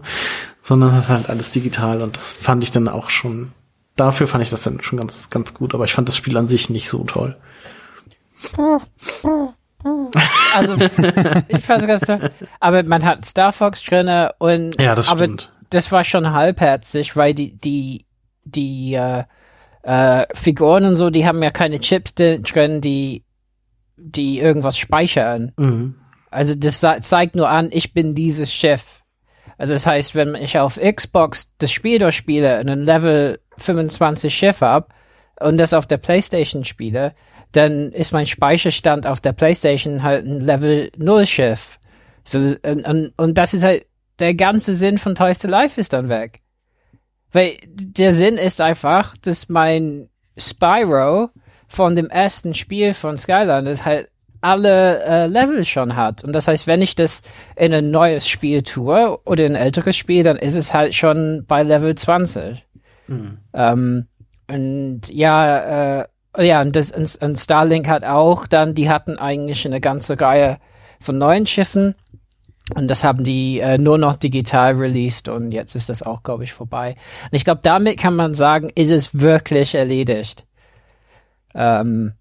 sondern 0.61 0.93
hat 0.93 1.09
halt 1.09 1.29
alles 1.29 1.51
digital 1.51 2.01
und 2.01 2.15
das 2.15 2.33
fand 2.33 2.63
ich 2.63 2.71
dann 2.71 2.87
auch 2.87 3.09
schon, 3.09 3.51
dafür 3.95 4.27
fand 4.27 4.43
ich 4.43 4.49
das 4.49 4.63
dann 4.63 4.81
schon 4.81 4.99
ganz, 4.99 5.29
ganz 5.29 5.53
gut, 5.53 5.73
aber 5.73 5.85
ich 5.85 5.93
fand 5.93 6.07
das 6.07 6.17
Spiel 6.17 6.37
an 6.37 6.47
sich 6.47 6.69
nicht 6.69 6.89
so 6.89 7.03
toll. 7.03 7.35
Also, 10.55 10.75
ich 11.47 11.63
fand 11.63 11.81
es 11.81 11.87
ganz 11.87 12.01
toll. 12.01 12.29
Aber 12.59 12.83
man 12.83 13.03
hat 13.03 13.25
Star 13.25 13.51
Fox 13.51 13.83
drinne 13.83 14.33
und, 14.37 14.79
ja, 14.79 14.95
das 14.95 15.09
aber 15.09 15.25
stimmt. 15.25 15.51
das 15.71 15.91
war 15.91 16.03
schon 16.03 16.31
halbherzig, 16.31 17.15
weil 17.15 17.33
die, 17.33 17.57
die, 17.57 18.05
die, 18.45 18.93
äh, 18.93 19.23
äh, 19.83 20.25
Figuren 20.33 20.85
und 20.85 20.95
so, 20.95 21.09
die 21.09 21.25
haben 21.25 21.43
ja 21.43 21.51
keine 21.51 21.79
Chips 21.79 22.15
drin, 22.15 22.81
die, 22.81 23.23
die 23.97 24.39
irgendwas 24.39 24.77
speichern. 24.77 25.51
Mhm. 25.57 25.95
Also 26.31 26.55
das 26.55 26.83
zeigt 27.01 27.35
nur 27.35 27.49
an, 27.49 27.69
ich 27.71 27.93
bin 27.93 28.15
dieses 28.15 28.51
Chef. 28.51 29.01
Also 29.57 29.73
das 29.73 29.85
heißt, 29.85 30.15
wenn 30.15 30.33
ich 30.35 30.57
auf 30.57 30.79
Xbox 30.79 31.51
das 31.59 31.71
Spiel 31.71 31.99
durchspiele 31.99 32.59
und 32.59 32.69
ein 32.69 32.85
Level 32.85 33.39
25 33.57 34.33
Schiff 34.33 34.61
hab 34.61 34.93
und 35.39 35.57
das 35.57 35.73
auf 35.73 35.85
der 35.85 35.97
Playstation 35.97 36.63
spiele, 36.63 37.13
dann 37.51 37.91
ist 37.91 38.13
mein 38.13 38.25
Speicherstand 38.25 39.05
auf 39.05 39.21
der 39.21 39.33
Playstation 39.33 40.01
halt 40.01 40.25
ein 40.25 40.39
Level 40.39 40.91
0 40.97 41.27
Schiff. 41.27 41.79
So, 42.23 42.39
und, 42.39 42.87
und, 42.87 43.13
und 43.15 43.37
das 43.37 43.53
ist 43.53 43.63
halt, 43.63 43.85
der 44.19 44.33
ganze 44.33 44.73
Sinn 44.73 44.97
von 44.97 45.15
Toys 45.15 45.39
to 45.39 45.47
Life 45.47 45.79
ist 45.79 45.93
dann 45.93 46.09
weg. 46.09 46.41
Weil 47.33 47.57
der 47.65 48.13
Sinn 48.13 48.37
ist 48.37 48.61
einfach, 48.61 49.17
dass 49.17 49.49
mein 49.49 50.09
Spyro 50.37 51.29
von 51.67 51.95
dem 51.95 52.09
ersten 52.09 52.53
Spiel 52.53 52.93
von 52.93 53.17
Skylanders 53.17 53.83
halt 53.83 54.09
alle 54.41 55.03
äh, 55.03 55.27
Level 55.27 55.63
schon 55.65 55.95
hat. 55.95 56.23
Und 56.23 56.33
das 56.33 56.47
heißt, 56.47 56.67
wenn 56.67 56.81
ich 56.81 56.95
das 56.95 57.21
in 57.55 57.73
ein 57.73 57.91
neues 57.91 58.27
Spiel 58.27 58.61
tue 58.61 59.17
oder 59.25 59.45
in 59.45 59.55
ein 59.55 59.61
älteres 59.61 59.95
Spiel, 59.95 60.23
dann 60.23 60.37
ist 60.37 60.55
es 60.55 60.73
halt 60.73 60.93
schon 60.93 61.45
bei 61.47 61.63
Level 61.63 61.95
20. 61.95 62.63
Mhm. 63.07 63.37
Ähm, 63.53 64.07
und 64.47 65.01
ja, 65.09 66.01
äh, 66.01 66.07
ja, 66.37 66.61
und, 66.61 66.75
das, 66.75 66.91
und, 66.91 67.23
und 67.23 67.37
Starlink 67.37 67.87
hat 67.87 68.03
auch 68.03 68.47
dann, 68.47 68.73
die 68.73 68.89
hatten 68.89 69.17
eigentlich 69.17 69.65
eine 69.65 69.79
ganze 69.79 70.19
Reihe 70.19 70.57
von 70.99 71.17
neuen 71.17 71.45
Schiffen. 71.45 71.95
Und 72.73 72.87
das 72.87 73.03
haben 73.03 73.23
die 73.23 73.59
äh, 73.59 73.77
nur 73.77 73.97
noch 73.97 74.15
digital 74.15 74.73
released 74.75 75.27
und 75.27 75.51
jetzt 75.51 75.75
ist 75.75 75.89
das 75.89 76.01
auch, 76.01 76.23
glaube 76.23 76.45
ich, 76.45 76.53
vorbei. 76.53 76.95
Und 77.23 77.33
ich 77.33 77.43
glaube, 77.43 77.59
damit 77.61 77.99
kann 77.99 78.15
man 78.15 78.33
sagen, 78.33 78.69
ist 78.73 78.89
es 78.89 79.19
wirklich 79.19 79.75
erledigt. 79.75 80.45
Ähm, 81.53 82.13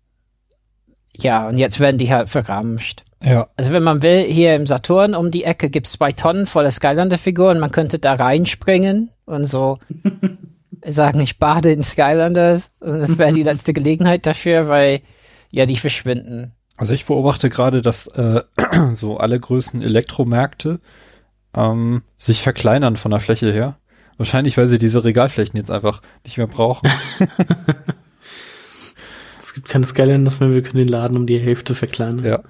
ja, 1.17 1.49
und 1.49 1.59
jetzt 1.59 1.79
werden 1.79 1.99
die 1.99 2.13
halt 2.13 2.29
verramscht. 2.29 3.05
Ja. 3.23 3.49
Also 3.57 3.73
wenn 3.73 3.85
man 3.85 4.03
will, 4.03 4.25
hier 4.25 4.57
im 4.57 4.67
Saturn 4.67 5.15
um 5.15 5.31
die 5.31 5.45
Ecke 5.45 5.71
gibt's 5.71 5.93
zwei 5.93 6.11
Tonnen 6.11 6.47
voller 6.47 6.73
Skylander-Figuren. 6.73 7.61
Man 7.61 7.71
könnte 7.71 8.01
da 8.01 8.15
reinspringen 8.15 9.11
und 9.27 9.45
so 9.45 9.79
sagen, 10.85 11.21
ich 11.21 11.39
bade 11.39 11.71
in 11.71 11.85
Skylanders. 11.85 12.73
Und 12.81 12.99
das 12.99 13.17
wäre 13.19 13.33
die 13.33 13.45
letzte 13.45 13.73
Gelegenheit 13.73 14.27
dafür, 14.27 14.69
weil 14.69 15.03
ja, 15.51 15.67
die 15.67 15.77
verschwinden. 15.77 16.53
Also 16.77 16.95
ich 16.95 17.07
beobachte 17.07 17.51
gerade, 17.51 17.83
dass 17.83 18.07
äh, 18.09 18.43
so 18.91 19.19
alle 19.19 19.39
größten 19.39 19.83
Elektromärkte 19.83 20.81
ähm, 21.55 22.03
sich 22.17 22.43
verkleinern 22.43 22.97
von 22.97 23.11
der 23.11 23.21
Fläche 23.21 23.53
her. 23.53 23.77
Wahrscheinlich, 24.19 24.57
weil 24.57 24.69
sie 24.69 24.79
diese 24.79 25.05
Regalflächen 25.05 25.57
jetzt 25.57 25.71
einfach 25.71 26.03
nicht 26.25 26.39
mehr 26.39 26.47
brauchen. 26.47 26.89
es 29.41 29.55
gibt 29.55 29.69
keine 29.69 29.87
Skylanders 29.87 30.41
mehr, 30.41 30.51
wir 30.53 30.63
können 30.63 30.79
den 30.79 30.89
Laden 30.89 31.17
um 31.17 31.27
die 31.27 31.39
Hälfte 31.39 31.75
verkleinern. 31.75 32.25
Ja. 32.25 32.41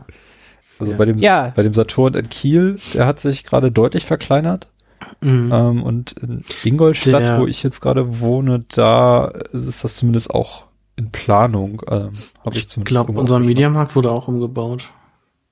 Also 0.79 0.93
Ja. 0.93 0.99
bei 0.99 1.05
dem 1.05 1.19
Ja. 1.19 1.53
bei 1.55 1.63
dem 1.63 1.75
Saturn 1.75 2.15
in 2.15 2.29
Kiel, 2.29 2.79
der 2.95 3.07
hat 3.07 3.21
sich 3.21 3.45
gerade 3.45 3.71
deutlich 3.71 4.05
verkleinert. 4.07 4.69
Mhm. 5.21 5.51
Ähm, 5.53 5.83
und 5.83 6.13
in 6.13 6.45
Ingolstadt, 6.65 7.23
Der- 7.23 7.41
wo 7.41 7.47
ich 7.47 7.63
jetzt 7.63 7.81
gerade 7.81 8.21
wohne, 8.21 8.65
da 8.75 9.27
ist 9.53 9.85
das 9.85 9.97
zumindest 9.97 10.31
auch 10.31 10.65
in 10.97 11.11
Planung. 11.11 11.83
Ähm, 11.89 12.13
Habe 12.45 12.55
ich 12.55 12.61
ich 12.63 12.69
zumindest 12.69 12.87
glaube, 12.87 13.09
irgendwo 13.09 13.21
unser 13.21 13.37
aufgeschnappt. 13.37 13.47
Mediamarkt 13.47 13.97
wurde 13.97 14.11
auch 14.11 14.29
umgebaut. 14.29 14.91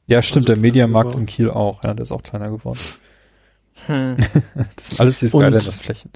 Ja, 0.06 0.22
stimmt, 0.22 0.48
also 0.48 0.54
der 0.54 0.60
Mediamarkt 0.60 1.14
in 1.14 1.26
Kiel 1.26 1.50
auch. 1.50 1.82
Ja, 1.84 1.94
der 1.94 2.02
ist 2.02 2.12
auch 2.12 2.22
kleiner 2.22 2.50
geworden. 2.50 2.80
Hm. 3.86 4.16
Das 4.76 4.90
sind 4.90 5.00
alles 5.00 5.18
die 5.20 5.28
Skylanders-Flächen. 5.28 6.10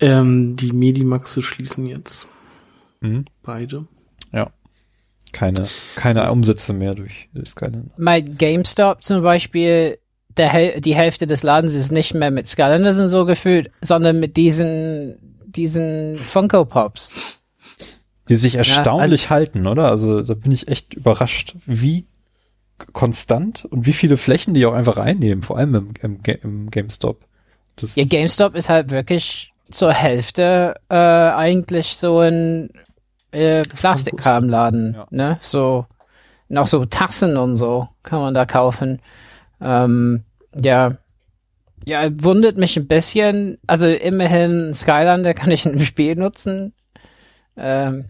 Ähm, 0.00 0.56
die 0.56 0.72
Medimaxe 0.72 1.42
schließen 1.42 1.86
jetzt. 1.86 2.28
Mhm. 3.00 3.24
Beide. 3.42 3.86
Keine, 5.32 5.66
keine 5.96 6.30
Umsätze 6.30 6.72
mehr 6.72 6.94
durch 6.94 7.28
Skylanders. 7.44 7.92
Mein 7.98 8.36
GameStop 8.38 9.02
zum 9.02 9.22
Beispiel, 9.22 9.98
der 10.36 10.48
Hel 10.48 10.80
die 10.80 10.94
Hälfte 10.94 11.26
des 11.26 11.42
Ladens 11.42 11.74
ist 11.74 11.92
nicht 11.92 12.14
mehr 12.14 12.30
mit 12.30 12.46
Skylanders 12.46 12.98
und 12.98 13.08
so 13.08 13.24
gefüllt, 13.24 13.70
sondern 13.80 14.20
mit 14.20 14.36
diesen, 14.36 15.16
diesen 15.46 16.16
Funko 16.16 16.64
Pops. 16.64 17.37
Die 18.28 18.36
sich 18.36 18.54
erstaunlich 18.56 19.22
also- 19.24 19.30
halten, 19.30 19.66
oder? 19.66 19.88
Also 19.90 20.22
da 20.22 20.34
bin 20.34 20.52
ich 20.52 20.68
echt 20.68 20.94
überrascht, 20.94 21.54
wie 21.66 22.06
konstant 22.92 23.64
und 23.64 23.86
wie 23.86 23.92
viele 23.92 24.16
Flächen 24.16 24.54
die 24.54 24.64
auch 24.66 24.72
einfach 24.72 24.96
einnehmen, 24.98 25.42
vor 25.42 25.58
allem 25.58 25.74
im, 25.74 25.94
im, 26.00 26.20
im 26.42 26.70
GameStop. 26.70 27.20
Das 27.76 27.96
Ja, 27.96 28.04
GameStop 28.04 28.54
ist 28.54 28.68
halt 28.68 28.90
wirklich 28.90 29.52
zur 29.70 29.92
Hälfte 29.92 30.74
äh, 30.88 30.94
eigentlich 30.94 31.96
so 31.96 32.20
ein 32.20 32.70
äh, 33.32 33.62
Plastikkramladen, 33.62 34.94
Ja. 34.94 35.06
ne? 35.10 35.38
So 35.40 35.86
noch 36.48 36.66
so 36.66 36.84
Tassen 36.86 37.36
und 37.36 37.56
so 37.56 37.88
kann 38.02 38.20
man 38.20 38.32
da 38.34 38.46
kaufen. 38.46 39.00
Ähm, 39.60 40.22
ja, 40.54 40.92
ja, 41.84 42.08
wundert 42.22 42.56
mich 42.56 42.76
ein 42.76 42.86
bisschen. 42.86 43.58
Also 43.66 43.86
immerhin 43.88 44.72
Skylander 44.72 45.34
kann 45.34 45.50
ich 45.50 45.66
in 45.66 45.72
einem 45.72 45.84
Spiel 45.84 46.14
nutzen. 46.16 46.72
Ähm, 47.56 48.06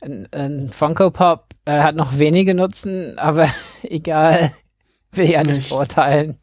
ein, 0.00 0.28
ein 0.32 0.68
Funko 0.70 1.10
Pop 1.10 1.46
äh, 1.64 1.80
hat 1.80 1.94
noch 1.96 2.18
wenige 2.18 2.54
Nutzen, 2.54 3.18
aber 3.18 3.48
egal, 3.82 4.52
will 5.12 5.30
ja 5.30 5.42
nicht 5.42 5.58
Ich- 5.68 5.72
urteilen. 5.72 6.36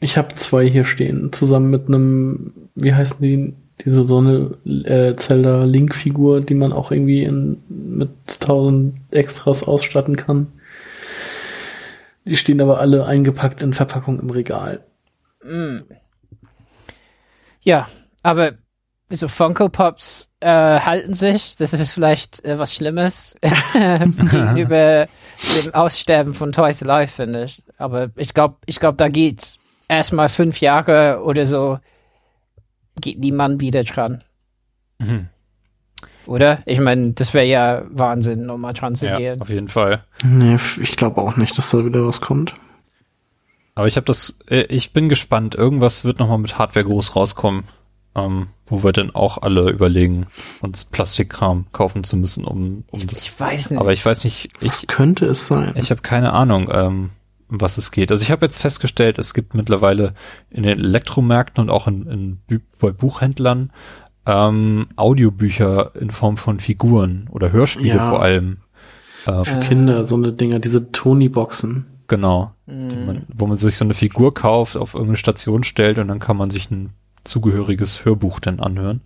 Ich 0.00 0.16
habe 0.16 0.32
zwei 0.34 0.64
hier 0.68 0.84
stehen, 0.84 1.32
zusammen 1.32 1.70
mit 1.70 1.88
einem, 1.88 2.52
wie 2.76 2.94
heißen 2.94 3.20
die, 3.20 3.54
diese 3.84 4.04
so 4.04 4.18
eine 4.18 4.56
äh, 4.84 5.16
Zelda 5.16 5.64
Link-Figur, 5.64 6.40
die 6.40 6.54
man 6.54 6.72
auch 6.72 6.92
irgendwie 6.92 7.24
in, 7.24 7.60
mit 7.68 8.10
tausend 8.38 8.94
Extras 9.10 9.64
ausstatten 9.66 10.16
kann. 10.16 10.52
Die 12.26 12.36
stehen 12.36 12.60
aber 12.60 12.78
alle 12.78 13.06
eingepackt 13.06 13.62
in 13.64 13.72
Verpackung 13.72 14.20
im 14.20 14.30
Regal. 14.30 14.84
Ja, 17.62 17.88
aber 18.22 18.52
so 19.10 19.28
Funko 19.28 19.68
Pops 19.68 20.30
äh, 20.40 20.48
halten 20.48 21.14
sich. 21.14 21.56
Das 21.56 21.72
ist 21.72 21.92
vielleicht 21.92 22.44
äh, 22.44 22.58
was 22.58 22.74
Schlimmes 22.74 23.36
gegenüber 23.72 25.08
dem 25.56 25.74
Aussterben 25.74 26.34
von 26.34 26.52
Toys 26.52 26.82
Alive, 26.82 27.08
finde 27.08 27.44
ich. 27.44 27.62
Aber 27.78 28.10
ich 28.16 28.34
glaube, 28.34 28.56
ich 28.66 28.80
glaube, 28.80 28.96
da 28.96 29.08
geht's 29.08 29.58
erstmal 29.88 30.28
fünf 30.28 30.60
Jahre 30.60 31.22
oder 31.24 31.46
so 31.46 31.78
geht 33.00 33.18
niemand 33.18 33.60
wieder 33.60 33.84
dran. 33.84 34.22
Mhm. 34.98 35.28
Oder? 36.26 36.62
Ich 36.66 36.78
meine, 36.78 37.12
das 37.12 37.32
wäre 37.32 37.46
ja 37.46 37.82
Wahnsinn, 37.88 38.44
nochmal 38.44 38.74
dran 38.74 38.94
zu 38.94 39.06
ja, 39.06 39.16
gehen. 39.16 39.40
auf 39.40 39.48
jeden 39.48 39.68
Fall. 39.68 40.04
Nee, 40.22 40.58
ich 40.80 40.96
glaube 40.96 41.22
auch 41.22 41.36
nicht, 41.36 41.56
dass 41.56 41.70
da 41.70 41.84
wieder 41.84 42.06
was 42.06 42.20
kommt. 42.20 42.54
Aber 43.74 43.86
ich 43.86 43.96
habe 43.96 44.04
das, 44.04 44.38
äh, 44.48 44.62
ich 44.64 44.92
bin 44.92 45.08
gespannt. 45.08 45.54
Irgendwas 45.54 46.04
wird 46.04 46.18
nochmal 46.18 46.38
mit 46.38 46.58
Hardware 46.58 46.84
groß 46.84 47.16
rauskommen, 47.16 47.64
ähm, 48.18 48.48
wo 48.66 48.82
wir 48.82 48.92
dann 48.92 49.14
auch 49.14 49.38
alle 49.38 49.70
überlegen, 49.70 50.26
uns 50.60 50.84
Plastikkram 50.84 51.66
kaufen 51.72 52.04
zu 52.04 52.16
müssen, 52.16 52.44
um, 52.44 52.84
um 52.90 53.06
das. 53.06 53.22
Ich 53.24 53.38
weiß 53.40 53.70
nicht. 53.70 53.80
Aber 53.80 53.92
ich 53.92 54.04
weiß 54.04 54.24
nicht, 54.24 54.48
Was 54.60 54.82
ich, 54.82 54.88
könnte 54.88 55.26
es 55.26 55.46
sein? 55.46 55.72
ich 55.76 55.90
habe 55.90 56.02
keine 56.02 56.32
Ahnung, 56.32 56.68
ähm, 56.72 57.10
um 57.48 57.60
was 57.60 57.78
es 57.78 57.90
geht. 57.90 58.10
Also 58.10 58.22
ich 58.22 58.30
habe 58.30 58.44
jetzt 58.44 58.60
festgestellt, 58.60 59.18
es 59.18 59.32
gibt 59.32 59.54
mittlerweile 59.54 60.14
in 60.50 60.64
den 60.64 60.78
Elektromärkten 60.78 61.62
und 61.62 61.70
auch 61.70 61.86
in, 61.86 62.06
in 62.50 62.60
bei 62.78 62.90
Buchhändlern 62.90 63.70
ähm, 64.26 64.88
Audiobücher 64.96 65.92
in 65.98 66.10
Form 66.10 66.36
von 66.36 66.60
Figuren 66.60 67.28
oder 67.30 67.50
Hörspiele 67.52 67.96
Ja. 67.96 68.10
vor 68.10 68.22
allem. 68.22 68.58
Äh, 69.26 69.44
Für 69.44 69.60
Kinder, 69.60 70.04
so 70.04 70.16
eine 70.16 70.32
Dinger, 70.32 70.58
diese 70.58 70.92
Tony-Boxen. 70.92 71.86
Genau. 72.06 72.52
Die 72.66 72.96
man, 72.96 73.26
wo 73.34 73.46
man 73.46 73.56
sich 73.58 73.76
so 73.76 73.84
eine 73.84 73.94
Figur 73.94 74.32
kauft, 74.34 74.76
auf 74.76 74.92
irgendeine 74.94 75.16
Station 75.16 75.64
stellt 75.64 75.98
und 75.98 76.08
dann 76.08 76.18
kann 76.20 76.36
man 76.36 76.50
sich 76.50 76.70
ein 76.70 76.90
zugehöriges 77.28 78.04
Hörbuch 78.04 78.40
dann 78.40 78.60
anhören. 78.60 79.02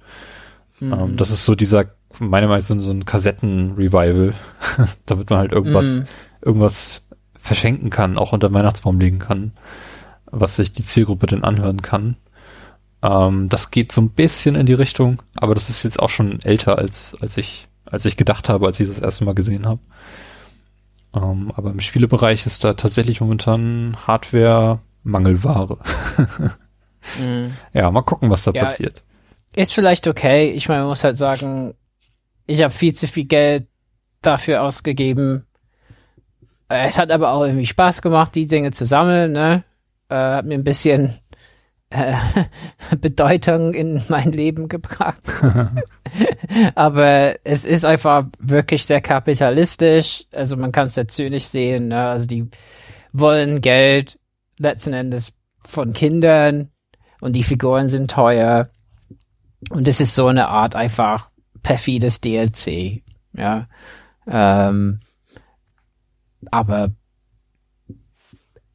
Mhm. 0.80 0.92
Ähm, 0.92 1.16
das 1.16 1.30
ist 1.30 1.44
so 1.44 1.54
dieser, 1.54 1.86
meiner 2.18 2.48
Meinung 2.48 2.66
nach, 2.76 2.80
so, 2.82 2.90
ein 2.90 3.04
Kassetten-Revival, 3.04 4.34
damit 5.06 5.30
man 5.30 5.38
halt 5.38 5.52
irgendwas, 5.52 5.98
Mhm. 5.98 6.04
irgendwas 6.40 7.06
verschenken 7.38 7.90
kann, 7.90 8.18
auch 8.18 8.32
unter 8.32 8.52
Weihnachtsbaum 8.52 9.00
legen 9.00 9.18
kann, 9.18 9.52
was 10.26 10.56
sich 10.56 10.72
die 10.72 10.84
Zielgruppe 10.84 11.26
dann 11.26 11.44
anhören 11.44 11.82
kann. 11.82 12.16
Ähm, 13.02 13.48
das 13.48 13.70
geht 13.70 13.92
so 13.92 14.00
ein 14.00 14.10
bisschen 14.10 14.54
in 14.54 14.66
die 14.66 14.72
Richtung, 14.74 15.22
aber 15.34 15.54
das 15.54 15.68
ist 15.68 15.82
jetzt 15.82 15.98
auch 15.98 16.08
schon 16.08 16.40
älter 16.42 16.78
als, 16.78 17.16
als 17.20 17.36
ich, 17.36 17.66
als 17.84 18.04
ich 18.04 18.16
gedacht 18.16 18.48
habe, 18.48 18.66
als 18.66 18.78
ich 18.78 18.86
das 18.88 19.00
erste 19.00 19.24
Mal 19.24 19.34
gesehen 19.34 19.66
habe. 19.66 19.80
Ähm, 21.14 21.52
aber 21.54 21.70
im 21.70 21.80
Spielebereich 21.80 22.46
ist 22.46 22.64
da 22.64 22.74
tatsächlich 22.74 23.20
momentan 23.20 23.96
Hardware 24.06 24.78
Mangelware. 25.02 25.78
Mhm. 27.18 27.56
ja, 27.72 27.90
mal 27.90 28.02
gucken, 28.02 28.30
was 28.30 28.44
da 28.44 28.52
Ja, 28.52 28.64
passiert. 28.64 29.02
Ist 29.54 29.74
vielleicht 29.74 30.06
okay. 30.06 30.50
Ich 30.50 30.68
meine, 30.68 30.80
man 30.80 30.90
muss 30.90 31.04
halt 31.04 31.16
sagen, 31.16 31.74
ich 32.46 32.62
habe 32.62 32.72
viel 32.72 32.94
zu 32.94 33.06
viel 33.06 33.26
Geld 33.26 33.66
dafür 34.22 34.62
ausgegeben. 34.62 35.46
Es 36.68 36.96
hat 36.96 37.10
aber 37.10 37.32
auch 37.32 37.44
irgendwie 37.44 37.66
Spaß 37.66 38.00
gemacht, 38.00 38.34
die 38.34 38.46
Dinge 38.46 38.70
zu 38.70 38.86
sammeln, 38.86 39.32
ne? 39.32 39.64
Äh, 40.08 40.14
hat 40.14 40.46
mir 40.46 40.54
ein 40.54 40.64
bisschen 40.64 41.18
äh, 41.90 42.14
Bedeutung 43.00 43.74
in 43.74 44.02
mein 44.08 44.32
Leben 44.32 44.68
gebracht. 44.68 45.20
aber 46.74 47.36
es 47.44 47.64
ist 47.66 47.84
einfach 47.84 48.24
wirklich 48.38 48.86
sehr 48.86 49.02
kapitalistisch. 49.02 50.24
Also 50.32 50.56
man 50.56 50.72
kann 50.72 50.86
es 50.86 50.96
ja 50.96 51.06
zynisch 51.06 51.44
sehen, 51.44 51.88
ne? 51.88 52.06
Also 52.06 52.26
die 52.26 52.48
wollen 53.12 53.60
Geld 53.60 54.18
letzten 54.58 54.94
Endes 54.94 55.34
von 55.60 55.92
Kindern 55.92 56.71
und 57.22 57.34
die 57.34 57.44
Figuren 57.44 57.86
sind 57.86 58.10
teuer. 58.10 58.68
Und 59.70 59.86
es 59.86 60.00
ist 60.00 60.16
so 60.16 60.26
eine 60.26 60.48
Art 60.48 60.74
einfach 60.74 61.30
perfides 61.62 62.20
DLC, 62.20 63.02
ja. 63.32 63.68
Ähm, 64.26 64.98
aber 66.50 66.90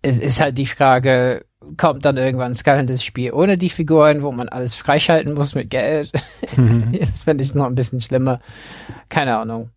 es 0.02 0.20
ist 0.20 0.39
halt 0.39 0.58
die 0.58 0.66
Frage, 0.66 1.45
kommt 1.76 2.06
dann 2.06 2.16
irgendwann 2.16 2.54
ein 2.54 2.56
Skylanders 2.56 3.04
Spiel 3.04 3.34
ohne 3.34 3.58
die 3.58 3.70
Figuren, 3.70 4.24
wo 4.24 4.32
man 4.32 4.48
alles 4.48 4.76
freischalten 4.76 5.34
muss 5.34 5.54
mit 5.54 5.70
Geld? 5.70 6.14
das 7.00 7.24
fände 7.24 7.43
ich 7.43 7.54
noch 7.54 7.66
ein 7.66 7.76
bisschen 7.76 8.00
schlimmer. 8.00 8.39
Keine 9.10 9.38
Ahnung. 9.38 9.72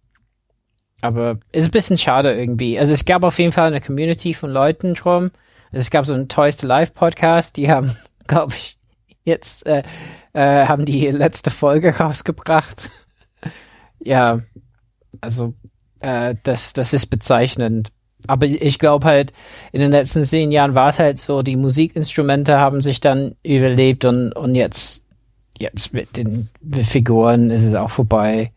Aber 1.00 1.40
ist 1.50 1.64
ein 1.64 1.72
bisschen 1.72 1.98
schade 1.98 2.32
irgendwie. 2.38 2.78
Also 2.78 2.92
es 2.92 3.04
gab 3.04 3.24
auf 3.24 3.40
jeden 3.40 3.52
Fall 3.52 3.66
eine 3.66 3.80
Community 3.80 4.32
von 4.32 4.50
Leuten 4.50 4.94
drum. 4.94 5.32
Es 5.72 5.90
gab 5.90 6.06
so 6.06 6.14
einen 6.14 6.28
Toys 6.28 6.56
to 6.56 6.68
Life 6.68 6.92
Podcast, 6.94 7.56
die 7.56 7.68
haben, 7.68 7.96
glaube 8.30 8.54
ich, 8.54 8.78
jetzt 9.24 9.66
äh, 9.66 9.82
äh, 10.32 10.66
haben 10.66 10.84
die 10.84 11.08
letzte 11.08 11.50
Folge 11.50 11.96
rausgebracht. 11.98 12.90
ja, 13.98 14.40
also 15.20 15.54
äh, 15.98 16.36
das, 16.44 16.72
das 16.72 16.92
ist 16.92 17.06
bezeichnend. 17.06 17.90
Aber 18.26 18.46
ich 18.46 18.78
glaube 18.78 19.06
halt, 19.06 19.32
in 19.72 19.80
den 19.80 19.90
letzten 19.90 20.24
zehn 20.24 20.52
Jahren 20.52 20.74
war 20.74 20.90
es 20.90 20.98
halt 20.98 21.18
so, 21.18 21.42
die 21.42 21.56
Musikinstrumente 21.56 22.58
haben 22.58 22.82
sich 22.82 23.00
dann 23.00 23.34
überlebt 23.42 24.04
und, 24.04 24.32
und 24.32 24.54
jetzt, 24.54 25.04
jetzt 25.58 25.92
mit 25.94 26.16
den 26.18 26.50
Figuren 26.82 27.50
ist 27.50 27.64
es 27.64 27.74
auch 27.74 27.90
vorbei. 27.90 28.52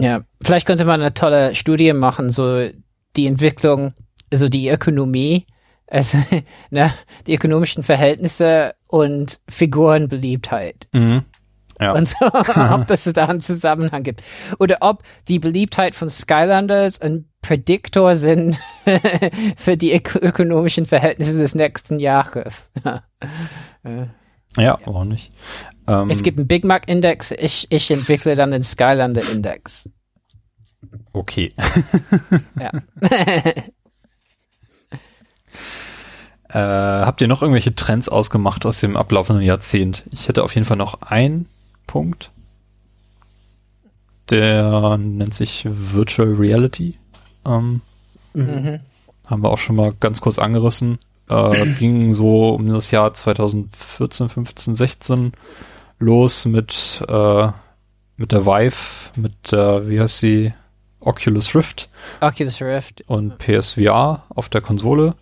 Ja, 0.00 0.22
vielleicht 0.40 0.66
könnte 0.66 0.84
man 0.84 1.00
eine 1.00 1.12
tolle 1.12 1.54
Studie 1.56 1.92
machen, 1.92 2.30
so 2.30 2.68
die 3.16 3.26
Entwicklung, 3.26 3.92
also 4.30 4.48
die 4.48 4.68
Ökonomie, 4.68 5.46
also 5.86 6.18
ne, 6.70 6.92
die 7.26 7.34
ökonomischen 7.34 7.82
Verhältnisse 7.82 8.74
und 8.88 9.40
Figurenbeliebtheit. 9.48 10.88
Mhm. 10.92 11.24
Ja. 11.80 11.92
Und 11.92 12.08
so, 12.08 12.26
ob 12.26 12.86
das 12.86 13.04
da 13.04 13.26
einen 13.26 13.40
Zusammenhang 13.40 14.02
gibt. 14.02 14.22
Oder 14.58 14.78
ob 14.80 15.02
die 15.28 15.38
Beliebtheit 15.38 15.94
von 15.94 16.08
Skylanders 16.08 17.00
ein 17.00 17.28
Prädiktor 17.42 18.16
sind 18.16 18.58
für 19.56 19.76
die 19.76 19.92
ök 19.94 20.16
ökonomischen 20.16 20.86
Verhältnisse 20.86 21.36
des 21.36 21.54
nächsten 21.54 21.98
Jahres. 21.98 22.72
ja, 24.56 24.78
warum 24.84 25.08
nicht? 25.08 25.30
Ähm, 25.86 26.10
Es 26.10 26.22
gibt 26.22 26.38
einen 26.38 26.48
Big 26.48 26.64
Mac 26.64 26.88
Index, 26.88 27.30
ich, 27.30 27.66
ich 27.70 27.90
entwickle 27.90 28.34
dann 28.34 28.50
den 28.50 28.62
Skylander 28.62 29.22
Index. 29.30 29.88
Okay. 31.12 31.52
Ja. 32.58 32.70
Äh, 36.56 37.04
habt 37.04 37.20
ihr 37.20 37.28
noch 37.28 37.42
irgendwelche 37.42 37.74
Trends 37.74 38.08
ausgemacht 38.08 38.64
aus 38.64 38.80
dem 38.80 38.96
ablaufenden 38.96 39.44
Jahrzehnt? 39.44 40.04
Ich 40.10 40.26
hätte 40.26 40.42
auf 40.42 40.54
jeden 40.54 40.64
Fall 40.64 40.78
noch 40.78 41.02
einen 41.02 41.44
Punkt. 41.86 42.30
Der 44.30 44.96
nennt 44.96 45.34
sich 45.34 45.66
Virtual 45.68 46.32
Reality. 46.32 46.94
Ähm, 47.44 47.82
mhm. 48.32 48.80
haben 49.26 49.42
wir 49.42 49.50
auch 49.50 49.58
schon 49.58 49.76
mal 49.76 49.92
ganz 50.00 50.22
kurz 50.22 50.38
angerissen. 50.38 50.98
äh, 51.28 51.66
ging 51.78 52.14
so 52.14 52.54
um 52.54 52.66
das 52.70 52.90
Jahr 52.90 53.12
2014, 53.12 54.30
15, 54.30 54.76
16 54.76 55.32
los 55.98 56.46
mit, 56.46 57.04
äh, 57.06 57.48
mit 58.16 58.32
der 58.32 58.46
Vive, 58.46 59.12
mit 59.16 59.52
der, 59.52 59.90
wie 59.90 60.00
heißt 60.00 60.20
sie, 60.20 60.54
Oculus 61.00 61.54
Rift 61.54 61.90
Oculus 62.22 62.62
Rift. 62.62 63.04
und 63.08 63.36
PSVR 63.36 64.24
auf 64.30 64.48
der 64.48 64.62
Konsole. 64.62 65.16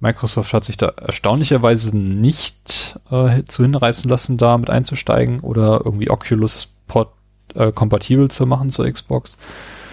Microsoft 0.00 0.52
hat 0.52 0.64
sich 0.64 0.76
da 0.76 0.88
erstaunlicherweise 0.88 1.96
nicht 1.96 2.98
äh, 3.10 3.44
zu 3.44 3.62
hinreißen 3.62 4.10
lassen, 4.10 4.36
da 4.36 4.58
mit 4.58 4.70
einzusteigen 4.70 5.40
oder 5.40 5.82
irgendwie 5.84 6.10
Oculus 6.10 6.72
Port 6.86 7.10
äh, 7.54 7.72
kompatibel 7.72 8.30
zu 8.30 8.46
machen 8.46 8.70
zur 8.70 8.90
Xbox. 8.90 9.38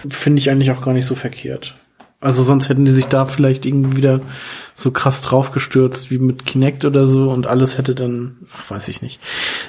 Finde 0.08 0.40
ich 0.40 0.50
eigentlich 0.50 0.70
auch 0.70 0.82
gar 0.82 0.92
nicht 0.92 1.06
so 1.06 1.14
verkehrt. 1.14 1.76
Also 2.20 2.42
sonst 2.42 2.70
hätten 2.70 2.86
die 2.86 2.90
sich 2.90 3.04
da 3.04 3.26
vielleicht 3.26 3.66
irgendwie 3.66 3.98
wieder 3.98 4.20
so 4.72 4.90
krass 4.90 5.20
draufgestürzt 5.20 6.10
wie 6.10 6.18
mit 6.18 6.46
Kinect 6.46 6.86
oder 6.86 7.06
so 7.06 7.30
und 7.30 7.46
alles 7.46 7.76
hätte 7.76 7.94
dann, 7.94 8.38
ach, 8.50 8.70
weiß 8.70 8.88
ich 8.88 9.02
nicht. 9.02 9.20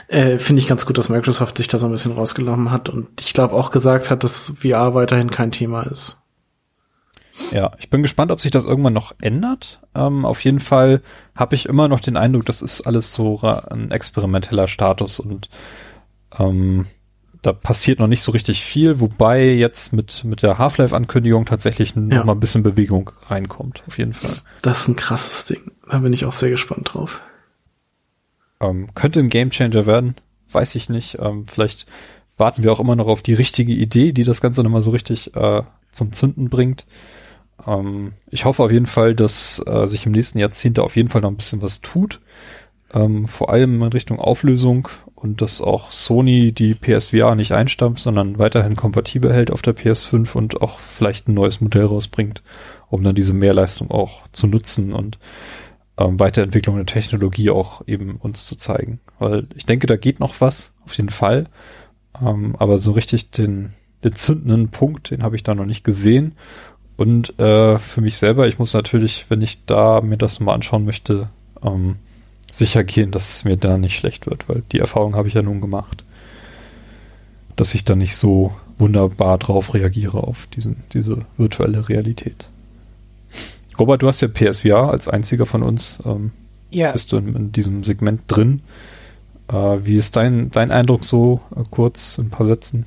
Äh, 0.08 0.38
Finde 0.38 0.62
ich 0.62 0.68
ganz 0.68 0.86
gut, 0.86 0.98
dass 0.98 1.10
Microsoft 1.10 1.58
sich 1.58 1.68
da 1.68 1.80
so 1.80 1.88
ein 1.88 1.92
bisschen 1.92 2.14
rausgenommen 2.14 2.72
hat 2.72 2.88
und 2.88 3.10
ich 3.20 3.34
glaube 3.34 3.56
auch 3.56 3.72
gesagt 3.72 4.10
hat, 4.10 4.24
dass 4.24 4.54
VR 4.56 4.94
weiterhin 4.94 5.32
kein 5.32 5.52
Thema 5.52 5.84
ist. 5.84 6.18
Ja, 7.52 7.72
ich 7.80 7.90
bin 7.90 8.02
gespannt, 8.02 8.32
ob 8.32 8.40
sich 8.40 8.52
das 8.52 8.66
irgendwann 8.66 8.94
noch 8.94 9.14
ändert. 9.22 9.80
Ähm, 9.94 10.26
auf 10.26 10.44
jeden 10.44 10.60
Fall 10.60 11.02
habe 11.36 11.56
ich 11.56 11.66
immer 11.68 11.88
noch 11.88 12.00
den 12.00 12.18
Eindruck, 12.18 12.46
das 12.46 12.62
ist 12.62 12.82
alles 12.82 13.14
so 13.14 13.40
ein 13.42 13.92
experimenteller 13.92 14.68
Status 14.68 15.20
und 15.20 15.48
ähm, 16.38 16.86
da 17.42 17.54
passiert 17.54 18.00
noch 18.00 18.08
nicht 18.08 18.24
so 18.24 18.32
richtig 18.32 18.64
viel, 18.64 19.00
wobei 19.00 19.52
jetzt 19.54 19.94
mit, 19.94 20.24
mit 20.24 20.42
der 20.42 20.58
Half-Life-Ankündigung 20.58 21.46
tatsächlich 21.46 21.96
noch 21.96 22.12
Ja. 22.16 22.24
mal 22.24 22.32
ein 22.34 22.40
bisschen 22.40 22.64
Bewegung 22.64 23.12
reinkommt, 23.28 23.84
auf 23.88 23.98
jeden 23.98 24.14
Fall. 24.14 24.36
Das 24.62 24.82
ist 24.82 24.88
ein 24.88 24.96
krasses 24.96 25.46
Ding. 25.46 25.72
Da 25.90 26.00
bin 26.00 26.14
ich 26.14 26.26
auch 26.26 26.32
sehr 26.32 26.50
gespannt 26.50 26.92
drauf. 26.94 27.22
Ähm, 28.62 28.90
könnte 28.96 29.20
ein 29.20 29.30
Gamechanger 29.30 29.86
werden, 29.86 30.16
weiß 30.52 30.76
ich 30.76 30.90
nicht. 30.90 31.20
Ähm, 31.20 31.46
vielleicht 31.48 31.86
warten 32.38 32.64
wir 32.64 32.72
auch 32.72 32.80
immer 32.80 32.96
noch 32.96 33.08
auf 33.08 33.22
die 33.22 33.34
richtige 33.34 33.74
Idee, 33.74 34.12
die 34.14 34.24
das 34.24 34.42
Ganze 34.42 34.64
nochmal 34.64 34.82
so 34.82 34.92
richtig 34.92 35.36
äh, 35.36 35.64
zum 35.92 36.14
Zünden 36.14 36.50
bringt. 36.50 36.86
Ähm, 37.66 38.14
ich 38.30 38.46
hoffe 38.46 38.64
auf 38.64 38.72
jeden 38.72 38.86
Fall, 38.86 39.16
dass 39.16 39.64
äh, 39.66 39.88
sich 39.88 40.06
im 40.06 40.12
nächsten 40.12 40.40
Jahrzehnt 40.40 40.78
da 40.78 40.84
auf 40.84 40.96
jeden 40.96 41.10
Fall 41.10 41.22
noch 41.22 41.30
ein 41.30 41.38
bisschen 41.38 41.62
was 41.62 41.82
tut. 41.82 42.22
Ähm, 42.94 43.28
vor 43.28 43.50
allem 43.50 43.82
in 43.82 43.90
Richtung 43.90 44.20
Auflösung 44.20 44.88
und 45.16 45.42
dass 45.42 45.60
auch 45.60 45.92
Sony 45.92 46.52
die 46.52 46.76
PSVR 46.76 47.36
nicht 47.36 47.52
einstampft, 47.52 48.04
sondern 48.04 48.38
weiterhin 48.38 48.76
kompatibel 48.76 49.34
hält 49.34 49.52
auf 49.52 49.62
der 49.62 49.76
PS5 49.76 50.36
und 50.36 50.62
auch 50.62 50.80
vielleicht 50.80 51.28
ein 51.28 51.34
neues 51.34 51.62
Modell 51.62 51.86
rausbringt, 51.86 52.44
um 52.90 53.04
dann 53.04 53.16
diese 53.16 53.34
Mehrleistung 53.34 53.90
auch 53.92 54.28
zu 54.32 54.48
nutzen 54.48 54.94
und 54.94 55.18
ähm, 55.98 56.20
Weiterentwicklung 56.20 56.76
der 56.76 56.86
Technologie 56.86 57.50
auch 57.50 57.82
eben 57.88 58.18
uns 58.18 58.46
zu 58.46 58.56
zeigen. 58.56 59.00
Weil 59.18 59.48
ich 59.56 59.66
denke, 59.66 59.88
da 59.88 59.96
geht 59.96 60.20
noch 60.20 60.42
was, 60.42 60.74
auf 60.86 60.94
jeden 60.96 61.10
Fall. 61.10 61.48
Ähm, 62.22 62.56
aber 62.60 62.78
so 62.78 62.92
richtig 62.92 63.32
den, 63.32 63.74
den 64.04 64.16
zündenden 64.16 64.70
Punkt, 64.70 65.12
den 65.12 65.24
habe 65.24 65.36
ich 65.36 65.44
da 65.44 65.56
noch 65.56 65.66
nicht 65.66 65.84
gesehen. 65.84 66.34
Und 66.98 67.38
äh, 67.40 67.78
für 67.78 68.02
mich 68.02 68.18
selber, 68.18 68.48
ich 68.48 68.58
muss 68.58 68.74
natürlich, 68.74 69.26
wenn 69.30 69.42
ich 69.42 69.66
da 69.66 70.02
mir 70.02 70.18
das 70.18 70.40
mal 70.40 70.54
anschauen 70.54 70.86
möchte, 70.86 71.30
ähm, 71.64 71.98
sicher 72.52 72.84
gehen, 72.84 73.12
dass 73.12 73.38
es 73.38 73.44
mir 73.44 73.58
da 73.58 73.78
nicht 73.78 73.98
schlecht 73.98 74.28
wird, 74.28 74.48
weil 74.48 74.64
die 74.72 74.80
Erfahrung 74.80 75.16
habe 75.16 75.28
ich 75.28 75.34
ja 75.34 75.42
nun 75.42 75.60
gemacht, 75.60 76.04
dass 77.56 77.74
ich 77.74 77.84
da 77.84 77.96
nicht 77.96 78.16
so 78.16 78.54
wunderbar 78.78 79.38
drauf 79.38 79.74
reagiere 79.74 80.24
auf 80.24 80.48
diesen, 80.56 80.84
diese 80.94 81.20
virtuelle 81.38 81.90
Realität. 81.90 82.48
Robert, 83.78 84.02
du 84.02 84.08
hast 84.08 84.22
ja 84.22 84.28
PSVR 84.28 84.90
als 84.90 85.08
einziger 85.08 85.46
von 85.46 85.64
uns. 85.64 86.00
Ähm, 86.06 86.32
Ja, 86.72 86.92
bist 86.92 87.12
du 87.12 87.18
in, 87.18 87.36
in 87.36 87.52
diesem 87.52 87.84
Segment 87.84 88.22
drin. 88.28 88.62
Äh, 89.50 89.54
wie 89.84 89.98
ist 89.98 90.16
dein, 90.16 90.50
dein 90.52 90.72
Eindruck 90.72 91.04
so 91.04 91.42
äh, 91.56 91.64
kurz 91.70 92.18
in 92.18 92.28
ein 92.28 92.30
paar 92.30 92.46
Sätzen? 92.46 92.86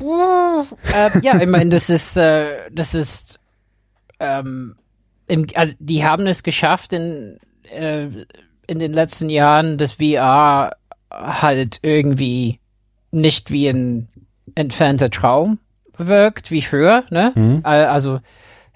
Äh, 0.00 1.20
ja, 1.22 1.40
ich 1.40 1.48
meine, 1.48 1.70
das 1.70 1.90
ist, 1.90 2.16
äh, 2.16 2.70
das 2.70 2.94
ist, 2.94 3.38
ähm, 4.20 4.76
im, 5.26 5.46
also 5.54 5.74
die 5.78 6.04
haben 6.04 6.26
es 6.26 6.42
geschafft 6.42 6.92
in, 6.92 7.38
äh, 7.70 8.08
in 8.66 8.78
den 8.78 8.92
letzten 8.92 9.28
Jahren, 9.28 9.78
dass 9.78 9.92
VR 9.92 10.76
halt 11.10 11.78
irgendwie 11.82 12.60
nicht 13.10 13.50
wie 13.50 13.68
ein 13.68 14.08
entfernter 14.54 15.10
Traum 15.10 15.58
wirkt, 15.96 16.50
wie 16.50 16.62
früher, 16.62 17.04
ne? 17.10 17.32
Mhm. 17.34 17.60
Also 17.64 18.20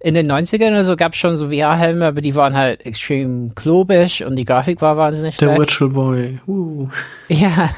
in 0.01 0.15
den 0.15 0.31
90ern 0.31 0.71
oder 0.71 0.85
so 0.85 0.97
gab 0.97 1.13
es 1.13 1.19
schon 1.19 1.37
so 1.37 1.51
VR-Helme, 1.51 2.07
aber 2.07 2.21
die 2.21 2.35
waren 2.35 2.57
halt 2.57 2.85
extrem 2.85 3.55
klobig 3.55 4.25
und 4.25 4.35
die 4.37 4.45
Grafik 4.45 4.83
war 4.83 4.97
wahnsinnig 4.97 5.37
Der 5.37 5.47
schlecht. 5.47 5.59
Virtual 5.61 5.91
Boy. 5.91 6.41
Uh. 6.47 6.89
Ja. 7.29 7.71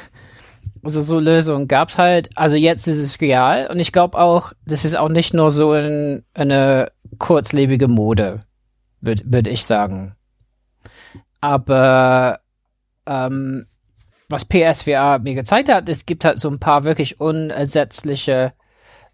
Also 0.85 1.01
so 1.01 1.19
Lösungen 1.19 1.67
gab's 1.67 1.99
halt. 1.99 2.31
Also 2.37 2.57
jetzt 2.57 2.87
ist 2.87 2.99
es 2.99 3.21
real 3.21 3.69
und 3.69 3.79
ich 3.79 3.93
glaube 3.93 4.19
auch, 4.19 4.53
das 4.67 4.85
ist 4.85 4.97
auch 4.97 5.09
nicht 5.09 5.33
nur 5.33 5.51
so 5.51 5.73
ein, 5.73 6.25
eine 6.35 6.93
kurzlebige 7.19 7.89
Mode, 7.89 8.45
würde 9.01 9.23
würd 9.27 9.49
ich 9.49 9.65
sagen. 9.65 10.15
Aber 11.41 12.41
ähm, 13.07 13.67
was 14.29 14.45
PSVR 14.45 15.19
mir 15.19 15.35
gezeigt 15.35 15.69
hat, 15.69 15.89
es 15.89 16.07
gibt 16.07 16.25
halt 16.25 16.41
so 16.41 16.49
ein 16.49 16.59
paar 16.59 16.85
wirklich 16.85 17.21
unersetzliche 17.21 18.53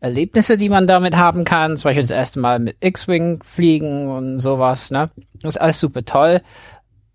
Erlebnisse, 0.01 0.57
die 0.57 0.69
man 0.69 0.87
damit 0.87 1.17
haben 1.17 1.45
kann. 1.45 1.77
Zum 1.77 1.89
Beispiel 1.89 2.03
das 2.03 2.11
erste 2.11 2.41
Mal 2.41 2.59
mit 2.59 2.77
X-Wing 2.81 3.43
fliegen 3.43 4.09
und 4.09 4.39
sowas, 4.39 4.91
ne? 4.91 5.11
Das 5.43 5.57
ist 5.57 5.61
alles 5.61 5.79
super 5.79 6.05
toll. 6.05 6.41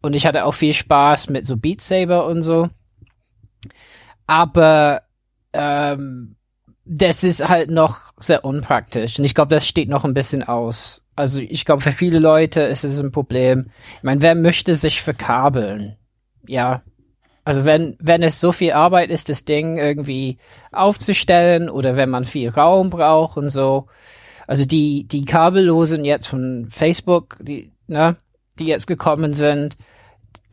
Und 0.01 0.15
ich 0.15 0.25
hatte 0.25 0.45
auch 0.45 0.53
viel 0.53 0.73
Spaß 0.73 1.29
mit 1.29 1.47
so 1.47 1.57
Beat 1.57 1.81
Saber 1.81 2.27
und 2.27 2.41
so. 2.41 2.69
Aber 4.27 5.03
ähm, 5.53 6.35
das 6.85 7.23
ist 7.23 7.47
halt 7.47 7.69
noch 7.69 8.13
sehr 8.19 8.45
unpraktisch. 8.45 9.17
Und 9.17 9.25
ich 9.25 9.35
glaube, 9.35 9.53
das 9.53 9.67
steht 9.67 9.89
noch 9.89 10.05
ein 10.05 10.13
bisschen 10.13 10.43
aus. 10.43 11.01
Also 11.15 11.39
ich 11.39 11.65
glaube, 11.65 11.81
für 11.81 11.91
viele 11.91 12.19
Leute 12.19 12.61
ist 12.61 12.83
es 12.83 12.99
ein 12.99 13.11
Problem. 13.11 13.67
Ich 13.97 14.03
meine, 14.03 14.21
wer 14.21 14.35
möchte 14.35 14.75
sich 14.75 15.01
verkabeln? 15.01 15.95
Ja. 16.47 16.83
Also 17.43 17.65
wenn, 17.65 17.95
wenn 17.99 18.23
es 18.23 18.39
so 18.39 18.51
viel 18.51 18.73
Arbeit 18.73 19.09
ist, 19.09 19.29
das 19.29 19.45
Ding 19.45 19.77
irgendwie 19.77 20.37
aufzustellen 20.71 21.69
oder 21.69 21.95
wenn 21.95 22.09
man 22.09 22.25
viel 22.25 22.49
Raum 22.49 22.89
braucht 22.89 23.37
und 23.37 23.49
so. 23.49 23.87
Also 24.47 24.65
die, 24.65 25.07
die 25.07 25.25
Kabellosen 25.25 26.05
jetzt 26.05 26.27
von 26.27 26.67
Facebook, 26.69 27.37
die, 27.39 27.71
ne, 27.87 28.17
die 28.59 28.65
jetzt 28.65 28.87
gekommen 28.87 29.33
sind, 29.33 29.75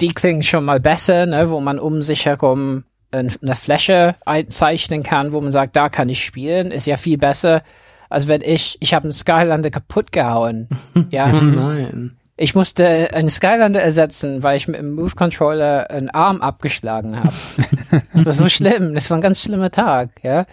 die 0.01 0.09
klingen 0.09 0.43
schon 0.43 0.65
mal 0.65 0.81
besser, 0.81 1.27
ne, 1.27 1.51
wo 1.51 1.61
man 1.61 1.79
um 1.79 2.03
sich 2.03 2.27
herum 2.27 2.85
eine 3.13 3.55
Fläche 3.55 4.17
einzeichnen 4.25 5.03
kann, 5.03 5.33
wo 5.33 5.41
man 5.41 5.51
sagt, 5.51 5.77
da 5.77 5.89
kann 5.89 6.09
ich 6.09 6.25
spielen, 6.25 6.71
ist 6.71 6.87
ja 6.87 6.97
viel 6.97 7.19
besser, 7.19 7.63
als 8.09 8.29
wenn 8.29 8.41
ich, 8.43 8.77
ich 8.81 8.95
habe 8.95 9.05
einen 9.05 9.13
Skylander 9.13 9.71
kaputt 9.71 10.13
gehauen. 10.13 10.69
ja, 11.11 11.33
Oh 11.33 11.41
nein. 11.41 12.17
ich 12.37 12.55
musste 12.55 13.13
einen 13.15 13.29
Skylander 13.29 13.81
ersetzen, 13.83 14.43
weil 14.43 14.57
ich 14.57 14.69
mit 14.69 14.81
dem 14.81 14.95
Move 14.95 15.15
Controller 15.15 15.91
einen 15.91 16.11
Arm 16.11 16.41
abgeschlagen 16.43 17.17
habe. 17.17 17.33
das 18.15 18.25
war 18.25 18.33
so 18.33 18.49
schlimm, 18.49 18.95
das 18.95 19.11
war 19.11 19.19
ein 19.19 19.23
ganz 19.23 19.41
schlimmer 19.43 19.71
Tag, 19.71 20.11
ja. 20.23 20.47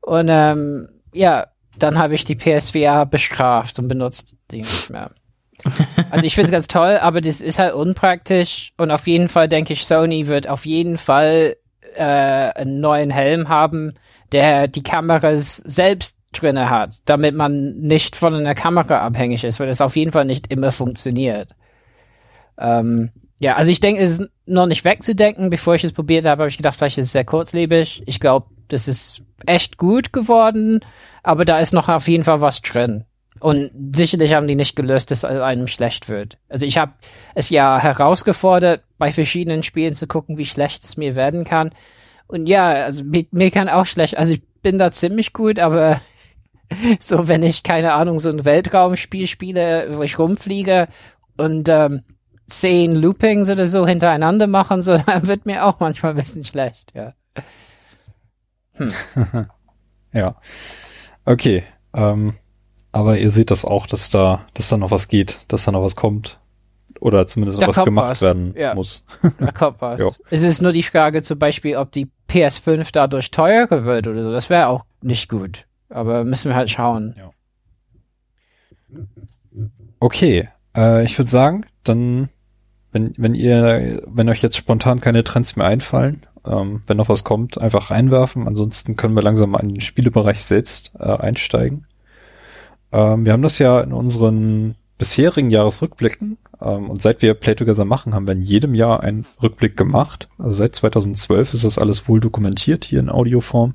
Und 0.00 0.28
ähm, 0.30 0.88
ja, 1.12 1.46
dann 1.78 1.98
habe 1.98 2.14
ich 2.14 2.24
die 2.24 2.36
PSVR 2.36 3.06
bestraft 3.06 3.78
und 3.78 3.88
benutzt 3.88 4.36
die 4.50 4.58
nicht 4.62 4.90
mehr. 4.90 5.10
Also 6.10 6.24
ich 6.26 6.34
finde 6.34 6.46
es 6.46 6.52
ganz 6.52 6.68
toll, 6.68 6.98
aber 7.00 7.20
das 7.20 7.40
ist 7.42 7.58
halt 7.58 7.74
unpraktisch 7.74 8.72
und 8.78 8.90
auf 8.90 9.06
jeden 9.06 9.28
Fall 9.28 9.46
denke 9.46 9.74
ich, 9.74 9.84
Sony 9.86 10.26
wird 10.26 10.48
auf 10.48 10.64
jeden 10.64 10.96
Fall 10.96 11.56
äh, 11.94 12.02
einen 12.02 12.80
neuen 12.80 13.10
Helm 13.10 13.48
haben, 13.48 13.94
der 14.32 14.68
die 14.68 14.82
Kameras 14.82 15.56
selbst 15.56 16.16
drinne 16.32 16.70
hat, 16.70 16.98
damit 17.06 17.34
man 17.34 17.78
nicht 17.78 18.16
von 18.16 18.34
einer 18.34 18.54
Kamera 18.54 19.00
abhängig 19.00 19.44
ist, 19.44 19.58
weil 19.58 19.66
das 19.66 19.80
auf 19.80 19.96
jeden 19.96 20.12
Fall 20.12 20.24
nicht 20.24 20.52
immer 20.52 20.70
funktioniert. 20.70 21.56
Ähm, 22.58 23.10
ja, 23.40 23.56
also 23.56 23.70
ich 23.70 23.80
denke, 23.80 24.02
es 24.02 24.18
ist 24.18 24.30
noch 24.46 24.66
nicht 24.66 24.84
wegzudenken. 24.84 25.50
Bevor 25.50 25.74
ich 25.74 25.82
es 25.82 25.92
probiert 25.92 26.26
habe, 26.26 26.42
habe 26.42 26.50
ich 26.50 26.58
gedacht, 26.58 26.76
vielleicht 26.76 26.98
ist 26.98 27.06
es 27.06 27.12
sehr 27.12 27.24
kurzlebig. 27.24 28.02
Ich 28.06 28.20
glaube, 28.20 28.46
das 28.68 28.86
ist 28.86 29.22
echt 29.46 29.78
gut 29.78 30.12
geworden, 30.12 30.80
aber 31.22 31.44
da 31.44 31.58
ist 31.58 31.72
noch 31.72 31.88
auf 31.88 32.06
jeden 32.06 32.22
Fall 32.22 32.40
was 32.40 32.60
drin. 32.60 33.04
Und 33.40 33.70
sicherlich 33.96 34.34
haben 34.34 34.46
die 34.46 34.54
nicht 34.54 34.76
gelöst, 34.76 35.10
dass 35.10 35.24
einem 35.24 35.66
schlecht 35.66 36.10
wird. 36.10 36.36
Also 36.50 36.66
ich 36.66 36.76
habe 36.76 36.92
es 37.34 37.48
ja 37.48 37.78
herausgefordert, 37.78 38.82
bei 39.00 39.10
verschiedenen 39.10 39.64
Spielen 39.64 39.94
zu 39.94 40.06
gucken, 40.06 40.36
wie 40.36 40.46
schlecht 40.46 40.84
es 40.84 40.96
mir 40.98 41.16
werden 41.16 41.44
kann. 41.44 41.70
Und 42.28 42.46
ja, 42.46 42.68
also 42.68 43.02
mir, 43.02 43.26
mir 43.32 43.50
kann 43.50 43.68
auch 43.68 43.86
schlecht, 43.86 44.16
also 44.16 44.34
ich 44.34 44.42
bin 44.62 44.78
da 44.78 44.92
ziemlich 44.92 45.32
gut, 45.32 45.58
aber 45.58 46.00
so 47.00 47.26
wenn 47.26 47.42
ich, 47.42 47.64
keine 47.64 47.94
Ahnung, 47.94 48.18
so 48.20 48.28
ein 48.28 48.44
Weltraumspiel 48.44 49.26
spiele, 49.26 49.88
wo 49.96 50.02
ich 50.02 50.18
rumfliege 50.18 50.86
und 51.38 51.68
ähm, 51.70 52.02
zehn 52.46 52.94
Loopings 52.94 53.48
oder 53.48 53.66
so 53.66 53.86
hintereinander 53.86 54.46
machen, 54.46 54.82
so, 54.82 54.96
dann 55.06 55.26
wird 55.26 55.46
mir 55.46 55.64
auch 55.64 55.80
manchmal 55.80 56.12
ein 56.12 56.18
bisschen 56.18 56.44
schlecht, 56.44 56.92
ja. 56.94 57.14
Ja. 60.12 60.34
Okay. 61.24 61.62
Ähm, 61.94 62.34
aber 62.90 63.18
ihr 63.18 63.30
seht 63.30 63.52
das 63.52 63.64
auch, 63.64 63.86
dass 63.86 64.10
da, 64.10 64.44
dass 64.54 64.68
da 64.68 64.76
noch 64.76 64.90
was 64.90 65.06
geht, 65.06 65.40
dass 65.46 65.64
da 65.64 65.70
noch 65.70 65.84
was 65.84 65.94
kommt. 65.94 66.39
Oder 67.00 67.26
zumindest 67.26 67.66
was 67.66 67.82
gemacht 67.84 68.10
was, 68.10 68.22
werden 68.22 68.54
ja. 68.56 68.74
muss. 68.74 69.04
Da 69.38 69.50
kommt 69.52 69.76
was. 69.80 69.98
Ja. 69.98 70.08
Es 70.30 70.42
ist 70.42 70.60
nur 70.60 70.72
die 70.72 70.82
Frage 70.82 71.22
zum 71.22 71.38
Beispiel, 71.38 71.76
ob 71.76 71.90
die 71.92 72.08
PS5 72.28 72.90
dadurch 72.92 73.30
teurer 73.30 73.84
wird 73.84 74.06
oder 74.06 74.22
so. 74.22 74.30
Das 74.30 74.50
wäre 74.50 74.68
auch 74.68 74.84
nicht 75.02 75.28
gut. 75.28 75.64
Aber 75.88 76.24
müssen 76.24 76.50
wir 76.50 76.56
halt 76.56 76.70
schauen. 76.70 77.14
Okay, 79.98 80.48
äh, 80.76 81.04
ich 81.04 81.18
würde 81.18 81.30
sagen, 81.30 81.66
dann, 81.84 82.28
wenn, 82.92 83.14
wenn 83.16 83.34
ihr, 83.34 84.02
wenn 84.06 84.28
euch 84.28 84.42
jetzt 84.42 84.56
spontan 84.56 85.00
keine 85.00 85.24
Trends 85.24 85.56
mehr 85.56 85.66
einfallen, 85.66 86.26
ähm, 86.44 86.80
wenn 86.86 86.96
noch 86.96 87.08
was 87.08 87.24
kommt, 87.24 87.60
einfach 87.60 87.90
reinwerfen. 87.90 88.46
Ansonsten 88.46 88.96
können 88.96 89.14
wir 89.14 89.22
langsam 89.22 89.50
mal 89.50 89.60
in 89.60 89.70
den 89.70 89.80
Spielebereich 89.80 90.44
selbst 90.44 90.92
äh, 90.98 91.04
einsteigen. 91.04 91.86
Ähm, 92.92 93.24
wir 93.24 93.32
haben 93.32 93.42
das 93.42 93.58
ja 93.58 93.80
in 93.80 93.92
unseren 93.92 94.76
bisherigen 95.00 95.50
Jahresrückblicken 95.50 96.36
ähm, 96.60 96.90
und 96.90 97.00
seit 97.00 97.22
wir 97.22 97.32
Play 97.32 97.54
Together 97.54 97.86
machen, 97.86 98.14
haben 98.14 98.26
wir 98.26 98.34
in 98.34 98.42
jedem 98.42 98.74
Jahr 98.74 99.00
einen 99.00 99.24
Rückblick 99.42 99.74
gemacht. 99.74 100.28
Also 100.38 100.58
seit 100.58 100.76
2012 100.76 101.54
ist 101.54 101.64
das 101.64 101.78
alles 101.78 102.06
wohl 102.06 102.20
dokumentiert 102.20 102.84
hier 102.84 103.00
in 103.00 103.08
Audioform. 103.08 103.74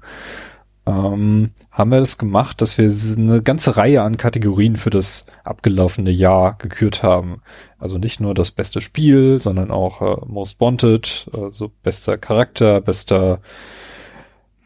Ähm, 0.86 1.50
haben 1.72 1.90
wir 1.90 1.98
das 1.98 2.20
gemacht, 2.20 2.62
dass 2.62 2.78
wir 2.78 2.92
eine 3.18 3.42
ganze 3.42 3.76
Reihe 3.76 4.04
an 4.04 4.18
Kategorien 4.18 4.78
für 4.78 4.92
das 4.92 5.26
abgelaufene 5.44 6.12
Jahr 6.12 6.60
gekürt 6.60 7.02
haben. 7.02 7.42
Also 7.80 7.98
nicht 7.98 8.20
nur 8.20 8.36
das 8.36 8.52
beste 8.52 8.80
Spiel, 8.80 9.40
sondern 9.40 9.72
auch 9.72 10.04
äh, 10.04 10.26
Most 10.28 10.62
Wanted, 10.62 11.28
also 11.34 11.72
bester 11.82 12.20
Charakter, 12.20 12.82
bester 12.82 13.42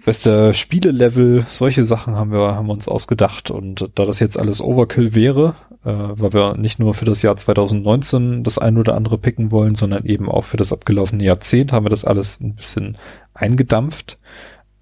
bester 0.04 0.54
Spielelevel, 0.54 1.46
solche 1.52 1.86
Sachen 1.86 2.16
haben 2.16 2.32
wir 2.32 2.56
haben 2.56 2.68
wir 2.68 2.74
uns 2.74 2.88
ausgedacht 2.88 3.52
und 3.52 3.90
da 3.96 4.06
das 4.06 4.20
jetzt 4.20 4.40
alles 4.40 4.62
Overkill 4.62 5.14
wäre, 5.14 5.56
äh, 5.86 5.92
weil 5.92 6.34
wir 6.34 6.58
nicht 6.58 6.80
nur 6.80 6.94
für 6.94 7.06
das 7.06 7.22
Jahr 7.22 7.38
2019 7.38 8.44
das 8.44 8.58
ein 8.58 8.78
oder 8.78 8.96
andere 8.96 9.18
picken 9.18 9.52
wollen, 9.52 9.76
sondern 9.76 10.06
eben 10.06 10.30
auch 10.30 10.44
für 10.44 10.58
das 10.58 10.74
abgelaufene 10.74 11.24
Jahrzehnt, 11.24 11.72
haben 11.72 11.86
wir 11.86 11.90
das 11.90 12.06
alles 12.06 12.40
ein 12.42 12.56
bisschen 12.56 12.98
eingedampft. 13.34 14.20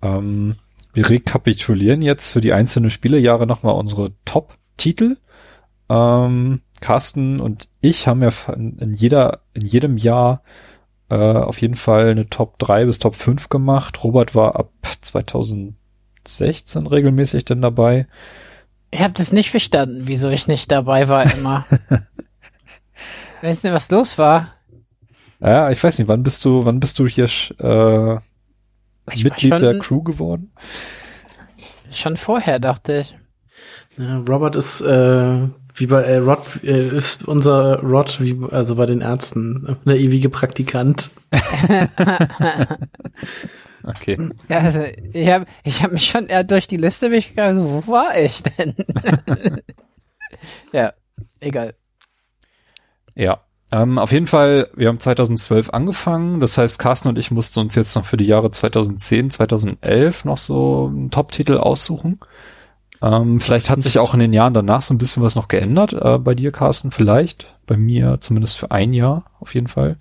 Ähm, 0.02 0.56
wir 0.94 1.10
rekapitulieren 1.10 2.02
jetzt 2.02 2.32
für 2.32 2.42
die 2.42 2.54
einzelnen 2.54 2.90
Spielejahre 2.90 3.46
nochmal 3.46 3.76
unsere 3.76 4.14
Top-Titel. 4.26 5.18
Ähm, 5.90 6.62
Carsten 6.82 7.40
und 7.40 7.70
ich 7.82 8.08
haben 8.08 8.22
ja 8.22 8.32
in, 8.54 8.94
jeder, 8.94 9.42
in 9.54 9.66
jedem 9.66 9.98
Jahr 9.98 10.42
äh, 11.10 11.16
auf 11.16 11.62
jeden 11.62 11.76
Fall 11.76 12.10
eine 12.10 12.30
Top 12.30 12.60
3 12.60 12.86
bis 12.86 13.00
Top 13.00 13.16
5 13.16 13.50
gemacht. 13.50 14.04
Robert 14.04 14.36
war 14.36 14.56
ab 14.56 14.72
2016 15.02 16.88
regelmäßig 16.88 17.46
denn 17.46 17.62
dabei. 17.62 18.08
Ich 18.92 19.02
habe 19.02 19.14
das 19.14 19.32
nicht 19.32 19.52
verstanden, 19.52 20.04
wieso 20.06 20.30
ich 20.30 20.48
nicht 20.48 20.72
dabei 20.72 21.08
war 21.08 21.32
immer. 21.34 21.66
Weißt 23.42 23.64
du, 23.64 23.74
was 23.74 23.92
los 23.92 24.18
war? 24.18 24.54
Ja, 25.40 25.70
ich 25.70 25.84
weiß 25.84 26.00
nicht, 26.00 26.08
wann 26.08 26.24
bist 26.24 26.44
du, 26.46 26.66
wann 26.66 26.80
bist 26.80 26.98
du 26.98 27.08
hier 27.08 27.26
äh, 27.26 28.18
Ich 29.14 29.24
Mitglied 29.24 29.52
schon, 29.52 29.62
der 29.62 29.80
Crew 29.80 30.02
geworden? 30.02 30.52
schon 31.92 32.18
vorher, 32.18 32.60
dachte 32.60 33.00
ich. 33.00 33.16
Ja, 33.98 34.18
Robert 34.28 34.56
ist 34.56 34.82
äh, 34.82 35.48
wie 35.74 35.88
bei 35.88 36.04
äh, 36.04 36.18
Rod 36.18 36.40
äh, 36.64 36.88
ist 36.90 37.28
unser 37.28 37.80
Rod 37.82 38.20
wie 38.20 38.38
also 38.52 38.76
bei 38.76 38.86
den 38.86 39.02
Ärzten 39.02 39.78
der 39.86 40.00
ewige 40.00 40.30
Praktikant. 40.30 41.10
Okay. 43.88 44.18
Ja, 44.50 44.60
also, 44.60 44.84
ich 45.14 45.30
habe 45.30 45.46
ich 45.64 45.82
hab 45.82 45.92
mich 45.92 46.06
schon 46.06 46.28
eher 46.28 46.44
durch 46.44 46.68
die 46.68 46.78
Liste 46.78 47.10
mich 47.10 47.30
gegangen, 47.30 47.56
so, 47.56 47.86
wo 47.88 47.92
war 47.92 48.18
ich 48.18 48.44
denn? 48.44 48.76
ja, 50.74 50.92
egal. 51.40 51.74
Ja. 53.16 53.42
Ähm, 53.72 53.98
auf 54.00 54.14
jeden 54.14 54.28
Fall, 54.28 54.70
wir 54.76 54.88
haben 54.88 55.00
2012 55.00 55.72
angefangen. 55.72 56.40
Das 56.40 56.58
heißt, 56.58 56.80
Carsten 56.80 57.10
und 57.10 57.18
ich 57.18 57.32
mussten 57.32 57.60
uns 57.60 57.76
jetzt 57.76 57.96
noch 57.96 58.06
für 58.06 58.18
die 58.18 58.26
Jahre 58.26 58.52
2010, 58.52 59.30
2011 59.30 60.26
noch 60.26 60.38
so 60.38 60.88
einen 60.88 61.12
Top-Titel 61.12 61.58
aussuchen. 61.58 62.20
Ähm, 63.02 63.40
vielleicht 63.40 63.70
hat 63.70 63.82
sich 63.82 64.00
auch 64.00 64.14
in 64.14 64.20
den 64.20 64.34
Jahren 64.34 64.54
danach 64.54 64.82
so 64.82 64.94
ein 64.94 64.98
bisschen 64.98 65.22
was 65.22 65.36
noch 65.36 65.50
geändert. 65.50 65.94
Äh, 65.94 66.18
bei 66.18 66.34
dir, 66.34 66.52
Carsten, 66.52 66.92
vielleicht. 66.92 67.56
Bei 67.66 67.78
mir 67.78 68.18
zumindest 68.22 68.58
für 68.58 68.72
ein 68.72 68.94
Jahr, 68.94 69.26
auf 69.40 69.54
jeden 69.54 69.68
Fall. 69.68 69.98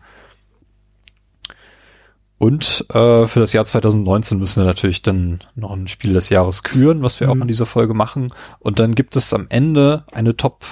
Und 2.38 2.84
äh, 2.90 3.26
für 3.26 3.40
das 3.40 3.52
Jahr 3.54 3.64
2019 3.64 4.38
müssen 4.38 4.60
wir 4.60 4.66
natürlich 4.66 5.02
dann 5.02 5.40
noch 5.54 5.72
ein 5.72 5.88
Spiel 5.88 6.12
des 6.12 6.28
Jahres 6.28 6.62
küren, 6.62 7.02
was 7.02 7.18
wir 7.20 7.28
Mhm. 7.28 7.32
auch 7.32 7.42
in 7.42 7.48
dieser 7.48 7.66
Folge 7.66 7.94
machen. 7.94 8.32
Und 8.58 8.78
dann 8.78 8.94
gibt 8.94 9.16
es 9.16 9.32
am 9.32 9.46
Ende 9.48 10.04
eine 10.12 10.36
Top 10.36 10.64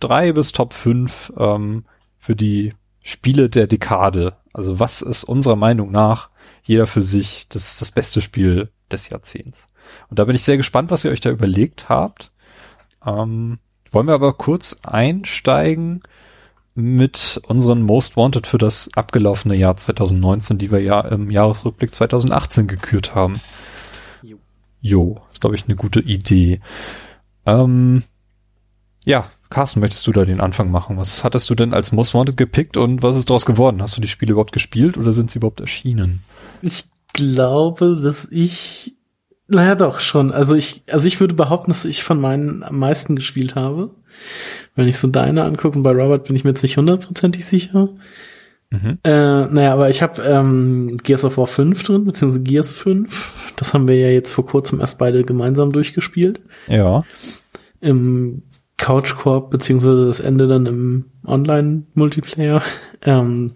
3 0.00 0.32
bis 0.32 0.50
Top 0.52 0.74
5 0.74 1.32
ähm, 1.38 1.84
für 2.18 2.34
die 2.34 2.72
Spiele 3.04 3.48
der 3.48 3.66
Dekade. 3.68 4.34
Also 4.52 4.80
was 4.80 5.00
ist 5.00 5.24
unserer 5.24 5.56
Meinung 5.56 5.92
nach 5.92 6.30
jeder 6.64 6.86
für 6.86 7.02
sich 7.02 7.46
das, 7.48 7.78
das 7.78 7.90
beste 7.92 8.20
Spiel 8.20 8.70
des 8.90 9.08
Jahrzehnts? 9.08 9.68
Und 10.10 10.18
da 10.18 10.24
bin 10.24 10.34
ich 10.34 10.42
sehr 10.42 10.56
gespannt, 10.56 10.90
was 10.90 11.04
ihr 11.04 11.10
euch 11.12 11.20
da 11.20 11.30
überlegt 11.30 11.88
habt. 11.88 12.32
Ähm, 13.06 13.58
wollen 13.90 14.06
wir 14.06 14.14
aber 14.14 14.32
kurz 14.32 14.78
einsteigen 14.82 16.02
mit 16.74 17.40
unseren 17.46 17.82
Most 17.82 18.16
Wanted 18.16 18.46
für 18.46 18.58
das 18.58 18.90
abgelaufene 18.94 19.54
Jahr 19.54 19.76
2019, 19.76 20.58
die 20.58 20.70
wir 20.70 20.80
ja 20.80 21.00
im 21.02 21.30
Jahresrückblick 21.30 21.94
2018 21.94 22.66
gekürt 22.66 23.14
haben. 23.14 23.34
Jo. 24.22 24.38
Jo, 24.80 25.20
ist 25.30 25.40
glaube 25.40 25.56
ich 25.56 25.66
eine 25.66 25.76
gute 25.76 26.00
Idee. 26.00 26.60
Ähm, 27.44 28.04
ja, 29.04 29.30
Carsten, 29.50 29.80
möchtest 29.80 30.06
du 30.06 30.12
da 30.12 30.24
den 30.24 30.40
Anfang 30.40 30.70
machen? 30.70 30.96
Was 30.96 31.24
hattest 31.24 31.50
du 31.50 31.54
denn 31.54 31.74
als 31.74 31.92
Most 31.92 32.14
Wanted 32.14 32.36
gepickt 32.36 32.76
und 32.78 33.02
was 33.02 33.16
ist 33.16 33.28
daraus 33.28 33.44
geworden? 33.44 33.82
Hast 33.82 33.96
du 33.96 34.00
die 34.00 34.08
Spiele 34.08 34.32
überhaupt 34.32 34.52
gespielt 34.52 34.96
oder 34.96 35.12
sind 35.12 35.30
sie 35.30 35.38
überhaupt 35.38 35.60
erschienen? 35.60 36.22
Ich 36.62 36.84
glaube, 37.12 38.00
dass 38.02 38.26
ich 38.30 38.96
naja 39.48 39.74
doch 39.74 40.00
schon. 40.00 40.32
Also 40.32 40.54
ich 40.54 40.82
also 40.90 41.06
ich 41.06 41.20
würde 41.20 41.34
behaupten, 41.34 41.70
dass 41.70 41.84
ich 41.84 42.02
von 42.02 42.20
meinen 42.20 42.62
am 42.62 42.78
meisten 42.78 43.14
gespielt 43.16 43.54
habe. 43.54 43.90
Wenn 44.74 44.88
ich 44.88 44.98
so 44.98 45.08
deine 45.08 45.44
angucke, 45.44 45.76
und 45.76 45.82
bei 45.82 45.92
Robert 45.92 46.24
bin 46.24 46.36
ich 46.36 46.44
mir 46.44 46.50
jetzt 46.50 46.62
nicht 46.62 46.76
hundertprozentig 46.76 47.44
sicher. 47.44 47.88
Mhm. 48.70 48.98
Äh, 49.04 49.46
naja, 49.46 49.72
aber 49.74 49.90
ich 49.90 50.02
habe 50.02 50.22
ähm, 50.22 50.96
Gears 51.02 51.24
of 51.24 51.36
War 51.36 51.46
5 51.46 51.82
drin, 51.82 52.04
beziehungsweise 52.04 52.42
Gears 52.42 52.72
5. 52.72 53.52
Das 53.56 53.74
haben 53.74 53.86
wir 53.86 53.98
ja 53.98 54.08
jetzt 54.08 54.32
vor 54.32 54.46
kurzem 54.46 54.80
erst 54.80 54.98
beide 54.98 55.24
gemeinsam 55.24 55.72
durchgespielt. 55.72 56.40
Ja. 56.68 57.04
Im 57.80 58.42
Couch 58.78 59.14
Corp, 59.16 59.50
beziehungsweise 59.50 60.06
das 60.06 60.20
Ende 60.20 60.48
dann 60.48 60.66
im 60.66 61.04
Online-Multiplayer. 61.24 62.62
Ähm, 63.02 63.52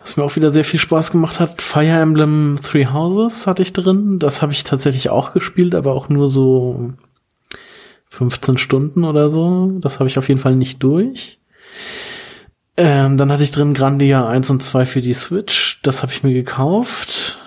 was 0.00 0.16
mir 0.16 0.24
auch 0.24 0.34
wieder 0.34 0.52
sehr 0.52 0.64
viel 0.64 0.80
Spaß 0.80 1.12
gemacht 1.12 1.38
hat, 1.38 1.62
Fire 1.62 2.00
Emblem 2.00 2.58
Three 2.62 2.86
Houses 2.86 3.46
hatte 3.46 3.62
ich 3.62 3.72
drin. 3.72 4.18
Das 4.18 4.42
habe 4.42 4.52
ich 4.52 4.64
tatsächlich 4.64 5.10
auch 5.10 5.32
gespielt, 5.32 5.76
aber 5.76 5.92
auch 5.92 6.08
nur 6.08 6.26
so 6.26 6.92
15 8.12 8.58
Stunden 8.58 9.04
oder 9.04 9.30
so. 9.30 9.72
Das 9.80 9.98
habe 9.98 10.08
ich 10.08 10.18
auf 10.18 10.28
jeden 10.28 10.38
Fall 10.38 10.54
nicht 10.54 10.82
durch. 10.82 11.40
Ähm, 12.76 13.16
dann 13.16 13.32
hatte 13.32 13.42
ich 13.42 13.52
drin 13.52 13.72
Grandia 13.72 14.28
1 14.28 14.50
und 14.50 14.62
2 14.62 14.84
für 14.84 15.00
die 15.00 15.14
Switch. 15.14 15.80
Das 15.82 16.02
habe 16.02 16.12
ich 16.12 16.22
mir 16.22 16.34
gekauft. 16.34 17.38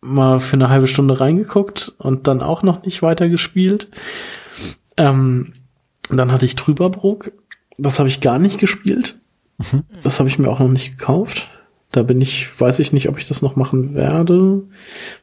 Mal 0.00 0.40
für 0.40 0.54
eine 0.54 0.70
halbe 0.70 0.86
Stunde 0.86 1.20
reingeguckt 1.20 1.94
und 1.98 2.26
dann 2.26 2.40
auch 2.40 2.62
noch 2.62 2.84
nicht 2.84 3.02
weiter 3.02 3.28
gespielt. 3.28 3.88
Ähm, 4.96 5.52
dann 6.08 6.32
hatte 6.32 6.46
ich 6.46 6.56
Trüberbrook. 6.56 7.32
Das 7.76 7.98
habe 7.98 8.08
ich 8.08 8.22
gar 8.22 8.38
nicht 8.38 8.58
gespielt. 8.58 9.18
Das 10.02 10.18
habe 10.18 10.30
ich 10.30 10.38
mir 10.38 10.48
auch 10.48 10.60
noch 10.60 10.68
nicht 10.68 10.98
gekauft. 10.98 11.46
Da 11.92 12.02
bin 12.02 12.20
ich, 12.22 12.58
weiß 12.58 12.78
ich 12.78 12.92
nicht, 12.92 13.08
ob 13.08 13.18
ich 13.18 13.28
das 13.28 13.42
noch 13.42 13.54
machen 13.54 13.94
werde. 13.94 14.62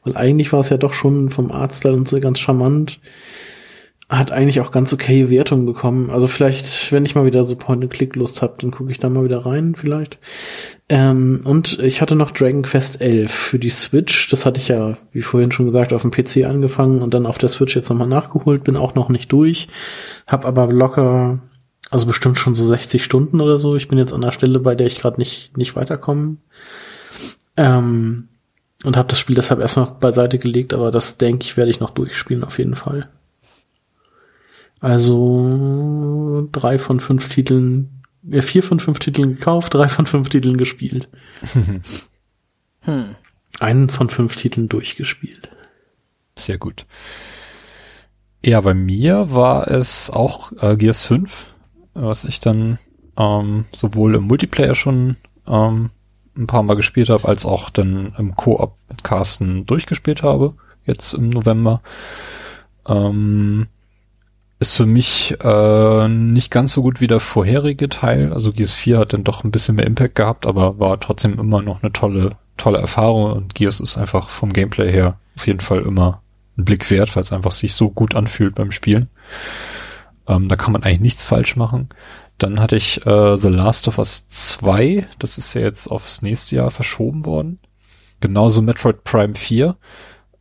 Weil 0.04 0.16
eigentlich 0.16 0.54
war 0.54 0.60
es 0.60 0.70
ja 0.70 0.78
doch 0.78 0.94
schon 0.94 1.32
vom 1.32 1.52
Arzt 1.52 1.86
und 1.86 2.08
so 2.08 2.20
ganz 2.20 2.40
charmant. 2.40 3.00
Hat 4.12 4.34
eigentlich 4.34 4.60
auch 4.60 4.72
ganz 4.72 4.92
okay 4.92 5.30
Wertungen 5.30 5.66
bekommen. 5.66 6.10
Also 6.10 6.28
vielleicht, 6.28 6.92
wenn 6.92 7.06
ich 7.06 7.16
mal 7.16 7.26
wieder 7.26 7.46
so 7.46 7.56
Point-and-Click-Lust 7.56 8.42
habe, 8.42 8.56
dann 8.60 8.70
gucke 8.70 8.92
ich 8.92 9.00
da 9.00 9.10
mal 9.10 9.24
wieder 9.24 9.46
rein, 9.46 9.74
vielleicht. 9.74 10.20
Ähm, 10.90 11.40
und 11.46 11.80
ich 11.80 12.02
hatte 12.02 12.18
noch 12.18 12.32
Dragon 12.32 12.64
Quest 12.64 13.00
11 13.00 13.32
für 13.32 13.58
die 13.58 13.70
Switch. 13.70 14.28
Das 14.30 14.46
hatte 14.46 14.60
ich 14.60 14.68
ja, 14.68 14.98
wie 15.14 15.22
vorhin 15.22 15.54
schon 15.54 15.68
gesagt, 15.68 15.94
auf 15.94 16.02
dem 16.02 16.12
PC 16.12 16.44
angefangen 16.46 17.02
und 17.02 17.14
dann 17.14 17.26
auf 17.26 17.38
der 17.38 17.48
Switch 17.48 17.74
jetzt 17.74 17.90
nochmal 17.90 18.10
nachgeholt. 18.10 18.66
Bin 18.66 18.76
auch 18.76 18.96
noch 18.96 19.08
nicht 19.08 19.32
durch. 19.32 19.70
Hab 20.28 20.44
aber 20.44 20.68
locker, 20.68 21.40
also 21.90 22.06
bestimmt 22.06 22.38
schon 22.38 22.54
so 22.54 22.66
60 22.66 23.06
Stunden 23.06 23.40
oder 23.40 23.60
so. 23.60 23.78
Ich 23.78 23.88
bin 23.88 23.98
jetzt 23.98 24.12
an 24.12 24.20
der 24.20 24.34
Stelle, 24.34 24.60
bei 24.60 24.76
der 24.76 24.88
ich 24.88 25.00
gerade 25.00 25.22
nicht, 25.22 25.56
nicht 25.58 25.78
weiterkomme. 25.78 26.36
Ähm, 27.56 28.28
und 28.84 28.98
habe 28.98 29.08
das 29.08 29.20
Spiel 29.20 29.36
deshalb 29.36 29.62
erstmal 29.62 29.88
beiseite 30.02 30.38
gelegt, 30.38 30.74
aber 30.74 30.92
das 30.92 31.18
denke 31.18 31.46
ich, 31.46 31.56
werde 31.56 31.72
ich 31.72 31.80
noch 31.80 31.92
durchspielen 31.92 32.44
auf 32.44 32.58
jeden 32.58 32.76
Fall. 32.76 33.08
Also 34.82 36.50
drei 36.52 36.80
von 36.80 37.00
fünf 37.00 37.30
Titeln, 37.30 38.04
äh, 38.30 38.42
vier 38.42 38.64
von 38.64 38.80
fünf 38.80 39.00
Titeln 39.00 39.36
gekauft, 39.36 39.74
drei 39.74 39.88
von 39.88 40.08
fünf 40.08 40.30
Titeln 40.30 40.58
gespielt. 40.58 41.08
Hm. 42.84 43.16
Einen 43.60 43.90
von 43.90 44.10
fünf 44.10 44.36
Titeln 44.36 44.68
durchgespielt. 44.68 45.52
Sehr 46.36 46.58
gut. 46.58 46.88
Ja, 48.44 48.60
bei 48.62 48.74
mir 48.74 49.32
war 49.32 49.68
es 49.68 50.10
auch 50.10 50.52
äh, 50.60 50.76
Gears 50.76 51.04
5, 51.04 51.54
was 51.94 52.24
ich 52.24 52.40
dann 52.40 52.80
ähm, 53.18 53.66
sowohl 53.72 54.16
im 54.16 54.24
Multiplayer 54.24 54.74
schon 54.74 55.18
ähm, 55.48 55.92
ein 56.36 56.48
paar 56.48 56.64
Mal 56.64 56.76
gespielt 56.76 57.10
habe, 57.10 57.28
als 57.28 57.46
auch 57.46 57.70
dann 57.70 58.16
im 58.18 58.36
Koop 58.36 58.74
mit 58.90 59.04
Carsten 59.04 59.68
durchgespielt 59.68 60.24
habe, 60.24 60.56
jetzt 60.84 61.14
im 61.14 61.30
November. 61.30 61.84
Ähm, 62.88 63.68
ist 64.62 64.76
für 64.76 64.86
mich 64.86 65.36
äh, 65.44 66.08
nicht 66.08 66.52
ganz 66.52 66.74
so 66.74 66.84
gut 66.84 67.02
wie 67.02 67.08
der 67.08 67.20
vorherige 67.20 67.90
Teil. 67.90 68.32
Also 68.32 68.52
GS4 68.52 69.00
hat 69.00 69.12
dann 69.12 69.24
doch 69.24 69.44
ein 69.44 69.50
bisschen 69.50 69.76
mehr 69.76 69.88
Impact 69.88 70.14
gehabt, 70.14 70.46
aber 70.46 70.78
war 70.78 71.00
trotzdem 71.00 71.40
immer 71.40 71.64
noch 71.64 71.82
eine 71.82 71.92
tolle, 71.92 72.38
tolle 72.58 72.78
Erfahrung 72.78 73.32
und 73.34 73.56
Gears 73.56 73.80
ist 73.80 73.98
einfach 73.98 74.30
vom 74.30 74.54
Gameplay 74.54 74.92
her 74.92 75.18
auf 75.36 75.48
jeden 75.48 75.62
Fall 75.62 75.82
immer 75.82 76.22
ein 76.60 76.66
Blick 76.66 76.92
wert, 76.92 77.16
weil 77.16 77.24
es 77.24 77.34
einfach 77.34 77.54
sich 77.54 77.74
so 77.74 77.90
gut 77.90 78.14
anfühlt 78.14 78.54
beim 78.54 78.70
Spielen. 78.70 79.10
Ähm, 80.28 80.48
da 80.48 80.56
kann 80.56 80.74
man 80.74 80.84
eigentlich 80.84 81.00
nichts 81.00 81.24
falsch 81.24 81.56
machen. 81.56 81.90
Dann 82.38 82.60
hatte 82.60 82.76
ich 82.76 83.04
äh, 83.04 83.38
The 83.38 83.50
Last 83.50 83.88
of 83.88 83.98
Us 83.98 84.28
2, 84.28 85.08
das 85.18 85.40
ist 85.40 85.56
ja 85.56 85.62
jetzt 85.62 85.88
aufs 85.88 86.22
nächste 86.22 86.58
Jahr 86.58 86.70
verschoben 86.70 87.26
worden. 87.26 87.58
Genauso 88.20 88.62
Metroid 88.62 89.04
Prime 89.06 89.34
4. 89.34 89.76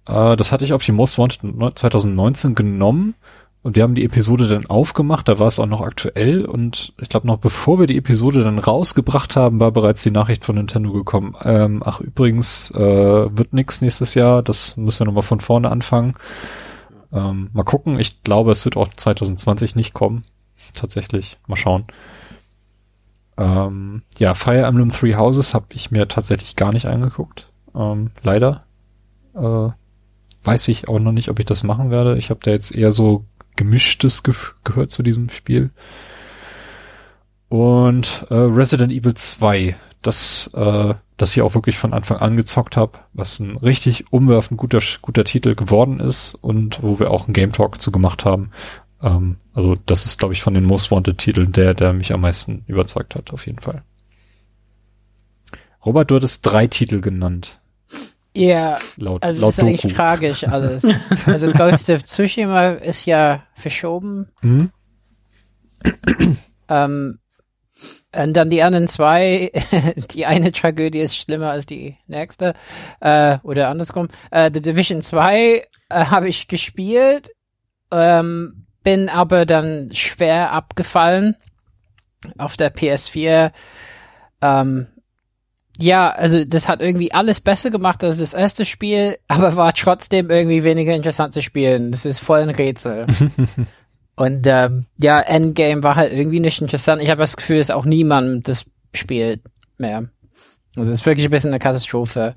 Äh, 0.07 0.37
das 0.37 0.53
hatte 0.53 0.67
ich 0.67 0.75
auf 0.75 0.85
die 0.85 0.93
Most 0.93 1.17
Wanted 1.17 1.41
2019 1.79 2.55
genommen 2.55 3.15
und 3.63 3.77
wir 3.77 3.83
haben 3.83 3.95
die 3.95 4.05
Episode 4.05 4.49
dann 4.49 4.67
aufgemacht, 4.67 5.29
da 5.29 5.39
war 5.39 5.47
es 5.47 5.59
auch 5.59 5.67
noch 5.67 5.83
aktuell 5.83 6.47
und 6.47 6.95
ich 6.99 7.11
glaube 7.11 7.27
noch 7.27 7.39
bevor 7.39 7.79
wir 7.79 7.87
die 7.87 7.99
Episode 7.99 8.43
dann 8.43 8.59
rausgebracht 8.59 9.37
haben, 9.37 9.61
war 9.61 9.71
bereits 9.71 10.03
die 10.03 10.11
Nachricht 10.11 10.45
von 10.45 10.57
Nintendo 10.57 10.93
gekommen. 10.93 11.37
Ähm, 11.43 11.83
ach 11.85 12.01
übrigens, 12.01 12.71
äh, 12.71 12.79
wird 12.81 13.53
nix 13.53 13.83
nächstes 13.83 14.15
Jahr, 14.15 14.43
das 14.43 14.79
müssen 14.79 15.01
wir 15.01 15.07
nochmal 15.07 15.23
von 15.23 15.41
vorne 15.41 15.71
anfangen. 15.71 16.15
Ähm, 17.13 17.51
mal 17.53 17.65
gucken, 17.65 17.99
ich 17.99 18.23
glaube, 18.23 18.53
es 18.53 18.65
wird 18.65 18.77
auch 18.77 18.89
2020 18.89 19.77
nicht 19.77 19.93
kommen. 19.93 20.23
Tatsächlich, 20.73 21.39
mal 21.47 21.57
schauen. 21.57 21.85
Ähm, 23.37 24.03
ja, 24.19 24.35
Fire 24.35 24.63
Emblem 24.63 24.91
Three 24.91 25.17
Houses 25.17 25.55
habe 25.55 25.67
ich 25.73 25.91
mir 25.91 26.09
tatsächlich 26.09 26.57
gar 26.57 26.73
nicht 26.73 26.87
angeguckt. 26.87 27.49
Ähm, 27.75 28.11
leider. 28.23 28.65
Äh, 29.35 29.69
weiß 30.43 30.69
ich 30.69 30.89
auch 30.89 30.99
noch 30.99 31.13
nicht, 31.13 31.29
ob 31.29 31.39
ich 31.39 31.47
das 31.47 31.63
machen 31.63 31.91
werde. 31.91 32.17
Ich 32.17 32.31
habe 32.31 32.41
da 32.43 32.51
jetzt 32.51 32.75
eher 32.75 32.93
so 32.93 33.25
gemischtes 33.61 34.23
ge 34.23 34.35
gehört 34.65 34.91
zu 34.91 35.03
diesem 35.03 35.29
Spiel. 35.29 35.69
Und 37.51 38.27
äh, 38.31 38.35
Resident 38.35 38.91
Evil 38.91 39.13
2, 39.13 39.77
das, 40.01 40.51
äh, 40.55 40.95
das 41.19 41.37
ich 41.37 41.43
auch 41.43 41.55
wirklich 41.55 41.77
von 41.77 41.93
Anfang 41.93 42.19
an 42.19 42.39
gezockt 42.39 42.79
habe, 42.79 43.01
was 43.13 43.39
ein 43.39 43.59
richtig 43.59 44.11
umwerfend 44.13 44.59
guter, 44.59 44.81
guter 45.03 45.25
Titel 45.25 45.55
geworden 45.55 46.01
ist 46.01 46.35
und 46.37 46.83
wo 46.83 46.99
wir 46.99 47.11
auch 47.11 47.27
einen 47.27 47.35
Game 47.35 47.53
Talk 47.53 47.83
zu 47.83 47.93
gemacht 47.93 48.25
haben. 48.25 48.51
Ähm, 49.03 49.37
also 49.53 49.77
das 49.85 50.07
ist, 50.07 50.19
glaube 50.19 50.33
ich, 50.33 50.43
von 50.43 50.55
den 50.55 50.65
Most 50.65 50.91
Wanted 50.91 51.19
Titeln 51.19 51.53
der, 51.53 51.75
der 51.75 51.93
mich 51.93 52.15
am 52.15 52.23
meisten 52.23 52.65
überzeugt 52.67 53.15
hat, 53.15 53.31
auf 53.31 53.45
jeden 53.47 53.61
Fall. 53.61 53.83
Robert, 55.85 56.11
du 56.11 56.17
hattest 56.17 56.47
drei 56.47 56.67
Titel 56.67 57.03
genannt. 57.03 57.61
Ja, 58.35 58.79
laut, 58.97 59.23
also 59.23 59.41
laut 59.41 59.49
das 59.49 59.59
ist 59.59 59.65
eigentlich 59.65 59.81
Doku. 59.83 59.95
tragisch 59.95 60.45
alles. 60.45 60.87
also 61.27 61.51
Ghost 61.53 61.91
of 61.91 62.05
Tsushima 62.05 62.71
ist 62.71 63.05
ja 63.07 63.43
verschoben. 63.55 64.29
Hm? 64.41 64.71
Ähm, 66.73 67.19
und 68.15 68.33
dann 68.35 68.51
die 68.51 68.63
anderen 68.63 68.89
zwei, 68.89 69.53
die 70.15 70.27
eine 70.27 70.53
Tragödie 70.53 71.01
ist 71.01 71.17
schlimmer 71.17 71.51
als 71.51 71.67
die 71.67 71.97
nächste. 72.07 72.55
Äh, 73.01 73.39
oder 73.43 73.69
andersrum. 73.69 74.09
Äh, 74.31 74.51
The 74.53 74.63
Division 74.63 75.03
2 75.03 75.37
äh, 75.41 75.65
habe 75.89 76.29
ich 76.29 76.49
gespielt, 76.49 77.31
ähm, 77.93 78.67
bin 78.83 79.09
aber 79.09 79.47
dann 79.47 79.91
schwer 79.93 80.53
abgefallen 80.53 81.37
auf 82.39 82.57
der 82.57 82.75
PS4. 82.75 83.53
Ähm, 84.43 84.87
ja, 85.81 86.11
also 86.11 86.45
das 86.45 86.69
hat 86.69 86.81
irgendwie 86.81 87.13
alles 87.13 87.41
besser 87.41 87.71
gemacht 87.71 88.05
als 88.05 88.19
das 88.19 88.35
erste 88.35 88.65
Spiel, 88.65 89.19
aber 89.29 89.57
war 89.57 89.73
trotzdem 89.73 90.31
irgendwie 90.31 90.65
weniger 90.65 90.95
interessant 90.95 91.35
zu 91.35 91.43
spielen. 91.43 91.91
Das 91.93 92.05
ist 92.05 92.21
voll 92.21 92.41
ein 92.41 92.51
Rätsel. 92.51 93.07
Und 94.17 94.47
ähm, 94.47 94.87
ja, 94.99 95.19
Endgame 95.21 95.83
war 95.83 95.97
halt 95.97 96.13
irgendwie 96.13 96.41
nicht 96.41 96.61
interessant. 96.61 97.01
Ich 97.01 97.09
habe 97.09 97.23
das 97.23 97.39
Gefühl, 97.39 97.57
dass 97.57 97.71
auch 97.71 97.87
niemand 97.87 98.49
das 98.49 98.67
spielt 98.95 99.41
mehr. 99.79 100.09
Also 100.77 100.91
es 100.91 101.01
ist 101.01 101.07
wirklich 101.07 101.27
ein 101.27 101.31
bisschen 101.31 101.51
eine 101.51 101.59
Katastrophe. 101.59 102.35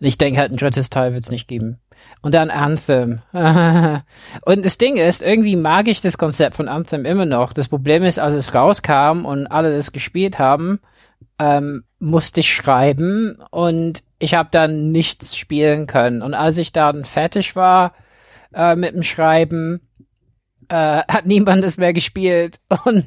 Und 0.00 0.06
ich 0.06 0.18
denke 0.18 0.40
halt, 0.40 0.50
ein 0.50 0.56
drittes 0.56 0.90
Teil 0.90 1.14
wird 1.14 1.22
es 1.22 1.30
nicht 1.30 1.46
geben. 1.46 1.78
Und 2.22 2.34
dann 2.34 2.50
Anthem. 2.50 3.20
und 3.32 4.64
das 4.64 4.78
Ding 4.78 4.96
ist, 4.96 5.22
irgendwie 5.22 5.54
mag 5.54 5.86
ich 5.86 6.00
das 6.00 6.18
Konzept 6.18 6.56
von 6.56 6.68
Anthem 6.68 7.04
immer 7.04 7.26
noch. 7.26 7.52
Das 7.52 7.68
Problem 7.68 8.02
ist, 8.02 8.18
als 8.18 8.34
es 8.34 8.54
rauskam 8.54 9.24
und 9.24 9.46
alle 9.46 9.72
das 9.72 9.92
gespielt 9.92 10.40
haben, 10.40 10.80
ähm, 11.38 11.84
musste 11.98 12.40
ich 12.40 12.52
schreiben 12.52 13.38
und 13.50 14.02
ich 14.18 14.34
habe 14.34 14.48
dann 14.52 14.92
nichts 14.92 15.36
spielen 15.36 15.86
können. 15.86 16.22
Und 16.22 16.34
als 16.34 16.58
ich 16.58 16.72
dann 16.72 17.04
fertig 17.04 17.56
war 17.56 17.94
äh, 18.54 18.76
mit 18.76 18.94
dem 18.94 19.02
Schreiben, 19.02 19.80
äh, 20.68 20.74
hat 21.08 21.26
niemand 21.26 21.64
es 21.64 21.76
mehr 21.76 21.92
gespielt. 21.92 22.60
Und, 22.84 23.04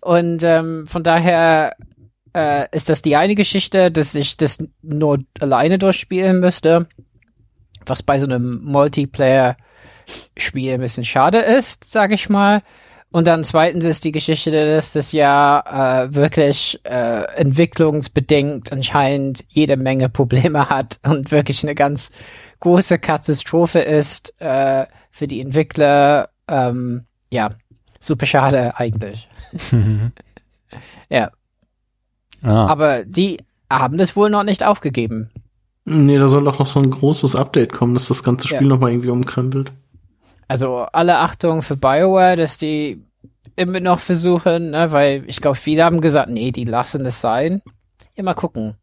und 0.00 0.42
ähm, 0.42 0.86
von 0.86 1.02
daher 1.02 1.76
äh, 2.34 2.66
ist 2.72 2.88
das 2.88 3.02
die 3.02 3.16
eine 3.16 3.34
Geschichte, 3.34 3.90
dass 3.90 4.14
ich 4.14 4.36
das 4.36 4.58
nur 4.82 5.20
alleine 5.40 5.78
durchspielen 5.78 6.40
müsste, 6.40 6.86
was 7.84 8.02
bei 8.02 8.18
so 8.18 8.26
einem 8.26 8.62
Multiplayer-Spiel 8.64 10.74
ein 10.74 10.80
bisschen 10.80 11.04
schade 11.04 11.38
ist, 11.38 11.84
sag 11.84 12.12
ich 12.12 12.28
mal. 12.28 12.62
Und 13.16 13.26
dann 13.26 13.44
zweitens 13.44 13.86
ist 13.86 14.04
die 14.04 14.12
Geschichte, 14.12 14.50
dass 14.50 14.92
das 14.92 15.10
ja 15.12 16.04
äh, 16.04 16.14
wirklich 16.14 16.78
äh, 16.84 17.22
entwicklungsbedingt 17.36 18.70
anscheinend 18.70 19.42
jede 19.48 19.78
Menge 19.78 20.10
Probleme 20.10 20.68
hat 20.68 21.00
und 21.02 21.32
wirklich 21.32 21.62
eine 21.62 21.74
ganz 21.74 22.10
große 22.60 22.98
Katastrophe 22.98 23.78
ist 23.78 24.38
äh, 24.38 24.84
für 25.10 25.26
die 25.26 25.40
Entwickler. 25.40 26.28
Ähm, 26.46 27.06
ja, 27.32 27.48
super 28.00 28.26
schade 28.26 28.76
eigentlich. 28.76 29.26
ja, 31.08 31.30
ah, 32.42 32.66
aber 32.66 33.06
die 33.06 33.38
haben 33.70 33.96
das 33.96 34.14
wohl 34.14 34.28
noch 34.28 34.44
nicht 34.44 34.62
aufgegeben. 34.62 35.30
Nee, 35.86 36.18
da 36.18 36.28
soll 36.28 36.44
doch 36.44 36.58
noch 36.58 36.66
so 36.66 36.80
ein 36.80 36.90
großes 36.90 37.34
Update 37.34 37.72
kommen, 37.72 37.94
dass 37.94 38.08
das 38.08 38.22
ganze 38.22 38.46
Spiel 38.46 38.60
Ja. 38.60 38.68
nochmal 38.68 38.90
irgendwie 38.90 39.08
umkrempelt. 39.08 39.72
Also 40.48 40.86
alle 40.92 41.18
Achtung 41.18 41.62
für 41.62 41.76
BioWare, 41.76 42.36
dass 42.36 42.56
die 42.56 43.02
immer 43.56 43.80
noch 43.80 44.00
versuchen, 44.00 44.70
ne, 44.70 44.92
weil 44.92 45.24
ich 45.26 45.40
glaube, 45.40 45.56
viele 45.56 45.84
haben 45.84 46.00
gesagt, 46.00 46.30
nee, 46.30 46.52
die 46.52 46.64
lassen 46.64 47.04
es 47.06 47.20
sein. 47.20 47.62
Immer 48.14 48.34
gucken. 48.34 48.76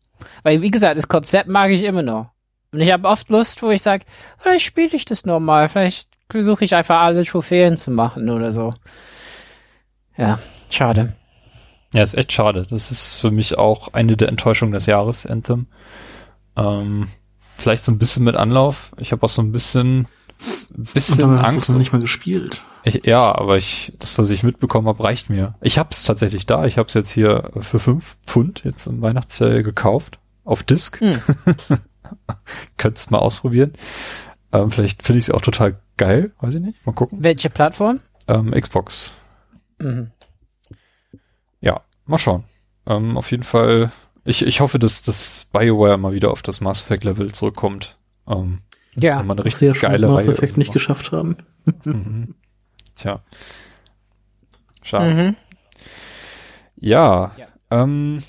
Weil, 0.44 0.62
wie 0.62 0.72
gesagt, 0.72 0.98
das 0.98 1.08
Konzept 1.08 1.48
mag 1.48 1.72
ich 1.72 1.84
immer 1.84 2.02
noch. 2.02 2.32
Und 2.72 2.82
ich 2.82 2.92
habe 2.92 3.08
oft 3.08 3.30
Lust, 3.30 3.62
wo 3.62 3.70
ich 3.70 3.82
sage, 3.82 4.06
vielleicht 4.40 4.66
spiele 4.66 4.96
ich 4.96 5.06
das 5.06 5.26
nochmal, 5.26 5.70
vielleicht 5.70 6.10
versuche 6.30 6.66
ich 6.66 6.74
einfach 6.74 7.02
alle 7.02 7.24
Trophäen 7.24 7.78
zu 7.78 7.92
machen 7.92 8.30
oder 8.30 8.52
so. 8.52 8.74
Ja, 10.18 10.40
schade. 10.70 11.14
ja, 11.94 12.02
ist 12.02 12.16
echt 12.16 12.32
schade. 12.32 12.66
Das 12.70 12.90
ist 12.90 13.16
für 13.16 13.32
mich 13.32 13.58
auch 13.58 13.94
eine 13.94 14.18
der 14.18 14.30
Enttäuschungen 14.30 14.74
des 14.74 14.88
Jahres, 14.88 15.26
Anthem. 15.28 15.68
Ähm, 16.56 17.10
vielleicht 17.58 17.86
so 17.86 17.92
ein 17.92 18.00
bisschen 18.00 18.24
mit 18.24 18.36
Anlauf. 18.36 18.92
Ich 18.98 19.12
habe 19.12 19.24
auch 19.24 19.30
so 19.30 19.42
ein 19.44 19.52
bisschen, 19.52 20.08
Und 20.76 20.94
bisschen 20.94 21.18
dann 21.20 21.42
hast 21.42 21.44
du 21.44 21.48
es 21.50 21.56
Angst. 21.56 21.70
noch 21.70 21.78
nicht 21.78 21.94
mal 21.94 22.02
gespielt. 22.02 22.62
Ich, 22.84 23.06
ja, 23.06 23.34
aber 23.34 23.58
ich, 23.58 23.94
das, 24.00 24.18
was 24.18 24.30
ich 24.30 24.44
mitbekommen 24.44 24.88
habe, 24.88 25.04
reicht 25.04 25.30
mir. 25.30 25.56
Ich 25.62 25.78
hab's 25.78 26.04
tatsächlich 26.04 26.46
da. 26.46 26.66
Ich 26.66 26.78
hab's 26.78 26.94
jetzt 26.94 27.12
hier 27.12 27.50
für 27.60 27.80
fünf 27.80 28.18
Pfund 28.26 28.64
jetzt 28.66 28.88
im 28.88 29.02
Weihnachtssale 29.02 29.64
gekauft. 29.64 30.20
Auf 30.44 30.64
Disc. 30.64 31.00
Hm. 31.00 31.22
Könnt's 32.78 33.10
mal 33.10 33.20
ausprobieren. 33.20 33.74
Ähm, 34.52 34.70
vielleicht 34.70 35.04
finde 35.04 35.20
ich 35.20 35.26
sie 35.26 35.34
auch 35.34 35.42
total 35.42 35.80
geil. 35.98 36.34
Weiß 36.42 36.56
ich 36.56 36.62
nicht. 36.62 36.86
Mal 36.86 36.92
gucken. 36.94 37.24
Welche 37.24 37.50
Plattform? 37.50 38.02
Ähm, 38.28 38.52
Xbox. 38.52 39.14
Mhm. 39.80 40.12
Ja, 41.62 41.82
mal 42.06 42.18
schauen. 42.18 42.44
Ähm, 42.86 43.18
auf 43.18 43.32
jeden 43.32 43.44
Fall. 43.44 43.92
Ich, 44.26 44.46
ich 44.46 44.60
hoffe, 44.60 44.80
dass 44.80 45.04
das 45.04 45.48
BioWare 45.54 45.98
mal 45.98 46.14
wieder 46.14 46.32
auf 46.32 46.42
das 46.42 46.60
Mass 46.60 46.82
Effect 46.82 47.06
Level 47.06 47.32
zurückkommt. 47.32 47.98
Ähm, 48.28 48.63
Ja, 48.96 49.20
wenn 49.20 49.28
man 49.28 49.38
eine 49.38 49.46
richtig 49.46 49.80
geile 49.82 50.08
Mass 50.08 50.24
Reihe 50.26 50.32
Effect 50.34 50.58
nicht 50.58 50.74
geschafft 50.74 51.12
haben. 51.12 51.38
Mhm. 51.86 52.36
Tja. 52.96 53.22
Schade. 54.82 55.14
mhm. 55.14 55.36
Ja, 56.80 57.32
Ja. 57.38 57.48
Ähm, 57.72 58.20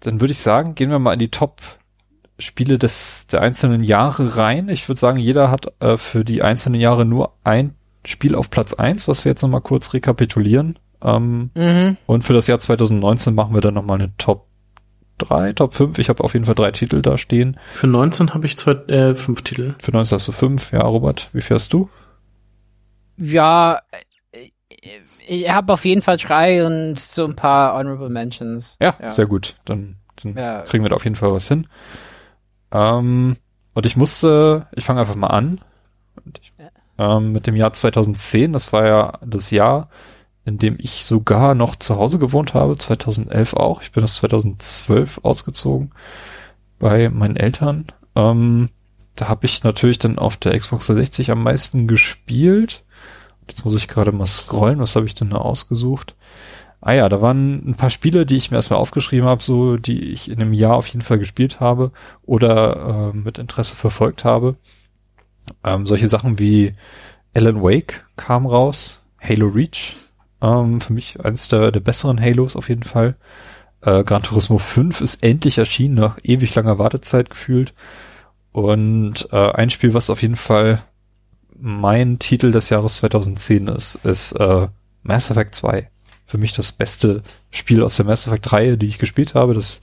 dann 0.00 0.20
würde 0.20 0.32
ich 0.32 0.38
sagen, 0.38 0.74
gehen 0.74 0.90
wir 0.90 0.98
mal 0.98 1.12
in 1.14 1.18
die 1.18 1.30
Top-Spiele 1.30 2.78
des 2.78 3.26
der 3.26 3.40
einzelnen 3.42 3.82
Jahre 3.84 4.36
rein. 4.36 4.68
Ich 4.68 4.88
würde 4.88 4.98
sagen, 4.98 5.18
jeder 5.18 5.50
hat 5.50 5.72
äh, 5.80 5.96
für 5.96 6.24
die 6.24 6.42
einzelnen 6.42 6.80
Jahre 6.80 7.04
nur 7.04 7.34
ein 7.44 7.74
Spiel 8.04 8.34
auf 8.34 8.50
Platz 8.50 8.74
eins, 8.74 9.06
was 9.08 9.24
wir 9.24 9.30
jetzt 9.32 9.42
nochmal 9.42 9.60
kurz 9.60 9.92
rekapitulieren. 9.94 10.78
Ähm, 11.02 11.50
Mhm. 11.54 11.96
und 12.06 12.22
für 12.22 12.32
das 12.32 12.46
Jahr 12.46 12.60
2019 12.60 13.34
machen 13.34 13.54
wir 13.54 13.60
dann 13.60 13.74
nochmal 13.74 14.00
eine 14.00 14.16
Top 14.18 14.46
3, 15.24 15.52
Top 15.54 15.74
5. 15.74 15.98
Ich 15.98 16.08
habe 16.08 16.22
auf 16.24 16.32
jeden 16.34 16.44
Fall 16.44 16.54
drei 16.54 16.70
Titel 16.70 17.02
da 17.02 17.16
stehen. 17.18 17.58
Für 17.72 17.86
19 17.86 18.34
habe 18.34 18.46
ich 18.46 18.56
zwei, 18.56 18.72
äh, 18.88 19.14
fünf 19.14 19.42
Titel. 19.42 19.74
Für 19.80 19.92
19 19.92 20.16
hast 20.16 20.28
du 20.28 20.32
fünf. 20.32 20.72
Ja, 20.72 20.82
Robert, 20.82 21.28
wie 21.32 21.40
fährst 21.40 21.72
du? 21.72 21.88
Ja, 23.16 23.80
äh, 23.90 24.48
ich 25.26 25.48
habe 25.50 25.72
auf 25.72 25.84
jeden 25.84 26.02
Fall 26.02 26.16
drei 26.16 26.66
und 26.66 26.98
so 26.98 27.24
ein 27.24 27.36
paar 27.36 27.74
Honorable 27.74 28.08
Mentions. 28.08 28.76
Ja, 28.80 28.96
sehr 29.08 29.26
gut. 29.26 29.56
Dann, 29.64 29.96
dann 30.22 30.36
Ja. 30.36 30.62
kriegen 30.62 30.84
wir 30.84 30.90
da 30.90 30.96
auf 30.96 31.04
jeden 31.04 31.16
Fall 31.16 31.32
was 31.32 31.46
hin. 31.48 31.66
Ähm, 32.72 33.36
und 33.74 33.86
ich 33.86 33.96
musste, 33.96 34.66
ich 34.72 34.84
fange 34.84 35.00
einfach 35.00 35.14
mal 35.14 35.28
an. 35.28 35.60
Und 36.24 36.40
ich, 36.42 36.52
ähm, 36.98 37.32
mit 37.32 37.46
dem 37.46 37.56
Jahr 37.56 37.72
2010, 37.72 38.52
das 38.52 38.72
war 38.72 38.86
ja 38.86 39.12
das 39.24 39.50
Jahr, 39.50 39.88
in 40.44 40.58
dem 40.58 40.76
ich 40.78 41.04
sogar 41.04 41.54
noch 41.54 41.76
zu 41.76 41.96
Hause 41.96 42.18
gewohnt 42.18 42.54
habe, 42.54 42.76
2011 42.76 43.54
auch. 43.54 43.82
Ich 43.82 43.92
bin 43.92 44.02
das 44.02 44.16
2012 44.16 45.20
ausgezogen 45.22 45.92
bei 46.78 47.08
meinen 47.08 47.36
Eltern. 47.36 47.86
Ähm, 48.16 48.70
da 49.14 49.28
habe 49.28 49.46
ich 49.46 49.62
natürlich 49.62 49.98
dann 49.98 50.18
auf 50.18 50.36
der 50.36 50.58
Xbox 50.58 50.86
360 50.86 51.30
am 51.30 51.42
meisten 51.42 51.86
gespielt. 51.86 52.84
Jetzt 53.48 53.64
muss 53.64 53.76
ich 53.76 53.88
gerade 53.88 54.12
mal 54.12 54.26
scrollen, 54.26 54.78
was 54.78 54.96
habe 54.96 55.06
ich 55.06 55.14
denn 55.14 55.30
da 55.30 55.38
ausgesucht? 55.38 56.14
Ah 56.80 56.92
ja, 56.92 57.08
da 57.08 57.22
waren 57.22 57.68
ein 57.68 57.76
paar 57.76 57.90
Spiele, 57.90 58.26
die 58.26 58.36
ich 58.36 58.50
mir 58.50 58.56
erstmal 58.56 58.80
aufgeschrieben 58.80 59.28
habe, 59.28 59.40
so 59.40 59.76
die 59.76 60.10
ich 60.10 60.28
in 60.28 60.40
einem 60.40 60.52
Jahr 60.52 60.74
auf 60.74 60.88
jeden 60.88 61.02
Fall 61.02 61.18
gespielt 61.18 61.60
habe 61.60 61.92
oder 62.24 63.12
äh, 63.14 63.16
mit 63.16 63.38
Interesse 63.38 63.76
verfolgt 63.76 64.24
habe. 64.24 64.56
Ähm, 65.62 65.86
solche 65.86 66.08
Sachen 66.08 66.40
wie 66.40 66.72
Alan 67.34 67.62
Wake 67.62 68.04
kam 68.16 68.46
raus, 68.46 69.00
Halo 69.20 69.46
Reach, 69.46 69.94
ähm, 70.42 70.80
für 70.80 70.92
mich 70.92 71.24
eines 71.24 71.48
der, 71.48 71.70
der 71.70 71.80
besseren 71.80 72.20
Halos 72.20 72.56
auf 72.56 72.68
jeden 72.68 72.82
Fall. 72.82 73.16
Äh, 73.80 74.04
Gran 74.04 74.22
Turismo 74.22 74.58
5 74.58 75.00
ist 75.00 75.22
endlich 75.22 75.58
erschienen, 75.58 75.94
nach 75.94 76.18
ewig 76.22 76.54
langer 76.54 76.78
Wartezeit 76.78 77.30
gefühlt. 77.30 77.72
Und 78.52 79.28
äh, 79.32 79.52
ein 79.52 79.70
Spiel, 79.70 79.94
was 79.94 80.10
auf 80.10 80.20
jeden 80.20 80.36
Fall 80.36 80.82
mein 81.58 82.18
Titel 82.18 82.50
des 82.50 82.68
Jahres 82.70 82.96
2010 82.96 83.68
ist, 83.68 83.94
ist 84.04 84.32
äh, 84.32 84.68
Mass 85.02 85.30
Effect 85.30 85.54
2. 85.54 85.88
Für 86.26 86.38
mich 86.38 86.52
das 86.52 86.72
beste 86.72 87.22
Spiel 87.50 87.82
aus 87.82 87.96
der 87.96 88.06
Mass 88.06 88.26
Effect 88.26 88.52
Reihe, 88.52 88.78
die 88.78 88.86
ich 88.86 88.98
gespielt 88.98 89.34
habe. 89.34 89.54
Das, 89.54 89.80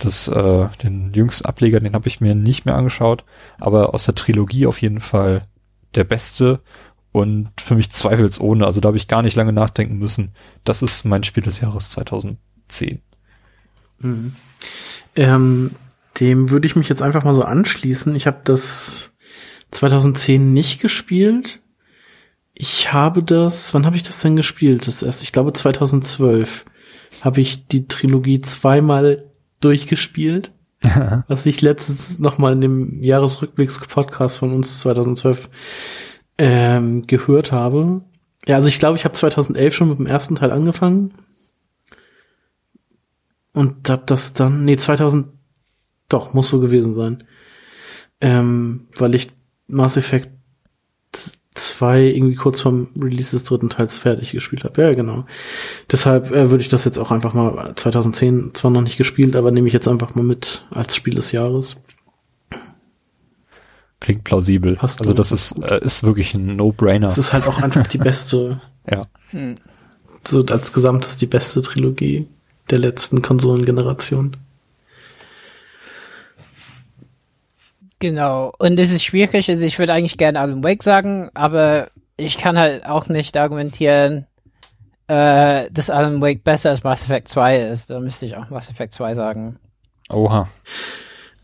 das, 0.00 0.28
äh, 0.28 0.68
den 0.82 1.12
jüngsten 1.12 1.46
Ableger, 1.46 1.80
den 1.80 1.94
habe 1.94 2.08
ich 2.08 2.20
mir 2.20 2.34
nicht 2.34 2.66
mehr 2.66 2.76
angeschaut, 2.76 3.24
aber 3.58 3.94
aus 3.94 4.04
der 4.04 4.14
Trilogie 4.14 4.66
auf 4.66 4.80
jeden 4.80 5.00
Fall 5.00 5.46
der 5.94 6.04
beste 6.04 6.60
und 7.18 7.50
für 7.60 7.74
mich 7.74 7.90
zweifelsohne. 7.90 8.66
Also 8.66 8.80
da 8.80 8.88
habe 8.88 8.96
ich 8.96 9.08
gar 9.08 9.22
nicht 9.22 9.36
lange 9.36 9.52
nachdenken 9.52 9.98
müssen. 9.98 10.32
Das 10.64 10.82
ist 10.82 11.04
mein 11.04 11.24
Spiel 11.24 11.42
des 11.42 11.60
Jahres 11.60 11.90
2010. 11.90 13.00
Mhm. 14.00 14.32
Ähm, 15.16 15.70
dem 16.20 16.50
würde 16.50 16.66
ich 16.66 16.76
mich 16.76 16.88
jetzt 16.88 17.02
einfach 17.02 17.24
mal 17.24 17.34
so 17.34 17.42
anschließen. 17.42 18.14
Ich 18.14 18.26
habe 18.26 18.40
das 18.44 19.12
2010 19.70 20.52
nicht 20.52 20.80
gespielt. 20.80 21.60
Ich 22.54 22.92
habe 22.92 23.22
das, 23.22 23.72
wann 23.74 23.86
habe 23.86 23.96
ich 23.96 24.02
das 24.02 24.20
denn 24.20 24.36
gespielt? 24.36 24.88
Das 24.88 25.02
erst, 25.02 25.22
ich 25.22 25.32
glaube 25.32 25.52
2012 25.52 26.64
habe 27.20 27.40
ich 27.40 27.66
die 27.68 27.86
Trilogie 27.86 28.40
zweimal 28.40 29.24
durchgespielt, 29.60 30.52
was 31.28 31.46
ich 31.46 31.60
letztens 31.60 32.18
noch 32.18 32.38
mal 32.38 32.52
in 32.52 32.60
dem 32.60 33.02
Jahresrückblicks-Podcast 33.02 34.38
von 34.38 34.52
uns 34.52 34.80
2012 34.80 35.48
ähm, 36.38 37.06
gehört 37.06 37.52
habe. 37.52 38.02
Ja, 38.46 38.56
also 38.56 38.68
ich 38.68 38.78
glaube, 38.78 38.96
ich 38.96 39.04
habe 39.04 39.14
2011 39.14 39.74
schon 39.74 39.88
mit 39.90 39.98
dem 39.98 40.06
ersten 40.06 40.36
Teil 40.36 40.52
angefangen 40.52 41.12
und 43.52 43.90
hab 43.90 44.06
das 44.06 44.32
dann, 44.32 44.64
nee, 44.64 44.76
2000, 44.76 45.26
doch, 46.08 46.32
muss 46.32 46.48
so 46.48 46.60
gewesen 46.60 46.94
sein. 46.94 47.24
Ähm, 48.20 48.88
weil 48.96 49.14
ich 49.14 49.30
Mass 49.66 49.96
Effect 49.96 50.30
2 51.54 52.02
irgendwie 52.02 52.36
kurz 52.36 52.60
vorm 52.60 52.88
Release 52.96 53.32
des 53.32 53.44
dritten 53.44 53.68
Teils 53.68 53.98
fertig 53.98 54.32
gespielt 54.32 54.64
habe. 54.64 54.80
Ja, 54.80 54.92
genau. 54.94 55.26
Deshalb 55.90 56.30
äh, 56.30 56.50
würde 56.50 56.62
ich 56.62 56.68
das 56.68 56.84
jetzt 56.84 56.98
auch 56.98 57.10
einfach 57.10 57.34
mal 57.34 57.74
2010 57.74 58.52
zwar 58.54 58.70
noch 58.70 58.82
nicht 58.82 58.96
gespielt, 58.96 59.36
aber 59.36 59.50
nehme 59.50 59.66
ich 59.66 59.74
jetzt 59.74 59.88
einfach 59.88 60.14
mal 60.14 60.24
mit 60.24 60.64
als 60.70 60.96
Spiel 60.96 61.14
des 61.14 61.32
Jahres. 61.32 61.76
Klingt 64.00 64.24
plausibel. 64.24 64.76
Passt 64.76 65.00
also 65.00 65.12
das 65.12 65.32
ist, 65.32 65.58
äh, 65.62 65.84
ist 65.84 66.04
wirklich 66.04 66.34
ein 66.34 66.56
No-Brainer. 66.56 67.08
Es 67.08 67.18
ist 67.18 67.32
halt 67.32 67.46
auch 67.46 67.60
einfach 67.60 67.86
die 67.86 67.98
beste, 67.98 68.60
Ja. 68.90 69.06
so 70.26 70.44
als 70.46 70.72
Gesamtes 70.72 71.16
die 71.16 71.26
beste 71.26 71.60
Trilogie 71.62 72.28
der 72.70 72.78
letzten 72.78 73.22
Konsolengeneration. 73.22 74.36
Genau. 77.98 78.52
Und 78.58 78.78
es 78.78 78.92
ist 78.92 79.02
schwierig, 79.04 79.48
also 79.48 79.64
ich 79.64 79.78
würde 79.78 79.92
eigentlich 79.92 80.16
gerne 80.18 80.38
Alan 80.40 80.62
Wake 80.62 80.82
sagen, 80.82 81.30
aber 81.34 81.88
ich 82.16 82.38
kann 82.38 82.56
halt 82.58 82.86
auch 82.86 83.08
nicht 83.08 83.36
argumentieren, 83.36 84.26
äh, 85.08 85.68
dass 85.72 85.90
Alan 85.90 86.20
Wake 86.20 86.44
besser 86.44 86.70
als 86.70 86.84
Mass 86.84 87.02
Effect 87.02 87.28
2 87.28 87.60
ist. 87.70 87.90
Da 87.90 87.98
müsste 87.98 88.26
ich 88.26 88.36
auch 88.36 88.50
Mass 88.50 88.70
Effect 88.70 88.92
2 88.94 89.14
sagen. 89.14 89.58
Oha. 90.10 90.48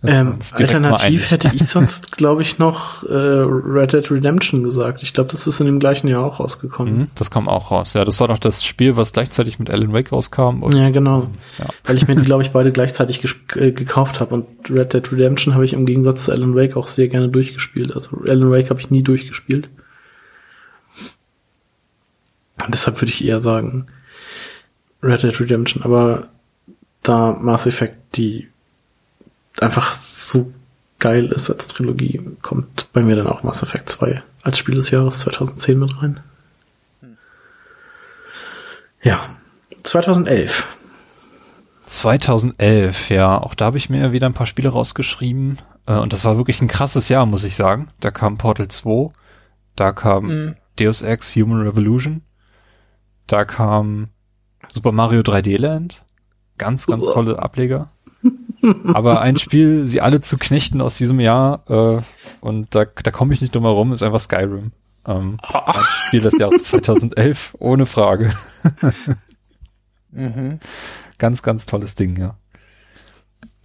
Ähm, 0.06 0.38
alternativ 0.52 1.30
hätte 1.30 1.50
ich 1.54 1.66
sonst, 1.66 2.12
glaube 2.16 2.42
ich, 2.42 2.58
noch 2.58 3.04
äh, 3.04 3.12
Red 3.12 3.92
Dead 3.92 4.10
Redemption 4.10 4.62
gesagt. 4.62 5.02
Ich 5.02 5.14
glaube, 5.14 5.30
das 5.32 5.46
ist 5.46 5.60
in 5.60 5.66
dem 5.66 5.80
gleichen 5.80 6.08
Jahr 6.08 6.24
auch 6.24 6.40
rausgekommen. 6.40 6.98
Mhm, 6.98 7.06
das 7.14 7.30
kam 7.30 7.48
auch 7.48 7.70
raus. 7.70 7.94
Ja, 7.94 8.04
das 8.04 8.20
war 8.20 8.28
doch 8.28 8.38
das 8.38 8.64
Spiel, 8.64 8.96
was 8.96 9.12
gleichzeitig 9.12 9.58
mit 9.58 9.70
Alan 9.70 9.92
Wake 9.92 10.12
rauskam. 10.12 10.62
Und 10.62 10.74
Ja, 10.74 10.90
genau. 10.90 11.30
Ja. 11.58 11.66
Weil 11.84 11.96
ich 11.96 12.06
mir 12.06 12.16
die, 12.16 12.22
glaube 12.24 12.42
ich, 12.42 12.50
beide 12.50 12.70
gleichzeitig 12.70 13.24
äh, 13.56 13.72
gekauft 13.72 14.20
habe. 14.20 14.34
Und 14.34 14.46
Red 14.68 14.92
Dead 14.92 15.12
Redemption 15.12 15.54
habe 15.54 15.64
ich 15.64 15.72
im 15.72 15.86
Gegensatz 15.86 16.24
zu 16.24 16.32
Alan 16.32 16.54
Wake 16.54 16.76
auch 16.76 16.86
sehr 16.86 17.08
gerne 17.08 17.28
durchgespielt. 17.28 17.94
Also 17.94 18.18
Alan 18.26 18.50
Wake 18.50 18.70
habe 18.70 18.80
ich 18.80 18.90
nie 18.90 19.02
durchgespielt. 19.02 19.70
Und 22.64 22.72
deshalb 22.72 23.00
würde 23.00 23.12
ich 23.12 23.24
eher 23.24 23.40
sagen 23.40 23.86
Red 25.02 25.22
Dead 25.22 25.40
Redemption. 25.40 25.82
Aber 25.82 26.28
da 27.02 27.38
Mass 27.40 27.66
Effect 27.66 28.16
die 28.16 28.48
einfach 29.60 29.92
so 29.92 30.52
geil 30.98 31.26
ist 31.26 31.50
als 31.50 31.66
Trilogie, 31.68 32.20
kommt 32.42 32.92
bei 32.92 33.02
mir 33.02 33.16
dann 33.16 33.26
auch 33.26 33.42
Mass 33.42 33.62
Effect 33.62 33.90
2 33.90 34.22
als 34.42 34.58
Spiel 34.58 34.74
des 34.74 34.90
Jahres 34.90 35.20
2010 35.20 35.78
mit 35.78 36.02
rein. 36.02 36.20
Ja, 39.02 39.20
2011. 39.82 40.66
2011, 41.86 43.10
ja, 43.10 43.38
auch 43.38 43.54
da 43.54 43.66
habe 43.66 43.76
ich 43.76 43.90
mir 43.90 44.12
wieder 44.12 44.26
ein 44.26 44.32
paar 44.34 44.46
Spiele 44.46 44.70
rausgeschrieben. 44.70 45.58
Äh, 45.86 45.96
und 45.96 46.12
das 46.12 46.24
war 46.24 46.36
wirklich 46.36 46.60
ein 46.62 46.68
krasses 46.68 47.08
Jahr, 47.08 47.26
muss 47.26 47.44
ich 47.44 47.54
sagen. 47.56 47.88
Da 48.00 48.10
kam 48.10 48.38
Portal 48.38 48.68
2, 48.68 49.12
da 49.76 49.92
kam 49.92 50.24
Mhm. 50.26 50.56
Deus 50.78 51.02
Ex 51.02 51.36
Human 51.36 51.60
Revolution, 51.60 52.22
da 53.26 53.44
kam 53.44 54.08
Super 54.68 54.92
Mario 54.92 55.20
3D 55.20 55.56
Land. 55.58 56.04
Ganz, 56.56 56.86
ganz 56.86 57.04
tolle 57.04 57.38
Ableger. 57.38 57.90
Aber 58.94 59.20
ein 59.20 59.36
Spiel, 59.36 59.86
sie 59.86 60.00
alle 60.00 60.20
zu 60.20 60.38
knechten 60.38 60.80
aus 60.80 60.96
diesem 60.96 61.20
Jahr, 61.20 61.64
äh, 61.68 62.02
und 62.40 62.74
da, 62.74 62.84
da 62.84 63.10
komme 63.10 63.34
ich 63.34 63.40
nicht 63.40 63.54
drum 63.54 63.64
herum, 63.64 63.92
ist 63.92 64.02
einfach 64.02 64.20
Skyrim. 64.20 64.72
Ähm, 65.06 65.38
ein 65.42 65.74
Spiel 66.06 66.22
des 66.22 66.38
Jahres 66.38 66.64
2011, 66.64 67.56
ohne 67.58 67.86
Frage. 67.86 68.32
Mhm. 70.10 70.60
Ganz, 71.18 71.42
ganz 71.42 71.66
tolles 71.66 71.96
Ding, 71.96 72.16
ja. 72.16 72.36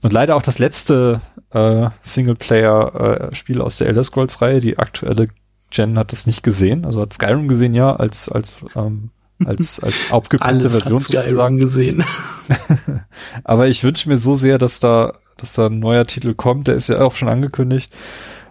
Und 0.01 0.13
leider 0.13 0.35
auch 0.35 0.41
das 0.41 0.59
letzte 0.59 1.21
äh, 1.51 1.89
Singleplayer-Spiel 2.01 3.61
aus 3.61 3.77
der 3.77 3.87
Elder 3.87 4.03
Scrolls-Reihe. 4.03 4.59
Die 4.59 4.79
aktuelle 4.79 5.27
Gen 5.69 5.99
hat 5.99 6.11
das 6.11 6.25
nicht 6.25 6.41
gesehen. 6.41 6.85
Also 6.85 7.01
hat 7.01 7.13
Skyrim 7.13 7.47
gesehen, 7.47 7.75
ja, 7.75 7.95
als 7.95 8.29
als 8.29 8.53
ähm, 8.75 9.11
als 9.45 9.79
als 9.79 10.11
aufgepimpte 10.11 10.69
Version 10.69 10.99
sozusagen. 10.99 11.57
gesehen. 11.57 12.03
Aber 13.43 13.67
ich 13.67 13.83
wünsche 13.83 14.09
mir 14.09 14.17
so 14.17 14.35
sehr, 14.35 14.57
dass 14.57 14.79
da 14.79 15.13
dass 15.37 15.53
da 15.53 15.67
ein 15.67 15.79
neuer 15.79 16.05
Titel 16.05 16.33
kommt. 16.33 16.67
Der 16.67 16.75
ist 16.75 16.89
ja 16.89 17.01
auch 17.01 17.15
schon 17.15 17.29
angekündigt. 17.29 17.93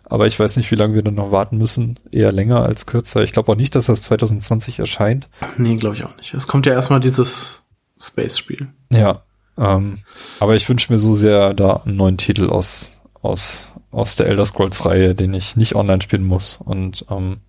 Aber 0.05 0.27
ich 0.27 0.40
weiß 0.40 0.56
nicht, 0.56 0.70
wie 0.70 0.77
lange 0.77 0.94
wir 0.94 1.02
dann 1.02 1.16
noch 1.16 1.32
warten 1.32 1.59
müssen. 1.59 2.01
Eher 2.10 2.32
länger 2.32 2.62
als 2.62 2.86
kürzer. 2.86 3.23
Ich 3.23 3.32
glaube 3.32 3.52
auch 3.52 3.56
nicht, 3.56 3.74
dass 3.74 3.86
das 3.86 4.01
2020 4.02 4.78
erscheint. 4.78 5.28
Nee, 5.59 5.77
glaube 5.77 5.97
ich 5.97 6.05
auch 6.05 6.16
nicht. 6.16 6.32
Es 6.32 6.47
kommt 6.47 6.65
ja 6.65 6.73
erstmal 6.73 7.01
dieses 7.01 7.66
Space-Spiel. 8.01 8.69
Ja, 8.90 9.23
ähm, 9.59 9.98
aber 10.40 10.56
ich 10.56 10.69
wünsche 10.69 10.93
mir 10.93 10.98
so 10.98 11.12
sehr 11.15 11.52
da 11.52 11.82
einen 11.85 11.97
neuen 11.97 12.16
Titel 12.16 12.48
aus, 12.48 12.93
aus, 13.20 13.69
aus 13.90 14.16
der 14.16 14.28
Elder 14.28 14.47
Scrolls 14.47 14.86
Reihe, 14.86 15.15
den 15.15 15.35
ich 15.35 15.56
nicht 15.56 15.74
online 15.74 16.01
spielen 16.01 16.24
muss. 16.24 16.56
Und 16.56 17.05
ähm, 17.10 17.40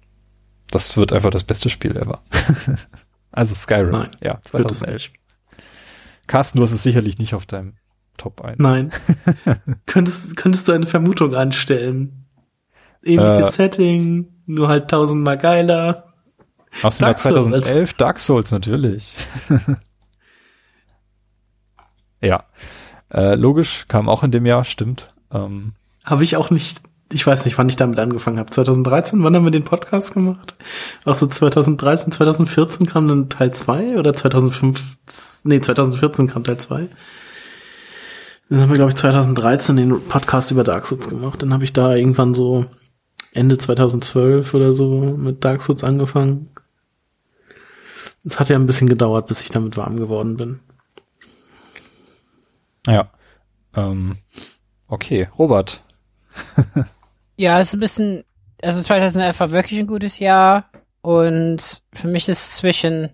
das 0.70 0.98
wird 0.98 1.14
einfach 1.14 1.32
das 1.32 1.44
beste 1.44 1.70
Spiel 1.70 1.96
ever. 1.96 2.20
also 3.32 3.56
Skyrim, 3.56 3.92
Nein, 3.92 4.12
ja, 4.22 4.40
Wird 4.52 4.72
es 4.72 4.80
2011. 4.80 4.94
nicht. 4.94 5.14
Carsten, 6.28 6.58
du 6.60 6.64
hast 6.64 6.72
es 6.72 6.84
sicherlich 6.84 7.18
nicht 7.18 7.34
auf 7.34 7.46
deinem 7.46 7.74
Top 8.18 8.42
1. 8.42 8.60
Nein. 8.60 8.92
könntest, 9.86 10.36
könntest 10.38 10.68
du 10.68 10.74
eine 10.74 10.86
Vermutung 10.86 11.36
anstellen? 11.36 12.26
Ähnliches 13.04 13.50
Äh. 13.50 13.54
Setting, 13.54 14.28
nur 14.46 14.68
halt 14.68 14.90
tausendmal 14.90 15.38
geiler. 15.38 16.14
Aus 16.84 16.98
dem 16.98 17.06
Jahr 17.06 17.14
Dark 17.14 17.20
Souls. 17.20 17.48
2011 17.48 17.94
Dark 17.94 18.20
Souls 18.20 18.52
natürlich. 18.52 19.16
ja, 22.22 22.44
äh, 23.12 23.36
logisch, 23.36 23.86
kam 23.88 24.10
auch 24.10 24.24
in 24.24 24.32
dem 24.32 24.46
Jahr, 24.46 24.64
stimmt. 24.66 25.14
Ähm, 25.32 25.74
Habe 26.04 26.24
ich 26.24 26.36
auch 26.36 26.52
nicht 26.52 26.82
ich 27.12 27.26
weiß 27.26 27.46
nicht, 27.46 27.58
wann 27.58 27.70
ich 27.70 27.76
damit 27.76 28.00
angefangen 28.00 28.38
habe. 28.38 28.52
2013, 28.52 29.24
wann 29.24 29.36
haben 29.36 29.44
wir 29.44 29.52
den 29.52 29.64
Podcast 29.64 30.14
gemacht? 30.14 30.56
Auch 31.06 31.16
so 31.16 31.26
2013, 31.26 32.12
2014 32.12 32.86
kam 32.86 33.08
dann 33.08 33.30
Teil 33.30 33.52
2 33.52 33.98
oder 33.98 34.16
2005, 34.16 34.98
nee, 35.44 35.60
2014 35.60 36.28
kam 36.28 36.44
Teil 36.44 36.58
2. 36.58 36.88
Dann 38.50 38.62
haben 38.62 38.70
wir, 38.70 38.76
glaube 38.76 38.92
ich, 38.92 38.96
2013 38.96 39.76
den 39.76 40.02
Podcast 40.08 40.52
über 40.52 40.64
Dark 40.64 40.86
Souls 40.86 41.10
gemacht. 41.10 41.42
Dann 41.42 41.54
habe 41.54 41.64
ich 41.64 41.74
da 41.74 41.96
irgendwann 41.96 42.34
so 42.34 42.66
Ende 43.32 43.58
2012 43.58 44.54
oder 44.54 44.74
so 44.74 44.90
mit 44.90 45.44
Dark 45.44 45.62
Souls 45.62 45.84
angefangen. 45.84 46.50
Es 48.24 48.40
hat 48.40 48.50
ja 48.50 48.56
ein 48.56 48.68
bisschen 48.68 48.90
gedauert, 48.90 49.28
bis 49.28 49.42
ich 49.42 49.50
damit 49.50 49.78
warm 49.78 49.98
geworden 49.98 50.38
bin. 50.38 50.60
Ja. 52.86 53.12
Ähm, 53.76 54.18
okay, 54.88 55.30
Robert. 55.38 55.82
Ja, 57.40 57.62
es 57.62 57.70
ist 57.70 57.76
ein 57.76 57.80
bisschen, 57.80 58.26
also 58.62 58.82
2011 58.82 59.40
war 59.40 59.52
wirklich 59.52 59.80
ein 59.80 59.88
gutes 59.88 60.20
Jahr 60.20 60.70
und 61.00 61.82
für 61.94 62.10
mich 62.10 62.28
ist 62.28 62.58
zwischen 62.58 63.12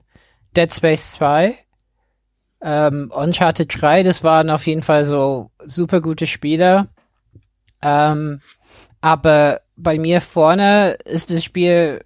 Dead 0.57 0.73
Space 0.73 1.11
2, 1.11 1.53
ähm, 2.59 3.11
Uncharted 3.13 3.79
3, 3.79 4.01
das 4.01 4.23
waren 4.23 4.49
auf 4.49 4.65
jeden 4.65 4.81
Fall 4.81 5.03
so 5.03 5.51
super 5.63 6.01
gute 6.01 6.25
Spiele. 6.25 6.87
Ähm, 7.83 8.41
aber 8.99 9.61
bei 9.75 9.99
mir 9.99 10.21
vorne 10.21 10.97
ist 11.05 11.29
das 11.29 11.43
Spiel, 11.43 12.01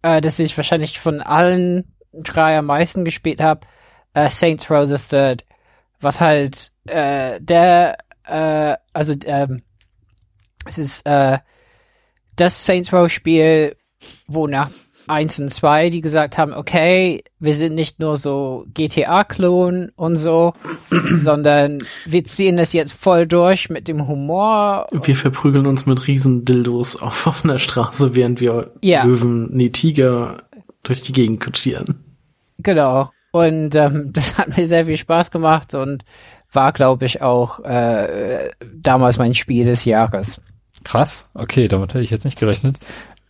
äh, 0.00 0.22
das 0.22 0.38
ich 0.38 0.56
wahrscheinlich 0.56 0.98
von 0.98 1.20
allen 1.20 1.94
drei 2.14 2.56
am 2.56 2.64
meisten 2.64 3.04
gespielt 3.04 3.42
habe, 3.42 3.66
äh, 4.14 4.30
Saints 4.30 4.70
Row 4.70 4.88
the 4.88 4.96
Third, 4.96 5.44
was 6.00 6.22
halt 6.22 6.72
äh, 6.86 7.38
der, 7.38 7.98
äh, 8.24 8.78
also 8.94 9.12
ähm, 9.26 9.62
es 10.66 10.78
ist 10.78 11.06
äh, 11.06 11.38
das 12.36 12.64
Saints 12.64 12.92
Row 12.92 13.10
Spiel, 13.10 13.76
wo 14.26 14.46
nach 14.46 14.70
1 15.06 15.40
und 15.40 15.48
2 15.50 15.90
die 15.90 16.00
gesagt 16.00 16.38
haben, 16.38 16.52
okay, 16.52 17.24
wir 17.38 17.54
sind 17.54 17.74
nicht 17.74 17.98
nur 17.98 18.16
so 18.16 18.64
GTA-Klon 18.72 19.90
und 19.96 20.14
so, 20.14 20.54
sondern 21.18 21.78
wir 22.06 22.24
ziehen 22.24 22.56
das 22.56 22.72
jetzt 22.72 22.92
voll 22.92 23.26
durch 23.26 23.70
mit 23.70 23.88
dem 23.88 24.06
Humor. 24.06 24.86
Wir 24.92 25.16
verprügeln 25.16 25.66
uns 25.66 25.86
mit 25.86 26.06
Riesendildos 26.06 27.02
auf 27.02 27.26
offener 27.26 27.58
Straße, 27.58 28.14
während 28.14 28.40
wir 28.40 28.72
Ja. 28.82 29.04
Löwen, 29.04 29.50
nee, 29.52 29.70
Tiger 29.70 30.44
durch 30.82 31.00
die 31.00 31.12
Gegend 31.12 31.42
kutschieren. 31.42 32.04
Genau. 32.58 33.10
Und 33.32 33.74
ähm, 33.74 34.10
das 34.12 34.38
hat 34.38 34.56
mir 34.56 34.66
sehr 34.66 34.86
viel 34.86 34.96
Spaß 34.96 35.30
gemacht 35.30 35.74
und 35.74 36.04
war, 36.52 36.72
glaube 36.72 37.04
ich, 37.04 37.22
auch 37.22 37.60
äh, 37.64 38.50
damals 38.74 39.18
mein 39.18 39.34
Spiel 39.34 39.64
des 39.64 39.84
Jahres. 39.84 40.40
Krass. 40.84 41.28
Okay, 41.34 41.68
damit 41.68 41.90
hätte 41.90 42.02
ich 42.04 42.10
jetzt 42.10 42.24
nicht 42.24 42.38
gerechnet. 42.38 42.78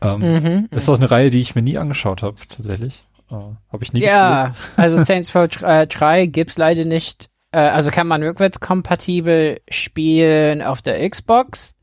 Ähm, 0.01 0.21
Mhm. 0.21 0.69
Ist 0.71 0.89
auch 0.89 0.97
eine 0.97 1.11
Reihe, 1.11 1.31
die 1.31 1.41
ich 1.41 1.55
mir 1.55 1.63
nie 1.63 1.79
angeschaut 1.79 2.23
habe, 2.23 2.37
tatsächlich. 2.49 3.03
Äh, 3.31 3.35
habe 3.35 3.83
ich 3.83 3.93
nie 3.93 4.01
Ja, 4.03 4.55
also 4.77 5.03
Saints 5.05 5.35
Row 5.35 5.49
äh, 5.63 5.87
3 5.87 6.27
gibt's 6.27 6.59
leider 6.59 6.85
nicht. 6.85 7.29
Äh, 7.53 7.59
also 7.59 7.91
kann 7.91 8.07
man 8.07 8.23
rückwärtskompatibel 8.23 9.61
spielen 9.69 10.63
auf 10.63 10.83
der 10.83 11.09
Xbox. 11.09 11.75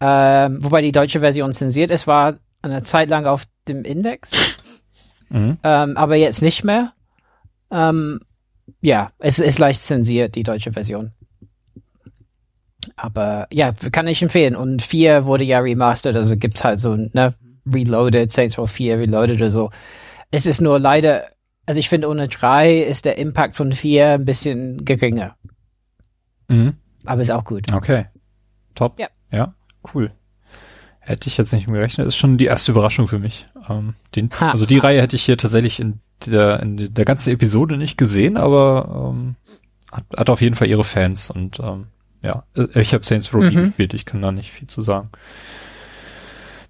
Ähm, 0.00 0.62
wobei 0.62 0.82
die 0.82 0.92
deutsche 0.92 1.20
Version 1.20 1.52
zensiert 1.52 1.90
ist, 1.90 2.06
war 2.06 2.36
eine 2.62 2.82
Zeit 2.82 3.08
lang 3.08 3.26
auf 3.26 3.44
dem 3.68 3.84
Index. 3.84 4.58
Mhm. 5.28 5.58
Ähm, 5.62 5.96
aber 5.96 6.16
jetzt 6.16 6.42
nicht 6.42 6.64
mehr. 6.64 6.92
Ähm, 7.70 8.20
ja, 8.80 9.10
es 9.18 9.38
ist 9.38 9.58
leicht 9.58 9.82
zensiert, 9.82 10.34
die 10.34 10.42
deutsche 10.42 10.72
Version. 10.72 11.12
Aber 12.96 13.46
ja, 13.52 13.72
kann 13.92 14.06
ich 14.06 14.22
empfehlen. 14.22 14.56
Und 14.56 14.82
4 14.82 15.26
wurde 15.26 15.44
ja 15.44 15.58
remastered, 15.58 16.16
also 16.16 16.36
gibt's 16.36 16.64
halt 16.64 16.80
so, 16.80 16.96
ne, 16.96 17.34
Reloaded, 17.70 18.32
Saints 18.32 18.58
Row 18.58 18.70
4 18.70 18.98
Reloaded 18.98 19.36
oder 19.36 19.50
so. 19.50 19.70
Es 20.30 20.46
ist 20.46 20.60
nur 20.60 20.78
leider, 20.78 21.26
also 21.66 21.78
ich 21.78 21.88
finde, 21.88 22.08
ohne 22.08 22.28
3 22.28 22.80
ist 22.80 23.04
der 23.04 23.18
Impact 23.18 23.56
von 23.56 23.72
4 23.72 24.12
ein 24.12 24.24
bisschen 24.24 24.84
geringer. 24.84 25.36
Mhm. 26.48 26.74
Aber 27.04 27.22
ist 27.22 27.30
auch 27.30 27.44
gut. 27.44 27.72
Okay. 27.72 28.06
Top. 28.74 28.98
Ja. 28.98 29.08
Ja, 29.30 29.54
cool. 29.94 30.10
Hätte 31.00 31.28
ich 31.28 31.36
jetzt 31.36 31.52
nicht 31.52 31.66
mehr 31.68 31.80
gerechnet. 31.80 32.06
Ist 32.06 32.16
schon 32.16 32.36
die 32.36 32.46
erste 32.46 32.72
Überraschung 32.72 33.08
für 33.08 33.18
mich. 33.18 33.46
Ähm, 33.68 33.94
den, 34.14 34.30
also 34.38 34.66
die 34.66 34.78
Reihe 34.78 35.02
hätte 35.02 35.16
ich 35.16 35.24
hier 35.24 35.36
tatsächlich 35.36 35.80
in 35.80 36.00
der, 36.24 36.60
in 36.60 36.92
der 36.94 37.04
ganzen 37.04 37.30
Episode 37.30 37.76
nicht 37.76 37.98
gesehen, 37.98 38.36
aber 38.36 39.12
ähm, 39.14 39.36
hat, 39.92 40.04
hat 40.16 40.30
auf 40.30 40.40
jeden 40.40 40.56
Fall 40.56 40.68
ihre 40.68 40.84
Fans 40.84 41.30
und 41.30 41.60
ähm, 41.60 41.86
ja, 42.26 42.44
äh, 42.56 42.80
ich 42.80 42.92
habe 42.92 43.04
Saints 43.06 43.32
Row 43.32 43.42
Mhm. 43.42 43.54
gespielt, 43.54 43.94
ich 43.94 44.04
kann 44.04 44.20
da 44.22 44.32
nicht 44.32 44.50
viel 44.52 44.66
zu 44.66 44.82
sagen. 44.82 45.08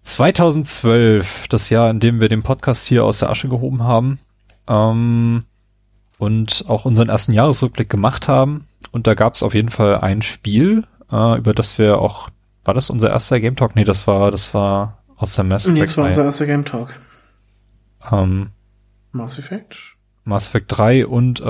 2012, 0.03 1.49
das 1.49 1.69
Jahr, 1.71 1.91
in 1.91 1.99
dem 2.01 2.21
wir 2.21 2.29
den 2.29 2.43
Podcast 2.45 2.87
hier 2.87 3.05
aus 3.05 3.19
der 3.19 3.31
Asche 3.31 3.49
gehoben 3.49 3.83
haben 3.83 4.19
ähm, 4.69 5.43
und 6.19 6.65
auch 6.69 6.85
unseren 6.85 7.09
ersten 7.09 7.33
Jahresrückblick 7.33 7.89
gemacht 7.91 8.29
haben. 8.29 8.67
Und 8.93 9.07
da 9.09 9.15
gab 9.15 9.35
es 9.35 9.43
auf 9.43 9.55
jeden 9.55 9.69
Fall 9.69 9.99
ein 9.99 10.23
Spiel, 10.23 10.85
äh, 11.11 11.39
über 11.39 11.55
das 11.55 11.79
wir 11.79 11.99
auch, 11.99 12.31
war 12.65 12.75
das 12.75 12.89
unser 12.89 13.11
erster 13.11 13.41
Game 13.41 13.57
Talk? 13.57 13.75
Nee, 13.75 13.85
das 13.85 14.07
war, 14.07 14.31
das 14.31 14.55
war 14.55 15.03
aus 15.17 15.35
der 15.35 15.45
Mass 15.45 15.65
Effect. 15.67 15.79
jetzt 15.79 15.97
war 15.97 16.07
unser 16.07 16.25
erster 16.25 16.47
Game 16.47 16.65
Talk. 16.65 16.95
ähm, 18.13 18.51
Mass 19.13 19.39
Effect? 19.39 19.96
Mass 20.27 20.49
Effect 20.49 20.77
3 20.77 21.07
und 21.07 21.41
äh, 21.41 21.45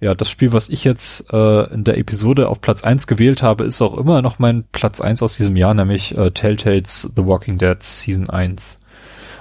ja, 0.00 0.14
das 0.16 0.30
Spiel, 0.30 0.52
was 0.52 0.68
ich 0.68 0.82
jetzt 0.82 1.32
äh, 1.32 1.72
in 1.72 1.84
der 1.84 1.98
Episode 1.98 2.48
auf 2.48 2.60
Platz 2.60 2.82
1 2.82 3.06
gewählt 3.06 3.42
habe, 3.42 3.64
ist 3.64 3.82
auch 3.82 3.96
immer 3.96 4.22
noch 4.22 4.38
mein 4.38 4.64
Platz 4.72 5.00
1 5.00 5.22
aus 5.22 5.36
diesem 5.36 5.56
Jahr, 5.56 5.74
nämlich 5.74 6.16
äh, 6.16 6.30
Telltales 6.30 7.12
The 7.14 7.26
Walking 7.26 7.58
Dead 7.58 7.82
Season 7.82 8.30
1. 8.30 8.80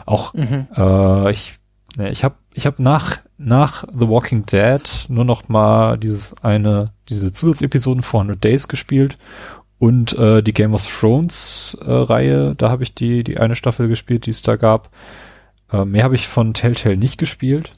Auch 0.05 0.34
Mhm. 0.34 0.68
äh, 0.76 1.31
ich 1.31 1.53
ne, 1.95 2.11
ich 2.11 2.23
habe 2.23 2.35
ich 2.53 2.65
hab 2.65 2.80
nach 2.80 3.19
nach 3.38 3.85
The 3.97 4.10
Walking 4.10 4.45
Dead 4.45 4.81
nur 5.07 5.26
noch 5.26 5.47
mal 5.47 5.97
dieses 5.97 6.35
eine 6.43 6.91
diese 7.10 7.31
Zusatzepisoden 7.31 8.03
400 8.03 8.43
Days 8.43 8.68
gespielt 8.68 9.18
und 9.80 10.11
äh, 10.18 10.41
die 10.43 10.53
Game 10.53 10.73
of 10.73 10.85
Thrones 10.88 11.77
äh, 11.81 11.89
Reihe, 11.89 12.55
da 12.55 12.69
habe 12.69 12.84
ich 12.84 12.93
die 12.93 13.23
die 13.23 13.38
eine 13.38 13.55
Staffel 13.55 13.88
gespielt, 13.88 14.26
die 14.26 14.31
es 14.31 14.41
da 14.41 14.57
gab. 14.57 14.89
Äh, 15.72 15.85
mehr 15.85 16.03
habe 16.03 16.15
ich 16.15 16.27
von 16.27 16.53
Telltale 16.53 16.97
nicht 16.97 17.18
gespielt. 17.18 17.72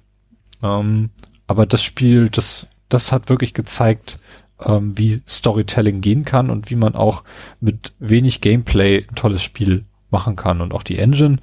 Ähm, 0.66 1.10
aber 1.48 1.66
das 1.66 1.84
Spiel, 1.84 2.30
das, 2.30 2.68
das 2.90 3.12
hat 3.12 3.30
wirklich 3.30 3.54
gezeigt, 3.54 4.20
ähm, 4.64 4.98
wie 4.98 5.22
Storytelling 5.28 6.02
gehen 6.02 6.26
kann 6.26 6.50
und 6.50 6.70
wie 6.70 6.76
man 6.76 6.96
auch 6.96 7.24
mit 7.60 7.94
wenig 8.00 8.42
Gameplay 8.42 9.06
ein 9.08 9.16
tolles 9.16 9.44
Spiel 9.44 9.86
machen 10.10 10.36
kann. 10.36 10.62
Und 10.62 10.74
auch 10.74 10.84
die 10.84 10.98
Engine, 10.98 11.38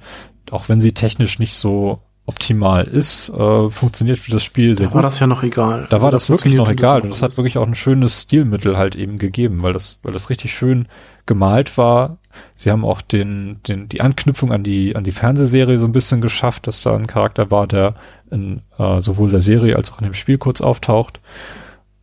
auch 0.51 0.69
wenn 0.69 0.81
sie 0.81 0.93
technisch 0.93 1.39
nicht 1.39 1.53
so 1.53 2.01
optimal 2.25 2.85
ist, 2.85 3.29
äh, 3.29 3.69
funktioniert 3.69 4.17
für 4.17 4.31
das 4.31 4.43
Spiel 4.43 4.75
sehr 4.75 4.87
Da 4.87 4.93
war 4.93 5.01
gut. 5.01 5.05
das 5.05 5.19
ja 5.19 5.27
noch 5.27 5.43
egal. 5.43 5.87
Da 5.89 5.97
Also 5.97 6.05
war 6.05 6.11
das 6.11 6.29
wirklich 6.29 6.53
noch 6.55 6.69
egal 6.69 6.99
und 6.99 7.03
und 7.05 7.09
das 7.11 7.21
hat 7.21 7.35
wirklich 7.37 7.57
auch 7.57 7.67
ein 7.67 7.75
schönes 7.75 8.21
Stilmittel 8.21 8.77
halt 8.77 8.95
eben 8.95 9.17
gegeben, 9.17 9.61
weil 9.61 9.73
das, 9.73 9.99
weil 10.03 10.13
das 10.13 10.29
richtig 10.29 10.53
schön 10.53 10.87
gemalt 11.25 11.77
war. 11.77 12.17
Sie 12.55 12.71
haben 12.71 12.85
auch 12.85 13.01
den, 13.01 13.59
den, 13.67 13.89
die 13.89 14.01
Anknüpfung 14.01 14.51
an 14.53 14.63
die, 14.63 14.95
an 14.95 15.03
die 15.03 15.11
Fernsehserie 15.11 15.79
so 15.79 15.85
ein 15.85 15.91
bisschen 15.91 16.21
geschafft, 16.21 16.65
dass 16.67 16.81
da 16.81 16.95
ein 16.95 17.07
Charakter 17.07 17.51
war, 17.51 17.67
der 17.67 17.95
in 18.31 18.61
äh, 18.77 19.01
sowohl 19.01 19.29
der 19.29 19.41
Serie 19.41 19.75
als 19.75 19.91
auch 19.91 19.99
in 19.99 20.05
dem 20.05 20.13
Spiel 20.13 20.37
kurz 20.37 20.61
auftaucht. 20.61 21.19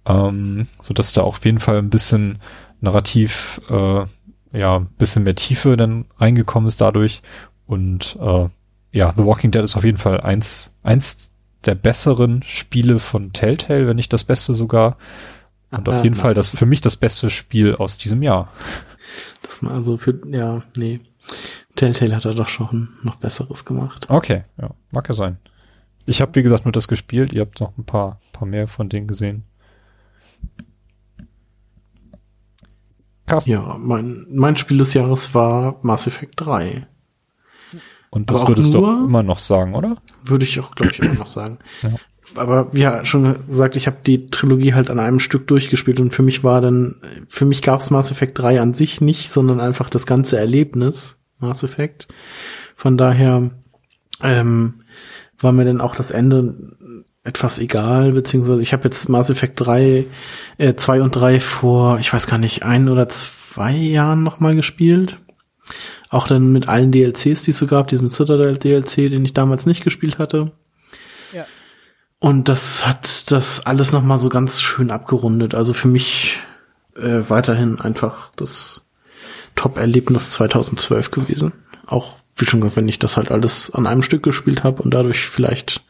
Ähm, 0.06 0.66
so 0.80 0.92
dass 0.94 1.12
da 1.12 1.22
auch 1.22 1.36
auf 1.38 1.44
jeden 1.44 1.60
Fall 1.60 1.78
ein 1.78 1.90
bisschen 1.90 2.38
narrativ, 2.80 3.60
äh, 3.70 4.04
ja, 4.52 4.76
ein 4.76 4.86
bisschen 4.98 5.24
mehr 5.24 5.34
Tiefe 5.34 5.76
dann 5.76 6.04
reingekommen 6.18 6.68
ist 6.68 6.80
dadurch. 6.80 7.22
Und 7.66 8.18
äh, 8.20 8.48
ja, 8.92 9.12
The 9.16 9.24
Walking 9.24 9.50
Dead 9.50 9.62
ist 9.62 9.76
auf 9.76 9.84
jeden 9.84 9.98
Fall 9.98 10.20
eins, 10.20 10.74
eins 10.82 11.30
der 11.64 11.74
besseren 11.74 12.42
Spiele 12.42 12.98
von 12.98 13.32
Telltale, 13.32 13.86
wenn 13.86 13.96
nicht 13.96 14.12
das 14.12 14.24
Beste 14.24 14.54
sogar. 14.54 14.96
Und 15.70 15.88
auf 15.88 15.96
Ah, 15.96 16.02
jeden 16.02 16.16
na. 16.16 16.22
Fall 16.22 16.34
das 16.34 16.48
für 16.50 16.66
mich 16.66 16.80
das 16.80 16.96
beste 16.96 17.30
Spiel 17.30 17.74
aus 17.76 17.96
diesem 17.98 18.22
Jahr. 18.22 18.50
Das 19.42 19.62
mal 19.62 19.74
also 19.74 19.96
für, 19.98 20.20
ja, 20.30 20.62
nee. 20.74 21.00
Telltale 21.76 22.16
hat 22.16 22.24
er 22.24 22.34
doch 22.34 22.48
schon 22.48 22.88
noch 23.02 23.16
Besseres 23.16 23.64
gemacht. 23.64 24.06
Okay, 24.10 24.44
ja, 24.60 24.70
mag 24.90 25.08
ja 25.08 25.14
sein. 25.14 25.38
Ich 26.06 26.20
habe 26.20 26.34
wie 26.34 26.42
gesagt 26.42 26.64
nur 26.64 26.72
das 26.72 26.88
gespielt. 26.88 27.32
Ihr 27.32 27.42
habt 27.42 27.60
noch 27.60 27.76
ein 27.78 27.84
paar, 27.84 28.20
paar 28.32 28.48
mehr 28.48 28.66
von 28.66 28.88
denen 28.88 29.06
gesehen. 29.06 29.44
Krass. 33.26 33.46
Ja, 33.46 33.76
mein, 33.78 34.26
mein 34.30 34.56
Spiel 34.56 34.78
des 34.78 34.94
Jahres 34.94 35.34
war 35.34 35.78
Mass 35.82 36.06
Effect 36.08 36.34
3. 36.36 36.86
Und 38.10 38.30
das 38.30 38.46
würdest 38.46 38.74
du 38.74 38.84
auch 38.84 39.04
immer 39.04 39.22
noch 39.22 39.38
sagen, 39.38 39.74
oder? 39.74 39.96
Würde 40.24 40.44
ich 40.44 40.58
auch, 40.58 40.74
glaube 40.74 40.92
ich, 40.92 40.98
immer 40.98 41.14
noch 41.14 41.28
sagen. 41.28 41.60
Ja. 41.82 41.90
Aber 42.36 42.72
wie 42.72 42.80
ja 42.80 43.04
schon 43.04 43.46
gesagt, 43.46 43.76
ich 43.76 43.86
habe 43.86 43.98
die 44.04 44.28
Trilogie 44.30 44.74
halt 44.74 44.90
an 44.90 44.98
einem 44.98 45.20
Stück 45.20 45.46
durchgespielt 45.46 46.00
und 46.00 46.12
für 46.12 46.22
mich 46.22 46.44
war 46.44 46.60
dann, 46.60 47.00
für 47.28 47.44
mich 47.44 47.62
gab's 47.62 47.90
Mass 47.90 48.10
Effect 48.10 48.38
3 48.38 48.60
an 48.60 48.74
sich 48.74 49.00
nicht, 49.00 49.30
sondern 49.30 49.60
einfach 49.60 49.90
das 49.90 50.06
ganze 50.06 50.38
Erlebnis 50.38 51.18
Mass 51.38 51.62
Effect. 51.62 52.08
Von 52.76 52.96
daher 52.96 53.50
ähm, 54.22 54.82
war 55.38 55.52
mir 55.52 55.64
dann 55.64 55.80
auch 55.80 55.96
das 55.96 56.10
Ende 56.10 56.76
etwas 57.24 57.58
egal, 57.58 58.12
beziehungsweise 58.12 58.62
ich 58.62 58.72
habe 58.72 58.84
jetzt 58.84 59.08
Mass 59.08 59.30
Effect 59.30 59.54
3, 59.56 60.06
äh, 60.58 60.74
2 60.74 61.02
und 61.02 61.12
3 61.12 61.40
vor, 61.40 61.98
ich 61.98 62.12
weiß 62.12 62.26
gar 62.26 62.38
nicht, 62.38 62.62
ein 62.64 62.88
oder 62.88 63.08
zwei 63.08 63.72
Jahren 63.72 64.22
nochmal 64.22 64.54
gespielt. 64.54 65.16
Auch 66.10 66.26
dann 66.26 66.52
mit 66.52 66.68
allen 66.68 66.90
DLCs, 66.90 67.44
die 67.44 67.52
es 67.52 67.58
so 67.58 67.66
gab, 67.66 67.86
diesem 67.88 68.10
Citadel 68.10 68.58
DLC, 68.58 69.08
den 69.08 69.24
ich 69.24 69.32
damals 69.32 69.64
nicht 69.64 69.84
gespielt 69.84 70.18
hatte. 70.18 70.50
Ja. 71.32 71.46
Und 72.18 72.48
das 72.48 72.86
hat 72.86 73.30
das 73.30 73.64
alles 73.64 73.92
nochmal 73.92 74.18
so 74.18 74.28
ganz 74.28 74.60
schön 74.60 74.90
abgerundet. 74.90 75.54
Also 75.54 75.72
für 75.72 75.86
mich 75.86 76.36
äh, 76.96 77.22
weiterhin 77.28 77.80
einfach 77.80 78.32
das 78.34 78.86
Top-Erlebnis 79.54 80.32
2012 80.32 81.12
gewesen. 81.12 81.52
Auch 81.86 82.16
wie 82.34 82.46
schon 82.46 82.60
gesagt, 82.60 82.76
wenn 82.76 82.88
ich 82.88 82.98
das 82.98 83.16
halt 83.16 83.30
alles 83.30 83.70
an 83.70 83.86
einem 83.86 84.02
Stück 84.02 84.24
gespielt 84.24 84.64
habe 84.64 84.82
und 84.82 84.92
dadurch 84.92 85.26
vielleicht 85.26 85.84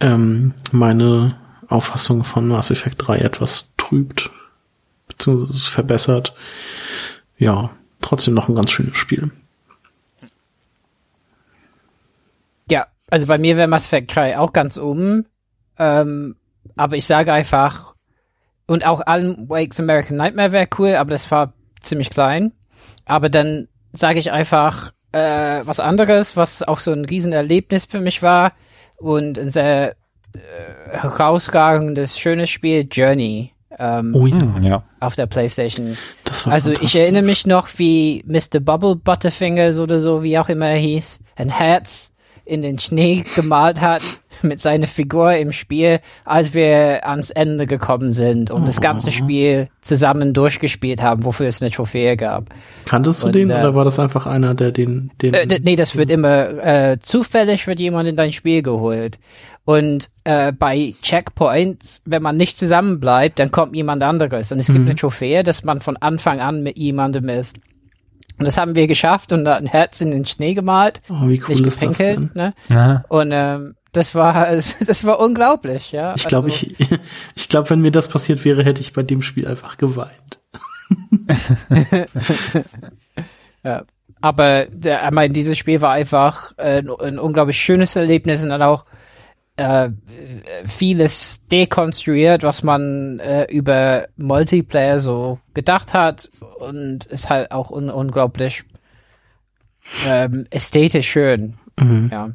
ähm, 0.00 0.54
meine 0.72 1.36
Auffassung 1.68 2.24
von 2.24 2.48
Mass 2.48 2.70
Effect 2.70 3.06
3 3.06 3.18
etwas 3.18 3.72
trübt, 3.76 4.30
beziehungsweise 5.08 5.70
verbessert. 5.70 6.34
Ja, 7.36 7.75
trotzdem 8.06 8.34
noch 8.34 8.48
ein 8.48 8.54
ganz 8.54 8.70
schönes 8.70 8.96
Spiel. 8.96 9.30
Ja, 12.70 12.86
also 13.10 13.26
bei 13.26 13.38
mir 13.38 13.56
wäre 13.56 13.68
Mass 13.68 13.86
Effect 13.86 14.14
3 14.14 14.38
auch 14.38 14.52
ganz 14.52 14.78
oben. 14.78 15.26
Ähm, 15.78 16.36
aber 16.76 16.96
ich 16.96 17.06
sage 17.06 17.32
einfach, 17.32 17.94
und 18.66 18.84
auch 18.84 19.00
Alan 19.06 19.48
Wake's 19.48 19.78
American 19.78 20.16
Nightmare 20.16 20.52
wäre 20.52 20.68
cool, 20.78 20.94
aber 20.94 21.10
das 21.10 21.30
war 21.30 21.52
ziemlich 21.80 22.10
klein. 22.10 22.52
Aber 23.04 23.28
dann 23.28 23.68
sage 23.92 24.18
ich 24.18 24.32
einfach 24.32 24.92
äh, 25.12 25.62
was 25.64 25.80
anderes, 25.80 26.36
was 26.36 26.62
auch 26.62 26.80
so 26.80 26.92
ein 26.92 27.04
Riesenerlebnis 27.04 27.86
für 27.86 28.00
mich 28.00 28.22
war 28.22 28.52
und 28.96 29.38
ein 29.38 29.50
sehr 29.50 29.92
äh, 30.34 30.98
herausragendes, 30.98 32.18
schönes 32.18 32.50
Spiel, 32.50 32.86
Journey. 32.90 33.52
Ähm, 33.78 34.12
Oh 34.14 34.26
ja, 34.26 34.40
Hm, 34.40 34.62
ja. 34.62 34.82
auf 35.00 35.14
der 35.16 35.26
Playstation. 35.26 35.96
das 36.24 36.46
war 36.46 36.52
Also 36.54 36.72
ich 36.72 36.98
erinnere 36.98 37.22
mich 37.22 37.46
noch, 37.46 37.68
wie 37.76 38.24
Mr. 38.26 38.60
Bubble 38.60 38.96
Butterfingers 38.96 39.78
oder 39.78 39.98
so, 39.98 40.22
wie 40.22 40.38
auch 40.38 40.48
immer 40.48 40.68
er 40.68 40.78
hieß, 40.78 41.20
ein 41.36 41.50
Herz 41.50 42.12
in 42.48 42.62
den 42.62 42.78
Schnee 42.78 43.24
gemalt 43.34 43.80
hat 43.80 44.02
mit 44.42 44.60
seiner 44.60 44.86
Figur 44.86 45.32
im 45.34 45.50
Spiel, 45.50 45.98
als 46.24 46.54
wir 46.54 47.04
ans 47.08 47.30
Ende 47.30 47.66
gekommen 47.66 48.12
sind 48.12 48.52
und 48.52 48.68
das 48.68 48.80
ganze 48.80 49.10
Spiel 49.10 49.68
zusammen 49.80 50.32
durchgespielt 50.32 51.02
haben, 51.02 51.24
wofür 51.24 51.48
es 51.48 51.60
eine 51.60 51.72
Trophäe 51.72 52.16
gab. 52.16 52.50
Kanntest 52.84 53.22
du 53.24 53.26
Und, 53.26 53.34
den 53.34 53.50
äh, 53.50 53.54
oder 53.54 53.74
war 53.74 53.84
das 53.84 53.98
einfach 53.98 54.26
einer, 54.26 54.54
der 54.54 54.70
den, 54.70 55.10
den 55.20 55.34
Äh, 55.34 55.46
d- 55.48 55.58
nee, 55.64 55.74
das 55.74 55.96
wird 55.96 56.08
immer 56.10 56.64
äh, 56.64 56.98
zufällig 57.00 57.66
wird 57.66 57.80
jemand 57.80 58.08
in 58.08 58.14
dein 58.14 58.32
Spiel 58.32 58.62
geholt. 58.62 59.18
Und 59.66 60.10
äh, 60.22 60.52
bei 60.52 60.94
Checkpoints, 61.02 62.00
wenn 62.04 62.22
man 62.22 62.36
nicht 62.36 62.56
zusammen 62.56 63.00
bleibt, 63.00 63.40
dann 63.40 63.50
kommt 63.50 63.74
jemand 63.74 64.00
anderes. 64.04 64.52
Und 64.52 64.60
es 64.60 64.68
gibt 64.68 64.78
eine 64.78 64.94
Trophäe, 64.94 65.42
dass 65.42 65.64
man 65.64 65.80
von 65.80 65.96
Anfang 65.96 66.40
an 66.40 66.62
mit 66.62 66.78
jemandem 66.78 67.28
ist. 67.28 67.56
Und 68.38 68.46
das 68.46 68.58
haben 68.58 68.76
wir 68.76 68.86
geschafft 68.86 69.32
und 69.32 69.44
da 69.44 69.56
ein 69.56 69.66
Herz 69.66 70.00
in 70.00 70.12
den 70.12 70.24
Schnee 70.24 70.54
gemalt, 70.54 71.02
Oh, 71.08 71.28
wie 71.28 71.42
cool 71.48 71.56
nicht 71.56 71.66
ist 71.66 71.82
das 71.82 71.96
denn? 71.96 72.30
Ne? 72.34 72.54
Ja. 72.68 73.04
Und 73.08 73.30
ähm, 73.32 73.74
das 73.90 74.14
war 74.14 74.34
das 74.54 75.04
war 75.04 75.18
unglaublich, 75.18 75.90
ja. 75.90 76.14
Ich 76.14 76.28
glaube, 76.28 76.52
Also, 76.52 76.66
ich, 76.66 76.88
ich 77.34 77.48
glaube, 77.48 77.70
wenn 77.70 77.80
mir 77.80 77.90
das 77.90 78.06
passiert 78.06 78.44
wäre, 78.44 78.62
hätte 78.62 78.80
ich 78.80 78.92
bei 78.92 79.02
dem 79.02 79.22
Spiel 79.22 79.48
einfach 79.48 79.78
geweint. 79.78 80.38
Ja. 83.64 83.82
Aber 84.20 84.66
der, 84.66 85.04
ich 85.04 85.10
meine, 85.10 85.32
dieses 85.32 85.58
Spiel 85.58 85.80
war 85.80 85.90
einfach 85.90 86.52
äh, 86.56 86.78
ein, 86.78 86.88
ein 86.88 87.18
unglaublich 87.18 87.58
schönes 87.58 87.96
Erlebnis 87.96 88.44
und 88.44 88.50
dann 88.50 88.62
auch 88.62 88.84
äh, 89.56 89.90
vieles 90.64 91.42
dekonstruiert, 91.50 92.42
was 92.42 92.62
man 92.62 93.18
äh, 93.20 93.44
über 93.44 94.08
Multiplayer 94.16 94.98
so 94.98 95.38
gedacht 95.54 95.94
hat 95.94 96.30
und 96.58 97.06
ist 97.06 97.30
halt 97.30 97.50
auch 97.52 97.70
un 97.70 97.88
unglaublich 97.90 98.64
ähm, 100.06 100.46
ästhetisch 100.50 101.08
schön. 101.10 101.54
Mhm. 101.78 102.08
Ja. 102.12 102.30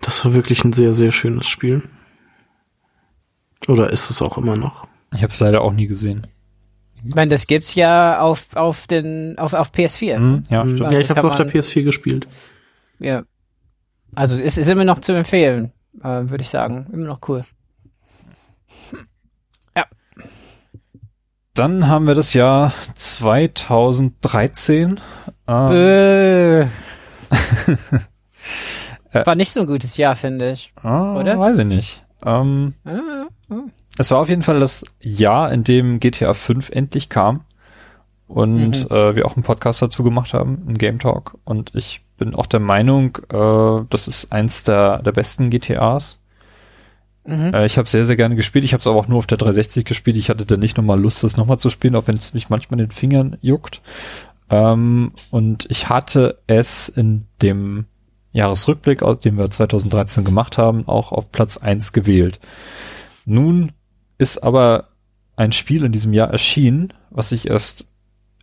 Das 0.00 0.24
war 0.24 0.34
wirklich 0.34 0.64
ein 0.64 0.72
sehr, 0.72 0.92
sehr 0.92 1.12
schönes 1.12 1.46
Spiel. 1.46 1.82
Oder 3.68 3.90
ist 3.90 4.10
es 4.10 4.20
auch 4.20 4.36
immer 4.36 4.56
noch? 4.56 4.86
Ich 5.14 5.22
habe 5.22 5.32
es 5.32 5.40
leider 5.40 5.62
auch 5.62 5.72
nie 5.72 5.86
gesehen. 5.86 6.26
Ich 7.06 7.14
meine, 7.14 7.30
das 7.30 7.46
gibt's 7.46 7.74
ja 7.74 8.18
auf 8.20 8.54
auf 8.56 8.86
den 8.86 9.38
auf 9.38 9.52
auf 9.54 9.70
PS4. 9.72 10.16
Hm, 10.16 10.42
ja, 10.50 10.64
Mhm. 10.64 10.76
stimmt. 10.76 10.92
ja, 10.92 11.00
ich 11.00 11.10
habe 11.10 11.20
es 11.20 11.26
auf 11.26 11.36
der 11.36 11.46
man- 11.46 11.54
PS4 11.54 11.82
gespielt. 11.82 12.26
Ja. 12.98 13.22
Also 14.14 14.38
es 14.38 14.58
ist 14.58 14.68
immer 14.68 14.84
noch 14.84 14.98
zu 15.00 15.12
empfehlen, 15.12 15.72
äh, 16.02 16.28
würde 16.28 16.42
ich 16.42 16.48
sagen. 16.48 16.88
Immer 16.92 17.06
noch 17.06 17.20
cool. 17.28 17.44
Dann 21.56 21.86
haben 21.86 22.08
wir 22.08 22.16
das 22.16 22.34
Jahr 22.34 22.72
2013. 22.96 25.00
Ähm. 25.46 26.68
War 29.12 29.34
nicht 29.36 29.52
so 29.52 29.60
ein 29.60 29.66
gutes 29.66 29.96
Jahr, 29.96 30.16
finde 30.16 30.50
ich. 30.50 30.72
ah, 30.82 31.14
oder? 31.14 31.38
Weiß 31.38 31.60
ich 31.60 31.66
nicht. 31.66 32.04
Ähm, 32.24 32.74
Ah, 32.84 33.26
es 33.98 34.10
war 34.10 34.18
auf 34.18 34.28
jeden 34.28 34.42
Fall 34.42 34.58
das 34.58 34.84
Jahr, 35.00 35.52
in 35.52 35.62
dem 35.62 36.00
GTA 36.00 36.34
5 36.34 36.70
endlich 36.70 37.08
kam. 37.08 37.44
Und 38.26 38.90
Mhm. 38.90 38.90
äh, 38.90 39.14
wir 39.14 39.24
auch 39.26 39.36
einen 39.36 39.44
Podcast 39.44 39.80
dazu 39.80 40.02
gemacht 40.02 40.34
haben, 40.34 40.64
einen 40.66 40.76
Game 40.78 40.98
Talk. 40.98 41.38
Und 41.44 41.72
ich 41.76 42.03
bin 42.16 42.34
auch 42.34 42.46
der 42.46 42.60
Meinung, 42.60 43.18
äh, 43.30 43.84
das 43.90 44.08
ist 44.08 44.32
eins 44.32 44.64
der, 44.64 45.02
der 45.02 45.12
besten 45.12 45.50
GTAs. 45.50 46.20
Mhm. 47.26 47.54
Äh, 47.54 47.66
ich 47.66 47.78
habe 47.78 47.88
sehr, 47.88 48.06
sehr 48.06 48.16
gerne 48.16 48.36
gespielt. 48.36 48.64
Ich 48.64 48.72
habe 48.72 48.80
es 48.80 48.86
aber 48.86 48.96
auch 48.96 49.08
nur 49.08 49.18
auf 49.18 49.26
der 49.26 49.38
360 49.38 49.84
gespielt. 49.84 50.16
Ich 50.16 50.30
hatte 50.30 50.46
dann 50.46 50.60
nicht 50.60 50.76
nochmal 50.76 51.00
Lust, 51.00 51.24
das 51.24 51.36
nochmal 51.36 51.58
zu 51.58 51.70
spielen, 51.70 51.96
auch 51.96 52.06
wenn 52.06 52.16
es 52.16 52.34
mich 52.34 52.50
manchmal 52.50 52.80
in 52.80 52.86
den 52.86 52.92
Fingern 52.92 53.36
juckt. 53.40 53.80
Ähm, 54.50 55.12
und 55.30 55.66
ich 55.70 55.88
hatte 55.88 56.38
es 56.46 56.88
in 56.88 57.26
dem 57.42 57.86
Jahresrückblick, 58.32 59.00
dem 59.22 59.38
wir 59.38 59.50
2013 59.50 60.24
gemacht 60.24 60.58
haben, 60.58 60.86
auch 60.88 61.12
auf 61.12 61.30
Platz 61.32 61.56
eins 61.56 61.92
gewählt. 61.92 62.40
Nun 63.24 63.72
ist 64.18 64.42
aber 64.42 64.88
ein 65.36 65.52
Spiel 65.52 65.84
in 65.84 65.92
diesem 65.92 66.12
Jahr 66.12 66.30
erschienen, 66.30 66.92
was 67.10 67.32
ich 67.32 67.48
erst 67.48 67.86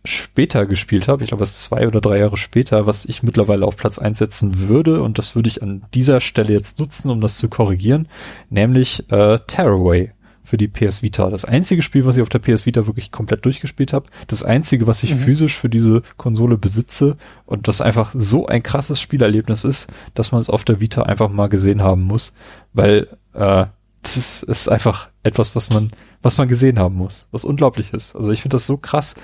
später 0.04 0.66
gespielt 0.66 1.08
habe, 1.08 1.22
ich 1.22 1.28
glaube 1.28 1.44
es 1.44 1.58
zwei 1.58 1.86
oder 1.86 2.00
drei 2.00 2.18
Jahre 2.18 2.36
später, 2.36 2.86
was 2.86 3.04
ich 3.04 3.22
mittlerweile 3.22 3.66
auf 3.66 3.76
Platz 3.76 3.98
eins 3.98 4.18
setzen 4.18 4.68
würde 4.68 5.02
und 5.02 5.18
das 5.18 5.36
würde 5.36 5.48
ich 5.48 5.62
an 5.62 5.82
dieser 5.94 6.20
Stelle 6.20 6.52
jetzt 6.52 6.78
nutzen, 6.80 7.10
um 7.10 7.20
das 7.20 7.38
zu 7.38 7.48
korrigieren, 7.48 8.08
nämlich 8.50 9.10
äh, 9.12 9.38
Tearaway 9.46 10.10
für 10.44 10.56
die 10.56 10.66
PS 10.66 11.02
Vita. 11.02 11.30
Das 11.30 11.44
einzige 11.44 11.82
Spiel, 11.82 12.04
was 12.04 12.16
ich 12.16 12.22
auf 12.22 12.28
der 12.28 12.40
PS 12.40 12.66
Vita 12.66 12.86
wirklich 12.88 13.12
komplett 13.12 13.44
durchgespielt 13.44 13.92
habe, 13.92 14.06
das 14.26 14.42
einzige, 14.42 14.88
was 14.88 15.04
ich 15.04 15.14
Mhm. 15.14 15.18
physisch 15.20 15.56
für 15.56 15.68
diese 15.68 16.02
Konsole 16.16 16.58
besitze 16.58 17.16
und 17.46 17.68
das 17.68 17.80
einfach 17.80 18.12
so 18.14 18.46
ein 18.48 18.62
krasses 18.62 19.00
Spielerlebnis 19.00 19.62
ist, 19.64 19.86
dass 20.14 20.32
man 20.32 20.40
es 20.40 20.50
auf 20.50 20.64
der 20.64 20.80
Vita 20.80 21.02
einfach 21.02 21.28
mal 21.30 21.48
gesehen 21.48 21.80
haben 21.82 22.02
muss, 22.02 22.32
weil 22.72 23.06
äh, 23.34 23.66
das 24.02 24.16
ist, 24.16 24.42
ist 24.42 24.68
einfach 24.68 25.10
etwas, 25.22 25.54
was 25.54 25.70
man, 25.70 25.92
was 26.22 26.38
man 26.38 26.48
gesehen 26.48 26.80
haben 26.80 26.96
muss, 26.96 27.28
was 27.30 27.44
unglaublich 27.44 27.92
ist. 27.92 28.16
Also 28.16 28.32
ich 28.32 28.42
finde 28.42 28.56
das 28.56 28.66
so 28.66 28.76
krass, 28.76 29.14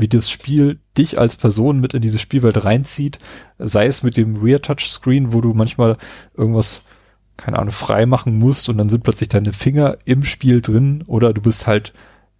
wie 0.00 0.08
das 0.08 0.30
Spiel 0.30 0.80
dich 0.96 1.18
als 1.18 1.36
Person 1.36 1.80
mit 1.80 1.94
in 1.94 2.02
diese 2.02 2.18
Spielwelt 2.18 2.64
reinzieht, 2.64 3.18
sei 3.58 3.86
es 3.86 4.02
mit 4.02 4.16
dem 4.16 4.36
Rear 4.36 4.60
Touchscreen, 4.60 5.32
wo 5.32 5.40
du 5.40 5.54
manchmal 5.54 5.96
irgendwas, 6.34 6.84
keine 7.36 7.58
Ahnung, 7.58 7.72
frei 7.72 8.06
machen 8.06 8.38
musst 8.38 8.68
und 8.68 8.78
dann 8.78 8.88
sind 8.88 9.02
plötzlich 9.02 9.28
deine 9.28 9.52
Finger 9.52 9.98
im 10.04 10.24
Spiel 10.24 10.60
drin 10.60 11.04
oder 11.06 11.32
du 11.32 11.40
bist 11.40 11.66
halt 11.66 11.92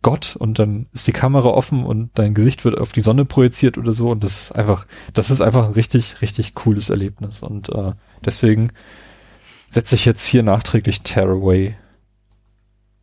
Gott 0.02 0.36
und 0.36 0.58
dann 0.58 0.86
ist 0.92 1.06
die 1.06 1.12
Kamera 1.12 1.48
offen 1.48 1.84
und 1.84 2.10
dein 2.14 2.32
Gesicht 2.32 2.64
wird 2.64 2.78
auf 2.78 2.92
die 2.92 3.02
Sonne 3.02 3.26
projiziert 3.26 3.76
oder 3.76 3.92
so 3.92 4.10
und 4.10 4.24
das 4.24 4.42
ist 4.42 4.52
einfach, 4.52 4.86
das 5.12 5.30
ist 5.30 5.42
einfach 5.42 5.66
ein 5.66 5.72
richtig, 5.72 6.22
richtig 6.22 6.54
cooles 6.54 6.88
Erlebnis 6.88 7.42
und 7.42 7.68
äh, 7.68 7.92
deswegen 8.24 8.72
setze 9.66 9.94
ich 9.94 10.06
jetzt 10.06 10.24
hier 10.24 10.42
nachträglich 10.42 11.02
Tearaway 11.02 11.76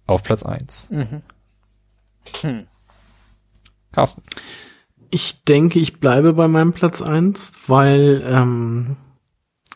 auf 0.07 0.23
Platz 0.23 0.43
eins. 0.43 0.87
Mhm. 0.89 1.21
Hm. 2.41 2.67
Carsten. 3.97 4.21
Ich 5.09 5.43
denke, 5.43 5.79
ich 5.79 5.99
bleibe 5.99 6.33
bei 6.33 6.47
meinem 6.47 6.71
Platz 6.71 7.01
eins, 7.01 7.51
weil 7.65 8.23
ähm, 8.27 8.95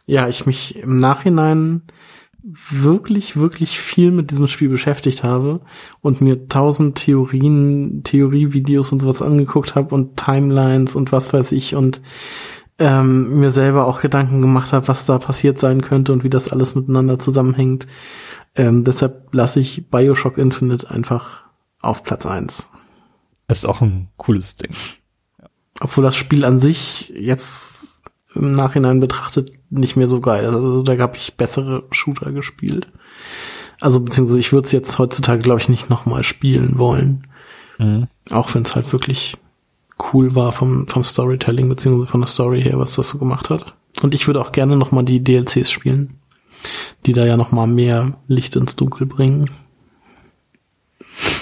ja 0.06 0.28
ich 0.28 0.46
mich 0.46 0.76
im 0.76 1.00
Nachhinein 1.00 1.82
wirklich, 2.44 3.36
wirklich 3.36 3.80
viel 3.80 4.12
mit 4.12 4.30
diesem 4.30 4.46
Spiel 4.46 4.70
beschäftigt 4.70 5.24
habe 5.24 5.62
und 6.02 6.22
mir 6.22 6.48
tausend 6.50 6.98
Theorien, 6.98 8.04
Theorievideos 8.04 8.92
und 8.92 9.00
sowas 9.00 9.24
angeguckt 9.24 9.74
habe 9.74 9.96
und 9.96 10.18
Timelines 10.18 10.96
und 10.96 11.12
was 11.12 11.34
weiß 11.34 11.52
ich 11.54 11.74
und 11.74 12.02
ähm, 12.78 13.40
mir 13.40 13.50
selber 13.50 13.88
auch 13.88 14.02
Gedanken 14.02 14.40
gemacht 14.40 14.72
habe, 14.72 14.88
was 14.88 15.08
da 15.08 15.18
passiert 15.18 15.58
sein 15.58 15.82
könnte 15.82 16.14
und 16.14 16.24
wie 16.24 16.30
das 16.30 16.52
alles 16.52 16.76
miteinander 16.76 17.18
zusammenhängt. 17.18 17.88
Ähm, 18.56 18.84
deshalb 18.84 19.34
lasse 19.34 19.60
ich 19.60 19.90
Bioshock 19.90 20.38
Infinite 20.38 20.92
einfach 20.92 21.44
auf 21.82 22.04
Platz 22.04 22.28
eins. 22.28 22.71
Ist 23.52 23.66
auch 23.66 23.82
ein 23.82 24.08
cooles 24.18 24.56
Ding. 24.56 24.72
Obwohl 25.80 26.04
das 26.04 26.16
Spiel 26.16 26.46
an 26.46 26.60
sich 26.60 27.12
jetzt 27.16 28.02
im 28.36 28.54
Nachhinein 28.54 29.00
betrachtet 29.00 29.52
nicht 29.70 29.98
mehr 29.98 30.08
so 30.08 30.22
geil 30.22 30.44
ist. 30.44 30.54
Also 30.54 30.84
da 30.84 30.98
habe 30.98 31.18
ich 31.18 31.36
bessere 31.36 31.84
Shooter 31.92 32.32
gespielt. 32.32 32.88
Also 33.80 34.00
beziehungsweise 34.00 34.40
ich 34.40 34.54
würde 34.54 34.68
es 34.68 34.72
jetzt 34.72 34.98
heutzutage, 35.00 35.42
glaube 35.42 35.60
ich, 35.60 35.70
nicht 35.70 35.90
nochmal 35.90 36.24
spielen 36.24 36.78
wollen. 36.78 37.28
Mhm. 37.78 38.08
Auch 38.30 38.54
wenn 38.54 38.64
es 38.64 38.76
halt 38.76 38.92
wirklich 38.94 39.38
cool 40.14 40.36
war 40.36 40.52
vom, 40.52 40.88
vom 40.88 41.04
Storytelling 41.04 41.68
beziehungsweise 41.68 42.10
von 42.10 42.22
der 42.22 42.28
Story 42.28 42.62
her, 42.62 42.80
was 42.80 42.96
das 42.96 43.10
so 43.10 43.18
gemacht 43.18 43.50
hat. 43.50 43.74
Und 44.02 44.14
ich 44.14 44.28
würde 44.28 44.42
auch 44.42 44.52
gerne 44.52 44.78
nochmal 44.78 45.04
die 45.04 45.24
DLCs 45.24 45.70
spielen, 45.70 46.20
die 47.06 47.14
da 47.14 47.26
ja 47.26 47.38
nochmal 47.38 47.68
mehr 47.68 48.18
Licht 48.28 48.56
ins 48.56 48.76
Dunkel 48.76 49.08
bringen. 49.08 49.50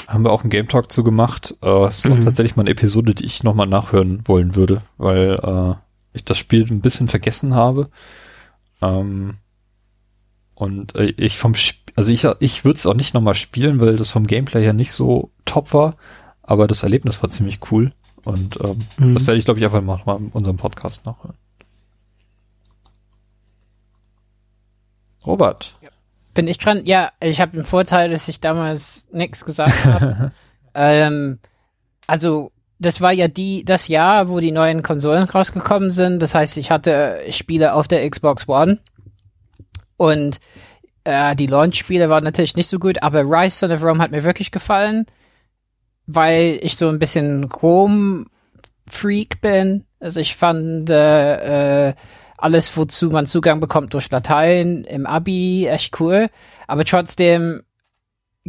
Haben 0.10 0.23
wir 0.23 0.31
auch 0.31 0.41
einen 0.41 0.49
Game 0.49 0.68
Talk 0.68 0.91
zu 0.91 1.03
gemacht. 1.03 1.56
Äh, 1.61 1.88
ist 1.90 2.06
auch 2.07 2.15
Mhm. 2.15 2.26
tatsächlich 2.26 2.56
mal 2.56 2.64
eine 2.64 2.72
Episode, 2.72 3.14
die 3.14 3.26
ich 3.26 3.44
nochmal 3.44 3.68
nachhören 3.68 4.23
wollen 4.27 4.56
würde, 4.56 4.81
weil 4.98 5.40
äh, 5.41 5.76
ich 6.14 6.26
das 6.26 6.38
Spiel 6.38 6.65
ein 6.69 6.81
bisschen 6.81 7.07
vergessen 7.07 7.53
habe. 7.53 7.90
Ähm, 8.81 9.36
und 10.56 10.95
äh, 10.95 11.14
ich 11.18 11.38
vom 11.38 11.53
Sp 11.53 11.77
also 11.95 12.11
ich, 12.14 12.23
ich 12.40 12.64
würde 12.64 12.77
es 12.77 12.86
auch 12.86 12.94
nicht 12.94 13.14
nochmal 13.14 13.34
spielen, 13.36 13.81
weil 13.81 13.98
das 13.98 14.10
vom 14.10 14.26
Gameplay 14.26 14.64
her 14.64 14.72
nicht 14.73 14.94
so 14.94 15.31
top 15.44 15.73
war, 15.73 15.95
aber 16.44 16.65
das 16.65 16.84
Erlebnis 16.84 17.22
war 17.22 17.30
ziemlich 17.30 17.60
cool. 17.72 17.91
Und 18.23 18.57
ähm, 18.64 18.77
Mhm. 18.98 19.14
das 19.15 19.27
werde 19.27 19.38
ich, 19.38 19.44
glaube 19.45 19.60
ich, 19.60 19.65
einfach 19.65 20.06
mal 20.06 20.18
in 20.18 20.30
unserem 20.30 20.56
Podcast 20.57 21.06
nachhören. 21.06 21.36
Robert. 25.26 25.73
Bin 26.34 26.47
ich 26.47 26.57
dran? 26.57 26.85
Ja, 26.85 27.11
ich 27.19 27.41
habe 27.41 27.53
den 27.53 27.64
Vorteil, 27.64 28.10
dass 28.10 28.27
ich 28.27 28.39
damals 28.39 29.07
nichts 29.11 29.45
gesagt 29.45 29.84
habe. 29.85 30.31
ähm, 30.73 31.39
also 32.07 32.51
das 32.80 33.01
war 33.01 33.11
ja 33.11 33.27
die 33.27 33.65
das 33.65 33.88
Jahr, 33.88 34.30
wo 34.30 34.39
die 34.39 34.51
neuen 34.51 34.84
Konsolen 34.84 35.23
rausgekommen 35.23 35.89
sind. 35.89 36.22
Das 36.22 36.34
heißt, 36.34 36.57
ich 36.57 36.72
hatte 36.72 37.19
Spiele 37.30 37.73
auf 37.73 37.88
der 37.88 38.10
Xbox 38.10 38.47
One 38.47 38.80
und 39.97 40.39
äh, 41.03 41.35
die 41.35 41.47
Launch-Spiele 41.47 42.10
waren 42.10 42.23
natürlich 42.23 42.56
nicht 42.56 42.69
so 42.69 42.80
gut, 42.80 43.03
aber 43.03 43.23
Rise 43.23 43.57
Son 43.57 43.72
of 43.72 43.84
Rome 43.84 44.01
hat 44.01 44.11
mir 44.11 44.23
wirklich 44.23 44.51
gefallen, 44.51 45.06
weil 46.07 46.60
ich 46.61 46.77
so 46.77 46.88
ein 46.88 46.99
bisschen 46.99 47.49
Chrome-Freak 47.49 49.41
bin. 49.41 49.85
Also 49.99 50.22
ich 50.22 50.35
fand 50.35 50.89
äh, 50.89 51.89
äh, 51.89 51.93
alles, 52.41 52.76
wozu 52.78 53.10
man 53.10 53.26
Zugang 53.26 53.60
bekommt 53.60 53.94
durch 53.94 54.10
Latein 54.11 54.84
im 54.84 55.06
Abi, 55.06 55.68
echt 55.68 55.99
cool. 55.99 56.30
Aber 56.68 56.86
trotzdem 56.86 57.64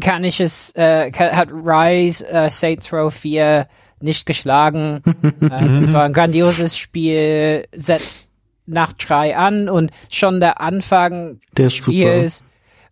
kann 0.01 0.25
ich 0.25 0.41
es, 0.41 0.73
äh, 0.77 1.11
kann, 1.11 1.37
hat 1.37 1.51
Rise 1.53 2.27
äh, 2.29 2.51
Saints 2.51 2.93
Row 2.93 3.13
4 3.13 3.67
nicht 4.01 4.27
geschlagen. 4.27 5.03
äh, 5.41 5.77
es 5.79 5.93
war 5.93 6.05
ein 6.05 6.13
grandioses 6.13 6.77
Spiel, 6.77 7.67
setzt 7.73 8.27
nach 8.67 8.93
drei 8.93 9.37
an 9.37 9.69
und 9.69 9.91
schon 10.09 10.41
der 10.41 10.61
Anfang 10.61 11.41
Der 11.57 11.67
des 11.67 11.75
ist 11.75 11.85
super. 11.85 11.97
Spiels, 11.97 12.45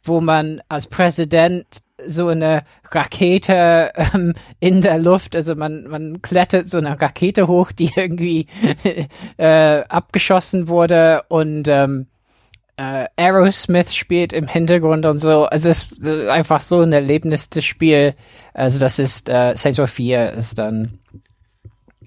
wo 0.03 0.21
man 0.21 0.61
als 0.69 0.87
Präsident 0.87 1.67
so 2.07 2.29
eine 2.29 2.63
Rakete 2.91 3.93
ähm, 4.15 4.35
in 4.61 4.81
der 4.83 4.99
Luft, 5.01 5.35
also 5.35 5.55
man, 5.55 5.85
man 5.89 6.23
klettert 6.23 6.69
so 6.69 6.79
eine 6.79 7.01
Rakete 7.01 7.49
hoch, 7.49 7.73
die 7.73 7.91
irgendwie 7.97 8.47
äh, 9.37 9.83
abgeschossen 9.89 10.69
wurde 10.69 11.25
und 11.29 11.67
ähm, 11.69 12.07
äh, 12.77 13.07
Aerosmith 13.17 13.93
spielt 13.95 14.33
im 14.33 14.47
Hintergrund 14.47 15.05
und 15.07 15.19
so. 15.19 15.47
Also 15.47 15.69
es 15.69 15.91
ist 15.93 16.05
äh, 16.05 16.29
einfach 16.31 16.61
so 16.61 16.81
ein 16.81 16.93
Erlebnis, 16.93 17.51
das 17.51 17.65
Spiel. 17.65 18.15
Also 18.55 18.79
das 18.79 19.01
ist 19.01 19.29
äh, 19.29 19.55
Saints 19.57 19.81
Row 19.81 19.91
4 19.91 20.33
ist 20.35 20.59
dann 20.59 20.99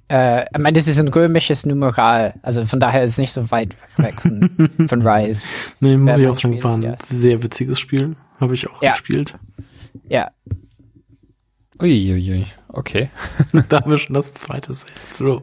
äh, 0.09 0.43
ich 0.43 0.57
meine, 0.57 0.77
das 0.77 0.87
ist 0.87 0.99
ein 0.99 1.07
römisches 1.07 1.65
Numeral, 1.65 2.33
also 2.41 2.65
von 2.65 2.79
daher 2.79 3.03
ist 3.03 3.11
es 3.11 3.17
nicht 3.17 3.31
so 3.33 3.49
weit 3.51 3.75
weg 3.97 4.19
von, 4.21 4.69
von 4.87 5.07
Rise. 5.07 5.47
Nee, 5.79 5.95
muss 5.97 6.17
ich 6.17 6.27
auch 6.27 6.35
sagen, 6.35 6.61
war 6.63 6.71
des 6.71 6.79
ein 6.79 6.83
Jahres. 6.83 7.09
sehr 7.09 7.43
witziges 7.43 7.79
Spiel. 7.79 8.15
Habe 8.39 8.53
ich 8.53 8.69
auch 8.69 8.81
Ja. 8.81 8.91
gespielt. 8.91 9.35
Ja, 10.07 10.31
Uiuiui, 11.81 12.45
okay. 12.69 13.09
da 13.69 13.81
haben 13.81 13.91
wir 13.91 13.97
schon 13.97 14.13
das 14.13 14.33
zweite 14.33 14.73
Saints 14.73 15.21
Row. 15.21 15.41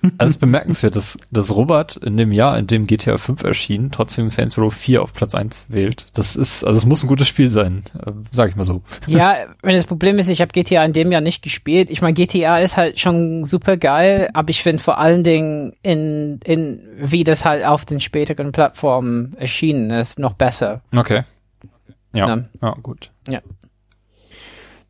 Also 0.00 0.12
es 0.18 0.30
ist 0.30 0.38
bemerkenswert, 0.38 0.94
dass, 0.94 1.18
dass 1.32 1.54
Robert 1.54 1.96
in 1.96 2.16
dem 2.16 2.30
Jahr, 2.30 2.56
in 2.56 2.68
dem 2.68 2.86
GTA 2.86 3.18
5 3.18 3.42
erschien, 3.42 3.90
trotzdem 3.90 4.30
Saints 4.30 4.56
Row 4.56 4.72
4 4.72 5.02
auf 5.02 5.12
Platz 5.12 5.34
1 5.34 5.66
wählt. 5.70 6.06
Das 6.14 6.36
ist, 6.36 6.62
also 6.62 6.78
es 6.78 6.86
muss 6.86 7.02
ein 7.02 7.08
gutes 7.08 7.26
Spiel 7.26 7.48
sein, 7.48 7.82
äh, 8.06 8.12
sag 8.30 8.48
ich 8.48 8.56
mal 8.56 8.64
so. 8.64 8.82
Ja, 9.06 9.36
wenn 9.60 9.74
das 9.74 9.86
Problem 9.86 10.18
ist, 10.20 10.28
ich 10.28 10.40
habe 10.40 10.52
GTA 10.52 10.84
in 10.84 10.92
dem 10.92 11.10
Jahr 11.10 11.20
nicht 11.20 11.42
gespielt. 11.42 11.90
Ich 11.90 12.00
meine, 12.00 12.14
GTA 12.14 12.60
ist 12.60 12.76
halt 12.76 13.00
schon 13.00 13.44
super 13.44 13.76
geil, 13.76 14.30
aber 14.34 14.50
ich 14.50 14.62
finde 14.62 14.82
vor 14.82 14.98
allen 14.98 15.24
Dingen 15.24 15.74
in, 15.82 16.38
in 16.44 16.80
wie 17.00 17.24
das 17.24 17.44
halt 17.44 17.64
auf 17.64 17.84
den 17.84 17.98
späteren 17.98 18.52
Plattformen 18.52 19.34
erschienen 19.36 19.90
ist, 19.90 20.20
noch 20.20 20.34
besser. 20.34 20.80
Okay. 20.96 21.24
Ja, 22.12 22.28
Ja. 22.28 22.44
ja 22.62 22.76
gut. 22.82 23.10
Ja. 23.28 23.40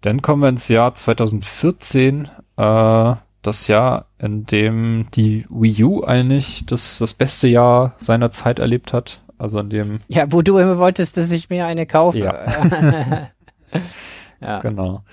Dann 0.00 0.22
kommen 0.22 0.42
wir 0.42 0.48
ins 0.48 0.68
Jahr 0.68 0.94
2014, 0.94 2.28
äh, 2.56 3.14
das 3.42 3.68
Jahr, 3.68 4.06
in 4.18 4.46
dem 4.46 5.06
die 5.14 5.46
Wii 5.48 5.84
U 5.84 6.04
eigentlich 6.04 6.66
das, 6.66 6.98
das 6.98 7.14
beste 7.14 7.48
Jahr 7.48 7.94
seiner 7.98 8.30
Zeit 8.30 8.58
erlebt 8.58 8.92
hat. 8.92 9.20
Also 9.38 9.60
in 9.60 9.70
dem, 9.70 10.00
Ja, 10.08 10.32
wo 10.32 10.42
du 10.42 10.58
immer 10.58 10.78
wolltest, 10.78 11.16
dass 11.16 11.30
ich 11.30 11.48
mir 11.48 11.66
eine 11.66 11.86
kaufe. 11.86 12.18
Ja. 12.18 13.30
ja. 14.40 14.60
genau. 14.60 15.04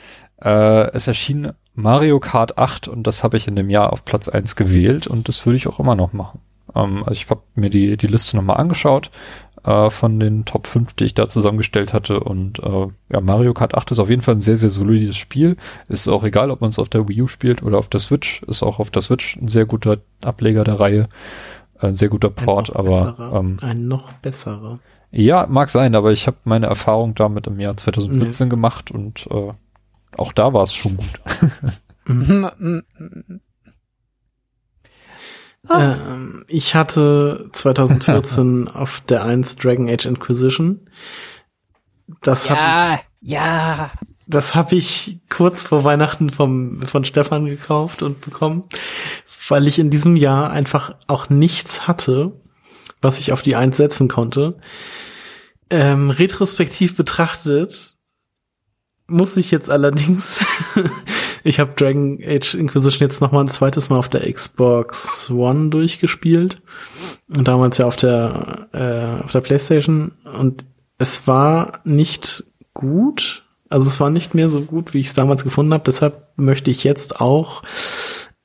Äh, 0.41 0.91
es 0.91 1.07
erschien 1.07 1.53
Mario 1.75 2.19
Kart 2.19 2.57
8 2.57 2.87
und 2.87 3.05
das 3.05 3.23
habe 3.23 3.37
ich 3.37 3.47
in 3.47 3.55
dem 3.55 3.69
Jahr 3.69 3.93
auf 3.93 4.05
Platz 4.05 4.27
1 4.27 4.55
gewählt 4.55 5.07
und 5.07 5.27
das 5.27 5.45
würde 5.45 5.57
ich 5.57 5.67
auch 5.67 5.79
immer 5.79 5.95
noch 5.95 6.13
machen. 6.13 6.39
Ähm, 6.73 6.99
also 6.99 7.11
ich 7.11 7.29
habe 7.29 7.41
mir 7.53 7.69
die, 7.69 7.97
die 7.97 8.07
Liste 8.07 8.35
nochmal 8.35 8.57
angeschaut 8.57 9.11
äh, 9.65 9.89
von 9.89 10.19
den 10.19 10.45
Top 10.45 10.67
5, 10.67 10.93
die 10.93 11.05
ich 11.05 11.13
da 11.15 11.27
zusammengestellt 11.27 11.93
hatte 11.93 12.19
und 12.19 12.59
äh, 12.59 12.87
ja, 13.11 13.21
Mario 13.21 13.53
Kart 13.53 13.75
8 13.75 13.91
ist 13.91 13.99
auf 13.99 14.09
jeden 14.09 14.21
Fall 14.21 14.35
ein 14.35 14.41
sehr, 14.41 14.57
sehr 14.57 14.69
solides 14.69 15.17
Spiel. 15.17 15.57
Ist 15.87 16.07
auch 16.07 16.23
egal, 16.23 16.51
ob 16.51 16.61
man 16.61 16.69
es 16.69 16.79
auf 16.79 16.89
der 16.89 17.07
Wii 17.07 17.23
U 17.23 17.27
spielt 17.27 17.63
oder 17.63 17.77
auf 17.77 17.89
der 17.89 17.99
Switch. 17.99 18.43
Ist 18.43 18.63
auch 18.63 18.79
auf 18.79 18.91
der 18.91 19.01
Switch 19.01 19.35
ein 19.37 19.47
sehr 19.47 19.65
guter 19.65 19.97
Ableger 20.23 20.63
der 20.63 20.79
Reihe. 20.79 21.09
Ein 21.79 21.95
sehr 21.95 22.09
guter 22.09 22.29
Port, 22.29 22.75
aber 22.75 22.89
besserer. 22.89 23.33
ähm, 23.39 23.57
ein 23.61 23.87
noch 23.87 24.13
besserer. 24.13 24.79
ja, 25.11 25.45
mag 25.49 25.69
sein, 25.69 25.95
aber 25.95 26.11
ich 26.11 26.27
habe 26.27 26.37
meine 26.45 26.67
Erfahrung 26.67 27.15
damit 27.15 27.47
im 27.47 27.59
Jahr 27.59 27.75
2014 27.75 28.49
gemacht 28.49 28.91
und 28.91 29.27
äh, 29.29 29.51
auch 30.17 30.31
da 30.31 30.53
war 30.53 30.63
es 30.63 30.73
schon 30.73 30.95
gut. 30.95 31.19
Ähm, 35.69 36.45
ich 36.47 36.75
hatte 36.75 37.49
2014 37.53 38.67
auf 38.73 39.01
der 39.01 39.23
1 39.23 39.55
Dragon 39.57 39.89
Age 39.89 40.05
Inquisition. 40.05 40.81
Das 42.21 42.49
habe 42.49 42.59
Ja, 42.59 42.99
ja. 43.21 43.91
ich, 44.01 44.15
das 44.27 44.55
habe 44.55 44.75
ich 44.75 45.19
kurz 45.29 45.63
vor 45.63 45.83
Weihnachten 45.83 46.29
vom, 46.29 46.81
von 46.83 47.05
Stefan 47.05 47.45
gekauft 47.45 48.01
und 48.01 48.21
bekommen, 48.21 48.67
weil 49.47 49.67
ich 49.67 49.79
in 49.79 49.89
diesem 49.89 50.15
Jahr 50.15 50.51
einfach 50.51 50.95
auch 51.07 51.29
nichts 51.29 51.87
hatte, 51.87 52.33
was 53.01 53.19
ich 53.19 53.31
auf 53.31 53.41
die 53.41 53.55
1 53.55 53.77
setzen 53.77 54.07
konnte. 54.07 54.57
Ähm, 55.69 56.11
retrospektiv 56.11 56.95
betrachtet 56.95 57.95
muss 59.07 59.37
ich 59.37 59.51
jetzt 59.51 59.69
allerdings, 59.69 60.43
ich 61.45 61.59
habe 61.59 61.73
Dragon 61.75 62.19
Age 62.25 62.55
Inquisition 62.55 63.07
jetzt 63.07 63.21
noch 63.21 63.31
mal 63.31 63.41
ein 63.41 63.47
zweites 63.47 63.89
Mal 63.89 63.97
auf 63.97 64.09
der 64.09 64.31
Xbox 64.31 65.29
One 65.29 65.69
durchgespielt 65.69 66.61
und 67.29 67.47
damals 67.47 67.77
ja 67.77 67.85
auf 67.85 67.95
der 67.95 68.67
äh, 68.73 69.23
auf 69.23 69.31
der 69.31 69.41
PlayStation 69.41 70.11
und 70.37 70.65
es 70.97 71.27
war 71.27 71.81
nicht 71.83 72.43
gut, 72.73 73.43
also 73.69 73.85
es 73.87 73.99
war 73.99 74.09
nicht 74.09 74.33
mehr 74.33 74.49
so 74.49 74.61
gut, 74.61 74.93
wie 74.93 74.99
ich 74.99 75.07
es 75.07 75.13
damals 75.13 75.43
gefunden 75.43 75.73
habe. 75.73 75.83
Deshalb 75.85 76.29
möchte 76.37 76.71
ich 76.71 76.83
jetzt 76.83 77.19
auch 77.19 77.61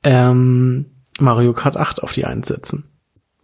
ähm, 0.03 0.85
Mario 1.19 1.53
Kart 1.53 1.77
8 1.77 2.03
auf 2.03 2.13
die 2.13 2.25
einsetzen. 2.25 2.85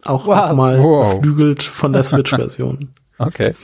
Auch 0.04 0.26
Wow. 0.26 0.48
noch 0.50 0.56
mal 0.56 0.78
Wow. 0.78 1.14
beflügelt 1.16 1.62
von 1.62 1.92
der 1.92 2.02
Switch-Version. 2.04 2.94
Okay. 3.18 3.54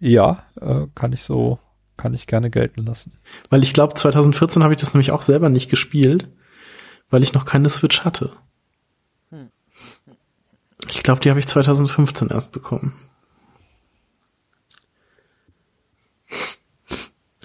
ja, 0.00 0.42
äh, 0.60 0.86
kann 0.94 1.12
ich 1.12 1.22
so, 1.22 1.58
kann 1.96 2.14
ich 2.14 2.26
gerne 2.26 2.50
gelten 2.50 2.84
lassen. 2.84 3.12
Weil 3.50 3.62
ich 3.62 3.72
glaube, 3.72 3.94
2014 3.94 4.62
habe 4.62 4.74
ich 4.74 4.80
das 4.80 4.94
nämlich 4.94 5.12
auch 5.12 5.22
selber 5.22 5.48
nicht 5.48 5.70
gespielt, 5.70 6.28
weil 7.10 7.22
ich 7.22 7.34
noch 7.34 7.44
keine 7.44 7.70
Switch 7.70 8.04
hatte. 8.04 8.32
Ich 10.88 11.02
glaube, 11.02 11.20
die 11.20 11.30
habe 11.30 11.40
ich 11.40 11.46
2015 11.46 12.28
erst 12.28 12.52
bekommen. 12.52 12.94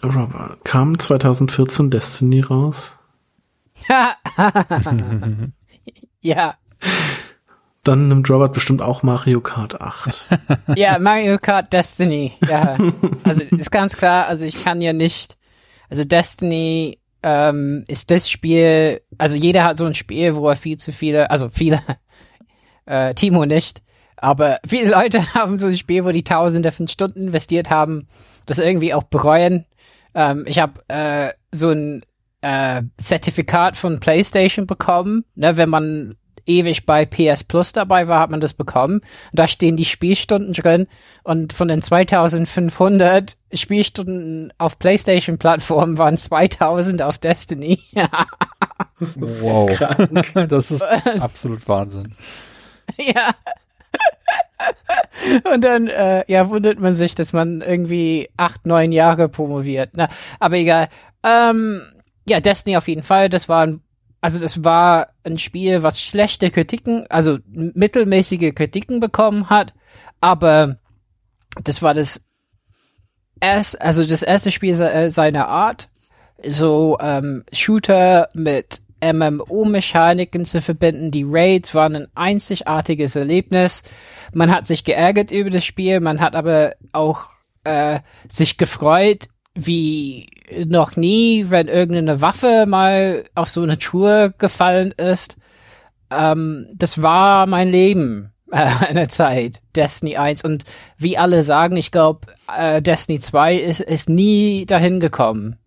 Robert, 0.04 0.64
kam 0.64 0.98
2014 0.98 1.90
Destiny 1.90 2.42
raus? 2.42 2.98
ja. 6.22 6.56
Dann 7.84 8.10
nimmt 8.10 8.30
Robert 8.30 8.54
bestimmt 8.54 8.82
auch 8.82 9.04
Mario 9.04 9.42
Kart 9.42 9.80
8. 9.80 10.26
Ja, 10.76 11.00
Mario 11.00 11.38
Kart 11.38 11.72
Destiny. 11.72 12.34
Ja. 12.48 12.78
Also 13.24 13.42
ist 13.42 13.72
ganz 13.72 13.96
klar, 13.96 14.28
also 14.28 14.46
ich 14.46 14.64
kann 14.64 14.82
ja 14.82 14.94
nicht. 14.94 15.38
Also 15.90 16.04
Destiny 16.04 17.00
ähm, 17.24 17.84
ist 17.88 18.12
das 18.12 18.30
Spiel, 18.30 19.02
also 19.18 19.36
jeder 19.36 19.64
hat 19.64 19.78
so 19.78 19.86
ein 19.86 19.94
Spiel, 19.94 20.36
wo 20.36 20.50
er 20.50 20.56
viel 20.56 20.78
zu 20.78 20.92
viele, 20.92 21.30
also 21.32 21.50
viele, 21.50 21.82
äh, 22.86 23.14
Timo 23.14 23.46
nicht, 23.46 23.82
aber 24.18 24.60
viele 24.68 24.92
Leute 24.92 25.34
haben 25.34 25.60
so 25.60 25.68
ein 25.68 25.78
Spiel, 25.78 26.06
wo 26.06 26.12
die 26.12 26.24
Tausende 26.24 26.72
von 26.72 26.88
Stunden 26.88 27.28
investiert 27.28 27.70
haben, 27.70 28.08
das 28.46 28.60
irgendwie 28.60 28.94
auch 28.94 29.04
bereuen. 29.04 29.66
Ähm, 30.16 30.46
ich 30.48 30.60
habe 30.60 30.82
äh, 30.88 31.34
so 31.52 31.70
ein 31.70 32.04
äh, 32.42 32.84
Zertifikat 32.98 33.78
von 33.78 34.00
PlayStation 34.00 34.66
bekommen. 34.68 35.26
Ne, 35.36 35.58
wenn 35.58 35.70
man 35.70 36.16
ewig 36.50 36.86
bei 36.86 37.06
PS 37.06 37.44
Plus 37.44 37.72
dabei 37.72 38.08
war, 38.08 38.20
hat 38.20 38.32
man 38.32 38.42
das 38.42 38.54
bekommen. 38.54 39.02
Da 39.32 39.48
stehen 39.48 39.76
die 39.76 39.86
Spielstunden 39.86 40.54
drin 40.54 40.88
und 41.24 41.54
von 41.54 41.68
den 41.68 41.82
2500 41.82 43.38
Spielstunden 43.54 44.52
auf 44.58 44.80
PlayStation-Plattformen 44.80 45.98
waren 45.98 46.18
2000 46.18 47.02
auf 47.02 47.18
Destiny. 47.20 47.80
wow. 49.00 49.70
das 50.48 50.72
ist 50.72 50.82
absolut 51.20 51.68
Wahnsinn. 51.68 52.16
ja. 52.98 53.32
Und 55.54 55.64
dann, 55.64 55.88
äh, 55.88 56.24
ja, 56.28 56.50
wundert 56.50 56.80
man 56.80 56.94
sich, 56.96 57.16
dass 57.16 57.34
man 57.34 57.62
irgendwie 57.62 58.30
acht, 58.36 58.66
neun 58.66 58.92
Jahre 58.92 59.30
promoviert. 59.30 59.92
Na, 59.94 60.10
aber 60.40 60.58
egal. 60.58 60.90
Ähm, 61.24 61.82
ja, 62.28 62.40
Destiny 62.40 62.78
auf 62.78 62.88
jeden 62.88 63.04
Fall. 63.04 63.30
Das 63.30 63.48
war 63.48 63.66
ein, 63.66 63.82
also 64.22 64.40
das 64.40 64.64
war 64.64 65.10
ein 65.24 65.38
Spiel, 65.38 65.84
was 65.84 66.02
schlechte 66.02 66.52
Kritiken, 66.52 67.06
also 67.10 67.38
mittelmäßige 67.48 68.54
Kritiken 68.54 69.00
bekommen 69.00 69.50
hat. 69.50 69.74
Aber 70.20 70.78
das 71.64 71.82
war 71.82 71.94
das 71.94 72.26
erst, 73.40 73.82
also 73.82 74.04
das 74.04 74.24
erste 74.24 74.52
Spiel 74.52 74.76
seiner 74.76 75.48
Art. 75.48 75.90
So 76.46 76.98
ähm, 77.02 77.44
Shooter 77.52 78.30
mit 78.34 78.82
MMO-Mechaniken 79.02 80.46
zu 80.46 80.62
verbinden. 80.62 81.12
Die 81.12 81.26
Raids 81.28 81.74
waren 81.74 81.96
ein 81.96 82.08
einzigartiges 82.16 83.16
Erlebnis. 83.16 83.84
Man 84.34 84.52
hat 84.52 84.68
sich 84.68 84.84
geärgert 84.84 85.32
über 85.32 85.50
das 85.50 85.66
Spiel, 85.66 86.00
man 86.00 86.20
hat 86.20 86.36
aber 86.36 86.76
auch 86.92 87.30
äh, 87.64 88.00
sich 88.28 88.58
gefreut, 88.58 89.28
wie 89.56 90.28
noch 90.66 90.96
nie, 90.96 91.46
wenn 91.50 91.68
irgendeine 91.68 92.22
Waffe 92.22 92.66
mal 92.68 93.26
auf 93.36 93.50
so 93.50 93.62
eine 93.62 93.78
Tour 93.78 94.34
gefallen 94.38 94.92
ist. 94.92 95.38
Ähm, 96.12 96.68
das 96.74 97.02
war 97.02 97.46
mein 97.46 97.70
Leben 97.70 98.32
äh, 98.52 98.72
eine 98.88 99.08
Zeit, 99.08 99.62
Destiny 99.76 100.18
1. 100.18 100.44
Und 100.44 100.64
wie 100.98 101.18
alle 101.18 101.44
sagen, 101.44 101.76
ich 101.78 101.92
glaube, 101.92 102.28
äh, 102.56 102.82
Destiny 102.82 103.20
2 103.20 103.56
ist, 103.56 103.82
ist 103.82 104.10
nie 104.10 104.66
dahin 104.66 105.00
gekommen. 105.00 105.58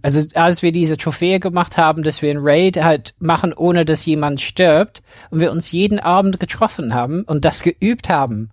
Also 0.00 0.22
als 0.34 0.62
wir 0.62 0.72
diese 0.72 0.96
Trophäe 0.96 1.40
gemacht 1.40 1.76
haben, 1.76 2.02
dass 2.02 2.22
wir 2.22 2.30
ein 2.30 2.40
Raid 2.40 2.82
halt 2.82 3.14
machen, 3.18 3.52
ohne 3.52 3.84
dass 3.84 4.06
jemand 4.06 4.40
stirbt 4.40 5.02
und 5.30 5.40
wir 5.40 5.52
uns 5.52 5.70
jeden 5.72 5.98
Abend 5.98 6.40
getroffen 6.40 6.94
haben 6.94 7.22
und 7.24 7.44
das 7.44 7.62
geübt 7.62 8.08
haben. 8.08 8.50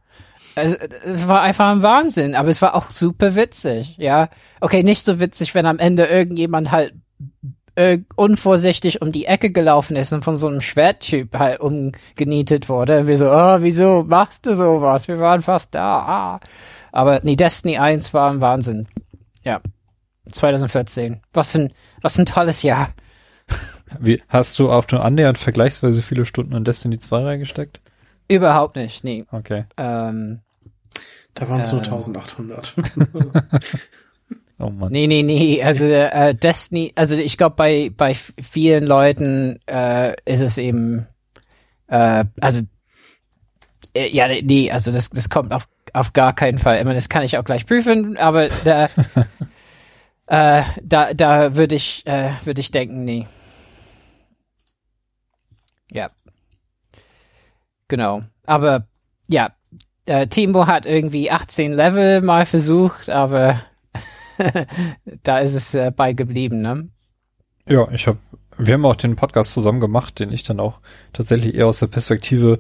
Also, 0.60 0.76
es 1.06 1.28
war 1.28 1.42
einfach 1.42 1.70
ein 1.72 1.84
Wahnsinn, 1.84 2.36
aber 2.36 2.50
es 2.50 2.62
war 2.62 2.76
auch 2.76 2.92
super 2.92 3.36
witzig, 3.36 3.96
ja. 3.98 4.30
Okay, 4.60 4.84
nicht 4.84 5.06
so 5.06 5.20
witzig, 5.20 5.56
wenn 5.56 5.66
am 5.66 5.80
Ende 5.80 6.06
irgendjemand 6.06 6.72
halt 6.72 6.94
äh, 7.80 8.00
unvorsichtig 8.16 9.02
um 9.02 9.14
die 9.14 9.26
Ecke 9.26 9.52
gelaufen 9.52 9.96
ist 9.96 10.12
und 10.12 10.24
von 10.24 10.36
so 10.36 10.48
einem 10.48 10.60
Schwerttyp 10.60 11.38
halt 11.38 11.62
umgenietet 11.62 12.68
wurde. 12.68 13.00
Und 13.00 13.08
wir 13.08 13.16
so, 13.16 13.32
oh, 13.32 13.58
wieso 13.60 14.04
machst 14.06 14.46
du 14.46 14.54
sowas? 14.54 15.08
Wir 15.08 15.20
waren 15.20 15.42
fast 15.42 15.74
da. 15.76 16.00
Ah. 16.00 16.40
Aber 16.92 17.22
nee, 17.24 17.38
Destiny 17.38 17.78
1 17.78 18.14
war 18.14 18.32
ein 18.32 18.42
Wahnsinn. 18.42 18.88
Ja. 19.46 19.62
2014. 20.30 21.22
Was 21.34 21.56
ein, 21.56 21.72
was 22.02 22.20
ein 22.20 22.26
tolles 22.26 22.64
Jahr. 22.64 22.90
Wie, 23.98 24.22
hast 24.28 24.60
du 24.60 24.70
auch 24.70 24.86
nur 24.92 25.04
annähernd 25.04 25.38
vergleichsweise 25.38 26.02
viele 26.02 26.26
Stunden 26.26 26.56
in 26.56 26.66
Destiny 26.66 27.00
2 27.00 27.24
reingesteckt? 27.24 27.80
Überhaupt 28.28 28.76
nicht, 28.76 29.04
nee. 29.04 29.26
Okay. 29.32 29.66
Ähm, 29.78 30.42
Da 31.40 31.48
waren 31.48 31.62
es 31.62 31.72
nur 31.72 31.82
Ähm. 31.82 31.86
1800. 31.86 32.76
Oh 34.62 34.70
Mann. 34.72 34.92
nee, 34.92 35.08
nee, 35.08 35.24
nee. 35.24 35.64
Also 35.64 35.86
äh, 35.86 36.36
Destiny, 36.36 36.92
also 36.96 37.16
ich 37.16 37.38
glaube 37.38 37.56
bei 37.56 37.94
bei 37.96 38.14
vielen 38.14 38.86
Leuten 38.86 39.58
äh, 39.68 40.18
ist 40.26 40.42
es 40.42 40.58
eben, 40.58 41.08
äh, 41.88 42.26
also 42.42 42.60
äh, 43.94 44.10
ja, 44.10 44.28
nee, 44.28 44.70
also 44.70 44.92
das 44.92 45.12
das 45.12 45.30
kommt 45.30 45.54
auf 45.54 45.70
auf 45.94 46.12
gar 46.12 46.34
keinen 46.34 46.58
Fall. 46.58 46.78
Ich 46.78 46.84
meine, 46.84 46.96
das 46.96 47.08
kann 47.08 47.24
ich 47.24 47.38
auch 47.38 47.46
gleich 47.46 47.66
prüfen, 47.66 48.18
aber 48.18 48.50
da 48.66 48.90
äh, 50.28 50.64
da 50.84 51.14
da 51.14 51.56
würde 51.56 51.76
ich 51.76 52.06
äh, 52.06 52.32
würde 52.44 52.60
ich 52.60 52.72
denken, 52.72 53.06
nee. 53.06 53.28
Ja. 55.90 56.08
Genau. 57.88 58.24
Aber 58.46 58.88
ja, 59.30 59.52
äh, 60.10 60.28
Timo 60.28 60.68
hat 60.68 60.86
irgendwie 60.86 61.32
18 61.32 61.72
Level 61.72 62.22
mal 62.22 62.46
versucht, 62.46 63.10
aber 63.10 63.60
da 65.24 65.40
ist 65.40 65.54
es 65.54 65.74
äh, 65.76 65.92
bei 65.96 66.14
geblieben, 66.14 66.62
ne? 66.62 66.90
Ja, 67.68 67.88
ich 67.92 68.08
habe, 68.08 68.18
wir 68.58 68.74
haben 68.74 68.86
auch 68.86 68.96
den 68.96 69.16
Podcast 69.16 69.52
zusammen 69.52 69.80
gemacht, 69.80 70.20
den 70.20 70.32
ich 70.32 70.44
dann 70.44 70.60
auch 70.60 70.80
tatsächlich 71.14 71.56
eher 71.56 71.68
aus 71.68 71.80
der 71.80 71.88
Perspektive 71.88 72.60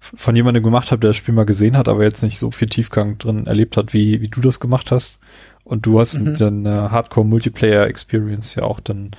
von 0.00 0.36
jemandem 0.36 0.62
gemacht 0.62 0.90
habe, 0.90 1.00
der 1.00 1.10
das 1.10 1.16
Spiel 1.16 1.34
mal 1.34 1.44
gesehen 1.44 1.76
hat, 1.76 1.88
aber 1.88 2.04
jetzt 2.04 2.22
nicht 2.22 2.38
so 2.38 2.50
viel 2.50 2.68
Tiefgang 2.68 3.18
drin 3.18 3.46
erlebt 3.46 3.76
hat, 3.76 3.92
wie, 3.92 4.20
wie 4.20 4.28
du 4.28 4.40
das 4.40 4.60
gemacht 4.60 4.90
hast. 4.92 5.18
Und 5.64 5.84
du 5.86 5.98
hast 6.00 6.14
Mhm. 6.14 6.24
mit 6.24 6.40
den 6.40 6.66
äh, 6.66 6.70
Hardcore 6.70 7.26
Multiplayer 7.26 7.86
Experience 7.86 8.54
ja 8.54 8.62
auch 8.62 8.80
dann 8.80 9.10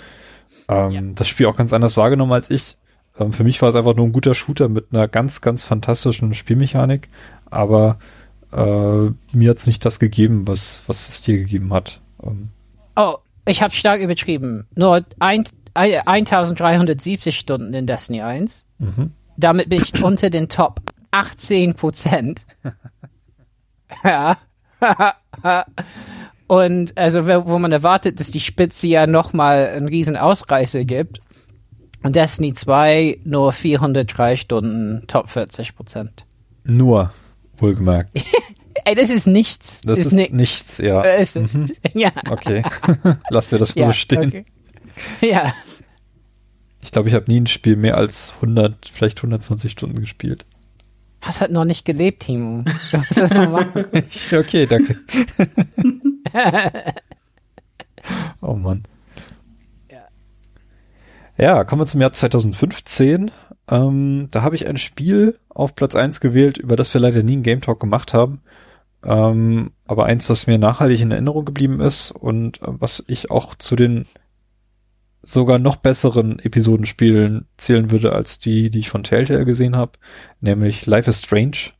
ähm, 0.69 0.91
Ja. 0.91 1.01
das 1.15 1.27
Spiel 1.27 1.45
auch 1.47 1.57
ganz 1.57 1.73
anders 1.73 1.97
wahrgenommen 1.97 2.31
als 2.31 2.49
ich. 2.49 2.77
Ähm, 3.19 3.33
für 3.33 3.43
mich 3.43 3.61
war 3.61 3.69
es 3.69 3.75
einfach 3.75 3.95
nur 3.95 4.05
ein 4.05 4.13
guter 4.13 4.33
Shooter 4.33 4.69
mit 4.69 4.87
einer 4.91 5.07
ganz, 5.07 5.41
ganz 5.41 5.63
fantastischen 5.63 6.33
Spielmechanik, 6.33 7.09
aber 7.49 7.97
äh, 8.51 9.11
mir 9.33 9.49
hat's 9.49 9.67
nicht 9.67 9.85
das 9.85 9.99
gegeben, 9.99 10.47
was, 10.47 10.83
was 10.87 11.09
es 11.09 11.21
dir 11.21 11.37
gegeben 11.37 11.73
hat. 11.73 12.01
Ähm, 12.23 12.49
Oh, 12.95 13.17
ich 13.45 13.61
habe 13.61 13.73
stark 13.73 14.01
übertrieben. 14.01 14.67
Nur 14.75 15.05
ein, 15.19 15.45
ein, 15.73 16.05
1370 16.05 17.37
Stunden 17.37 17.73
in 17.73 17.87
Destiny 17.87 18.21
1. 18.21 18.65
mhm. 18.79 19.11
Damit 19.37 19.69
bin 19.69 19.81
ich 19.81 20.03
unter 20.03 20.29
den 20.29 20.49
Top 20.49 20.81
18 21.11 21.75
Prozent. 21.75 22.45
ja. 24.03 24.37
Und 26.47 26.97
also, 26.97 27.25
wo 27.25 27.47
wo 27.47 27.59
man 27.59 27.71
erwartet, 27.71 28.19
dass 28.19 28.31
die 28.31 28.41
Spitze 28.41 28.87
ja 28.87 29.07
nochmal 29.07 29.67
einen 29.67 29.87
riesen 29.87 30.17
Ausreißer 30.17 30.83
gibt. 30.83 31.21
Und 32.03 32.17
Destiny 32.17 32.53
2 32.53 33.19
nur 33.23 33.53
403 33.53 34.35
Stunden, 34.35 35.03
Top 35.07 35.29
40 35.29 35.75
Prozent. 35.75 36.25
Nur, 36.65 37.13
wohlgemerkt. 37.61 38.11
Ey, 38.85 38.95
das 38.95 39.09
ist 39.09 39.27
nichts. 39.27 39.81
Das 39.81 39.99
ist, 39.99 40.11
ni- 40.13 40.29
nichts, 40.31 40.77
ja. 40.77 41.01
ist, 41.01 41.37
Ja. 41.93 42.11
Okay. 42.29 42.63
Lassen 43.29 43.51
wir 43.51 43.59
das 43.59 43.75
mal 43.75 43.81
ja, 43.81 43.87
so 43.87 43.93
stehen. 43.93 44.27
okay. 44.27 44.45
Ja. 45.21 45.53
Ich 46.81 46.91
glaube, 46.91 47.09
ich 47.09 47.15
habe 47.15 47.25
nie 47.29 47.41
ein 47.41 47.47
Spiel 47.47 47.75
mehr 47.75 47.97
als 47.97 48.33
100, 48.35 48.87
vielleicht 48.91 49.19
120 49.19 49.71
Stunden 49.71 49.99
gespielt. 49.99 50.45
Hast 51.21 51.41
halt 51.41 51.51
noch 51.51 51.65
nicht 51.65 51.83
gelebt, 51.83 52.23
Timo. 52.23 52.63
Du 52.91 52.97
musst 52.97 53.17
das 53.17 53.29
mal 53.31 53.49
machen. 53.49 53.85
okay, 54.31 54.65
danke. 54.65 54.97
oh 58.41 58.53
Mann. 58.53 58.83
Ja. 59.91 60.07
Ja, 61.37 61.63
kommen 61.65 61.81
wir 61.81 61.87
zum 61.87 61.99
Jahr 61.99 62.13
2015. 62.13 63.31
Ähm, 63.69 64.27
da 64.31 64.41
habe 64.41 64.55
ich 64.55 64.67
ein 64.67 64.77
Spiel 64.77 65.39
auf 65.49 65.75
Platz 65.75 65.95
1 65.95 66.19
gewählt, 66.21 66.57
über 66.57 66.75
das 66.75 66.93
wir 66.93 67.01
leider 67.01 67.23
nie 67.23 67.33
einen 67.33 67.43
Game 67.43 67.61
Talk 67.61 67.79
gemacht 67.79 68.13
haben. 68.13 68.41
Ähm, 69.03 69.71
aber 69.85 70.05
eins, 70.05 70.29
was 70.29 70.47
mir 70.47 70.57
nachhaltig 70.57 71.01
in 71.01 71.11
Erinnerung 71.11 71.45
geblieben 71.45 71.79
ist 71.79 72.11
und 72.11 72.61
äh, 72.61 72.65
was 72.67 73.03
ich 73.07 73.31
auch 73.31 73.55
zu 73.55 73.75
den 73.75 74.05
sogar 75.21 75.59
noch 75.59 75.75
besseren 75.75 76.39
Episodenspielen 76.39 77.45
zählen 77.57 77.91
würde 77.91 78.13
als 78.13 78.39
die, 78.39 78.69
die 78.69 78.79
ich 78.79 78.89
von 78.89 79.03
Telltale 79.03 79.45
gesehen 79.45 79.75
habe, 79.75 79.93
nämlich 80.41 80.85
Life 80.85 81.09
is 81.09 81.19
Strange. 81.19 81.71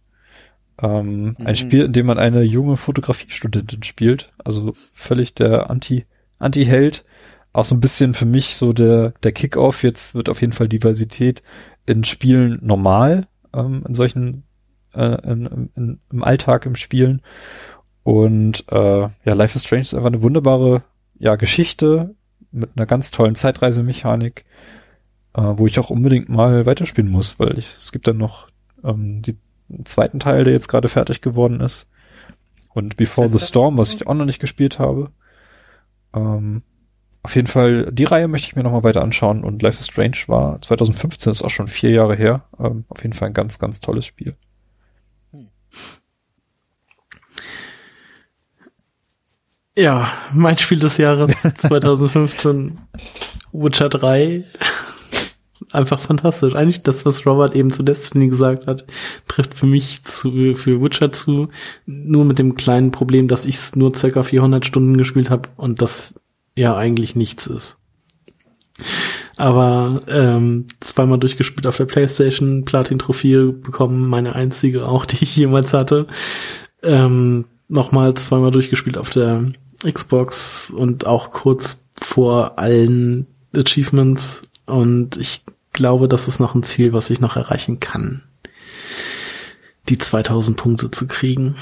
Ähm, 0.82 1.36
Ein 1.40 1.54
Mhm. 1.54 1.56
Spiel, 1.56 1.86
in 1.86 1.94
dem 1.94 2.06
man 2.06 2.20
eine 2.20 2.42
junge 2.42 2.78
Fotografiestudentin 2.78 3.84
spielt, 3.84 4.32
also 4.44 4.74
völlig 4.94 5.34
der 5.36 5.70
Anti, 5.70 6.06
Anti-Held. 6.38 7.06
Auch 7.60 7.66
so 7.66 7.76
ein 7.76 7.82
bisschen 7.82 8.14
für 8.14 8.26
mich 8.26 8.56
so 8.56 8.72
der, 8.72 9.12
der 9.22 9.34
Kick-Off. 9.34 9.84
Jetzt 9.84 10.16
wird 10.16 10.30
auf 10.30 10.40
jeden 10.40 10.54
Fall 10.54 10.70
Diversität 10.70 11.44
in 11.86 12.06
Spielen 12.06 12.58
normal, 12.62 13.28
ähm, 13.54 13.84
in 13.86 13.94
solchen, 13.94 14.44
äh, 14.94 15.22
in, 15.30 15.70
in, 15.76 16.00
im 16.10 16.24
Alltag 16.24 16.66
im 16.66 16.76
Spielen. 16.76 17.22
Und 18.04 18.64
äh, 18.72 19.02
ja, 19.02 19.34
Life 19.34 19.58
is 19.58 19.66
Strange 19.66 19.82
ist 19.82 19.94
einfach 19.94 20.08
eine 20.08 20.22
wunderbare 20.22 20.84
ja, 21.18 21.36
Geschichte 21.36 22.16
mit 22.54 22.70
einer 22.78 22.86
ganz 22.86 23.12
tollen 23.12 23.36
Zeitreisemechanik, 23.36 24.46
äh, 25.34 25.42
wo 25.42 25.68
ich 25.68 25.80
auch 25.80 25.90
unbedingt 25.90 26.30
mal 26.30 26.66
weiterspielen 26.66 27.12
muss, 27.12 27.42
weil 27.42 27.60
ich, 27.60 27.76
es 27.78 27.92
gibt 27.92 28.08
dann 28.08 28.16
noch 28.18 28.48
ähm, 28.86 29.22
die, 29.22 29.36
den 29.68 29.86
zweiten 29.86 30.22
Teil, 30.22 30.46
der 30.46 30.54
jetzt 30.54 30.70
gerade 30.70 30.88
fertig 30.88 31.20
geworden 31.20 31.60
ist. 31.60 31.92
Und 32.70 32.96
Before 32.96 33.28
the 33.28 33.46
Storm, 33.46 33.78
was 33.78 33.94
ich 33.94 34.08
auch 34.08 34.14
noch 34.14 34.24
nicht 34.24 34.40
gespielt 34.40 34.80
habe. 34.80 35.12
Ähm, 36.14 36.62
auf 37.30 37.36
jeden 37.36 37.48
Fall, 37.48 37.92
die 37.92 38.06
Reihe 38.06 38.28
möchte 38.28 38.48
ich 38.48 38.56
mir 38.56 38.64
nochmal 38.64 38.82
weiter 38.82 39.04
anschauen 39.04 39.44
und 39.44 39.62
Life 39.62 39.80
is 39.80 39.86
Strange 39.86 40.18
war 40.26 40.60
2015, 40.64 41.30
ist 41.30 41.44
auch 41.44 41.52
schon 41.52 41.68
vier 41.68 41.92
Jahre 41.92 42.16
her. 42.16 42.46
Ähm, 42.60 42.86
auf 42.90 43.04
jeden 43.04 43.14
Fall 43.14 43.28
ein 43.28 43.36
ganz, 43.36 43.60
ganz 43.60 43.82
tolles 43.82 44.08
Spiel. 44.08 44.36
Ja, 49.78 50.12
mein 50.34 50.58
Spiel 50.58 50.80
des 50.80 50.98
Jahres 50.98 51.32
2015, 51.60 52.80
Witcher 53.52 53.90
3. 53.90 54.44
Einfach 55.72 56.00
fantastisch. 56.00 56.56
Eigentlich 56.56 56.82
das, 56.82 57.06
was 57.06 57.28
Robert 57.28 57.54
eben 57.54 57.70
zu 57.70 57.84
Destiny 57.84 58.30
gesagt 58.30 58.66
hat, 58.66 58.88
trifft 59.28 59.54
für 59.54 59.68
mich 59.68 60.04
zu, 60.04 60.56
für 60.56 60.82
Witcher 60.82 61.12
zu. 61.12 61.50
Nur 61.86 62.26
mit 62.26 62.40
dem 62.40 62.56
kleinen 62.56 62.90
Problem, 62.90 63.28
dass 63.28 63.46
ich 63.46 63.54
es 63.54 63.76
nur 63.76 63.94
circa 63.94 64.24
400 64.24 64.66
Stunden 64.66 64.98
gespielt 64.98 65.30
habe 65.30 65.50
und 65.58 65.84
das 65.84 66.19
ja 66.60 66.76
eigentlich 66.76 67.16
nichts 67.16 67.48
ist. 67.48 67.78
Aber 69.38 70.04
ähm, 70.08 70.68
zweimal 70.80 71.20
durchgespielt 71.20 71.66
auf 71.66 71.78
der 71.78 71.86
Playstation, 71.86 72.66
Platin-Trophäe 72.66 73.54
bekommen, 73.54 74.08
meine 74.10 74.36
einzige 74.36 74.88
auch, 74.88 75.06
die 75.08 75.24
ich 75.24 75.36
jemals 75.36 75.74
hatte. 75.74 76.08
Ähm, 76.84 77.46
Nochmal 77.72 78.16
zweimal 78.16 78.50
durchgespielt 78.50 78.98
auf 78.98 79.12
der 79.12 79.52
Xbox 79.84 80.72
und 80.72 81.06
auch 81.06 81.30
kurz 81.30 81.86
vor 81.96 82.58
allen 82.58 83.28
Achievements. 83.56 84.42
Und 84.66 85.18
ich 85.18 85.44
glaube, 85.72 86.08
das 86.08 86.28
ist 86.28 86.40
noch 86.40 86.56
ein 86.56 86.64
Ziel, 86.64 86.94
was 86.94 87.12
ich 87.12 87.22
noch 87.22 87.36
erreichen 87.36 87.80
kann. 87.80 88.24
Die 89.88 90.00
2000 90.00 90.58
Punkte 90.58 90.90
zu 90.90 91.06
kriegen. 91.06 91.58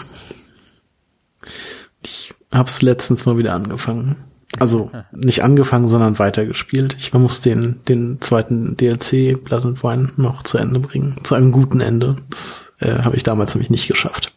Ich 2.02 2.34
hab's 2.54 2.82
letztens 2.82 3.26
mal 3.26 3.38
wieder 3.38 3.54
angefangen. 3.54 4.16
Also 4.62 4.92
nicht 5.12 5.44
angefangen, 5.44 5.88
sondern 5.88 6.20
weitergespielt. 6.20 6.96
Ich 7.00 7.14
muss 7.14 7.42
den, 7.42 7.82
den 7.88 8.20
zweiten 8.22 8.76
DLC 8.78 9.44
Blood 9.44 9.66
and 9.66 9.84
Wine 9.84 10.14
noch 10.18 10.44
zu 10.44 10.58
Ende 10.58 10.80
bringen. 10.80 11.20
Zu 11.24 11.36
einem 11.36 11.52
guten 11.52 11.80
Ende. 11.80 12.18
Das 12.30 12.74
äh, 12.80 13.00
habe 13.00 13.16
ich 13.16 13.24
damals 13.24 13.56
nämlich 13.56 13.70
nicht 13.70 13.88
geschafft. 13.88 14.34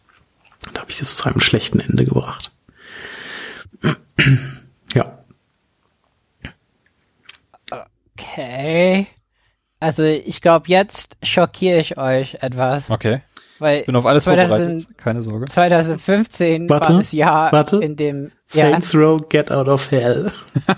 Da 0.73 0.81
habe 0.81 0.91
ich 0.91 1.01
es 1.01 1.17
zu 1.17 1.25
einem 1.25 1.39
schlechten 1.39 1.79
Ende 1.79 2.05
gebracht. 2.05 2.51
ja. 4.93 5.19
Okay. 8.17 9.07
Also 9.79 10.03
ich 10.03 10.41
glaube, 10.41 10.67
jetzt 10.67 11.17
schockiere 11.23 11.79
ich 11.79 11.97
euch 11.97 12.35
etwas. 12.41 12.91
Okay. 12.91 13.21
Weil 13.61 13.81
Ich 13.81 13.85
bin 13.85 13.95
auf 13.95 14.05
alles 14.05 14.23
2000 14.23 14.49
vorbereitet. 14.49 14.97
Keine 14.97 15.21
Sorge. 15.21 15.45
2015 15.45 16.69
Warte, 16.69 16.89
war 16.89 16.97
das 16.97 17.11
Jahr, 17.11 17.51
warte. 17.51 17.77
in 17.77 17.95
dem 17.95 18.31
Saints 18.53 18.93
Row 18.95 19.19
Get 19.29 19.51
Out 19.51 19.67
of 19.67 19.89
Hell. 19.91 20.31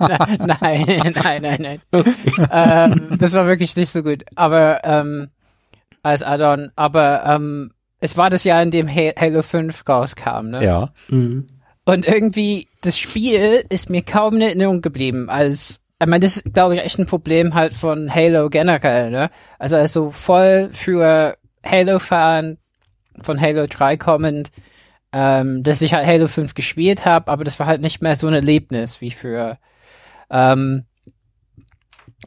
ja, 0.00 0.26
nein, 0.38 1.12
nein, 1.22 1.42
nein, 1.42 1.58
nein. 1.60 1.80
ähm, 2.52 3.18
das 3.18 3.34
war 3.34 3.46
wirklich 3.46 3.76
nicht 3.76 3.90
so 3.90 4.02
gut. 4.02 4.24
Aber 4.34 4.80
ähm, 4.84 5.28
als 6.02 6.22
Addon, 6.22 6.70
aber 6.76 7.24
ähm, 7.26 7.72
es 8.00 8.16
war 8.16 8.30
das 8.30 8.44
Jahr, 8.44 8.62
in 8.62 8.70
dem 8.70 8.88
Ha- 8.88 9.14
Halo 9.18 9.42
5 9.42 9.84
rauskam, 9.88 10.48
ne? 10.50 10.64
Ja. 10.64 10.92
Mhm. 11.08 11.46
Und 11.84 12.06
irgendwie, 12.06 12.68
das 12.82 12.98
Spiel 12.98 13.64
ist 13.68 13.90
mir 13.90 14.02
kaum 14.02 14.36
in 14.36 14.42
Erinnerung 14.42 14.80
geblieben, 14.80 15.28
als, 15.28 15.82
ich 16.00 16.06
meine, 16.08 16.20
das 16.24 16.36
ist, 16.38 16.54
glaube 16.54 16.74
ich, 16.76 16.80
echt 16.82 16.98
ein 16.98 17.06
Problem 17.06 17.54
halt 17.54 17.74
von 17.74 18.14
Halo 18.14 18.48
generell, 18.48 19.10
ne? 19.10 19.30
Also, 19.58 19.76
also 19.76 20.10
voll 20.10 20.70
für 20.72 21.36
Halo-Fan 21.64 22.56
von 23.22 23.40
Halo 23.40 23.66
3 23.66 23.96
kommend, 23.98 24.50
ähm, 25.12 25.62
dass 25.62 25.82
ich 25.82 25.94
halt 25.94 26.06
Halo 26.06 26.28
5 26.28 26.54
gespielt 26.54 27.04
habe, 27.04 27.30
aber 27.30 27.44
das 27.44 27.58
war 27.58 27.66
halt 27.66 27.80
nicht 27.80 28.02
mehr 28.02 28.14
so 28.16 28.26
ein 28.26 28.34
Erlebnis 28.34 29.00
wie 29.00 29.10
für, 29.10 29.58
ähm, 30.30 30.84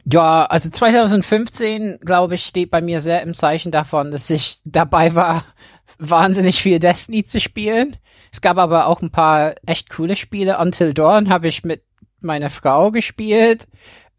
ja, 0.04 0.44
also 0.46 0.68
2015, 0.68 2.00
glaube 2.00 2.34
ich, 2.34 2.44
steht 2.44 2.70
bei 2.70 2.82
mir 2.82 3.00
sehr 3.00 3.22
im 3.22 3.32
Zeichen 3.32 3.72
davon, 3.72 4.10
dass 4.10 4.28
ich 4.30 4.58
dabei 4.64 5.14
war, 5.14 5.44
wahnsinnig 5.98 6.60
viel 6.60 6.78
Destiny 6.78 7.24
zu 7.24 7.40
spielen. 7.40 7.96
Es 8.32 8.40
gab 8.40 8.58
aber 8.58 8.86
auch 8.86 9.00
ein 9.00 9.10
paar 9.10 9.54
echt 9.64 9.90
coole 9.90 10.16
Spiele. 10.16 10.58
Until 10.58 10.92
Dawn 10.92 11.28
habe 11.28 11.46
ich 11.48 11.64
mit 11.64 11.84
meiner 12.20 12.50
Frau 12.50 12.90
gespielt 12.90 13.68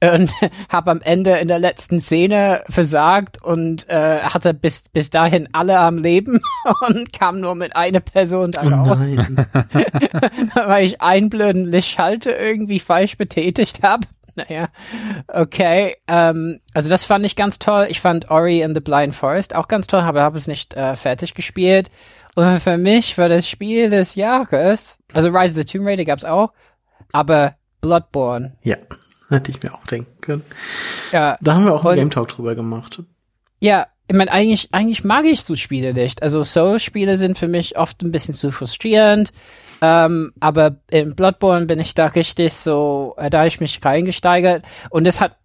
und 0.01 0.33
habe 0.69 0.91
am 0.91 1.01
Ende 1.01 1.31
in 1.37 1.47
der 1.47 1.59
letzten 1.59 1.99
Szene 1.99 2.63
versagt 2.69 3.41
und 3.41 3.89
äh, 3.89 4.19
hatte 4.21 4.53
bis 4.53 4.83
bis 4.89 5.09
dahin 5.09 5.49
alle 5.53 5.79
am 5.79 5.97
Leben 5.97 6.41
und 6.87 7.13
kam 7.13 7.39
nur 7.39 7.55
mit 7.55 7.75
einer 7.75 7.99
Person 7.99 8.51
da 8.51 8.63
Oh 8.63 8.89
raus, 8.89 8.97
nein. 9.09 9.47
weil 10.55 10.85
ich 10.85 11.01
einen 11.01 11.29
blöden 11.29 11.65
Lichtschalter 11.65 12.37
irgendwie 12.39 12.79
falsch 12.79 13.17
betätigt 13.17 13.83
habe. 13.83 14.07
Naja, 14.35 14.67
okay. 15.27 15.95
Ähm, 16.07 16.59
also 16.73 16.89
das 16.89 17.05
fand 17.05 17.25
ich 17.25 17.37
ganz 17.37 17.57
toll. 17.57 17.87
Ich 17.89 18.01
fand 18.01 18.29
Ori 18.29 18.63
and 18.63 18.75
the 18.75 18.81
Blind 18.81 19.15
Forest 19.15 19.55
auch 19.55 19.69
ganz 19.69 19.87
toll, 19.87 20.01
aber 20.01 20.21
habe 20.21 20.37
es 20.37 20.47
nicht 20.47 20.73
äh, 20.73 20.95
fertig 20.95 21.35
gespielt. 21.35 21.89
Und 22.35 22.59
für 22.59 22.77
mich 22.77 23.17
war 23.17 23.29
das 23.29 23.47
Spiel 23.47 23.89
des 23.89 24.15
Jahres, 24.15 24.99
also 25.13 25.29
Rise 25.29 25.53
of 25.53 25.61
the 25.61 25.63
Tomb 25.63 25.87
Raider 25.87 26.03
gab's 26.03 26.25
auch, 26.25 26.51
aber 27.13 27.55
Bloodborne. 27.79 28.57
Ja, 28.61 28.75
hätte 29.29 29.51
ich 29.51 29.61
mir 29.63 29.73
auch 29.73 29.85
denken 29.85 30.21
können. 30.21 30.43
Ja, 31.11 31.37
Da 31.41 31.53
haben 31.53 31.65
wir 31.65 31.73
auch 31.73 31.85
einen 31.85 31.97
Game 31.97 32.09
Talk 32.09 32.29
drüber 32.29 32.55
gemacht. 32.55 33.01
Ja, 33.59 33.87
ich 34.07 34.15
meine, 34.15 34.31
eigentlich, 34.31 34.69
eigentlich 34.71 35.03
mag 35.03 35.25
ich 35.25 35.41
so 35.41 35.55
Spiele 35.55 35.93
nicht. 35.93 36.21
Also 36.21 36.43
Soul-Spiele 36.43 37.17
sind 37.17 37.37
für 37.37 37.47
mich 37.47 37.77
oft 37.77 38.01
ein 38.03 38.11
bisschen 38.11 38.35
zu 38.35 38.51
frustrierend. 38.51 39.31
Ähm, 39.81 40.31
aber 40.39 40.77
in 40.89 41.15
Bloodborne 41.15 41.65
bin 41.65 41.79
ich 41.79 41.95
da 41.95 42.07
richtig 42.07 42.53
so, 42.53 43.15
äh, 43.17 43.29
da 43.29 43.39
hab 43.39 43.47
ich 43.47 43.59
mich 43.59 43.83
reingesteigert. 43.83 44.63
Und 44.89 45.07
es 45.07 45.21
hat 45.21 45.37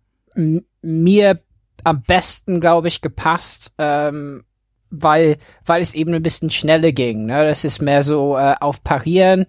mir 0.83 1.41
am 1.85 2.03
besten, 2.03 2.61
glaube 2.61 2.89
ich, 2.89 3.01
gepasst, 3.01 3.75
ähm, 3.79 4.45
weil, 4.91 5.39
weil 5.65 5.81
es 5.81 5.95
eben 5.95 6.13
ein 6.15 6.23
bisschen 6.23 6.51
schneller 6.51 6.93
ging. 6.93 7.27
Ne? 7.27 7.45
Das 7.45 7.65
ist 7.65 7.81
mehr 7.81 8.03
so 8.03 8.37
äh, 8.37 8.55
auf 8.61 8.85
Parieren 8.85 9.47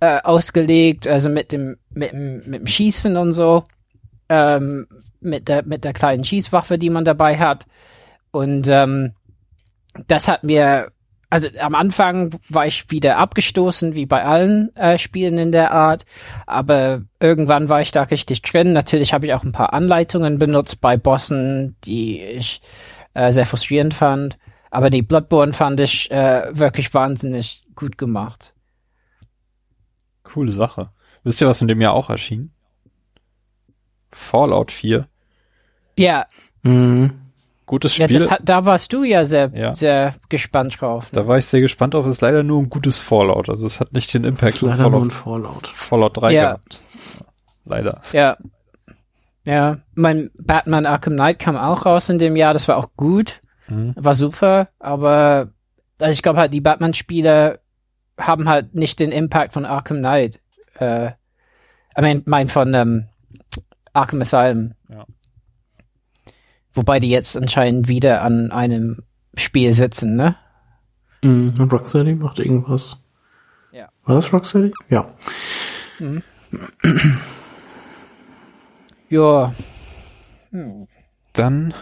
äh, 0.00 0.20
ausgelegt, 0.22 1.06
also 1.06 1.28
mit 1.28 1.52
dem, 1.52 1.76
mit 1.90 2.12
dem, 2.12 2.36
mit 2.46 2.60
dem 2.60 2.66
Schießen 2.66 3.16
und 3.16 3.32
so. 3.32 3.64
Ähm, 4.28 4.86
mit 5.20 5.48
der, 5.48 5.64
mit 5.64 5.84
der 5.84 5.92
kleinen 5.92 6.24
Schießwaffe, 6.24 6.78
die 6.78 6.90
man 6.90 7.04
dabei 7.04 7.38
hat. 7.38 7.66
Und 8.30 8.68
ähm, 8.68 9.12
das 10.06 10.28
hat 10.28 10.44
mir, 10.44 10.92
also 11.30 11.48
am 11.58 11.74
Anfang 11.74 12.34
war 12.48 12.66
ich 12.66 12.90
wieder 12.90 13.18
abgestoßen, 13.18 13.94
wie 13.94 14.06
bei 14.06 14.24
allen 14.24 14.74
äh, 14.76 14.98
Spielen 14.98 15.38
in 15.38 15.52
der 15.52 15.72
Art, 15.72 16.04
aber 16.46 17.02
irgendwann 17.20 17.68
war 17.68 17.80
ich 17.80 17.92
da 17.92 18.02
richtig 18.02 18.42
drin. 18.42 18.72
Natürlich 18.72 19.12
habe 19.12 19.26
ich 19.26 19.34
auch 19.34 19.44
ein 19.44 19.52
paar 19.52 19.72
Anleitungen 19.72 20.38
benutzt 20.38 20.80
bei 20.80 20.96
Bossen, 20.96 21.76
die 21.84 22.22
ich 22.22 22.60
äh, 23.14 23.32
sehr 23.32 23.46
frustrierend 23.46 23.94
fand. 23.94 24.38
Aber 24.70 24.90
die 24.90 25.02
Bloodborne 25.02 25.52
fand 25.52 25.80
ich 25.80 26.10
äh, 26.10 26.48
wirklich 26.50 26.92
wahnsinnig 26.92 27.64
gut 27.74 27.96
gemacht. 27.96 28.52
Coole 30.26 30.52
Sache. 30.52 30.90
Wisst 31.24 31.40
ihr, 31.40 31.46
was 31.48 31.60
in 31.62 31.68
dem 31.68 31.80
Jahr 31.80 31.94
auch 31.94 32.10
erschien? 32.10 32.50
Fallout 34.10 34.70
4. 34.72 35.06
Ja, 35.98 36.26
Mhm. 36.62 37.12
Gutes 37.66 37.96
ja 37.98 38.06
Spiel. 38.06 38.20
das 38.20 38.30
hat, 38.30 38.40
da 38.44 38.64
warst 38.64 38.92
du 38.92 39.02
ja 39.02 39.24
sehr, 39.24 39.50
Ja. 39.52 39.74
sehr 39.74 40.14
gespannt 40.28 40.80
drauf. 40.80 41.10
Ne? 41.12 41.20
da 41.22 41.26
war 41.28 41.36
ich 41.38 41.46
sehr 41.46 41.60
gespannt 41.60 41.94
auf. 41.96 42.06
Es 42.06 42.12
ist 42.12 42.20
leider 42.20 42.42
nur 42.44 42.60
ein 42.62 42.70
gutes 42.70 42.98
Fallout. 42.98 43.48
Also 43.50 43.66
es 43.66 43.80
hat 43.80 43.92
nicht 43.92 44.12
den 44.14 44.22
Impact 44.24 44.50
ist 44.54 44.58
von 44.58 44.68
leider 44.70 44.88
nur 44.88 45.02
ein 45.02 45.10
Fallout, 45.10 45.66
Fallout. 45.66 46.12
Fallout 46.12 46.16
3 46.16 46.32
Ja. 46.32 46.42
gehabt. 46.52 46.80
Leider. 47.64 48.02
Ja. 48.12 48.36
Ja, 49.44 49.78
mein 49.94 50.30
Batman 50.38 50.86
Arkham 50.86 51.14
Knight 51.14 51.38
kam 51.40 51.56
auch 51.56 51.86
raus 51.86 52.08
in 52.08 52.18
dem 52.18 52.36
Jahr, 52.36 52.52
das 52.52 52.66
war 52.68 52.76
auch 52.76 52.90
gut, 52.96 53.40
Mhm. 53.68 53.94
war 53.96 54.14
super, 54.14 54.68
aber 54.80 55.48
also 56.00 56.12
ich 56.12 56.22
glaube 56.22 56.38
halt, 56.40 56.52
die 56.54 56.60
Batman-Spiele 56.60 57.60
haben 58.18 58.48
halt 58.48 58.74
nicht 58.74 59.00
den 59.00 59.12
Impact 59.12 59.52
von 59.52 59.64
Arkham 59.64 59.98
Knight. 59.98 60.40
Äh, 60.78 61.08
I 61.98 62.02
mean, 62.02 62.22
mein 62.26 62.48
von 62.48 62.74
ähm, 62.74 63.06
Arkham 63.92 64.20
Asylum. 64.20 64.74
Ja. 64.88 65.06
Wobei 66.72 67.00
die 67.00 67.10
jetzt 67.10 67.36
anscheinend 67.36 67.88
wieder 67.88 68.22
an 68.22 68.52
einem 68.52 69.02
Spiel 69.36 69.72
sitzen, 69.72 70.16
ne? 70.16 70.36
Mhm. 71.22 71.54
Und 71.58 71.72
Rocksteady 71.72 72.14
macht 72.14 72.38
irgendwas. 72.38 72.98
Ja. 73.72 73.88
War 74.04 74.14
das 74.14 74.32
Rocksteady? 74.32 74.72
Ja. 74.88 75.14
Ja, 79.08 79.54
Dann, 81.32 81.74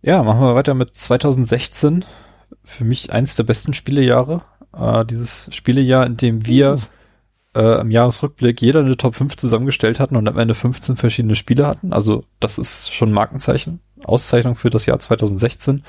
ja, 0.00 0.22
machen 0.22 0.40
wir 0.40 0.54
weiter 0.54 0.74
mit 0.74 0.96
2016. 0.96 2.04
Für 2.64 2.84
mich 2.84 3.12
eins 3.12 3.34
der 3.34 3.42
besten 3.42 3.74
Spielejahre. 3.74 4.42
Äh, 4.76 5.04
dieses 5.04 5.48
Spielejahr, 5.54 6.06
in 6.06 6.16
dem 6.16 6.46
wir 6.46 6.80
äh, 7.54 7.80
im 7.80 7.90
Jahresrückblick 7.90 8.62
jeder 8.62 8.80
eine 8.80 8.96
Top 8.96 9.14
5 9.14 9.36
zusammengestellt 9.36 10.00
hatten 10.00 10.16
und 10.16 10.26
am 10.28 10.38
Ende 10.38 10.54
15 10.54 10.96
verschiedene 10.96 11.34
Spiele 11.36 11.66
hatten. 11.66 11.92
Also 11.92 12.24
das 12.40 12.58
ist 12.58 12.92
schon 12.94 13.10
ein 13.10 13.14
Markenzeichen. 13.14 13.80
Auszeichnung 14.04 14.54
für 14.54 14.70
das 14.70 14.86
Jahr 14.86 14.98
2016. 14.98 15.84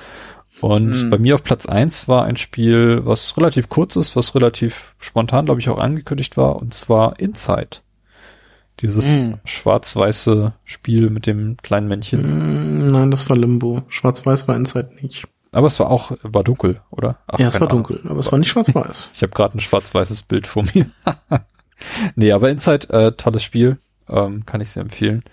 Und 0.62 1.06
Mhm. 1.06 1.10
bei 1.10 1.18
mir 1.18 1.36
auf 1.36 1.44
Platz 1.44 1.66
1 1.66 2.08
war 2.08 2.26
ein 2.26 2.36
Spiel, 2.38 3.02
was 3.06 3.36
relativ 3.38 3.70
kurz 3.70 3.96
ist, 3.96 4.16
was 4.16 4.36
relativ 4.36 4.94
spontan, 5.00 5.46
glaube 5.46 5.60
ich, 5.62 5.70
auch 5.70 5.80
angekündigt 5.80 6.38
war, 6.38 6.58
und 6.58 6.74
zwar 6.74 7.20
Inside. 7.20 7.78
Dieses 8.80 9.06
Mhm. 9.08 9.40
schwarz-weiße 9.46 10.54
Spiel 10.66 11.10
mit 11.10 11.26
dem 11.28 11.58
kleinen 11.58 11.88
Männchen. 11.88 12.82
Mhm, 12.82 12.88
Nein, 12.88 13.12
das 13.12 13.30
war 13.30 13.38
Limbo. 13.38 13.84
Schwarz-Weiß 13.88 14.48
war 14.48 14.56
Inside 14.56 14.92
nicht. 15.02 15.28
Aber 15.54 15.68
es 15.68 15.80
war 15.80 15.90
auch, 15.90 16.12
war 16.24 16.44
dunkel, 16.44 16.82
oder? 16.90 17.20
Ach, 17.28 17.40
ja, 17.40 17.48
es 17.48 17.60
war 17.62 17.70
Ahnung. 17.70 17.84
dunkel, 17.86 18.02
aber 18.10 18.20
es 18.20 18.32
war 18.32 18.40
nicht 18.40 18.50
schwarz-weiß. 18.50 19.10
Ich 19.16 19.22
habe 19.22 19.32
gerade 19.34 19.58
ein 19.58 19.62
schwarz-weißes 19.62 20.24
Bild 20.24 20.48
vor 20.48 20.64
mir. 20.74 20.88
nee, 22.16 22.32
aber 22.32 22.50
Inside, 22.50 22.90
äh, 22.90 23.12
tolles 23.14 23.44
Spiel, 23.44 23.78
ähm, 24.10 24.46
kann 24.46 24.62
ich 24.62 24.72
sehr 24.72 24.82
empfehlen. 24.82 25.24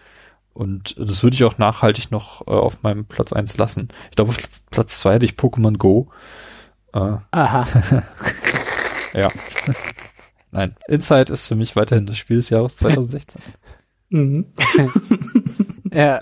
Und 0.53 0.95
das 0.99 1.23
würde 1.23 1.35
ich 1.37 1.45
auch 1.45 1.59
nachhaltig 1.59 2.11
noch 2.11 2.47
äh, 2.47 2.51
auf 2.51 2.83
meinem 2.83 3.07
Platz 3.07 3.33
eins 3.33 3.57
lassen. 3.57 3.89
Ich 4.11 4.17
glaube, 4.17 4.31
auf 4.31 4.37
Platz- 4.37 4.67
Platz 4.71 5.01
zwei 5.01 5.15
hätte 5.15 5.25
ich 5.25 5.33
Pokémon 5.35 5.77
Go. 5.79 6.11
Äh, 6.93 7.17
Aha. 7.31 7.67
ja. 9.15 9.29
Nein, 10.51 10.77
Inside 10.89 11.33
ist 11.33 11.47
für 11.47 11.55
mich 11.57 11.77
weiterhin 11.77 12.07
das 12.07 12.19
Spiel 12.19 12.37
des 12.37 12.51
Jahres 12.51 12.77
2016. 12.77 13.41
Mhm. 14.11 14.47
Ja. 15.93 16.21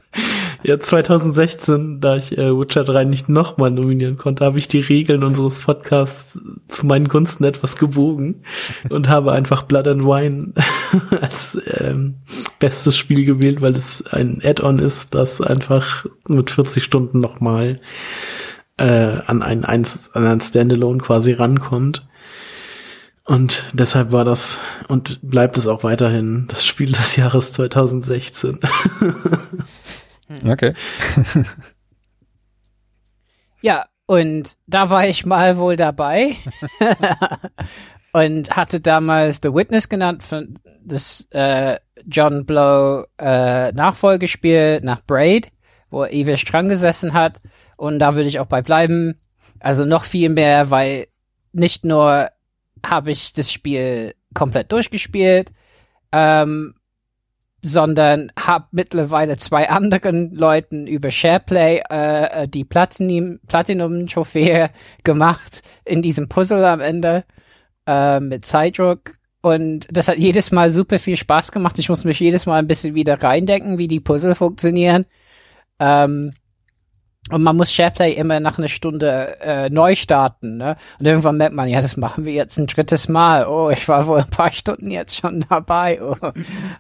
Ja, 0.64 0.80
2016, 0.80 2.00
da 2.00 2.16
ich 2.16 2.36
äh, 2.36 2.58
Witcher 2.58 2.82
3 2.82 3.04
nicht 3.04 3.28
nochmal 3.28 3.70
nominieren 3.70 4.16
konnte, 4.16 4.44
habe 4.44 4.58
ich 4.58 4.66
die 4.66 4.80
Regeln 4.80 5.22
unseres 5.22 5.60
Podcasts 5.60 6.36
zu 6.66 6.84
meinen 6.84 7.06
Gunsten 7.08 7.44
etwas 7.44 7.76
gebogen 7.76 8.42
und 8.90 9.08
habe 9.08 9.32
einfach 9.32 9.62
Blood 9.62 9.86
and 9.86 10.04
Wine 10.04 10.54
als 11.20 11.58
ähm, 11.78 12.16
bestes 12.58 12.96
Spiel 12.96 13.24
gewählt, 13.24 13.60
weil 13.60 13.76
es 13.76 14.04
ein 14.10 14.40
Add-on 14.42 14.80
ist, 14.80 15.14
das 15.14 15.40
einfach 15.40 16.06
mit 16.28 16.50
40 16.50 16.82
Stunden 16.82 17.20
nochmal 17.20 17.80
äh, 18.78 19.20
an 19.26 19.42
ein, 19.42 19.64
eins, 19.64 20.10
an 20.12 20.26
ein 20.26 20.40
Standalone 20.40 20.98
quasi 20.98 21.32
rankommt. 21.34 22.08
Und 23.24 23.66
deshalb 23.74 24.10
war 24.10 24.24
das 24.24 24.58
und 24.88 25.20
bleibt 25.22 25.56
es 25.56 25.68
auch 25.68 25.84
weiterhin 25.84 26.46
das 26.48 26.64
Spiel 26.64 26.90
des 26.90 27.14
Jahres 27.14 27.52
2016. 27.52 28.58
Okay. 30.44 30.74
Ja, 33.60 33.86
und 34.06 34.56
da 34.66 34.90
war 34.90 35.06
ich 35.06 35.26
mal 35.26 35.56
wohl 35.56 35.76
dabei 35.76 36.34
und 38.12 38.56
hatte 38.56 38.80
damals 38.80 39.40
The 39.42 39.52
Witness 39.52 39.88
genannt, 39.88 40.22
von 40.22 40.58
das 40.82 41.26
äh, 41.30 41.78
John 42.06 42.46
Blow 42.46 43.04
äh, 43.18 43.72
Nachfolgespiel 43.72 44.80
nach 44.82 45.02
Braid, 45.04 45.50
wo 45.90 46.04
ewig 46.04 46.44
dran 46.44 46.68
gesessen 46.68 47.12
hat. 47.12 47.42
Und 47.76 47.98
da 47.98 48.14
würde 48.14 48.28
ich 48.28 48.38
auch 48.38 48.46
bei 48.46 48.62
bleiben. 48.62 49.20
Also 49.60 49.84
noch 49.84 50.04
viel 50.04 50.28
mehr, 50.28 50.70
weil 50.70 51.08
nicht 51.52 51.84
nur 51.84 52.30
habe 52.86 53.10
ich 53.10 53.32
das 53.32 53.52
Spiel 53.52 54.14
komplett 54.34 54.70
durchgespielt, 54.70 55.52
ähm, 56.12 56.74
sondern 57.62 58.30
habe 58.38 58.66
mittlerweile 58.70 59.36
zwei 59.36 59.68
anderen 59.68 60.34
Leuten 60.34 60.86
über 60.86 61.10
SharePlay 61.10 61.82
äh, 61.90 62.42
äh, 62.42 62.48
die 62.48 62.64
Platinum 62.64 63.40
Platinum-Trophäe 63.46 64.70
gemacht 65.04 65.62
in 65.84 66.02
diesem 66.02 66.28
Puzzle 66.28 66.64
am 66.64 66.80
Ende 66.80 67.24
äh, 67.86 68.20
mit 68.20 68.44
Zeitdruck. 68.44 69.18
Und 69.40 69.86
das 69.90 70.08
hat 70.08 70.18
jedes 70.18 70.50
Mal 70.50 70.70
super 70.70 70.98
viel 70.98 71.16
Spaß 71.16 71.52
gemacht. 71.52 71.78
Ich 71.78 71.88
muss 71.88 72.04
mich 72.04 72.20
jedes 72.20 72.46
Mal 72.46 72.58
ein 72.58 72.66
bisschen 72.66 72.94
wieder 72.94 73.22
reindenken, 73.22 73.78
wie 73.78 73.88
die 73.88 74.00
Puzzle 74.00 74.34
funktionieren. 74.34 75.04
Ähm, 75.78 76.34
und 77.30 77.42
man 77.42 77.56
muss 77.56 77.72
SharePlay 77.72 78.12
immer 78.12 78.40
nach 78.40 78.58
einer 78.58 78.68
Stunde 78.68 79.38
äh, 79.40 79.68
neu 79.70 79.94
starten, 79.94 80.56
ne? 80.56 80.76
Und 80.98 81.06
irgendwann 81.06 81.36
merkt 81.36 81.54
man, 81.54 81.68
ja, 81.68 81.80
das 81.80 81.96
machen 81.96 82.24
wir 82.24 82.32
jetzt 82.32 82.58
ein 82.58 82.66
drittes 82.66 83.08
Mal. 83.08 83.46
Oh, 83.46 83.70
ich 83.70 83.88
war 83.88 84.06
wohl 84.06 84.20
ein 84.20 84.30
paar 84.30 84.52
Stunden 84.52 84.90
jetzt 84.90 85.16
schon 85.16 85.44
dabei. 85.48 86.00
Oh. 86.02 86.16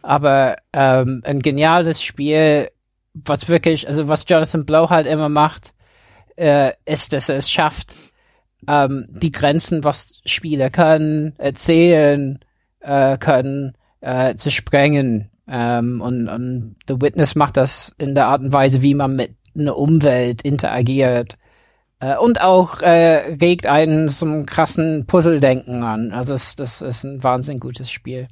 Aber 0.02 0.56
ähm, 0.72 1.22
ein 1.24 1.40
geniales 1.40 2.02
Spiel, 2.02 2.70
was 3.14 3.48
wirklich, 3.48 3.86
also 3.86 4.08
was 4.08 4.24
Jonathan 4.28 4.64
Blow 4.64 4.90
halt 4.90 5.06
immer 5.06 5.28
macht, 5.28 5.74
äh, 6.36 6.72
ist, 6.84 7.12
dass 7.12 7.28
er 7.28 7.36
es 7.36 7.50
schafft, 7.50 7.96
ähm, 8.66 9.06
die 9.08 9.32
Grenzen, 9.32 9.84
was 9.84 10.20
Spiele 10.24 10.70
können, 10.70 11.34
erzählen 11.38 12.38
äh, 12.80 13.18
können, 13.18 13.74
äh, 14.00 14.34
zu 14.36 14.50
sprengen. 14.50 15.30
Ähm, 15.50 16.00
und, 16.00 16.28
und 16.28 16.76
The 16.86 17.00
Witness 17.00 17.34
macht 17.34 17.56
das 17.56 17.94
in 17.98 18.14
der 18.14 18.26
Art 18.26 18.42
und 18.42 18.52
Weise, 18.52 18.82
wie 18.82 18.94
man 18.94 19.16
mit 19.16 19.34
einer 19.60 19.76
Umwelt 19.76 20.42
interagiert. 20.42 21.36
Äh, 22.00 22.16
und 22.16 22.40
auch 22.40 22.80
äh, 22.80 23.36
regt 23.40 23.66
einen 23.66 24.08
zum 24.08 24.46
krassen 24.46 25.06
Puzzle-Denken 25.06 25.82
an. 25.82 26.12
Also 26.12 26.34
das, 26.34 26.56
das 26.56 26.82
ist 26.82 27.04
ein 27.04 27.22
wahnsinnig 27.22 27.60
gutes 27.60 27.90
Spiel. 27.90 28.28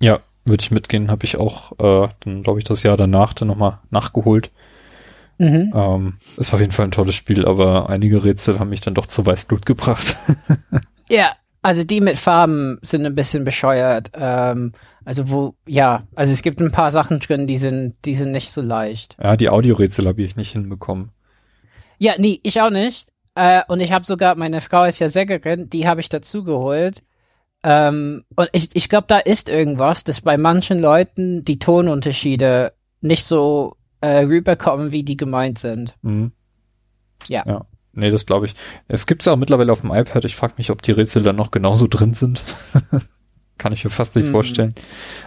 Ja, 0.00 0.20
würde 0.44 0.62
ich 0.62 0.70
mitgehen, 0.70 1.10
habe 1.10 1.24
ich 1.24 1.36
auch, 1.38 1.72
äh, 1.78 2.08
dann 2.20 2.42
glaube 2.42 2.58
ich, 2.58 2.64
das 2.64 2.82
Jahr 2.82 2.96
danach 2.96 3.34
dann 3.34 3.48
nochmal 3.48 3.78
nachgeholt. 3.90 4.50
Mhm. 5.38 5.72
Ähm, 5.74 6.14
ist 6.36 6.52
auf 6.52 6.60
jeden 6.60 6.72
Fall 6.72 6.86
ein 6.86 6.90
tolles 6.90 7.14
Spiel, 7.14 7.46
aber 7.46 7.88
einige 7.88 8.24
Rätsel 8.24 8.58
haben 8.58 8.70
mich 8.70 8.82
dann 8.82 8.94
doch 8.94 9.06
zu 9.06 9.24
Weißblut 9.24 9.66
gebracht. 9.66 10.16
Ja, 11.12 11.32
also 11.60 11.82
die 11.82 12.00
mit 12.00 12.16
Farben 12.16 12.78
sind 12.82 13.04
ein 13.04 13.16
bisschen 13.16 13.44
bescheuert. 13.44 14.12
Ähm, 14.14 14.72
also 15.10 15.28
wo, 15.28 15.54
ja, 15.66 16.06
also 16.14 16.32
es 16.32 16.40
gibt 16.40 16.60
ein 16.60 16.70
paar 16.70 16.92
Sachen 16.92 17.18
drin, 17.18 17.48
die 17.48 17.58
sind, 17.58 17.96
die 18.04 18.14
sind 18.14 18.30
nicht 18.30 18.52
so 18.52 18.60
leicht. 18.60 19.16
ja, 19.20 19.36
die 19.36 19.48
Audiorätsel 19.48 20.06
habe 20.06 20.22
ich 20.22 20.36
nicht 20.36 20.52
hinbekommen. 20.52 21.10
Ja, 21.98 22.14
nee, 22.16 22.38
ich 22.44 22.60
auch 22.60 22.70
nicht. 22.70 23.08
Äh, 23.34 23.62
und 23.66 23.80
ich 23.80 23.90
habe 23.90 24.04
sogar, 24.04 24.36
meine 24.36 24.60
Frau 24.60 24.84
ist 24.84 25.00
ja 25.00 25.08
Sängerin, 25.08 25.68
die 25.68 25.88
habe 25.88 26.00
ich 26.00 26.10
dazu 26.10 26.44
geholt. 26.44 27.02
Ähm, 27.64 28.22
und 28.36 28.50
ich, 28.52 28.68
ich 28.74 28.88
glaube, 28.88 29.06
da 29.08 29.18
ist 29.18 29.48
irgendwas, 29.48 30.04
dass 30.04 30.20
bei 30.20 30.38
manchen 30.38 30.80
Leuten 30.80 31.44
die 31.44 31.58
Tonunterschiede 31.58 32.72
nicht 33.00 33.24
so 33.24 33.74
äh, 34.00 34.20
rüberkommen, 34.20 34.92
wie 34.92 35.02
die 35.02 35.16
gemeint 35.16 35.58
sind. 35.58 35.96
Mhm. 36.02 36.30
Ja. 37.26 37.42
Ja. 37.48 37.66
Nee, 37.94 38.10
das 38.10 38.26
glaube 38.26 38.46
ich. 38.46 38.54
Es 38.86 39.08
gibt's 39.08 39.24
ja 39.24 39.32
auch 39.32 39.36
mittlerweile 39.36 39.72
auf 39.72 39.80
dem 39.80 39.92
iPad. 39.92 40.24
Ich 40.24 40.36
frage 40.36 40.54
mich, 40.56 40.70
ob 40.70 40.82
die 40.82 40.92
Rätsel 40.92 41.24
dann 41.24 41.34
noch 41.34 41.50
genauso 41.50 41.88
drin 41.88 42.14
sind. 42.14 42.44
Kann 43.60 43.74
ich 43.74 43.84
mir 43.84 43.90
fast 43.90 44.16
nicht 44.16 44.26
Mhm. 44.28 44.30
vorstellen. 44.32 44.74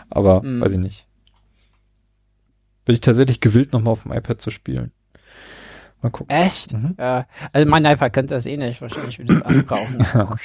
Aber 0.09 0.41
Mhm. 0.41 0.59
weiß 0.59 0.73
ich 0.73 0.79
nicht. 0.79 1.05
Bin 2.85 2.95
ich 2.95 3.01
tatsächlich 3.01 3.39
gewillt, 3.39 3.71
nochmal 3.73 3.91
auf 3.91 4.03
dem 4.03 4.11
iPad 4.11 4.41
zu 4.41 4.49
spielen. 4.49 4.91
Mal 6.01 6.09
gucken. 6.09 6.35
Echt? 6.35 6.73
Mhm. 6.73 6.95
Ja. 6.97 7.27
Also 7.53 7.69
mein 7.69 7.85
iPad 7.85 8.11
könnte 8.11 8.33
das 8.33 8.47
eh 8.47 8.57
nicht, 8.57 8.81
wahrscheinlich 8.81 9.19
würde 9.19 9.35
ich 9.35 9.39
das 9.41 9.63
brauchen. 9.65 10.05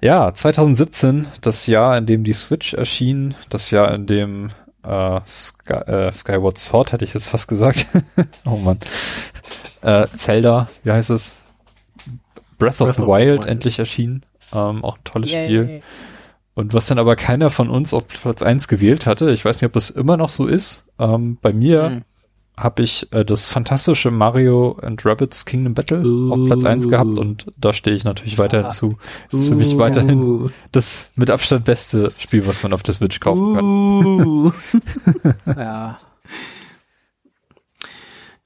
Ja, 0.00 0.32
2017, 0.32 1.26
das 1.40 1.66
Jahr, 1.66 1.98
in 1.98 2.06
dem 2.06 2.22
die 2.22 2.32
Switch 2.32 2.72
erschien, 2.72 3.34
das 3.50 3.72
Jahr, 3.72 3.92
in 3.94 4.06
dem 4.06 4.50
äh, 4.84 5.20
Sky, 5.26 5.72
äh, 5.72 6.12
Skyward 6.12 6.56
Sword, 6.58 6.92
hätte 6.92 7.04
ich 7.04 7.14
jetzt 7.14 7.26
fast 7.26 7.48
gesagt. 7.48 7.86
oh 8.44 8.58
Mann. 8.58 8.78
Äh, 9.82 10.06
Zelda, 10.16 10.68
wie 10.84 10.92
heißt 10.92 11.10
es? 11.10 11.34
Breath 12.06 12.12
of 12.12 12.58
Breath 12.58 12.76
the 12.76 12.84
of 12.84 12.96
the 12.96 13.02
Wild, 13.02 13.40
Wild. 13.40 13.46
endlich 13.48 13.80
erschienen. 13.80 14.24
Ähm, 14.52 14.84
auch 14.84 14.96
ein 14.98 15.04
tolles 15.04 15.32
Yay. 15.32 15.46
Spiel. 15.46 15.82
Und 16.54 16.74
was 16.74 16.86
dann 16.86 16.98
aber 16.98 17.14
keiner 17.16 17.50
von 17.50 17.70
uns 17.70 17.94
auf 17.94 18.08
Platz 18.08 18.42
eins 18.42 18.66
gewählt 18.68 19.06
hatte, 19.06 19.30
ich 19.30 19.44
weiß 19.44 19.60
nicht, 19.60 19.66
ob 19.68 19.72
das 19.74 19.90
immer 19.90 20.16
noch 20.16 20.28
so 20.28 20.46
ist. 20.46 20.86
Ähm, 20.98 21.38
bei 21.40 21.52
mir 21.52 21.84
Hm. 21.90 22.02
habe 22.56 22.82
ich 22.82 23.12
äh, 23.12 23.24
das 23.24 23.44
fantastische 23.44 24.10
Mario 24.10 24.76
and 24.82 25.04
Rabbids 25.06 25.44
Kingdom 25.44 25.74
Battle 25.74 26.02
auf 26.32 26.44
Platz 26.46 26.64
eins 26.64 26.86
Uh. 26.86 26.90
gehabt 26.90 27.16
und 27.18 27.46
da 27.56 27.72
stehe 27.72 27.94
ich 27.96 28.02
natürlich 28.02 28.38
weiterhin 28.38 28.66
Ah. 28.66 28.70
zu. 28.70 28.98
Das 29.30 29.38
ist 29.38 29.48
für 29.50 29.54
mich 29.54 29.78
weiterhin 29.78 30.20
Uh, 30.20 30.50
das 30.72 31.10
mit 31.14 31.30
Abstand 31.30 31.64
beste 31.64 32.10
Spiel, 32.18 32.44
was 32.48 32.60
man 32.64 32.72
auf 32.72 32.82
der 32.82 32.94
Switch 32.94 33.20
kaufen 33.20 33.54
kann. 33.54 33.64
uh. 33.64 34.52
Ja. 35.46 35.98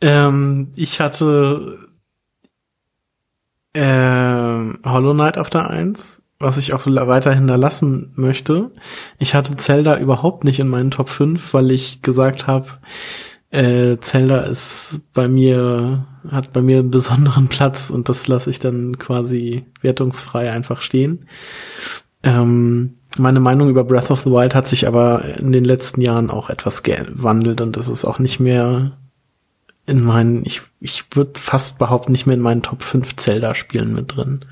ähm, 0.01 0.73
ich 0.77 1.01
hatte 1.01 1.79
ähm, 3.75 4.79
Hollow 4.85 5.15
Knight 5.15 5.39
auf 5.39 5.51
der 5.51 5.71
1, 5.71 6.23
was 6.39 6.59
ich 6.59 6.73
auch 6.73 6.87
weiterhin 6.87 7.47
da 7.47 7.57
lassen 7.57 8.13
möchte. 8.17 8.71
Ich 9.19 9.35
hatte 9.35 9.57
Zelda 9.57 9.99
überhaupt 9.99 10.45
nicht 10.45 10.61
in 10.61 10.69
meinen 10.69 10.91
Top 10.91 11.09
5, 11.09 11.55
weil 11.55 11.71
ich 11.71 12.03
gesagt 12.03 12.47
habe, 12.47 12.67
äh, 13.51 13.99
Zelda 14.01 14.41
ist 14.41 15.13
bei 15.13 15.29
mir, 15.29 16.07
hat 16.31 16.53
bei 16.53 16.63
mir 16.63 16.81
einen 16.81 16.91
besonderen 16.91 17.49
Platz 17.49 17.91
und 17.91 18.09
das 18.09 18.27
lasse 18.27 18.51
ich 18.51 18.59
dann 18.59 18.99
quasi 18.99 19.67
wertungsfrei 19.83 20.51
einfach 20.51 20.83
stehen. 20.83 21.27
Ähm, 22.23 22.95
meine 23.19 23.41
Meinung 23.41 23.69
über 23.69 23.85
Breath 23.85 24.11
of 24.11 24.23
the 24.23 24.31
Wild 24.31 24.55
hat 24.55 24.67
sich 24.67 24.87
aber 24.87 25.25
in 25.39 25.53
den 25.53 25.65
letzten 25.65 26.01
Jahren 26.01 26.31
auch 26.31 26.49
etwas 26.49 26.83
gewandelt 26.83 27.61
und 27.61 27.77
es 27.77 27.89
ist 27.89 28.07
auch 28.07 28.19
nicht 28.19 28.41
mehr 28.41 28.93
in 29.87 30.03
meinen, 30.03 30.45
ich, 30.45 30.63
ich 30.81 31.05
würde 31.13 31.39
fast 31.39 31.79
behaupten, 31.79 32.13
nicht 32.13 32.27
mehr 32.27 32.37
in 32.37 32.43
meinen 32.43 32.63
Top 32.63 32.83
5 32.83 33.17
Zelda-Spielen 33.17 33.95
mit 33.95 34.17
drin. 34.17 34.45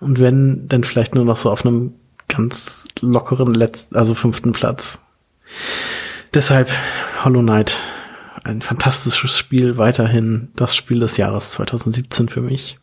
Und 0.00 0.20
wenn, 0.20 0.68
dann 0.68 0.84
vielleicht 0.84 1.14
nur 1.14 1.24
noch 1.24 1.36
so 1.36 1.50
auf 1.50 1.64
einem 1.64 1.94
ganz 2.28 2.84
lockeren 3.00 3.54
letzten, 3.54 3.96
also 3.96 4.14
fünften 4.14 4.52
Platz. 4.52 5.00
Deshalb 6.32 6.70
Hollow 7.24 7.42
Knight, 7.42 7.78
ein 8.42 8.60
fantastisches 8.60 9.38
Spiel, 9.38 9.78
weiterhin 9.78 10.50
das 10.56 10.74
Spiel 10.74 11.00
des 11.00 11.16
Jahres 11.16 11.52
2017 11.52 12.28
für 12.28 12.40
mich. 12.40 12.78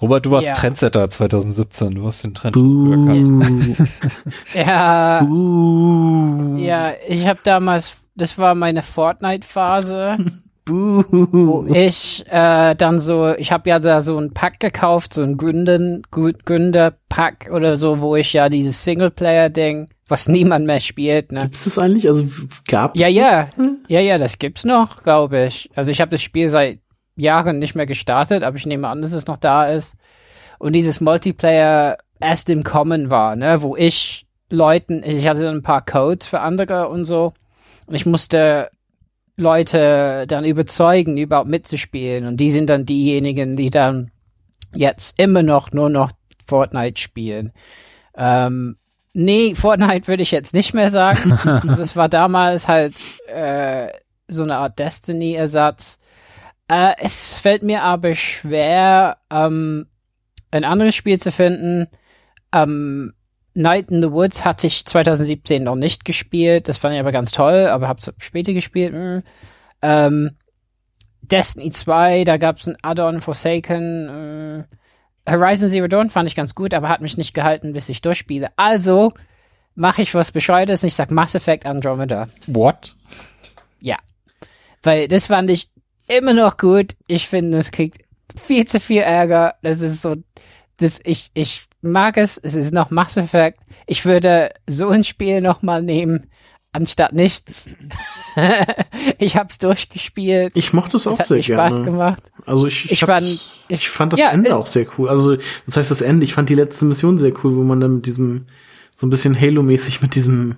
Robert, 0.00 0.26
du 0.26 0.30
warst 0.30 0.46
Ja. 0.46 0.52
Trendsetter 0.52 1.10
2017. 1.10 1.94
Du 1.96 2.06
hast 2.06 2.22
den 2.22 2.34
Trend 2.34 2.54
erkannt. 2.56 3.76
Ja, 4.54 5.22
Buh. 5.24 6.56
ja, 6.58 6.92
ich 7.08 7.26
habe 7.26 7.40
damals, 7.42 7.96
das 8.14 8.38
war 8.38 8.54
meine 8.54 8.82
Fortnite-Phase. 8.82 10.18
wo 10.68 11.64
ich 11.72 12.24
äh, 12.30 12.74
dann 12.76 12.98
so, 12.98 13.32
ich 13.38 13.50
habe 13.52 13.70
ja 13.70 13.78
da 13.78 14.00
so 14.02 14.18
ein 14.18 14.34
Pack 14.34 14.60
gekauft, 14.60 15.14
so 15.14 15.22
ein 15.22 15.38
Gründen, 15.38 16.02
Gründer-Pack 16.10 17.50
oder 17.52 17.76
so, 17.76 18.00
wo 18.00 18.16
ich 18.16 18.34
ja 18.34 18.48
dieses 18.50 18.84
Singleplayer-Ding, 18.84 19.88
was 20.08 20.28
niemand 20.28 20.66
mehr 20.66 20.80
spielt, 20.80 21.32
ne? 21.32 21.40
Gibt's 21.42 21.64
das 21.64 21.78
eigentlich? 21.78 22.06
Also 22.08 22.24
gab's 22.66 23.00
Ja, 23.00 23.06
das? 23.06 23.14
ja, 23.14 23.48
ja, 23.88 24.00
ja, 24.00 24.18
das 24.18 24.38
gibt's 24.38 24.64
noch, 24.64 25.02
glaube 25.02 25.44
ich. 25.46 25.70
Also 25.74 25.90
ich 25.90 26.00
habe 26.02 26.10
das 26.10 26.20
Spiel 26.22 26.48
seit 26.50 26.80
Jahren 27.18 27.58
nicht 27.58 27.74
mehr 27.74 27.86
gestartet, 27.86 28.42
aber 28.42 28.56
ich 28.56 28.66
nehme 28.66 28.88
an, 28.88 29.02
dass 29.02 29.12
es 29.12 29.26
noch 29.26 29.36
da 29.36 29.66
ist. 29.66 29.94
Und 30.58 30.74
dieses 30.74 31.00
Multiplayer 31.00 31.98
erst 32.20 32.50
im 32.50 32.64
Kommen 32.64 33.10
war, 33.10 33.36
ne, 33.36 33.62
wo 33.62 33.76
ich 33.76 34.26
Leuten, 34.50 35.02
ich 35.04 35.26
hatte 35.28 35.48
ein 35.48 35.62
paar 35.62 35.84
Codes 35.84 36.26
für 36.26 36.40
andere 36.40 36.88
und 36.88 37.04
so. 37.04 37.32
Und 37.86 37.94
ich 37.94 38.06
musste 38.06 38.70
Leute 39.36 40.24
dann 40.26 40.44
überzeugen, 40.44 41.16
überhaupt 41.16 41.48
mitzuspielen. 41.48 42.26
Und 42.26 42.38
die 42.38 42.50
sind 42.50 42.68
dann 42.68 42.84
diejenigen, 42.84 43.56
die 43.56 43.70
dann 43.70 44.10
jetzt 44.74 45.18
immer 45.20 45.42
noch 45.42 45.72
nur 45.72 45.90
noch 45.90 46.10
Fortnite 46.46 47.00
spielen. 47.00 47.52
Ähm, 48.16 48.76
nee, 49.14 49.54
Fortnite 49.54 50.08
würde 50.08 50.22
ich 50.22 50.32
jetzt 50.32 50.54
nicht 50.54 50.74
mehr 50.74 50.90
sagen. 50.90 51.32
also 51.68 51.82
es 51.82 51.94
war 51.94 52.08
damals 52.08 52.68
halt 52.68 52.94
äh, 53.28 53.88
so 54.26 54.42
eine 54.42 54.56
Art 54.56 54.78
Destiny-Ersatz. 54.78 55.98
Äh, 56.68 56.94
es 56.98 57.40
fällt 57.40 57.62
mir 57.62 57.82
aber 57.82 58.14
schwer, 58.14 59.18
ähm, 59.30 59.86
ein 60.50 60.64
anderes 60.64 60.94
Spiel 60.94 61.18
zu 61.18 61.32
finden. 61.32 61.88
Ähm, 62.52 63.14
Night 63.54 63.90
in 63.90 64.02
the 64.02 64.12
Woods 64.12 64.44
hatte 64.44 64.66
ich 64.66 64.86
2017 64.86 65.64
noch 65.64 65.74
nicht 65.74 66.04
gespielt. 66.04 66.68
Das 66.68 66.78
fand 66.78 66.94
ich 66.94 67.00
aber 67.00 67.12
ganz 67.12 67.30
toll, 67.32 67.66
aber 67.66 67.88
hab's 67.88 68.12
später 68.18 68.52
gespielt. 68.52 68.94
Hm. 68.94 69.22
Ähm, 69.82 70.36
Destiny 71.22 71.70
2, 71.70 72.24
da 72.24 72.36
gab's 72.36 72.66
ein 72.66 72.76
Add-on 72.82 73.20
Forsaken. 73.20 74.66
Äh, 75.26 75.30
Horizon 75.30 75.68
Zero 75.68 75.88
Dawn 75.88 76.08
fand 76.08 76.28
ich 76.28 76.36
ganz 76.36 76.54
gut, 76.54 76.72
aber 76.72 76.88
hat 76.88 77.00
mich 77.00 77.16
nicht 77.16 77.34
gehalten, 77.34 77.72
bis 77.72 77.88
ich 77.88 78.00
durchspiele. 78.00 78.48
Also 78.56 79.12
mache 79.74 80.02
ich 80.02 80.14
was 80.14 80.32
Bescheuertes 80.32 80.82
und 80.82 80.88
ich 80.88 80.94
sag 80.94 81.10
Mass 81.10 81.34
Effect 81.34 81.66
Andromeda. 81.66 82.28
What? 82.46 82.94
Ja. 83.80 83.96
Weil 84.82 85.08
das 85.08 85.26
fand 85.26 85.50
ich 85.50 85.70
immer 86.08 86.32
noch 86.34 86.56
gut. 86.56 86.94
Ich 87.06 87.28
finde, 87.28 87.58
es 87.58 87.70
kriegt 87.70 87.98
viel 88.42 88.66
zu 88.66 88.80
viel 88.80 89.02
Ärger. 89.02 89.54
Das 89.62 89.80
ist 89.80 90.02
so, 90.02 90.16
das, 90.78 91.00
ich, 91.04 91.30
ich 91.34 91.62
mag 91.82 92.16
es. 92.16 92.38
Es 92.38 92.54
ist 92.54 92.72
noch 92.72 92.90
Mass 92.90 93.16
Effect. 93.16 93.60
Ich 93.86 94.04
würde 94.04 94.50
so 94.66 94.88
ein 94.88 95.04
Spiel 95.04 95.40
nochmal 95.40 95.82
nehmen, 95.82 96.28
anstatt 96.72 97.12
nichts. 97.12 97.68
ich 99.18 99.36
hab's 99.36 99.58
durchgespielt. 99.58 100.52
Ich 100.54 100.72
mochte 100.72 100.96
es 100.96 101.06
auch 101.06 101.20
sehr 101.22 101.42
Spaß 101.42 101.70
gerne. 101.72 101.84
gemacht. 101.84 102.22
Also 102.46 102.66
ich, 102.66 102.90
Ich 102.90 103.00
fand- 103.00 103.40
ich 103.68 103.88
fand 103.88 104.12
das 104.14 104.20
ja, 104.20 104.30
Ende 104.30 104.56
auch 104.56 104.66
sehr 104.66 104.86
cool. 104.98 105.08
Also 105.08 105.36
das 105.66 105.76
heißt 105.76 105.90
das 105.90 106.00
Ende, 106.00 106.24
ich 106.24 106.34
fand 106.34 106.48
die 106.48 106.54
letzte 106.54 106.84
Mission 106.84 107.18
sehr 107.18 107.32
cool, 107.44 107.56
wo 107.56 107.62
man 107.62 107.80
dann 107.80 107.96
mit 107.96 108.06
diesem 108.06 108.46
so 108.96 109.06
ein 109.06 109.10
bisschen 109.10 109.38
Halo-mäßig 109.38 110.00
mit 110.02 110.14
diesem 110.14 110.56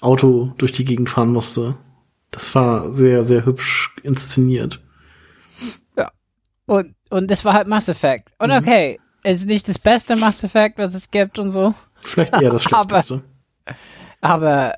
Auto 0.00 0.52
durch 0.58 0.72
die 0.72 0.84
Gegend 0.84 1.08
fahren 1.10 1.32
musste. 1.32 1.76
Das 2.30 2.54
war 2.54 2.92
sehr, 2.92 3.24
sehr 3.24 3.46
hübsch 3.46 3.94
inszeniert. 4.02 4.82
Und, 6.68 6.96
und 7.10 7.30
das 7.30 7.44
war 7.44 7.52
halt 7.54 7.68
Mass 7.68 7.88
Effect. 7.88 8.32
Und 8.40 8.50
okay, 8.50 8.98
es 9.22 9.36
ist 9.42 9.46
nicht 9.46 9.68
das 9.68 9.78
beste 9.78 10.16
Mass 10.16 10.42
Effect, 10.42 10.78
was 10.78 10.94
es 10.94 11.12
gibt 11.12 11.38
und 11.38 11.50
so. 11.50 11.76
Vielleicht 11.94 12.32
eher 12.42 12.50
das 12.50 12.66
Aber- 12.72 12.88
Schlechteste. 13.02 13.22
Aber 14.20 14.74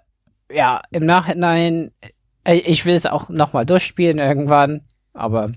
ja, 0.52 0.82
im 0.90 1.06
Nachhinein, 1.06 1.90
ich 2.44 2.84
will 2.84 2.94
es 2.94 3.06
auch 3.06 3.30
nochmal 3.30 3.64
durchspielen 3.64 4.18
irgendwann. 4.18 4.82
Aber 5.14 5.50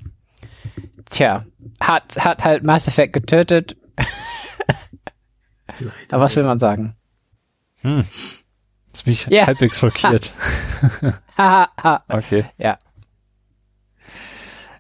tja, 1.10 1.42
hat, 1.82 2.16
hat 2.24 2.46
halt 2.46 2.64
Mass 2.66 2.88
Effect 2.88 3.12
getötet. 3.12 3.76
Aber 6.12 6.22
was 6.22 6.38
will 6.38 6.46
man 6.46 6.60
sagen? 6.60 6.96
Jetzt 8.92 9.06
bin 9.06 9.14
ich 9.14 9.26
Ja. 9.28 9.48
halbwegs 9.48 9.80
schockiert. 9.80 10.34
Okay. 12.08 12.46
ja. 12.58 12.78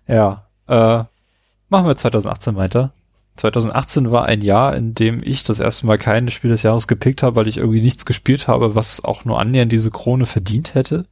Ja. 0.07 0.45
Äh, 0.67 1.03
machen 1.69 1.87
wir 1.87 1.97
2018 1.97 2.55
weiter. 2.55 2.91
2018 3.37 4.11
war 4.11 4.25
ein 4.25 4.41
Jahr, 4.41 4.75
in 4.75 4.93
dem 4.93 5.21
ich 5.23 5.43
das 5.43 5.59
erste 5.59 5.87
Mal 5.87 5.97
kein 5.97 6.29
Spiel 6.29 6.51
des 6.51 6.61
Jahres 6.61 6.87
gepickt 6.87 7.23
habe, 7.23 7.35
weil 7.37 7.47
ich 7.47 7.57
irgendwie 7.57 7.81
nichts 7.81 8.05
gespielt 8.05 8.47
habe, 8.47 8.75
was 8.75 9.03
auch 9.03 9.25
nur 9.25 9.39
annähernd 9.39 9.71
diese 9.71 9.89
Krone 9.89 10.25
verdient 10.27 10.75
hätte. 10.75 11.05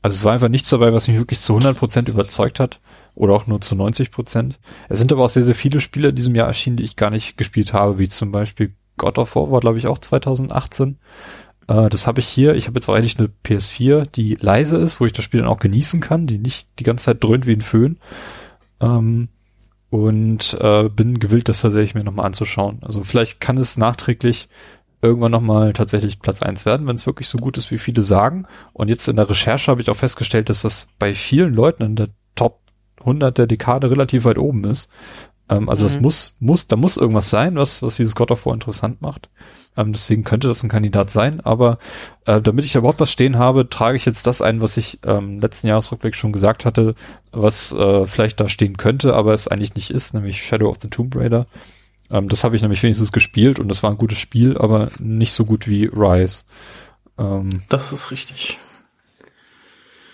Also 0.00 0.16
es 0.16 0.24
war 0.24 0.32
einfach 0.32 0.48
nichts 0.48 0.70
dabei, 0.70 0.92
was 0.92 1.06
mich 1.06 1.18
wirklich 1.18 1.40
zu 1.40 1.56
100% 1.56 2.08
überzeugt 2.08 2.58
hat. 2.58 2.80
Oder 3.14 3.34
auch 3.34 3.46
nur 3.46 3.60
zu 3.60 3.76
90%. 3.76 4.54
Es 4.88 4.98
sind 4.98 5.12
aber 5.12 5.22
auch 5.24 5.28
sehr, 5.28 5.44
sehr 5.44 5.54
viele 5.54 5.80
Spiele 5.80 6.08
in 6.08 6.16
diesem 6.16 6.34
Jahr 6.34 6.48
erschienen, 6.48 6.78
die 6.78 6.84
ich 6.84 6.96
gar 6.96 7.10
nicht 7.10 7.36
gespielt 7.36 7.72
habe, 7.72 7.98
wie 7.98 8.08
zum 8.08 8.32
Beispiel 8.32 8.74
God 8.96 9.18
of 9.18 9.36
War 9.36 9.50
war, 9.52 9.60
glaube 9.60 9.78
ich, 9.78 9.86
auch 9.86 9.98
2018. 9.98 10.98
Äh, 11.72 11.88
das 11.88 12.06
habe 12.06 12.20
ich 12.20 12.28
hier. 12.28 12.54
Ich 12.54 12.66
habe 12.66 12.78
jetzt 12.78 12.88
auch 12.88 12.94
eigentlich 12.94 13.18
eine 13.18 13.30
PS4, 13.44 14.10
die 14.10 14.34
leise 14.34 14.76
ist, 14.76 15.00
wo 15.00 15.06
ich 15.06 15.12
das 15.12 15.24
Spiel 15.24 15.40
dann 15.40 15.48
auch 15.48 15.58
genießen 15.58 16.00
kann, 16.00 16.26
die 16.26 16.38
nicht 16.38 16.68
die 16.78 16.84
ganze 16.84 17.06
Zeit 17.06 17.24
dröhnt 17.24 17.46
wie 17.46 17.52
ein 17.54 17.62
Föhn. 17.62 17.98
Ähm, 18.80 19.28
und 19.90 20.56
äh, 20.60 20.88
bin 20.88 21.18
gewillt, 21.18 21.48
das 21.48 21.60
tatsächlich 21.60 21.94
mir 21.94 22.04
nochmal 22.04 22.26
anzuschauen. 22.26 22.78
Also 22.82 23.04
vielleicht 23.04 23.40
kann 23.40 23.58
es 23.58 23.76
nachträglich 23.76 24.48
irgendwann 25.02 25.32
nochmal 25.32 25.72
tatsächlich 25.72 26.20
Platz 26.20 26.42
eins 26.42 26.64
werden, 26.64 26.86
wenn 26.86 26.96
es 26.96 27.06
wirklich 27.06 27.28
so 27.28 27.36
gut 27.38 27.58
ist, 27.58 27.70
wie 27.70 27.78
viele 27.78 28.02
sagen. 28.02 28.46
Und 28.72 28.88
jetzt 28.88 29.08
in 29.08 29.16
der 29.16 29.28
Recherche 29.28 29.70
habe 29.70 29.82
ich 29.82 29.90
auch 29.90 29.96
festgestellt, 29.96 30.48
dass 30.48 30.62
das 30.62 30.88
bei 30.98 31.12
vielen 31.12 31.52
Leuten 31.54 31.82
in 31.82 31.96
der 31.96 32.08
Top 32.36 32.60
100 33.00 33.36
der 33.36 33.46
Dekade 33.46 33.90
relativ 33.90 34.24
weit 34.24 34.38
oben 34.38 34.64
ist. 34.64 34.90
Ähm, 35.48 35.68
also 35.68 35.84
das 35.84 35.96
Mhm. 35.96 36.02
muss, 36.02 36.36
muss, 36.40 36.68
da 36.68 36.76
muss 36.76 36.96
irgendwas 36.96 37.30
sein, 37.30 37.56
was, 37.56 37.82
was 37.82 37.96
dieses 37.96 38.14
God 38.14 38.30
of 38.30 38.46
War 38.46 38.54
interessant 38.54 39.02
macht. 39.02 39.28
Ähm, 39.76 39.92
deswegen 39.92 40.22
könnte 40.22 40.48
das 40.48 40.62
ein 40.62 40.68
Kandidat 40.68 41.10
sein, 41.10 41.40
aber 41.40 41.78
äh, 42.26 42.40
damit 42.42 42.64
ich 42.66 42.74
überhaupt 42.74 43.00
was 43.00 43.10
stehen 43.10 43.38
habe, 43.38 43.70
trage 43.70 43.96
ich 43.96 44.04
jetzt 44.04 44.26
das 44.26 44.42
ein, 44.42 44.60
was 44.60 44.76
ich 44.76 44.98
ähm, 45.06 45.40
letzten 45.40 45.66
Jahresrückblick 45.68 46.14
schon 46.14 46.32
gesagt 46.32 46.66
hatte, 46.66 46.94
was 47.30 47.72
äh, 47.72 48.04
vielleicht 48.04 48.38
da 48.38 48.48
stehen 48.50 48.76
könnte, 48.76 49.14
aber 49.14 49.32
es 49.32 49.48
eigentlich 49.48 49.74
nicht 49.74 49.90
ist, 49.90 50.12
nämlich 50.12 50.42
Shadow 50.42 50.68
of 50.68 50.78
the 50.82 50.88
Tomb 50.90 51.16
Raider. 51.16 51.46
Ähm, 52.10 52.28
das 52.28 52.44
habe 52.44 52.54
ich 52.54 52.60
nämlich 52.60 52.82
wenigstens 52.82 53.12
gespielt 53.12 53.58
und 53.58 53.68
das 53.68 53.82
war 53.82 53.90
ein 53.90 53.96
gutes 53.96 54.18
Spiel, 54.18 54.58
aber 54.58 54.90
nicht 54.98 55.32
so 55.32 55.46
gut 55.46 55.66
wie 55.66 55.86
Rise. 55.86 56.44
Ähm, 57.18 57.62
Das 57.70 57.92
ist 57.92 58.10
richtig. 58.10 58.58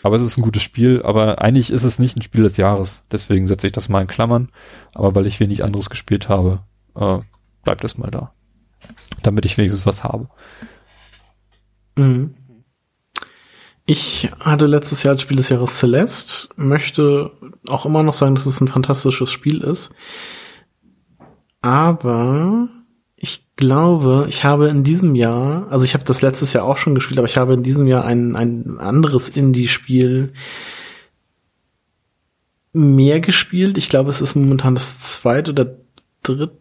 aber 0.04 0.14
es 0.16 0.22
ist 0.22 0.38
ein 0.38 0.42
gutes 0.42 0.62
Spiel, 0.62 1.02
aber 1.02 1.42
eigentlich 1.42 1.72
ist 1.72 1.82
es 1.82 1.98
nicht 1.98 2.16
ein 2.16 2.22
Spiel 2.22 2.44
des 2.44 2.56
Jahres. 2.56 3.06
Deswegen 3.10 3.48
setze 3.48 3.66
ich 3.66 3.72
das 3.72 3.88
mal 3.88 4.02
in 4.02 4.06
Klammern. 4.06 4.50
Aber 4.94 5.16
weil 5.16 5.26
ich 5.26 5.40
wenig 5.40 5.64
anderes 5.64 5.90
gespielt 5.90 6.28
habe, 6.28 6.60
äh, 6.94 7.18
bleibt 7.64 7.82
es 7.84 7.98
mal 7.98 8.10
da. 8.12 8.32
Damit 9.28 9.44
ich 9.44 9.58
wenigstens 9.58 9.84
was 9.84 10.04
habe. 10.04 10.30
Mhm. 11.96 12.34
Ich 13.84 14.30
hatte 14.40 14.64
letztes 14.64 15.02
Jahr 15.02 15.12
als 15.12 15.20
Spiel 15.20 15.36
des 15.36 15.50
Jahres 15.50 15.78
Celeste, 15.78 16.48
möchte 16.56 17.30
auch 17.68 17.84
immer 17.84 18.02
noch 18.02 18.14
sagen, 18.14 18.34
dass 18.34 18.46
es 18.46 18.62
ein 18.62 18.68
fantastisches 18.68 19.30
Spiel 19.30 19.60
ist. 19.60 19.92
Aber 21.60 22.68
ich 23.16 23.46
glaube, 23.56 24.24
ich 24.30 24.44
habe 24.44 24.68
in 24.68 24.82
diesem 24.82 25.14
Jahr, 25.14 25.70
also 25.70 25.84
ich 25.84 25.92
habe 25.92 26.04
das 26.04 26.22
letztes 26.22 26.54
Jahr 26.54 26.64
auch 26.64 26.78
schon 26.78 26.94
gespielt, 26.94 27.18
aber 27.18 27.28
ich 27.28 27.36
habe 27.36 27.52
in 27.52 27.62
diesem 27.62 27.86
Jahr 27.86 28.06
ein, 28.06 28.34
ein 28.34 28.78
anderes 28.78 29.28
Indie-Spiel 29.28 30.32
mehr 32.72 33.20
gespielt. 33.20 33.76
Ich 33.76 33.90
glaube, 33.90 34.08
es 34.08 34.22
ist 34.22 34.36
momentan 34.36 34.74
das 34.74 35.00
zweite 35.00 35.50
oder 35.50 35.76
dritte 36.22 36.56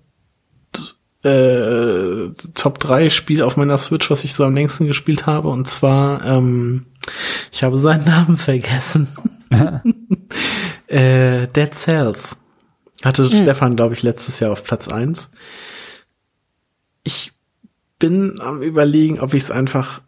äh, 1.28 2.32
Top 2.54 2.80
3 2.80 3.10
Spiel 3.10 3.44
auf 3.44 3.58
meiner 3.58 3.78
Switch, 3.78 4.10
was 4.10 4.24
ich 4.24 4.34
so 4.34 4.46
am 4.46 4.56
längsten 4.56 4.88
gespielt 4.88 5.26
habe. 5.26 5.50
Und 5.50 5.68
zwar, 5.68 6.26
ähm, 6.26 6.86
ich 7.52 7.64
habe 7.64 7.78
seinen 7.78 8.06
Namen 8.06 8.38
vergessen. 8.38 9.08
äh, 10.88 11.48
Dead 11.48 11.74
Cells. 11.74 12.38
Hatte 13.04 13.28
Stefan, 13.28 13.76
glaube 13.76 13.94
ich, 13.94 14.02
letztes 14.02 14.40
Jahr 14.40 14.52
auf 14.52 14.64
Platz 14.64 14.88
eins. 14.88 15.30
Ich 17.04 17.32
bin 18.00 18.36
am 18.42 18.62
überlegen, 18.62 19.20
ob 19.20 19.34
ich 19.34 19.44
es 19.44 19.52
einfach. 19.52 20.02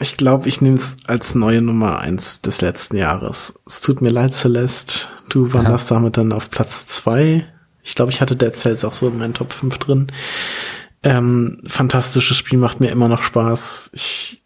Ich 0.00 0.16
glaube, 0.16 0.48
ich 0.48 0.60
nehme 0.60 0.76
es 0.76 0.96
als 1.06 1.36
neue 1.36 1.62
Nummer 1.62 2.00
eins 2.00 2.40
des 2.40 2.60
letzten 2.60 2.96
Jahres. 2.96 3.60
Es 3.64 3.80
tut 3.80 4.02
mir 4.02 4.10
leid, 4.10 4.34
Celeste. 4.34 5.06
Du 5.28 5.52
wanderst 5.52 5.90
damit 5.92 6.16
dann 6.16 6.32
auf 6.32 6.50
Platz 6.50 6.86
zwei. 6.86 7.46
Ich 7.84 7.94
glaube, 7.94 8.10
ich 8.10 8.20
hatte 8.20 8.34
Dead 8.34 8.56
Cells 8.56 8.84
auch 8.84 8.92
so 8.92 9.08
in 9.08 9.18
meinen 9.18 9.34
Top 9.34 9.52
5 9.52 9.78
drin. 9.78 10.06
Ähm, 11.02 11.60
fantastisches 11.66 12.36
Spiel, 12.36 12.58
macht 12.58 12.80
mir 12.80 12.90
immer 12.90 13.08
noch 13.08 13.22
Spaß. 13.22 13.90
Ich 13.92 14.42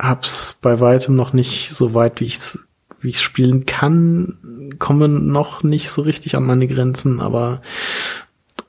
hab's 0.00 0.58
bei 0.60 0.80
weitem 0.80 1.14
noch 1.14 1.32
nicht 1.32 1.70
so 1.70 1.94
weit, 1.94 2.20
wie 2.20 2.24
ich's 2.24 2.58
wie 3.02 3.10
ich 3.10 3.20
spielen 3.20 3.66
kann, 3.66 4.76
komme 4.78 5.08
noch 5.08 5.62
nicht 5.62 5.90
so 5.90 6.02
richtig 6.02 6.36
an 6.36 6.44
meine 6.44 6.68
Grenzen, 6.68 7.20
aber 7.20 7.62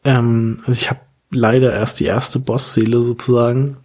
ähm, 0.03 0.57
also 0.65 0.71
ich 0.71 0.89
habe 0.89 1.01
leider 1.31 1.71
erst 1.71 1.99
die 1.99 2.05
erste 2.05 2.39
Bossseele 2.39 3.03
sozusagen. 3.03 3.77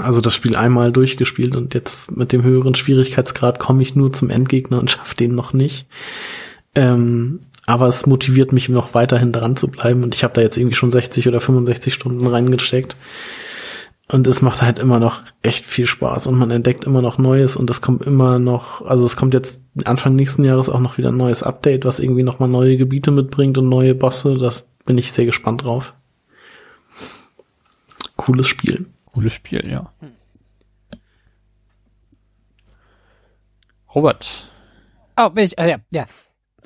Also 0.00 0.20
das 0.20 0.34
Spiel 0.34 0.54
einmal 0.54 0.92
durchgespielt 0.92 1.56
und 1.56 1.74
jetzt 1.74 2.16
mit 2.16 2.32
dem 2.32 2.42
höheren 2.42 2.74
Schwierigkeitsgrad 2.74 3.58
komme 3.58 3.82
ich 3.82 3.96
nur 3.96 4.12
zum 4.12 4.30
Endgegner 4.30 4.78
und 4.78 4.90
schaffe 4.90 5.16
den 5.16 5.34
noch 5.34 5.52
nicht. 5.52 5.86
Ähm, 6.74 7.40
aber 7.66 7.88
es 7.88 8.06
motiviert 8.06 8.52
mich 8.52 8.68
noch 8.68 8.94
weiterhin 8.94 9.32
dran 9.32 9.56
zu 9.56 9.68
bleiben 9.68 10.02
und 10.02 10.14
ich 10.14 10.24
habe 10.24 10.34
da 10.34 10.40
jetzt 10.40 10.56
irgendwie 10.56 10.76
schon 10.76 10.90
60 10.90 11.28
oder 11.28 11.40
65 11.40 11.94
Stunden 11.94 12.26
reingesteckt. 12.26 12.96
Und 14.08 14.26
es 14.26 14.42
macht 14.42 14.60
halt 14.60 14.80
immer 14.80 14.98
noch 14.98 15.22
echt 15.40 15.64
viel 15.64 15.86
Spaß 15.86 16.26
und 16.26 16.36
man 16.36 16.50
entdeckt 16.50 16.84
immer 16.84 17.00
noch 17.00 17.18
Neues 17.18 17.54
und 17.54 17.70
es 17.70 17.80
kommt 17.80 18.04
immer 18.04 18.40
noch, 18.40 18.84
also 18.84 19.06
es 19.06 19.16
kommt 19.16 19.34
jetzt 19.34 19.62
Anfang 19.84 20.16
nächsten 20.16 20.42
Jahres 20.42 20.68
auch 20.68 20.80
noch 20.80 20.98
wieder 20.98 21.10
ein 21.10 21.16
neues 21.16 21.44
Update, 21.44 21.84
was 21.84 22.00
irgendwie 22.00 22.24
nochmal 22.24 22.48
neue 22.48 22.76
Gebiete 22.76 23.12
mitbringt 23.12 23.56
und 23.56 23.68
neue 23.68 23.94
Bosse. 23.94 24.36
Das 24.36 24.66
bin 24.84 24.98
ich 24.98 25.12
sehr 25.12 25.26
gespannt 25.26 25.62
drauf. 25.62 25.94
Cooles 28.16 28.48
Spiel. 28.48 28.86
Cooles 29.12 29.32
Spiel, 29.32 29.64
ja. 29.70 29.92
Robert. 33.94 34.50
Oh, 35.16 35.30
bin 35.30 35.44
ich, 35.44 35.56
äh, 35.56 35.70
ja, 35.70 35.78
ja. 35.92 36.06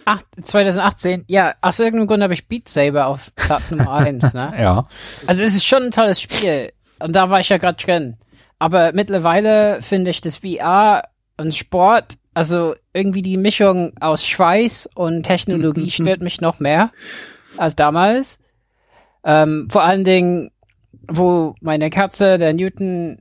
Ach, 0.04 0.20
2018, 0.42 1.24
ja, 1.28 1.54
aus 1.60 1.78
irgendeinem 1.78 2.06
Grund 2.06 2.22
habe 2.22 2.34
ich 2.34 2.48
Beat 2.48 2.68
Saber 2.68 3.06
auf 3.06 3.34
Platz 3.34 3.70
Nummer 3.70 3.92
1, 3.94 4.34
ne? 4.34 4.52
Ja. 4.58 4.88
Also 5.26 5.42
es 5.42 5.54
ist 5.54 5.64
schon 5.64 5.84
ein 5.84 5.90
tolles 5.90 6.20
Spiel. 6.20 6.72
Und 6.98 7.16
da 7.16 7.30
war 7.30 7.40
ich 7.40 7.48
ja 7.48 7.58
gerade 7.58 7.82
drin. 7.82 8.16
Aber 8.58 8.92
mittlerweile 8.92 9.82
finde 9.82 10.10
ich 10.10 10.20
das 10.20 10.38
VR 10.38 11.04
und 11.36 11.54
Sport, 11.54 12.14
also 12.32 12.74
irgendwie 12.92 13.22
die 13.22 13.36
Mischung 13.36 13.92
aus 14.00 14.24
Schweiß 14.24 14.90
und 14.94 15.24
Technologie 15.24 15.90
stört 15.90 16.20
mich 16.20 16.40
noch 16.40 16.60
mehr 16.60 16.90
als 17.58 17.76
damals. 17.76 18.38
Ähm, 19.24 19.68
vor 19.70 19.82
allen 19.82 20.04
Dingen, 20.04 20.50
wo 21.08 21.54
meine 21.60 21.90
Katze, 21.90 22.38
der 22.38 22.52
Newton, 22.52 23.18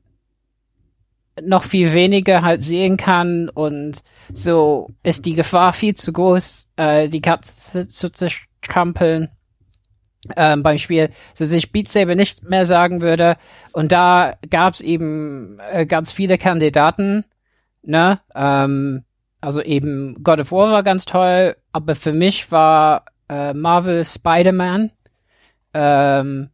noch 1.41 1.64
viel 1.64 1.93
weniger 1.93 2.41
halt 2.41 2.61
sehen 2.61 2.97
kann 2.97 3.49
und 3.49 4.01
so 4.31 4.89
ist 5.03 5.26
die 5.26 5.34
Gefahr 5.34 5.73
viel 5.73 5.95
zu 5.95 6.14
groß, 6.14 6.68
äh, 6.77 7.10
die 7.10 7.22
Katze 7.22 7.88
zu 7.88 8.11
zertrampeln 8.11 9.30
ähm, 10.35 10.64
beim 10.64 10.77
Spiel, 10.77 11.10
dass 11.38 11.51
ich 11.51 11.72
Beat 11.72 11.89
Saber 11.89 12.15
nicht 12.15 12.49
mehr 12.49 12.65
sagen 12.65 13.01
würde. 13.01 13.38
Und 13.73 13.91
da 13.91 14.35
gab's 14.49 14.81
eben 14.81 15.60
äh, 15.72 15.85
ganz 15.85 16.11
viele 16.11 16.38
Kandidaten, 16.38 17.26
ne? 17.81 18.19
Ähm, 18.35 19.03
also 19.41 19.61
eben 19.61 20.23
God 20.23 20.39
of 20.39 20.51
War 20.51 20.72
war 20.72 20.84
ganz 20.84 21.03
toll, 21.03 21.57
aber 21.73 21.95
für 21.95 22.14
mich 22.14 22.51
war 22.51 23.05
äh, 23.27 23.53
Marvel 23.53 24.03
Spider-Man 24.05 24.91
ähm, 25.73 26.49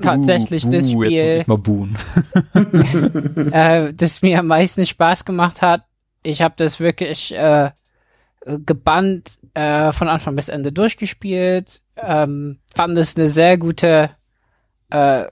tatsächlich 0.00 0.66
uh, 0.66 0.70
das 0.70 0.86
uh, 0.86 1.04
Spiel, 1.04 1.44
äh, 3.52 3.92
das 3.92 4.22
mir 4.22 4.40
am 4.40 4.46
meisten 4.46 4.86
Spaß 4.86 5.24
gemacht 5.24 5.62
hat. 5.62 5.84
Ich 6.22 6.42
habe 6.42 6.54
das 6.56 6.80
wirklich 6.80 7.34
äh, 7.34 7.70
gebannt 8.44 9.38
äh, 9.54 9.92
von 9.92 10.08
Anfang 10.08 10.36
bis 10.36 10.48
Ende 10.48 10.72
durchgespielt. 10.72 11.80
Ähm, 11.96 12.58
fand 12.74 12.98
es 12.98 13.16
eine 13.16 13.28
sehr 13.28 13.58
gute 13.58 14.08
äh, 14.90 15.24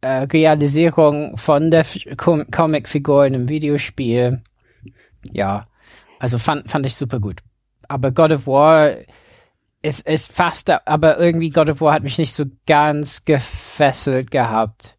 äh, 0.00 0.08
Realisierung 0.32 1.36
von 1.36 1.70
der 1.70 1.80
F 1.80 1.98
Com 2.16 2.50
Comicfigur 2.50 3.26
in 3.26 3.34
einem 3.34 3.48
Videospiel. 3.48 4.42
Ja, 5.30 5.66
also 6.18 6.38
fand, 6.38 6.70
fand 6.70 6.86
ich 6.86 6.94
super 6.94 7.20
gut. 7.20 7.40
Aber 7.88 8.10
God 8.10 8.32
of 8.32 8.46
War 8.46 8.90
ist, 9.82 10.06
ist 10.06 10.32
fast, 10.32 10.70
aber 10.70 11.18
irgendwie 11.18 11.50
God 11.50 11.70
of 11.70 11.80
War 11.80 11.94
hat 11.94 12.02
mich 12.02 12.18
nicht 12.18 12.34
so 12.34 12.44
ganz 12.66 13.24
gefesselt 13.24 14.30
gehabt, 14.30 14.96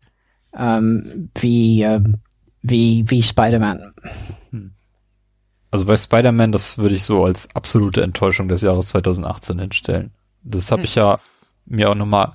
ähm, 0.56 1.30
wie, 1.36 1.84
ähm, 1.84 2.20
wie, 2.62 3.06
wie 3.08 3.24
Spider-Man. 3.24 3.94
Also 5.72 5.86
bei 5.86 5.96
Spider-Man, 5.96 6.52
das 6.52 6.78
würde 6.78 6.96
ich 6.96 7.04
so 7.04 7.26
als 7.26 7.54
absolute 7.56 8.04
Enttäuschung 8.04 8.48
des 8.48 8.62
Jahres 8.62 8.88
2018 8.88 9.58
hinstellen. 9.58 10.12
Das 10.44 10.72
habe 10.72 10.84
ich 10.84 10.96
ja 10.96 11.18
mir 11.66 11.90
auch 11.90 11.96
nochmal 11.96 12.34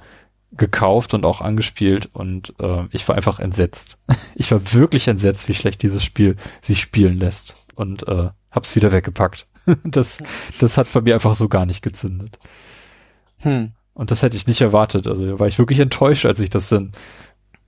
gekauft 0.53 1.15
und 1.15 1.25
auch 1.25 1.41
angespielt 1.43 2.09
und 2.15 2.55
äh, 2.59 2.85
ich 2.91 3.07
war 3.09 3.17
einfach 3.17 3.39
entsetzt. 3.39 3.99
Ich 4.35 4.53
war 4.53 4.73
wirklich 4.73 5.09
entsetzt, 5.09 5.49
wie 5.49 5.55
schlecht 5.55 5.83
dieses 5.83 6.05
Spiel 6.05 6.37
sich 6.63 6.81
spielen 6.81 7.19
lässt 7.19 7.57
und 7.75 8.07
äh, 8.07 8.31
hab's 8.51 8.77
wieder 8.77 8.93
weggepackt. 8.93 9.49
Das, 9.85 10.19
das 10.59 10.79
hat 10.79 10.93
bei 10.93 11.01
mir 11.03 11.15
einfach 11.15 11.35
so 11.35 11.49
gar 11.49 11.67
nicht 11.67 11.83
gezündet. 11.83 12.39
Hm. 13.39 13.73
Und 13.95 14.11
das 14.11 14.23
hätte 14.23 14.37
ich 14.37 14.47
nicht 14.47 14.61
erwartet. 14.61 15.07
Also 15.07 15.27
da 15.27 15.39
war 15.39 15.49
ich 15.49 15.59
wirklich 15.59 15.81
enttäuscht, 15.81 16.25
als 16.25 16.41
ich 16.41 16.51
das 16.51 16.69
dann 16.69 16.93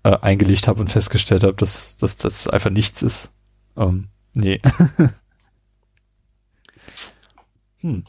äh, 0.02 0.16
eingelegt 0.20 0.68
habe 0.68 0.80
und 0.80 0.88
festgestellt 0.88 1.42
habe, 1.42 1.54
dass, 1.54 1.96
dass 1.96 2.16
das 2.16 2.46
einfach 2.46 2.70
nichts 2.70 3.02
ist. 3.02 3.34
Ähm, 3.76 4.08
nee. 4.32 4.60
hm. 7.80 8.04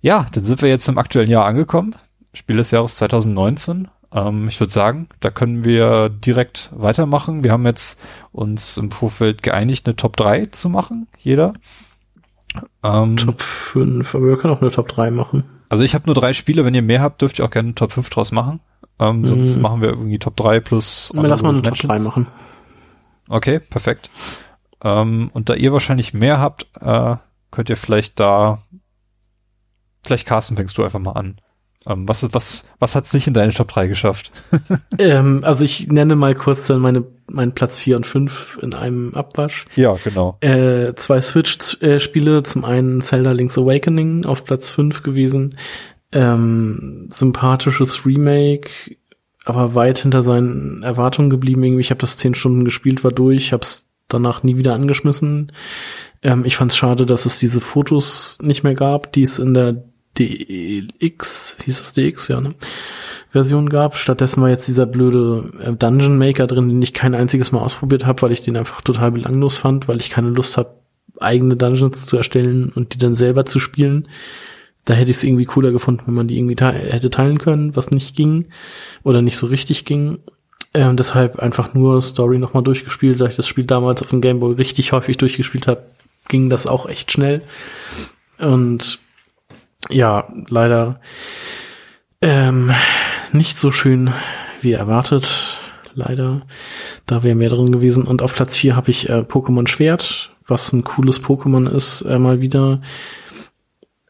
Ja, 0.00 0.26
dann 0.32 0.44
sind 0.44 0.60
wir 0.60 0.68
jetzt 0.68 0.88
im 0.88 0.98
aktuellen 0.98 1.30
Jahr 1.30 1.46
angekommen. 1.46 1.94
Spiel 2.34 2.56
des 2.56 2.70
Jahres 2.72 2.96
2019. 2.96 3.88
Ähm, 4.12 4.48
ich 4.48 4.60
würde 4.60 4.72
sagen, 4.72 5.08
da 5.20 5.30
können 5.30 5.64
wir 5.64 6.08
direkt 6.08 6.70
weitermachen. 6.74 7.44
Wir 7.44 7.52
haben 7.52 7.66
jetzt 7.66 8.00
uns 8.32 8.76
im 8.76 8.90
Vorfeld 8.90 9.42
geeinigt, 9.42 9.86
eine 9.86 9.96
Top 9.96 10.16
3 10.16 10.46
zu 10.46 10.68
machen, 10.68 11.08
jeder. 11.18 11.52
Ähm, 12.82 13.16
Top 13.16 13.40
5, 13.42 14.14
aber 14.14 14.26
wir 14.26 14.36
können 14.36 14.54
auch 14.54 14.60
eine 14.60 14.70
Top 14.70 14.88
3 14.88 15.10
machen. 15.10 15.44
also 15.68 15.82
ich 15.84 15.94
habe 15.94 16.06
nur 16.06 16.14
drei 16.14 16.32
Spiele, 16.32 16.64
wenn 16.64 16.74
ihr 16.74 16.82
mehr 16.82 17.00
habt, 17.02 17.20
dürft 17.22 17.38
ihr 17.38 17.44
auch 17.44 17.50
gerne 17.50 17.68
eine 17.68 17.74
Top 17.74 17.92
5 17.92 18.08
draus 18.10 18.30
machen. 18.32 18.60
Ähm, 18.98 19.26
sonst 19.26 19.56
Mhm. 19.56 19.62
machen 19.62 19.80
wir 19.80 19.88
irgendwie 19.88 20.18
Top 20.18 20.36
3 20.36 20.60
plus. 20.60 21.10
Wir 21.12 21.22
lassen 21.24 21.42
mal 21.44 21.50
eine 21.50 21.58
Honorable 21.58 21.78
Top 21.78 21.88
3 21.88 21.94
Mentions. 21.94 22.04
machen. 22.16 22.26
Okay, 23.28 23.58
perfekt. 23.58 24.10
Ähm, 24.82 25.30
und 25.32 25.48
da 25.48 25.54
ihr 25.54 25.72
wahrscheinlich 25.72 26.14
mehr 26.14 26.38
habt, 26.38 26.66
äh, 26.80 27.16
könnt 27.50 27.70
ihr 27.70 27.76
vielleicht 27.76 28.20
da, 28.20 28.62
vielleicht 30.04 30.26
Carsten 30.26 30.56
fängst 30.56 30.76
du 30.78 30.84
einfach 30.84 31.00
mal 31.00 31.12
an. 31.12 31.38
Ähm, 31.86 32.08
was, 32.08 32.26
was, 32.32 32.68
was 32.78 32.94
hat's 32.94 33.12
nicht 33.12 33.26
in 33.26 33.34
deine 33.34 33.52
Top 33.52 33.68
3 33.68 33.86
geschafft? 33.88 34.30
Ähm, 34.96 35.40
also 35.42 35.64
ich 35.64 35.88
nenne 35.88 36.14
mal 36.14 36.34
kurz 36.34 36.68
dann 36.68 36.80
meine, 36.80 37.04
meinen 37.26 37.52
Platz 37.52 37.80
4 37.80 37.96
und 37.96 38.06
5 38.06 38.58
in 38.62 38.74
einem 38.74 39.12
Abwasch. 39.14 39.66
Ja, 39.74 39.96
genau. 40.02 40.38
Äh, 40.40 40.94
zwei 40.94 41.20
Switch-Spiele, 41.20 42.44
zum 42.44 42.64
einen 42.64 43.00
Zelda 43.00 43.32
Link's 43.32 43.58
Awakening 43.58 44.24
auf 44.24 44.44
Platz 44.44 44.70
5 44.70 45.02
gewesen. 45.02 45.50
Ähm, 46.12 47.08
sympathisches 47.10 48.06
Remake, 48.06 48.96
aber 49.44 49.74
weit 49.74 49.98
hinter 49.98 50.22
seinen 50.22 50.82
Erwartungen 50.84 51.28
geblieben. 51.28 51.64
Irgendwie, 51.64 51.80
ich 51.80 51.90
habe 51.90 52.00
das 52.00 52.16
10 52.16 52.36
Stunden 52.36 52.64
gespielt, 52.64 53.02
war 53.02 53.12
durch, 53.12 53.52
hab's 53.52 53.88
danach 54.08 54.42
nie 54.44 54.56
wieder 54.56 54.74
angeschmissen. 54.74 55.52
Ähm, 56.22 56.44
ich 56.44 56.56
fand's 56.56 56.76
schade, 56.76 57.04
dass 57.04 57.26
es 57.26 57.38
diese 57.38 57.60
Fotos 57.60 58.38
nicht 58.40 58.62
mehr 58.62 58.74
gab, 58.74 59.12
die 59.12 59.22
es 59.22 59.38
in 59.38 59.54
der 59.54 59.84
DX, 60.18 61.56
hieß 61.64 61.80
es 61.80 61.92
DX, 61.92 62.28
ja, 62.28 62.40
ne? 62.40 62.54
Version 63.30 63.68
gab. 63.68 63.96
Stattdessen 63.96 64.42
war 64.42 64.48
jetzt 64.48 64.68
dieser 64.68 64.86
blöde 64.86 65.52
äh, 65.60 65.72
Dungeon 65.72 66.16
Maker 66.16 66.46
drin, 66.46 66.68
den 66.68 66.82
ich 66.82 66.94
kein 66.94 67.14
einziges 67.14 67.50
Mal 67.50 67.60
ausprobiert 67.60 68.06
habe, 68.06 68.22
weil 68.22 68.32
ich 68.32 68.42
den 68.42 68.56
einfach 68.56 68.80
total 68.80 69.10
belanglos 69.10 69.56
fand, 69.56 69.88
weil 69.88 70.00
ich 70.00 70.10
keine 70.10 70.30
Lust 70.30 70.56
habe, 70.56 70.74
eigene 71.18 71.56
Dungeons 71.56 72.06
zu 72.06 72.16
erstellen 72.16 72.70
und 72.74 72.94
die 72.94 72.98
dann 72.98 73.14
selber 73.14 73.44
zu 73.44 73.58
spielen. 73.58 74.08
Da 74.84 74.94
hätte 74.94 75.10
ich 75.10 75.16
es 75.16 75.24
irgendwie 75.24 75.46
cooler 75.46 75.72
gefunden, 75.72 76.04
wenn 76.06 76.14
man 76.14 76.28
die 76.28 76.36
irgendwie 76.36 76.56
te 76.56 76.70
hätte 76.70 77.10
teilen 77.10 77.38
können, 77.38 77.74
was 77.74 77.90
nicht 77.90 78.14
ging 78.14 78.46
oder 79.02 79.22
nicht 79.22 79.36
so 79.36 79.46
richtig 79.46 79.84
ging. 79.84 80.18
Ähm, 80.74 80.96
deshalb 80.96 81.38
einfach 81.38 81.74
nur 81.74 82.02
Story 82.02 82.38
nochmal 82.38 82.62
durchgespielt, 82.62 83.20
da 83.20 83.26
ich 83.26 83.36
das 83.36 83.48
Spiel 83.48 83.64
damals 83.64 84.02
auf 84.02 84.10
dem 84.10 84.20
Gameboy 84.20 84.54
richtig 84.54 84.92
häufig 84.92 85.16
durchgespielt 85.16 85.66
habe, 85.66 85.84
ging 86.28 86.50
das 86.50 86.66
auch 86.66 86.86
echt 86.86 87.12
schnell. 87.12 87.42
Und 88.38 88.98
ja, 89.90 90.28
leider 90.48 91.00
ähm, 92.22 92.72
nicht 93.32 93.58
so 93.58 93.70
schön 93.70 94.12
wie 94.62 94.72
erwartet. 94.72 95.58
Leider. 95.94 96.46
Da 97.06 97.22
wäre 97.22 97.36
mehr 97.36 97.50
drin 97.50 97.70
gewesen. 97.70 98.04
Und 98.04 98.22
auf 98.22 98.34
Platz 98.34 98.56
4 98.56 98.74
habe 98.74 98.90
ich 98.90 99.08
äh, 99.08 99.20
Pokémon 99.20 99.68
Schwert, 99.68 100.32
was 100.46 100.72
ein 100.72 100.82
cooles 100.82 101.22
Pokémon 101.22 101.68
ist, 101.68 102.02
äh, 102.02 102.18
mal 102.18 102.40
wieder. 102.40 102.80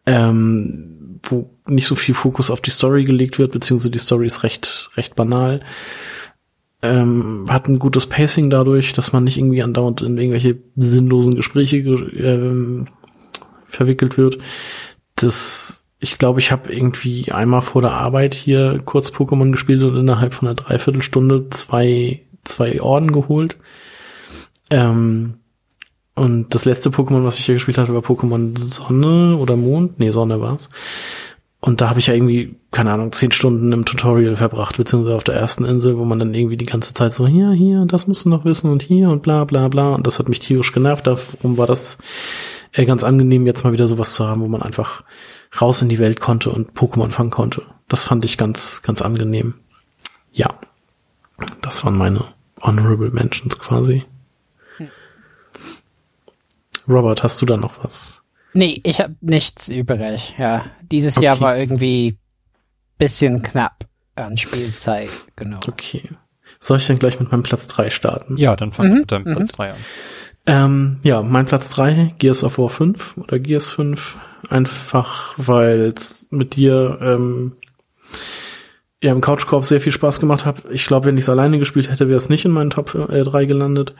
Ähm, 0.06 1.20
wo 1.22 1.50
nicht 1.66 1.86
so 1.86 1.94
viel 1.94 2.14
Fokus 2.14 2.50
auf 2.50 2.60
die 2.60 2.70
Story 2.70 3.04
gelegt 3.04 3.38
wird, 3.38 3.52
beziehungsweise 3.52 3.90
die 3.90 3.98
Story 3.98 4.26
ist 4.26 4.42
recht, 4.42 4.90
recht 4.96 5.14
banal. 5.14 5.60
Ähm, 6.82 7.46
hat 7.48 7.66
ein 7.66 7.78
gutes 7.78 8.06
Pacing 8.06 8.50
dadurch, 8.50 8.92
dass 8.92 9.12
man 9.12 9.24
nicht 9.24 9.38
irgendwie 9.38 9.62
andauernd 9.62 10.02
in 10.02 10.18
irgendwelche 10.18 10.58
sinnlosen 10.76 11.34
Gespräche 11.34 11.78
ähm, 11.78 12.88
verwickelt 13.64 14.18
wird. 14.18 14.38
Das, 15.14 15.84
ich 16.00 16.18
glaube, 16.18 16.40
ich 16.40 16.52
habe 16.52 16.72
irgendwie 16.72 17.32
einmal 17.32 17.62
vor 17.62 17.82
der 17.82 17.92
Arbeit 17.92 18.34
hier 18.34 18.80
kurz 18.84 19.10
Pokémon 19.10 19.50
gespielt 19.52 19.82
und 19.82 19.96
innerhalb 19.96 20.34
von 20.34 20.48
einer 20.48 20.56
Dreiviertelstunde 20.56 21.48
zwei, 21.50 22.22
zwei 22.44 22.80
Orden 22.80 23.12
geholt. 23.12 23.56
Ähm, 24.70 25.34
und 26.14 26.54
das 26.54 26.64
letzte 26.64 26.90
Pokémon, 26.90 27.24
was 27.24 27.38
ich 27.38 27.46
hier 27.46 27.54
gespielt 27.54 27.78
hatte, 27.78 27.94
war 27.94 28.02
Pokémon 28.02 28.56
Sonne 28.56 29.36
oder 29.36 29.56
Mond. 29.56 29.98
Nee, 29.98 30.10
Sonne 30.10 30.40
war's. 30.40 30.68
Und 31.60 31.80
da 31.80 31.88
habe 31.88 31.98
ich 31.98 32.08
ja 32.08 32.14
irgendwie, 32.14 32.56
keine 32.72 32.92
Ahnung, 32.92 33.10
zehn 33.12 33.32
Stunden 33.32 33.72
im 33.72 33.86
Tutorial 33.86 34.36
verbracht, 34.36 34.76
beziehungsweise 34.76 35.16
auf 35.16 35.24
der 35.24 35.36
ersten 35.36 35.64
Insel, 35.64 35.96
wo 35.96 36.04
man 36.04 36.18
dann 36.18 36.34
irgendwie 36.34 36.58
die 36.58 36.66
ganze 36.66 36.92
Zeit 36.92 37.14
so, 37.14 37.26
hier, 37.26 37.52
hier, 37.52 37.86
das 37.86 38.06
musst 38.06 38.26
du 38.26 38.28
noch 38.28 38.44
wissen 38.44 38.70
und 38.70 38.82
hier 38.82 39.08
und 39.08 39.22
bla 39.22 39.44
bla 39.44 39.68
bla. 39.68 39.94
Und 39.94 40.06
das 40.06 40.18
hat 40.18 40.28
mich 40.28 40.40
tierisch 40.40 40.72
genervt. 40.72 41.06
Darum 41.06 41.56
war 41.56 41.66
das 41.66 41.96
ganz 42.84 43.04
angenehm, 43.04 43.46
jetzt 43.46 43.62
mal 43.64 43.72
wieder 43.72 43.86
sowas 43.86 44.14
zu 44.14 44.26
haben, 44.26 44.40
wo 44.40 44.48
man 44.48 44.62
einfach 44.62 45.04
raus 45.60 45.80
in 45.82 45.88
die 45.88 46.00
Welt 46.00 46.20
konnte 46.20 46.50
und 46.50 46.72
Pokémon 46.72 47.10
fangen 47.10 47.30
konnte. 47.30 47.62
Das 47.88 48.04
fand 48.04 48.24
ich 48.24 48.36
ganz, 48.36 48.82
ganz 48.82 49.00
angenehm. 49.02 49.54
Ja. 50.32 50.48
Das 51.62 51.84
waren 51.84 51.96
meine 51.96 52.24
Honorable 52.60 53.10
Mentions 53.10 53.58
quasi. 53.58 54.04
Robert, 56.88 57.22
hast 57.22 57.40
du 57.40 57.46
da 57.46 57.56
noch 57.56 57.82
was? 57.82 58.22
Nee, 58.52 58.80
ich 58.84 59.00
habe 59.00 59.14
nichts 59.20 59.68
übrig. 59.68 60.34
Ja, 60.38 60.66
dieses 60.82 61.16
Jahr 61.16 61.34
Okay. 61.36 61.42
war 61.44 61.58
irgendwie 61.58 62.16
bisschen 62.98 63.42
knapp 63.42 63.86
an 64.14 64.36
Spielzeit, 64.38 65.10
genau. 65.36 65.60
Okay. 65.66 66.10
Soll 66.60 66.78
ich 66.78 66.86
dann 66.86 66.98
gleich 66.98 67.18
mit 67.18 67.30
meinem 67.32 67.42
Platz 67.42 67.66
drei 67.66 67.90
starten? 67.90 68.36
Ja, 68.36 68.54
dann 68.56 68.72
fang 68.72 68.88
Mhm, 68.88 68.98
mit 69.00 69.12
deinem 69.12 69.24
mhm. 69.24 69.36
Platz 69.36 69.52
3 69.52 69.70
an. 69.72 69.76
Ähm, 70.46 70.98
ja, 71.02 71.22
mein 71.22 71.46
Platz 71.46 71.70
drei 71.70 72.14
Gears 72.18 72.44
of 72.44 72.58
War 72.58 72.68
5 72.68 73.18
oder 73.18 73.38
Gears 73.38 73.70
5. 73.70 74.18
Einfach, 74.50 75.34
weil 75.38 75.92
es 75.96 76.26
mit 76.30 76.56
dir 76.56 76.98
ähm, 77.00 77.52
ja, 79.02 79.12
im 79.12 79.20
Couchkorb 79.20 79.64
sehr 79.64 79.80
viel 79.80 79.92
Spaß 79.92 80.20
gemacht 80.20 80.44
hat. 80.44 80.62
Ich 80.70 80.86
glaube, 80.86 81.06
wenn 81.06 81.16
ich 81.16 81.24
es 81.24 81.28
alleine 81.28 81.58
gespielt 81.58 81.90
hätte, 81.90 82.08
wäre 82.08 82.16
es 82.16 82.28
nicht 82.28 82.44
in 82.44 82.50
meinen 82.50 82.70
Top 82.70 82.94
äh, 82.94 83.22
3 83.22 83.46
gelandet. 83.46 83.94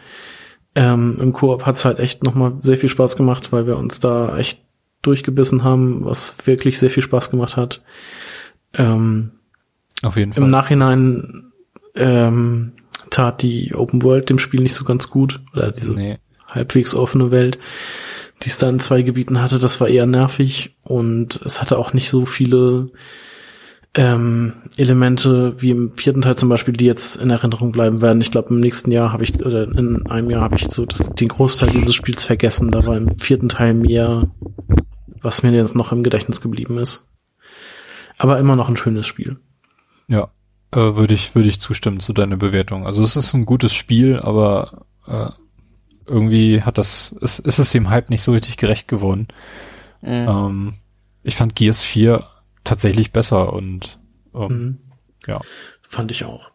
Ähm, 0.75 1.19
Im 1.21 1.33
Koop 1.33 1.67
hat 1.67 1.77
es 1.77 1.85
halt 1.85 1.99
echt 1.99 2.25
nochmal 2.25 2.55
sehr 2.61 2.77
viel 2.77 2.89
Spaß 2.89 3.17
gemacht, 3.17 3.53
weil 3.53 3.67
wir 3.67 3.77
uns 3.79 4.01
da 4.01 4.37
echt 4.37 4.61
durchgebissen 5.03 5.63
haben, 5.63 6.05
was 6.05 6.37
wirklich 6.45 6.79
sehr 6.79 6.91
viel 6.91 7.03
Spaß 7.03 7.31
gemacht 7.31 7.57
hat. 7.57 7.83
Ähm, 8.73 9.33
Auf 10.03 10.17
jeden 10.17 10.33
Fall. 10.33 10.43
Im 10.43 10.51
Nachhinein 10.51 11.53
ähm, 11.95 12.73
tat 13.11 13.43
die 13.43 13.75
Open 13.75 14.03
World 14.03 14.31
dem 14.31 14.39
Spiel 14.39 14.63
nicht 14.63 14.75
so 14.75 14.85
ganz 14.85 15.11
gut. 15.11 15.41
Oder 15.53 15.71
diese 15.71 15.95
nee. 15.95 16.19
Halbwegs 16.55 16.95
offene 16.95 17.31
Welt, 17.31 17.59
die 18.43 18.49
es 18.49 18.59
da 18.59 18.69
in 18.69 18.81
zwei 18.81 19.03
Gebieten 19.03 19.41
hatte, 19.41 19.59
das 19.59 19.81
war 19.81 19.89
eher 19.89 20.07
nervig 20.07 20.77
und 20.85 21.41
es 21.45 21.61
hatte 21.61 21.79
auch 21.79 21.93
nicht 21.93 22.11
so 22.11 22.27
viele 22.27 22.91
ähm, 23.97 24.55
Elemente 24.77 25.61
wie 25.63 25.71
im 25.71 25.97
vierten 25.97 26.23
Teil 26.23 26.37
zum 26.37 26.49
Beispiel, 26.49 26.75
die 26.75 26.85
jetzt 26.85 27.17
in 27.17 27.31
Erinnerung 27.31 27.71
bleiben 27.73 28.03
werden. 28.03 28.21
Ich 28.21 28.33
glaube, 28.33 28.51
im 28.51 28.61
nächsten 28.61 28.91
Jahr 28.91 29.13
habe 29.13 29.23
ich, 29.23 29.45
oder 29.45 29.65
in 29.65 30.07
einem 30.07 30.31
Jahr 30.31 30.43
habe 30.43 30.57
ich 30.57 30.69
so 30.69 30.85
das, 30.85 31.09
den 31.11 31.29
Großteil 31.29 31.71
dieses 31.71 31.95
Spiels 31.95 32.25
vergessen. 32.25 32.71
Da 32.71 32.87
war 32.87 32.97
im 32.97 33.19
vierten 33.19 33.49
Teil 33.49 33.75
mehr, 33.75 34.29
was 35.21 35.43
mir 35.43 35.53
jetzt 35.53 35.77
noch 35.77 35.93
im 35.93 36.03
Gedächtnis 36.03 36.41
geblieben 36.41 36.77
ist. 36.79 37.09
Aber 38.19 38.39
immer 38.39 38.57
noch 38.57 38.69
ein 38.69 38.77
schönes 38.77 39.07
Spiel. 39.07 39.39
Ja, 40.09 40.31
äh, 40.73 40.97
würde 40.97 41.15
ich, 41.15 41.35
würde 41.35 41.49
ich 41.49 41.61
zustimmen 41.61 42.01
zu 42.01 42.13
deiner 42.13 42.37
Bewertung. 42.37 42.87
Also 42.87 43.03
es 43.03 43.17
ist 43.17 43.33
ein 43.35 43.47
gutes 43.47 43.73
Spiel, 43.73 44.19
aber 44.19 44.87
äh, 45.07 45.31
irgendwie 46.07 46.63
hat 46.63 46.79
das, 46.79 47.13
ist, 47.13 47.39
ist 47.41 47.59
es 47.59 47.73
dem 47.73 47.91
Hype 47.91 48.11
nicht 48.11 48.23
so 48.23 48.33
richtig 48.33 48.57
gerecht 48.57 48.89
geworden. 48.89 49.29
Mhm. 50.03 50.09
Ähm, 50.29 50.75
ich 51.23 51.37
fand 51.37 51.55
Gears 51.57 51.83
4 51.83 52.27
tatsächlich 52.65 53.13
besser 53.13 53.53
und 53.53 53.99
ähm, 54.35 54.49
Mhm. 54.49 54.79
ja. 55.27 55.41
Fand 55.83 56.11
ich 56.11 56.25
auch. 56.25 56.51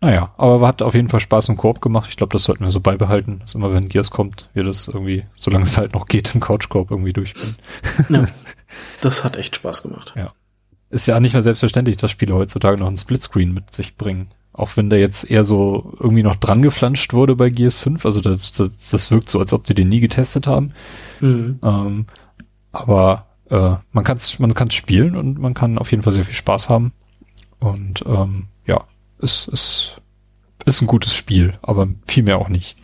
Naja, 0.00 0.34
aber 0.36 0.66
hat 0.66 0.82
auf 0.82 0.94
jeden 0.94 1.08
Fall 1.08 1.20
Spaß 1.20 1.48
im 1.48 1.56
Koop 1.56 1.80
gemacht. 1.80 2.10
Ich 2.10 2.16
glaube, 2.16 2.32
das 2.32 2.44
sollten 2.44 2.62
wir 2.62 2.70
so 2.70 2.80
beibehalten, 2.80 3.38
dass 3.38 3.54
immer 3.54 3.72
wenn 3.72 3.88
Gears 3.88 4.10
kommt, 4.10 4.50
wir 4.52 4.62
das 4.62 4.86
irgendwie, 4.86 5.24
solange 5.34 5.64
es 5.64 5.78
halt 5.78 5.94
noch 5.94 6.06
geht, 6.06 6.34
im 6.34 6.42
Couch-Koop 6.42 6.90
irgendwie 6.90 7.14
durchspielen. 7.14 7.56
Ja, 8.10 8.26
das 9.00 9.24
hat 9.24 9.36
echt 9.36 9.56
Spaß 9.56 9.82
gemacht. 9.82 10.12
Ist 10.90 11.06
ja 11.06 11.18
nicht 11.20 11.32
mehr 11.32 11.42
selbstverständlich, 11.42 11.96
dass 11.96 12.10
Spiele 12.10 12.34
heutzutage 12.34 12.76
noch 12.76 12.86
einen 12.86 12.98
Splitscreen 12.98 13.54
mit 13.54 13.72
sich 13.72 13.96
bringen. 13.96 14.28
Auch 14.54 14.76
wenn 14.76 14.88
der 14.88 15.00
jetzt 15.00 15.28
eher 15.28 15.42
so 15.42 15.92
irgendwie 15.98 16.22
noch 16.22 16.36
dran 16.36 16.62
geflanscht 16.62 17.12
wurde 17.12 17.34
bei 17.34 17.50
Gears 17.50 17.76
5. 17.76 18.06
Also 18.06 18.20
das, 18.20 18.52
das, 18.52 18.70
das 18.90 19.10
wirkt 19.10 19.28
so, 19.28 19.40
als 19.40 19.52
ob 19.52 19.64
die 19.64 19.74
den 19.74 19.88
nie 19.88 20.00
getestet 20.00 20.46
haben. 20.46 20.72
Mhm. 21.20 21.58
Ähm, 21.62 22.06
aber 22.70 23.26
äh, 23.50 23.74
man 23.90 24.04
kann 24.04 24.16
es 24.16 24.38
man 24.38 24.54
kann's 24.54 24.74
spielen 24.74 25.16
und 25.16 25.38
man 25.38 25.54
kann 25.54 25.76
auf 25.76 25.90
jeden 25.90 26.04
Fall 26.04 26.12
sehr 26.12 26.24
viel 26.24 26.36
Spaß 26.36 26.68
haben. 26.68 26.92
Und 27.58 28.04
ähm, 28.06 28.46
ja, 28.64 28.84
es 29.18 29.48
ist, 29.48 30.00
ist 30.64 30.82
ein 30.82 30.86
gutes 30.86 31.14
Spiel, 31.14 31.58
aber 31.60 31.88
viel 32.06 32.22
mehr 32.22 32.38
auch 32.38 32.48
nicht. 32.48 32.76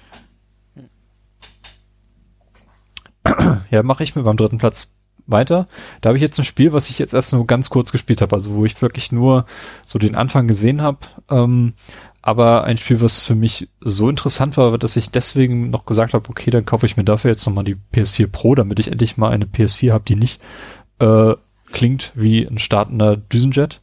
Ja, 3.70 3.84
mache 3.84 4.02
ich 4.02 4.16
mir 4.16 4.22
beim 4.22 4.36
dritten 4.36 4.58
Platz 4.58 4.88
weiter. 5.30 5.68
Da 6.00 6.08
habe 6.08 6.18
ich 6.18 6.22
jetzt 6.22 6.38
ein 6.38 6.44
Spiel, 6.44 6.72
was 6.72 6.90
ich 6.90 6.98
jetzt 6.98 7.14
erst 7.14 7.32
nur 7.32 7.46
ganz 7.46 7.70
kurz 7.70 7.92
gespielt 7.92 8.20
habe, 8.20 8.36
also 8.36 8.52
wo 8.54 8.64
ich 8.64 8.80
wirklich 8.80 9.12
nur 9.12 9.46
so 9.86 9.98
den 9.98 10.14
Anfang 10.14 10.48
gesehen 10.48 10.82
habe. 10.82 10.98
Ähm, 11.30 11.74
aber 12.22 12.64
ein 12.64 12.76
Spiel, 12.76 13.00
was 13.00 13.24
für 13.24 13.34
mich 13.34 13.68
so 13.80 14.10
interessant 14.10 14.56
war, 14.56 14.76
dass 14.76 14.96
ich 14.96 15.10
deswegen 15.10 15.70
noch 15.70 15.86
gesagt 15.86 16.12
habe, 16.12 16.28
okay, 16.28 16.50
dann 16.50 16.66
kaufe 16.66 16.86
ich 16.86 16.96
mir 16.96 17.04
dafür 17.04 17.30
jetzt 17.30 17.46
nochmal 17.46 17.64
die 17.64 17.76
PS4 17.94 18.26
Pro, 18.26 18.54
damit 18.54 18.78
ich 18.78 18.88
endlich 18.88 19.16
mal 19.16 19.30
eine 19.30 19.46
PS4 19.46 19.92
habe, 19.92 20.04
die 20.06 20.16
nicht 20.16 20.40
äh, 20.98 21.34
klingt 21.72 22.12
wie 22.14 22.44
ein 22.44 22.58
startender 22.58 23.16
Düsenjet. 23.16 23.80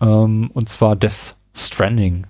Ähm, 0.00 0.50
und 0.54 0.68
zwar 0.68 0.96
Death 0.96 1.34
Stranding. 1.54 2.26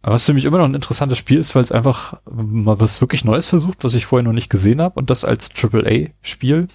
Was 0.00 0.24
für 0.24 0.32
mich 0.32 0.44
immer 0.44 0.58
noch 0.58 0.64
ein 0.64 0.74
interessantes 0.74 1.18
Spiel 1.18 1.38
ist, 1.38 1.54
weil 1.54 1.62
es 1.62 1.72
einfach 1.72 2.14
mal 2.30 2.80
was 2.80 3.00
wirklich 3.00 3.24
Neues 3.24 3.46
versucht, 3.46 3.84
was 3.84 3.94
ich 3.94 4.06
vorher 4.06 4.24
noch 4.24 4.32
nicht 4.32 4.48
gesehen 4.48 4.80
habe 4.80 4.98
und 4.98 5.10
das 5.10 5.24
als 5.24 5.50
AAA-Spiel. 5.54 6.68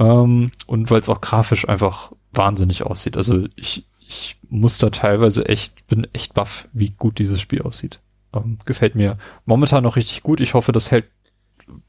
Ähm, 0.00 0.50
und 0.66 0.90
weil 0.90 1.00
es 1.00 1.08
auch 1.08 1.20
grafisch 1.20 1.68
einfach 1.68 2.10
wahnsinnig 2.32 2.82
aussieht. 2.82 3.16
Also 3.16 3.46
ich, 3.54 3.84
ich 4.08 4.38
muss 4.48 4.78
da 4.78 4.90
teilweise 4.90 5.46
echt, 5.46 5.86
bin 5.88 6.08
echt 6.12 6.34
baff, 6.34 6.68
wie 6.72 6.90
gut 6.90 7.18
dieses 7.18 7.40
Spiel 7.40 7.62
aussieht. 7.62 8.00
Ähm, 8.32 8.58
gefällt 8.64 8.94
mir 8.94 9.18
momentan 9.44 9.84
noch 9.84 9.96
richtig 9.96 10.22
gut. 10.22 10.40
Ich 10.40 10.54
hoffe, 10.54 10.72
das 10.72 10.90
hält 10.90 11.04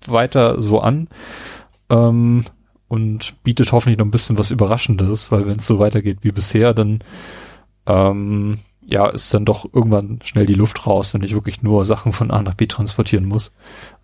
weiter 0.05 0.61
so 0.61 0.81
an. 0.81 1.07
Ähm, 1.89 2.45
und 2.89 3.41
bietet 3.43 3.71
hoffentlich 3.71 3.97
noch 3.97 4.05
ein 4.05 4.11
bisschen 4.11 4.37
was 4.37 4.51
Überraschendes, 4.51 5.31
weil 5.31 5.47
wenn 5.47 5.59
es 5.59 5.65
so 5.65 5.79
weitergeht 5.79 6.17
wie 6.23 6.33
bisher, 6.33 6.73
dann 6.73 6.99
ähm, 7.85 8.59
ja, 8.85 9.07
ist 9.07 9.33
dann 9.33 9.45
doch 9.45 9.65
irgendwann 9.73 10.19
schnell 10.23 10.45
die 10.45 10.53
Luft 10.53 10.85
raus, 10.87 11.13
wenn 11.13 11.23
ich 11.23 11.33
wirklich 11.33 11.61
nur 11.63 11.85
Sachen 11.85 12.13
von 12.13 12.31
A 12.31 12.41
nach 12.41 12.55
B 12.55 12.67
transportieren 12.67 13.25
muss. 13.25 13.53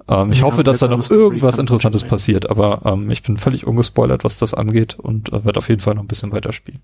Ähm, 0.08 0.32
ich 0.32 0.41
Ja, 0.41 0.45
hoffe, 0.45 0.64
dass 0.64 0.80
da 0.80 0.88
noch 0.88 1.10
irgendwas 1.10 1.58
Interessantes 1.58 2.04
passiert, 2.04 2.49
aber 2.49 2.82
ähm, 2.86 3.10
ich 3.12 3.24
bin 3.24 3.38
völlig 3.38 3.66
ungespoilert, 3.68 4.24
was 4.24 4.38
das 4.38 4.54
angeht 4.54 4.98
und 4.99 5.34
äh, 5.34 5.45
werde 5.45 5.58
auf 5.58 5.70
jeden 5.70 5.82
Fall 5.82 5.95
noch 5.95 6.04
ein 6.04 6.08
bisschen 6.08 6.32
weiterspielen. 6.32 6.82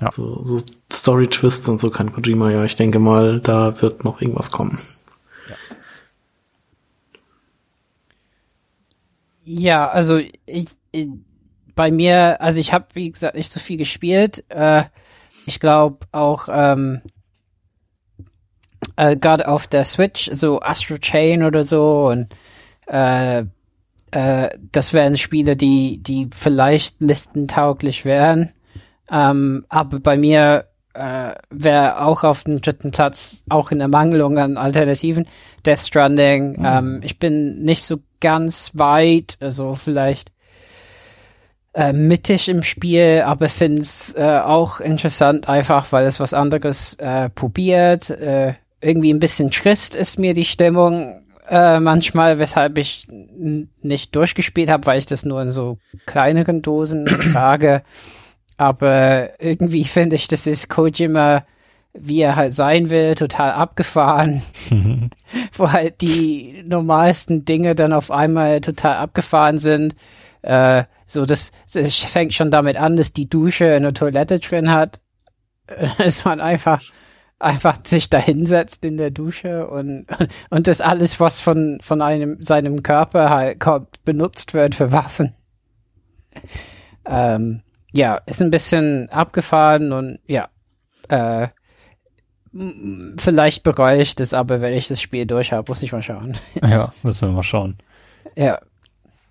Ja. 0.00 0.10
So, 0.10 0.42
so 0.44 0.60
Story-Twists 0.92 1.68
und 1.68 1.80
so 1.80 1.90
kann 1.90 2.12
Kojima 2.12 2.50
ja. 2.50 2.64
Ich 2.64 2.76
denke 2.76 2.98
mal, 2.98 3.40
da 3.40 3.80
wird 3.80 4.04
noch 4.04 4.20
irgendwas 4.20 4.50
kommen. 4.50 4.78
Ja, 9.44 9.88
also 9.88 10.18
ich, 10.46 10.68
ich, 10.92 11.08
bei 11.74 11.90
mir, 11.90 12.40
also 12.40 12.58
ich 12.60 12.72
habe 12.72 12.86
wie 12.94 13.10
gesagt 13.10 13.36
nicht 13.36 13.52
so 13.52 13.60
viel 13.60 13.76
gespielt. 13.76 14.44
Äh, 14.48 14.84
ich 15.46 15.60
glaube 15.60 15.98
auch 16.12 16.48
ähm, 16.50 17.00
äh, 18.96 19.16
gerade 19.16 19.48
auf 19.48 19.66
der 19.66 19.84
Switch, 19.84 20.30
so 20.32 20.60
Astro 20.60 20.98
Chain 20.98 21.42
oder 21.42 21.64
so 21.64 22.08
und 22.08 22.28
äh, 22.86 23.44
äh, 24.10 24.50
das 24.72 24.92
wären 24.92 25.16
Spiele, 25.16 25.56
die 25.56 26.02
die 26.02 26.28
vielleicht 26.32 27.00
listentauglich 27.00 28.04
wären. 28.04 28.52
Ähm, 29.10 29.66
aber 29.68 30.00
bei 30.00 30.16
mir 30.16 30.66
äh, 30.94 31.34
wäre 31.50 32.00
auch 32.00 32.22
auf 32.22 32.44
dem 32.44 32.60
dritten 32.62 32.90
Platz, 32.90 33.44
auch 33.48 33.70
in 33.70 33.80
Ermangelung 33.80 34.38
an 34.38 34.56
Alternativen, 34.56 35.26
Death 35.66 35.80
Stranding. 35.80 36.64
Ähm, 36.64 37.00
ich 37.02 37.18
bin 37.18 37.62
nicht 37.62 37.84
so 37.84 37.98
ganz 38.20 38.70
weit, 38.74 39.36
also 39.40 39.74
vielleicht 39.74 40.30
äh, 41.74 41.92
mittig 41.92 42.48
im 42.48 42.62
Spiel, 42.62 43.22
aber 43.26 43.48
finde 43.48 43.82
es 43.82 44.14
äh, 44.16 44.40
auch 44.44 44.80
interessant, 44.80 45.48
einfach 45.48 45.90
weil 45.92 46.06
es 46.06 46.20
was 46.20 46.32
anderes 46.32 46.94
äh, 46.94 47.28
probiert. 47.30 48.10
Äh, 48.10 48.54
irgendwie 48.80 49.12
ein 49.12 49.18
bisschen 49.18 49.50
trist 49.50 49.96
ist 49.96 50.18
mir 50.18 50.34
die 50.34 50.44
Stimmung 50.44 51.24
äh, 51.48 51.80
manchmal, 51.80 52.38
weshalb 52.38 52.78
ich 52.78 53.08
nicht 53.08 54.14
durchgespielt 54.14 54.70
habe, 54.70 54.86
weil 54.86 54.98
ich 54.98 55.06
das 55.06 55.24
nur 55.24 55.42
in 55.42 55.50
so 55.50 55.78
kleineren 56.06 56.62
Dosen 56.62 57.06
trage. 57.32 57.82
Aber 58.56 59.40
irgendwie 59.40 59.84
finde 59.84 60.16
ich, 60.16 60.28
das 60.28 60.46
ist 60.46 60.68
Kojima, 60.68 61.44
wie 61.92 62.20
er 62.20 62.36
halt 62.36 62.54
sein 62.54 62.90
will, 62.90 63.14
total 63.14 63.52
abgefahren. 63.52 64.42
Wo 65.52 65.72
halt 65.72 66.00
die 66.00 66.62
normalsten 66.66 67.44
Dinge 67.44 67.74
dann 67.74 67.92
auf 67.92 68.10
einmal 68.10 68.60
total 68.60 68.96
abgefahren 68.96 69.58
sind. 69.58 69.96
Äh, 70.42 70.84
so, 71.06 71.26
das, 71.26 71.52
das 71.72 71.96
fängt 71.96 72.34
schon 72.34 72.50
damit 72.50 72.76
an, 72.76 72.96
dass 72.96 73.12
die 73.12 73.28
Dusche 73.28 73.74
eine 73.74 73.92
Toilette 73.92 74.38
drin 74.38 74.70
hat. 74.70 75.00
Dass 75.98 76.26
man 76.26 76.42
einfach, 76.42 76.82
einfach 77.38 77.78
sich 77.84 78.10
da 78.10 78.18
hinsetzt 78.18 78.84
in 78.84 78.98
der 78.98 79.10
Dusche 79.10 79.66
und, 79.66 80.06
und 80.50 80.66
das 80.66 80.82
alles, 80.82 81.20
was 81.20 81.40
von, 81.40 81.78
von 81.80 82.02
einem, 82.02 82.42
seinem 82.42 82.82
Körper 82.82 83.30
halt 83.30 83.60
kommt, 83.60 84.04
benutzt 84.04 84.52
wird 84.52 84.74
für 84.74 84.92
Waffen. 84.92 85.34
Ähm, 87.06 87.62
ja, 87.92 88.16
ist 88.26 88.42
ein 88.42 88.50
bisschen 88.50 89.08
abgefahren 89.08 89.92
und 89.92 90.18
ja, 90.26 90.48
äh, 91.08 91.48
vielleicht 93.16 93.62
bereue 93.62 94.00
ich 94.00 94.14
das, 94.16 94.34
aber 94.34 94.60
wenn 94.60 94.74
ich 94.74 94.88
das 94.88 95.00
Spiel 95.00 95.26
durch 95.26 95.52
habe, 95.52 95.64
muss 95.68 95.82
ich 95.82 95.92
mal 95.92 96.02
schauen. 96.02 96.36
Ja, 96.62 96.92
müssen 97.02 97.28
wir 97.28 97.36
mal 97.36 97.42
schauen. 97.42 97.78
ja, 98.36 98.60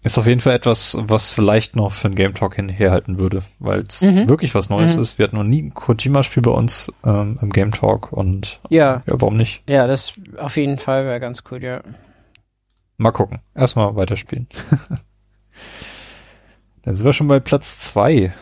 Ist 0.03 0.17
auf 0.17 0.27
jeden 0.27 0.41
Fall 0.41 0.53
etwas, 0.53 0.97
was 0.99 1.31
vielleicht 1.31 1.75
noch 1.77 1.91
für 1.93 2.07
einen 2.09 2.15
Game 2.15 2.34
Talk 2.34 2.55
hinherhalten 2.55 3.17
würde, 3.17 3.41
weil 3.59 3.80
es 3.81 4.01
Mhm. 4.01 4.27
wirklich 4.27 4.53
was 4.53 4.69
Neues 4.69 4.95
Mhm. 4.97 5.01
ist. 5.01 5.17
Wir 5.17 5.23
hatten 5.25 5.38
noch 5.38 5.43
nie 5.45 5.61
ein 5.63 5.73
Kojima-Spiel 5.73 6.43
bei 6.43 6.51
uns 6.51 6.91
ähm, 7.05 7.39
im 7.41 7.51
Game 7.51 7.71
Talk 7.71 8.11
und 8.11 8.59
ja, 8.69 9.01
ja, 9.05 9.13
warum 9.21 9.38
nicht? 9.38 9.63
ja, 9.67 9.88
das 9.88 10.13
auf 10.38 10.57
jeden 10.57 10.77
Fall 10.77 11.05
wäre 11.05 11.19
ganz 11.21 11.43
cool, 11.51 11.63
ja. 11.63 11.81
Mal 12.97 13.11
gucken. 13.11 13.39
Erstmal 13.55 13.95
weiterspielen. 13.95 14.47
Dann 16.84 16.95
sind 16.95 17.05
wir 17.05 17.13
schon 17.13 17.27
bei 17.30 17.39
Platz 17.39 17.80
zwei. 17.80 18.34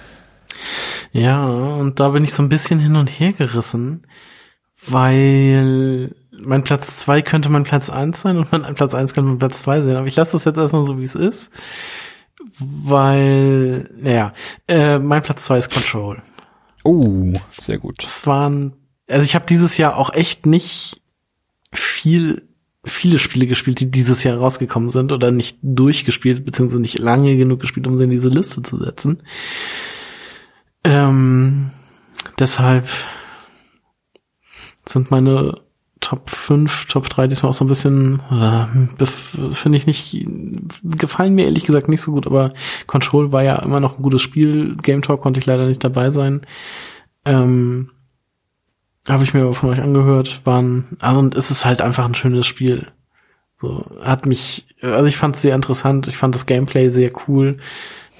Ja, 1.11 1.45
und 1.45 1.99
da 1.99 2.09
bin 2.09 2.23
ich 2.23 2.33
so 2.33 2.41
ein 2.41 2.49
bisschen 2.49 2.79
hin 2.79 2.95
und 2.95 3.07
her 3.07 3.33
gerissen, 3.33 4.07
weil 4.88 6.15
mein 6.31 6.63
Platz 6.63 6.97
zwei 6.97 7.21
könnte 7.21 7.49
mein 7.49 7.63
Platz 7.63 7.89
eins 7.89 8.21
sein 8.21 8.37
und 8.37 8.51
mein 8.51 8.75
Platz 8.75 8.93
eins 8.93 9.13
könnte 9.13 9.29
mein 9.29 9.37
Platz 9.37 9.61
zwei 9.61 9.81
sein. 9.81 9.95
Aber 9.95 10.07
ich 10.07 10.15
lasse 10.15 10.33
das 10.33 10.45
jetzt 10.45 10.57
erstmal 10.57 10.85
so, 10.85 10.97
wie 10.97 11.03
es 11.03 11.15
ist, 11.15 11.51
weil, 12.59 13.89
naja, 13.97 14.33
äh, 14.67 14.99
mein 14.99 15.23
Platz 15.23 15.45
zwei 15.45 15.57
ist 15.57 15.73
Control. 15.73 16.21
Oh, 16.83 17.33
sehr 17.57 17.77
gut. 17.77 18.01
Das 18.01 18.25
waren, 18.25 18.73
also 19.07 19.25
ich 19.25 19.35
habe 19.35 19.45
dieses 19.47 19.77
Jahr 19.77 19.97
auch 19.97 20.13
echt 20.13 20.45
nicht 20.45 21.01
viel, 21.73 22.47
viele 22.83 23.19
Spiele 23.19 23.47
gespielt, 23.47 23.79
die 23.79 23.91
dieses 23.91 24.23
Jahr 24.23 24.37
rausgekommen 24.37 24.89
sind 24.89 25.11
oder 25.11 25.31
nicht 25.31 25.59
durchgespielt, 25.61 26.45
beziehungsweise 26.45 26.81
nicht 26.81 26.97
lange 26.97 27.35
genug 27.37 27.59
gespielt, 27.59 27.87
um 27.87 27.97
sie 27.97 28.05
in 28.05 28.09
diese 28.09 28.29
Liste 28.29 28.63
zu 28.63 28.77
setzen. 28.77 29.21
Ähm, 30.83 31.71
deshalb 32.39 32.87
sind 34.85 35.11
meine 35.11 35.61
Top 36.02 36.30
5, 36.32 36.88
Top 36.88 37.07
3 37.10 37.28
diesmal 37.28 37.52
auch 37.52 37.53
so 37.53 37.64
ein 37.64 37.68
bisschen, 37.68 38.22
äh, 38.32 39.06
finde 39.06 39.78
ich 39.78 39.86
nicht, 39.86 40.26
gefallen 40.84 41.36
mir 41.36 41.45
ehrlich 41.45 41.64
gesagt 41.64 41.88
nicht 41.88 42.02
so 42.02 42.11
gut, 42.11 42.26
aber 42.26 42.49
Control 42.88 43.32
war 43.32 43.44
ja 43.44 43.57
immer 43.57 43.80
noch 43.80 43.98
ein 43.98 44.02
gutes 44.02 44.22
Spiel. 44.22 44.76
Game 44.82 45.03
Talk 45.03 45.22
konnte 45.22 45.40
ich 45.40 45.45
leider 45.45 45.68
nicht 45.68 45.84
dabei 45.84 46.10
sein. 46.10 46.41
Ähm, 47.23 47.91
habe 49.07 49.23
ich 49.23 49.34
mir 49.34 49.44
aber 49.44 49.53
von 49.53 49.69
euch 49.69 49.82
angehört, 49.82 50.41
waren, 50.45 50.98
also 50.99 51.19
und 51.19 51.36
es 51.36 51.52
ist 51.52 51.65
halt 51.65 51.82
einfach 51.82 52.06
ein 52.06 52.15
schönes 52.15 52.48
Spiel. 52.48 52.88
So, 53.56 53.86
hat 54.02 54.26
mich, 54.26 54.65
also 54.82 55.06
ich 55.06 55.18
fand 55.18 55.36
es 55.36 55.44
sehr 55.44 55.56
interessant, 55.56 56.07
ich 56.07 56.18
fand 56.18 56.34
das 56.34 56.48
Gameplay 56.48 56.90
sehr 56.90 57.11
cool. 57.28 57.57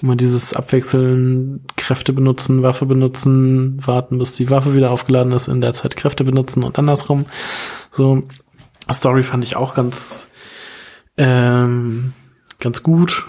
Immer 0.02 0.16
dieses 0.16 0.52
Abwechseln, 0.52 1.64
Kräfte 1.76 2.12
benutzen, 2.12 2.62
Waffe 2.62 2.86
benutzen, 2.86 3.78
warten, 3.86 4.18
bis 4.18 4.34
die 4.34 4.50
Waffe 4.50 4.74
wieder 4.74 4.90
aufgeladen 4.90 5.32
ist, 5.32 5.46
in 5.46 5.60
der 5.60 5.74
Zeit 5.74 5.96
Kräfte 5.96 6.24
benutzen 6.24 6.64
und 6.64 6.76
andersrum. 6.76 7.26
So, 7.90 8.24
Story 8.90 9.22
fand 9.22 9.44
ich 9.44 9.54
auch 9.54 9.74
ganz, 9.74 10.28
ähm, 11.16 12.14
ganz 12.58 12.82
gut. 12.82 13.26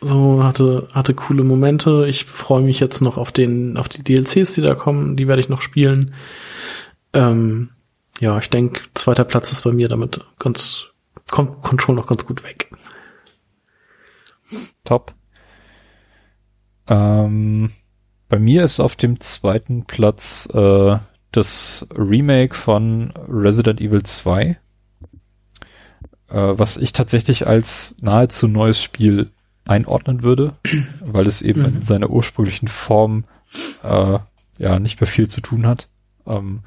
So, 0.00 0.44
hatte, 0.44 0.88
hatte 0.92 1.14
coole 1.14 1.44
Momente. 1.44 2.06
Ich 2.06 2.26
freue 2.26 2.62
mich 2.62 2.78
jetzt 2.78 3.00
noch 3.00 3.16
auf 3.16 3.32
den, 3.32 3.78
auf 3.78 3.88
die 3.88 4.04
DLCs, 4.04 4.52
die 4.52 4.62
da 4.62 4.74
kommen. 4.74 5.16
Die 5.16 5.28
werde 5.28 5.40
ich 5.40 5.48
noch 5.48 5.62
spielen. 5.62 6.14
Ähm, 7.14 7.70
ja, 8.20 8.38
ich 8.38 8.50
denke, 8.50 8.82
zweiter 8.94 9.24
Platz 9.24 9.50
ist 9.50 9.62
bei 9.62 9.72
mir 9.72 9.88
damit 9.88 10.20
ganz, 10.38 10.88
kommt 11.30 11.62
Control 11.62 11.94
noch 11.94 12.06
ganz 12.06 12.26
gut 12.26 12.44
weg. 12.44 12.70
Top. 14.84 15.14
Ähm, 16.88 17.70
bei 18.28 18.38
mir 18.38 18.64
ist 18.64 18.80
auf 18.80 18.96
dem 18.96 19.20
zweiten 19.20 19.84
Platz 19.84 20.48
äh, 20.52 20.98
das 21.32 21.86
Remake 21.94 22.54
von 22.54 23.12
Resident 23.28 23.80
Evil 23.80 24.02
2, 24.02 24.42
äh, 24.44 24.56
was 26.28 26.76
ich 26.76 26.92
tatsächlich 26.92 27.46
als 27.46 27.96
nahezu 28.00 28.48
neues 28.48 28.82
Spiel 28.82 29.30
einordnen 29.66 30.22
würde, 30.22 30.54
weil 31.00 31.26
es 31.26 31.42
eben 31.42 31.64
in 31.64 31.82
seiner 31.82 32.10
ursprünglichen 32.10 32.68
Form 32.68 33.24
äh, 33.82 34.18
ja 34.58 34.78
nicht 34.78 35.00
mehr 35.00 35.08
viel 35.08 35.28
zu 35.28 35.40
tun 35.40 35.66
hat. 35.66 35.88
Ähm, 36.26 36.60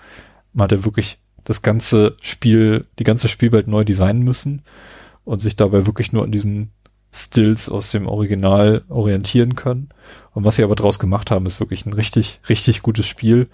man 0.54 0.66
hat 0.66 0.72
ja 0.72 0.86
wirklich 0.86 1.20
das 1.44 1.62
ganze 1.62 2.16
Spiel, 2.22 2.86
die 3.00 3.04
ganze 3.04 3.28
Spielwelt 3.28 3.68
neu 3.68 3.84
designen 3.84 4.24
müssen 4.24 4.62
und 5.26 5.42
sich 5.42 5.56
dabei 5.56 5.86
wirklich 5.86 6.14
nur 6.14 6.24
an 6.24 6.32
diesen 6.32 6.72
Stills 7.14 7.68
aus 7.70 7.92
dem 7.92 8.08
Original 8.08 8.84
orientieren 8.90 9.56
können. 9.56 9.90
Und 10.34 10.46
was 10.46 10.56
sie 10.56 10.64
aber 10.64 10.76
draus 10.76 10.98
gemacht 10.98 11.30
haben, 11.30 11.46
ist 11.46 11.60
wirklich 11.60 11.86
ein 11.86 11.94
richtig, 11.94 12.40
richtig 12.48 12.82
gutes 12.82 13.06
Spiel. 13.06 13.50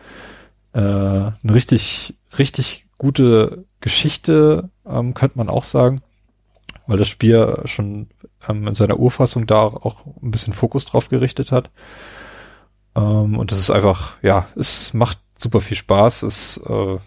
Äh, 0.73 0.79
eine 0.79 1.33
richtig, 1.43 2.15
richtig 2.37 2.85
gute 2.97 3.65
Geschichte, 3.81 4.69
ähm, 4.85 5.13
könnte 5.13 5.37
man 5.37 5.49
auch 5.49 5.63
sagen, 5.63 6.01
weil 6.85 6.97
das 6.97 7.07
Spiel 7.07 7.61
schon 7.65 8.07
ähm, 8.47 8.67
in 8.67 8.73
seiner 8.73 8.99
Urfassung 8.99 9.45
da 9.45 9.61
auch 9.61 10.05
ein 10.21 10.31
bisschen 10.31 10.53
Fokus 10.53 10.85
drauf 10.85 11.09
gerichtet 11.09 11.51
hat. 11.51 11.71
Ähm, 12.95 13.39
und 13.39 13.51
es 13.51 13.57
ist 13.57 13.71
einfach, 13.71 14.17
ja, 14.21 14.47
es 14.55 14.93
macht 14.93 15.19
super 15.35 15.61
viel 15.61 15.77
Spaß. 15.77 16.23
Es, 16.23 16.57
äh, 16.67 16.97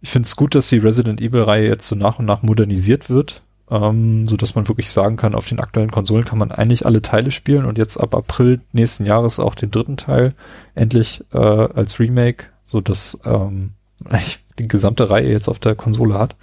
ich 0.00 0.10
finde 0.10 0.26
es 0.26 0.36
gut, 0.36 0.54
dass 0.54 0.68
die 0.68 0.78
Resident 0.78 1.20
Evil-Reihe 1.20 1.66
jetzt 1.66 1.88
so 1.88 1.96
nach 1.96 2.20
und 2.20 2.26
nach 2.26 2.42
modernisiert 2.42 3.10
wird 3.10 3.42
ähm, 3.74 4.28
so 4.28 4.36
dass 4.36 4.54
man 4.54 4.68
wirklich 4.68 4.90
sagen 4.90 5.16
kann, 5.16 5.34
auf 5.34 5.46
den 5.46 5.58
aktuellen 5.58 5.90
Konsolen 5.90 6.24
kann 6.24 6.38
man 6.38 6.52
eigentlich 6.52 6.86
alle 6.86 7.02
Teile 7.02 7.30
spielen 7.30 7.64
und 7.64 7.76
jetzt 7.76 7.96
ab 7.96 8.14
April 8.14 8.60
nächsten 8.72 9.04
Jahres 9.04 9.40
auch 9.40 9.54
den 9.54 9.70
dritten 9.70 9.96
Teil 9.96 10.34
endlich 10.74 11.24
äh, 11.32 11.38
als 11.38 11.98
Remake, 11.98 12.46
so 12.64 12.80
dass 12.80 13.18
ähm, 13.24 13.72
eigentlich 14.04 14.38
die 14.58 14.68
gesamte 14.68 15.10
Reihe 15.10 15.30
jetzt 15.30 15.48
auf 15.48 15.58
der 15.58 15.74
Konsole 15.74 16.14
hat, 16.14 16.36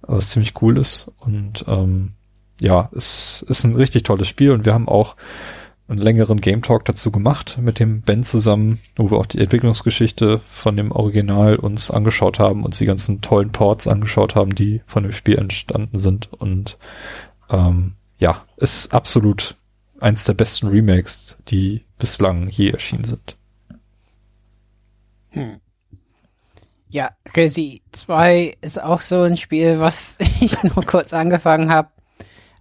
was 0.00 0.30
ziemlich 0.30 0.60
cool 0.62 0.78
ist. 0.78 1.10
Und 1.18 1.64
ähm, 1.68 2.12
ja, 2.60 2.88
es 2.94 3.44
ist 3.48 3.64
ein 3.64 3.76
richtig 3.76 4.04
tolles 4.04 4.28
Spiel 4.28 4.52
und 4.52 4.64
wir 4.64 4.72
haben 4.72 4.88
auch 4.88 5.16
einen 5.94 6.02
längeren 6.02 6.40
Game 6.40 6.62
Talk 6.62 6.84
dazu 6.84 7.10
gemacht 7.10 7.58
mit 7.60 7.78
dem 7.78 8.02
Ben 8.02 8.24
zusammen, 8.24 8.80
wo 8.96 9.10
wir 9.10 9.18
auch 9.18 9.26
die 9.26 9.38
Entwicklungsgeschichte 9.38 10.40
von 10.48 10.76
dem 10.76 10.92
Original 10.92 11.56
uns 11.56 11.90
angeschaut 11.90 12.38
haben, 12.38 12.64
uns 12.64 12.78
die 12.78 12.86
ganzen 12.86 13.20
tollen 13.20 13.52
Ports 13.52 13.86
angeschaut 13.86 14.34
haben, 14.34 14.54
die 14.54 14.82
von 14.86 15.04
dem 15.04 15.12
Spiel 15.12 15.38
entstanden 15.38 15.98
sind 15.98 16.32
und 16.32 16.78
ähm, 17.48 17.94
ja, 18.18 18.44
ist 18.56 18.92
absolut 18.94 19.56
eins 20.00 20.24
der 20.24 20.34
besten 20.34 20.68
Remakes, 20.68 21.38
die 21.48 21.84
bislang 21.98 22.48
je 22.48 22.70
erschienen 22.70 23.04
sind. 23.04 23.36
Hm. 25.30 25.60
Ja, 26.88 27.10
Resi 27.36 27.82
2 27.92 28.56
ist 28.60 28.82
auch 28.82 29.00
so 29.00 29.22
ein 29.22 29.36
Spiel, 29.36 29.80
was 29.80 30.18
ich 30.40 30.62
nur 30.62 30.84
kurz 30.84 31.12
angefangen 31.12 31.70
habe, 31.70 31.88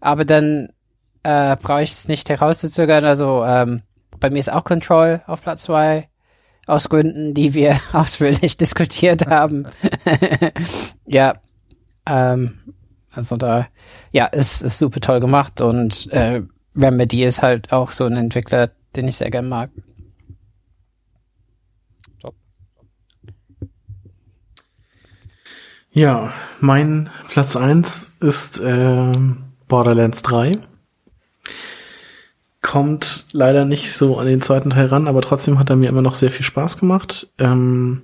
aber 0.02 0.24
dann 0.24 0.70
äh, 1.24 1.56
brauche 1.58 1.82
ich 1.82 1.92
es 1.92 2.08
nicht 2.08 2.30
herauszuzögern. 2.30 3.06
Also 3.06 3.44
ähm, 3.44 3.82
bei 4.20 4.30
mir 4.30 4.40
ist 4.40 4.52
auch 4.52 4.64
Control 4.64 5.22
auf 5.28 5.42
Platz 5.42 5.64
2 5.64 6.08
aus 6.68 6.90
Gründen, 6.90 7.34
die 7.34 7.54
wir 7.54 7.80
ausführlich 7.94 8.58
diskutiert 8.58 9.28
haben. 9.28 9.68
ja, 11.06 11.34
ähm, 12.06 12.60
also 13.12 13.38
da, 13.38 13.68
ja, 14.12 14.26
ist, 14.28 14.62
ist 14.62 14.80
super 14.80 15.00
toll 15.00 15.20
gemacht 15.20 15.62
und 15.62 16.12
äh, 16.12 16.42
Remedy 16.76 17.24
ist 17.24 17.42
halt 17.42 17.72
auch 17.72 17.92
so 17.92 18.06
ein 18.06 18.18
Entwickler, 18.18 18.72
den 18.96 19.08
ich 19.08 19.18
sehr 19.18 19.30
gern 19.30 19.48
mag. 19.48 19.70
Ja, 25.96 26.34
mein 26.60 27.12
Platz 27.30 27.56
eins 27.56 28.12
ist 28.20 28.60
ähm, 28.66 29.44
Borderlands 29.68 30.24
3. 30.24 30.54
Kommt 32.64 33.26
leider 33.34 33.66
nicht 33.66 33.92
so 33.92 34.18
an 34.18 34.26
den 34.26 34.42
zweiten 34.42 34.72
Teil 34.72 34.88
ran, 34.88 35.08
aber 35.08 35.22
trotzdem 35.22 35.60
hat 35.60 35.70
er 35.70 35.76
mir 35.76 35.90
immer 35.90 36.02
noch 36.02 36.16
sehr 36.16 36.32
viel 36.32 36.46
Spaß 36.46 36.80
gemacht. 36.80 37.28
Ähm, 37.38 38.04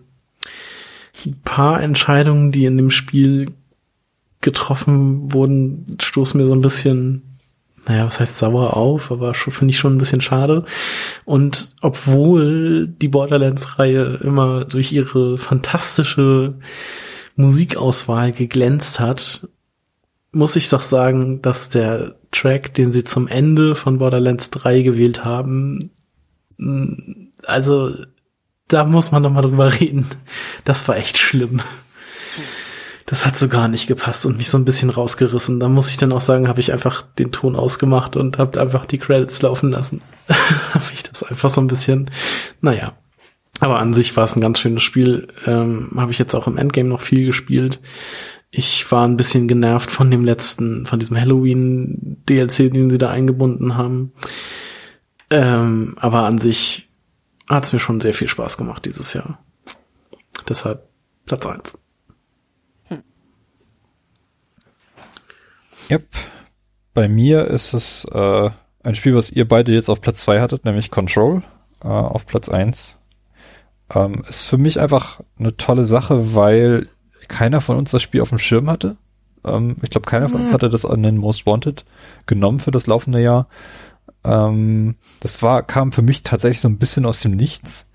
ein 1.26 1.40
paar 1.44 1.82
Entscheidungen, 1.82 2.52
die 2.52 2.66
in 2.66 2.78
dem 2.78 2.92
Spiel 2.92 3.54
getroffen 4.42 5.34
wurden, 5.34 5.86
stoßen 6.02 6.40
mir 6.40 6.46
so 6.46 6.54
ein 6.54 6.62
bisschen, 6.62 7.40
naja, 7.88 8.06
was 8.06 8.20
heißt 8.20 8.38
sauer 8.38 8.76
auf, 8.76 9.12
aber 9.12 9.34
finde 9.34 9.72
ich 9.72 9.80
schon 9.80 9.96
ein 9.96 9.98
bisschen 9.98 10.22
schade. 10.22 10.66
Und 11.26 11.74
obwohl 11.82 12.88
die 12.88 13.08
Borderlands-Reihe 13.08 14.20
immer 14.22 14.66
durch 14.66 14.92
ihre 14.92 15.38
fantastische 15.38 16.56
Musikauswahl 17.38 18.34
geglänzt 18.34 19.00
hat, 19.00 19.48
muss 20.34 20.58
ich 20.58 20.70
doch 20.70 20.82
sagen, 20.82 21.42
dass 21.42 21.70
der 21.70 22.19
Track, 22.32 22.74
den 22.74 22.92
sie 22.92 23.04
zum 23.04 23.28
Ende 23.28 23.76
von 23.76 23.98
Borderlands 23.98 24.50
3 24.52 24.82
gewählt 24.82 25.26
haben, 25.26 25.92
also 27.46 27.94
da 28.68 28.84
muss 28.84 29.12
man 29.12 29.24
doch 29.24 29.32
mal 29.32 29.42
drüber 29.42 29.80
reden. 29.80 30.08
Das 30.64 30.88
war 30.88 30.98
echt 30.98 31.18
schlimm. 31.18 31.62
das 33.06 33.26
hat 33.26 33.38
so 33.38 33.48
gar 33.48 33.68
nicht 33.68 33.88
gepasst 33.88 34.26
und 34.26 34.38
mich 34.38 34.50
so 34.50 34.58
ein 34.58 34.66
bisschen 34.66 34.90
rausgerissen. 34.90 35.60
Da 35.60 35.68
muss 35.68 35.90
ich 35.90 35.98
dann 35.98 36.12
auch 36.12 36.22
sagen, 36.22 36.48
habe 36.48 36.60
ich 36.60 36.72
einfach 36.72 37.02
den 37.02 37.32
Ton 37.32 37.56
ausgemacht 37.56 38.16
und 38.16 38.38
habe 38.38 38.62
einfach 38.62 38.86
die 38.86 39.00
Credits 39.00 39.42
laufen 39.42 39.72
lassen. 39.72 40.02
habe 40.74 40.86
ich 40.94 41.04
das 41.04 41.24
einfach 41.24 41.50
so 41.50 41.62
ein 41.62 41.68
bisschen, 41.68 42.12
naja. 42.62 42.94
Aber 43.62 43.80
an 43.80 43.94
sich 43.94 44.16
war 44.16 44.24
es 44.24 44.36
ein 44.36 44.42
ganz 44.42 44.60
schönes 44.60 44.84
Spiel. 44.84 45.28
Ähm, 45.46 45.92
habe 45.98 46.12
ich 46.12 46.20
jetzt 46.20 46.34
auch 46.34 46.48
im 46.48 46.58
Endgame 46.58 46.88
noch 46.88 47.02
viel 47.02 47.26
gespielt. 47.26 47.80
Ich 48.52 48.92
war 48.92 49.08
ein 49.08 49.18
bisschen 49.18 49.48
genervt 49.48 49.92
von 49.92 50.10
dem 50.10 50.26
letzten, 50.26 50.86
von 50.86 51.00
diesem 51.00 51.20
Halloween-DLC, 51.20 52.74
den 52.74 52.90
sie 52.90 52.98
da 52.98 53.10
eingebunden 53.10 53.78
haben. 53.78 54.12
Ähm, 55.30 55.96
aber 56.00 56.24
an 56.24 56.40
sich 56.40 56.90
hat 57.48 57.64
es 57.64 57.74
mir 57.74 57.80
schon 57.80 58.02
sehr 58.02 58.14
viel 58.14 58.28
Spaß 58.28 58.58
gemacht 58.58 58.86
dieses 58.86 59.14
Jahr. 59.14 59.40
Deshalb 60.48 60.88
Platz 61.26 61.46
eins. 61.46 61.80
Yep. 65.90 66.08
Bei 66.94 67.08
mir 67.08 67.48
ist 67.48 67.74
es 67.74 68.06
äh, 68.06 68.50
ein 68.84 68.96
Spiel, 68.96 69.16
was 69.16 69.32
ihr 69.32 69.48
beide 69.48 69.72
jetzt 69.72 69.90
auf 69.90 70.02
Platz 70.02 70.22
zwei 70.22 70.42
hattet, 70.42 70.66
nämlich 70.66 70.92
Control 70.92 71.44
äh, 71.84 71.88
auf 71.88 72.26
Platz 72.26 72.50
eins. 72.50 73.00
Ähm, 73.94 74.24
ist 74.28 74.46
für 74.46 74.58
mich 74.58 74.80
einfach 74.80 75.22
eine 75.38 75.58
tolle 75.58 75.86
Sache, 75.86 76.36
weil 76.36 76.88
keiner 77.30 77.62
von 77.62 77.78
uns 77.78 77.92
das 77.92 78.02
Spiel 78.02 78.22
auf 78.22 78.30
dem 78.30 78.38
Schirm 78.38 78.70
hatte. 78.70 78.98
Ähm, 79.46 79.78
ich 79.82 79.90
glaube, 79.90 80.10
keiner 80.10 80.30
von 80.30 80.42
uns 80.42 80.54
hatte 80.54 80.70
das 80.70 80.86
an 80.86 81.04
den 81.04 81.18
Most 81.18 81.46
Wanted 81.46 81.86
genommen 82.26 82.60
für 82.60 82.72
das 82.72 82.88
laufende 82.88 83.22
Jahr. 83.22 83.48
Ähm, 84.24 84.96
das 85.22 85.42
war, 85.42 85.64
kam 85.64 85.92
für 85.92 86.02
mich 86.02 86.24
tatsächlich 86.24 86.62
so 86.62 86.68
ein 86.68 86.78
bisschen 86.78 87.06
aus 87.06 87.22
dem 87.22 87.32
Nichts. 87.32 87.86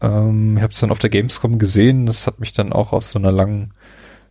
Ähm, 0.00 0.56
ich 0.56 0.62
habe 0.62 0.72
es 0.72 0.80
dann 0.80 0.90
auf 0.90 0.98
der 0.98 1.10
Gamescom 1.10 1.58
gesehen. 1.58 2.06
Das 2.06 2.26
hat 2.26 2.40
mich 2.40 2.52
dann 2.52 2.72
auch 2.72 2.92
aus 2.92 3.10
so 3.10 3.18
einer 3.18 3.32
langen 3.32 3.72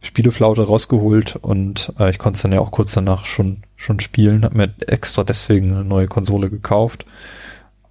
Spieleflaute 0.01 0.63
rausgeholt 0.63 1.37
und 1.37 1.93
äh, 1.97 2.09
ich 2.09 2.19
konnte 2.19 2.35
es 2.35 2.41
dann 2.41 2.51
ja 2.51 2.59
auch 2.59 2.71
kurz 2.71 2.91
danach 2.91 3.25
schon 3.25 3.63
schon 3.77 4.01
spielen. 4.01 4.43
Hab 4.43 4.53
mir 4.53 4.73
extra 4.87 5.23
deswegen 5.23 5.73
eine 5.73 5.85
neue 5.85 6.07
Konsole 6.07 6.49
gekauft, 6.49 7.05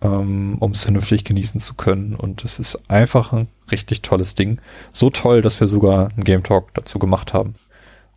ähm, 0.02 0.56
um 0.58 0.72
es 0.72 0.84
vernünftig 0.84 1.24
genießen 1.24 1.58
zu 1.60 1.74
können. 1.74 2.14
Und 2.14 2.44
es 2.44 2.58
ist 2.58 2.90
einfach 2.90 3.32
ein 3.32 3.48
richtig 3.72 4.02
tolles 4.02 4.34
Ding. 4.34 4.60
So 4.92 5.10
toll, 5.10 5.42
dass 5.42 5.60
wir 5.60 5.68
sogar 5.68 6.10
einen 6.12 6.24
Game 6.24 6.42
Talk 6.42 6.72
dazu 6.74 6.98
gemacht 6.98 7.32
haben. 7.32 7.54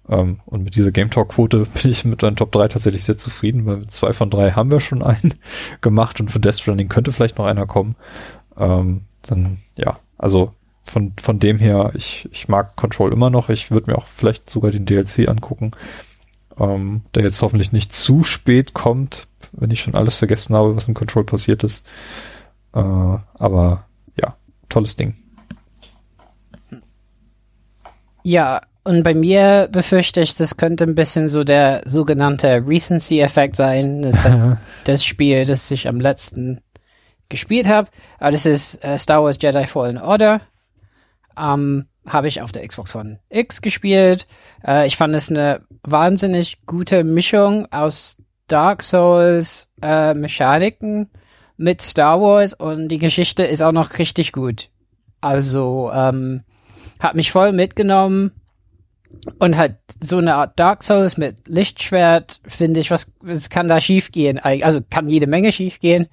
Ähm, 0.08 0.40
und 0.46 0.64
mit 0.64 0.76
dieser 0.76 0.92
Game 0.92 1.10
Talk 1.10 1.30
Quote 1.30 1.66
bin 1.82 1.92
ich 1.92 2.06
mit 2.06 2.22
meinen 2.22 2.36
Top 2.36 2.52
3 2.52 2.68
tatsächlich 2.68 3.06
sehr 3.06 3.18
zufrieden, 3.18 3.66
weil 3.66 3.78
mit 3.78 3.92
zwei 3.92 4.14
von 4.14 4.30
drei 4.30 4.52
haben 4.52 4.72
wir 4.72 4.80
schon 4.80 5.02
einen 5.02 5.34
gemacht 5.82 6.20
und 6.20 6.30
für 6.30 6.40
Death 6.40 6.60
Stranding 6.60 6.90
könnte 6.90 7.12
vielleicht 7.12 7.38
noch 7.38 7.46
einer 7.46 7.66
kommen. 7.66 7.96
Ähm, 8.58 9.02
dann, 9.24 9.58
ja, 9.76 10.00
also 10.18 10.54
von, 10.84 11.14
von 11.20 11.40
dem 11.40 11.58
her, 11.58 11.92
ich, 11.96 12.30
ich 12.32 12.48
mag 12.48 12.76
Control 12.76 13.12
immer 13.12 13.30
noch. 13.30 13.50
Ich 13.50 13.72
würde 13.72 13.92
mir 13.92 13.98
auch 13.98 14.08
vielleicht 14.08 14.50
sogar 14.50 14.72
den 14.72 14.86
DLC 14.86 15.28
angucken, 15.28 15.72
ähm, 16.60 17.02
der 17.16 17.24
jetzt 17.24 17.42
hoffentlich 17.42 17.72
nicht 17.72 17.94
zu 17.94 18.24
spät 18.24 18.74
kommt, 18.74 19.28
wenn 19.52 19.72
ich 19.72 19.82
schon 19.82 19.96
alles 19.96 20.18
vergessen 20.18 20.56
habe, 20.56 20.76
was 20.76 20.88
in 20.88 20.94
Control 20.94 21.24
passiert 21.24 21.64
ist. 21.64 21.86
Äh, 22.74 22.80
aber 22.80 23.86
ja, 24.16 24.36
tolles 24.70 24.96
Ding. 24.96 25.16
Ja, 28.26 28.62
und 28.84 29.04
bei 29.04 29.14
mir 29.14 29.70
befürchte 29.72 30.20
ich, 30.20 30.34
das 30.34 30.58
könnte 30.58 30.84
ein 30.86 30.96
bisschen 30.96 31.30
so 31.30 31.44
der 31.44 31.84
sogenannte 31.86 32.64
Recency-Effekt 32.66 33.56
sein. 33.56 34.02
Das, 34.02 34.16
das 34.84 35.06
Spiel, 35.06 35.46
das 35.46 35.70
ich 35.70 35.88
am 35.88 36.00
letzten 36.00 36.60
gespielt 37.30 37.68
habe. 37.68 37.88
Aber 38.18 38.32
das 38.32 38.48
ist 38.48 38.84
äh, 38.84 38.98
Star 38.98 39.24
Wars 39.24 39.38
Jedi 39.40 39.68
Fallen 39.68 40.00
Order. 40.00 40.42
Ähm, 41.38 41.86
habe 42.08 42.28
ich 42.28 42.42
auf 42.42 42.52
der 42.52 42.68
Xbox 42.68 42.96
One 42.96 43.20
X 43.30 43.62
gespielt. 43.62 44.26
Äh, 44.66 44.88
ich 44.88 44.98
fand 44.98 45.14
es 45.14 45.30
eine 45.30 45.62
wahnsinnig 45.84 46.66
gute 46.66 47.04
Mischung 47.04 47.72
aus 47.72 48.18
Dark 48.48 48.82
Souls 48.82 49.70
äh, 49.84 50.16
Mechaniken 50.16 51.12
mit 51.58 51.80
Star 51.80 52.20
Wars 52.20 52.56
und 52.56 52.88
die 52.88 52.98
Geschichte 52.98 53.44
ist 53.44 53.62
auch 53.62 53.72
noch 53.72 54.00
richtig 54.00 54.32
gut. 54.32 54.70
Also 55.22 55.92
ähm, 55.94 56.44
hat 57.00 57.16
mich 57.16 57.32
voll 57.32 57.52
mitgenommen 57.52 58.32
und 59.40 59.58
halt 59.58 59.76
so 60.02 60.18
eine 60.18 60.36
Art 60.36 60.60
Dark 60.60 60.84
Souls 60.84 61.18
mit 61.18 61.48
Lichtschwert 61.48 62.40
finde 62.46 62.80
ich, 62.80 62.92
was, 62.92 63.12
was 63.22 63.50
kann 63.50 63.68
da 63.68 63.80
schiefgehen? 63.80 64.40
Also 64.40 64.82
kann 64.90 65.08
jede 65.08 65.28
Menge 65.28 65.52
schiefgehen, 65.52 66.08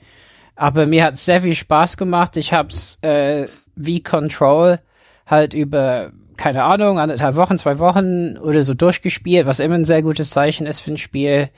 aber 0.54 0.86
mir 0.86 1.04
hat 1.04 1.18
sehr 1.18 1.42
viel 1.42 1.54
Spaß 1.54 1.96
gemacht. 1.96 2.36
Ich 2.36 2.52
hab's 2.52 2.98
äh, 3.02 3.46
wie 3.74 4.02
Control 4.02 4.80
halt 5.26 5.54
über, 5.54 6.12
keine 6.36 6.64
Ahnung, 6.64 6.98
anderthalb 6.98 7.36
Wochen, 7.36 7.58
zwei 7.58 7.78
Wochen 7.78 8.36
oder 8.38 8.62
so 8.62 8.74
durchgespielt, 8.74 9.46
was 9.46 9.60
immer 9.60 9.74
ein 9.74 9.84
sehr 9.84 10.02
gutes 10.02 10.30
Zeichen 10.30 10.66
ist 10.66 10.80
für 10.80 10.92
ein 10.92 10.98
Spiel. 10.98 11.50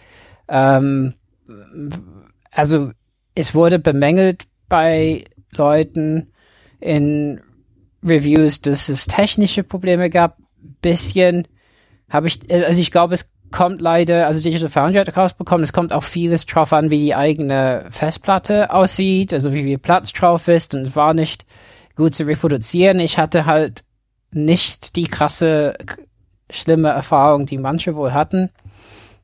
Ähm, 0.49 1.15
also 2.51 2.91
es 3.35 3.55
wurde 3.55 3.79
bemängelt 3.79 4.45
bei 4.69 5.25
Leuten 5.57 6.33
in 6.81 7.41
Reviews, 8.05 8.61
dass 8.61 8.89
es 8.89 9.07
technische 9.07 9.63
Probleme 9.63 10.11
gab. 10.11 10.39
Bisschen 10.81 11.49
habe 12.09 12.29
ich, 12.29 12.41
also 12.51 12.81
ich 12.81 12.91
glaube, 12.91 13.15
es 13.15 13.31
kommt 13.51 13.81
leider, 13.81 14.27
also 14.27 14.41
Digital 14.41 14.69
Foundry 14.69 14.99
hat 14.99 15.17
rausbekommen, 15.17 15.63
es 15.63 15.73
kommt 15.73 15.93
auch 15.93 16.03
vieles 16.03 16.45
drauf 16.47 16.73
an, 16.73 16.91
wie 16.91 16.99
die 16.99 17.15
eigene 17.15 17.87
Festplatte 17.91 18.73
aussieht, 18.73 19.33
also 19.33 19.53
wie 19.53 19.63
viel 19.63 19.79
Platz 19.79 20.13
drauf 20.13 20.49
ist 20.49 20.75
und 20.75 20.97
war 20.97 21.15
nicht 21.15 21.45
gut 21.97 22.15
zu 22.15 22.25
reproduzieren. 22.25 22.99
Ich 22.99 23.19
hatte 23.19 23.47
halt 23.47 23.85
nicht 24.33 24.97
die 24.97 25.05
krasse, 25.05 25.75
schlimme 26.51 26.89
Erfahrung, 26.89 27.47
die 27.47 27.59
manche 27.59 27.95
wohl 27.95 28.13
hatten. 28.13 28.51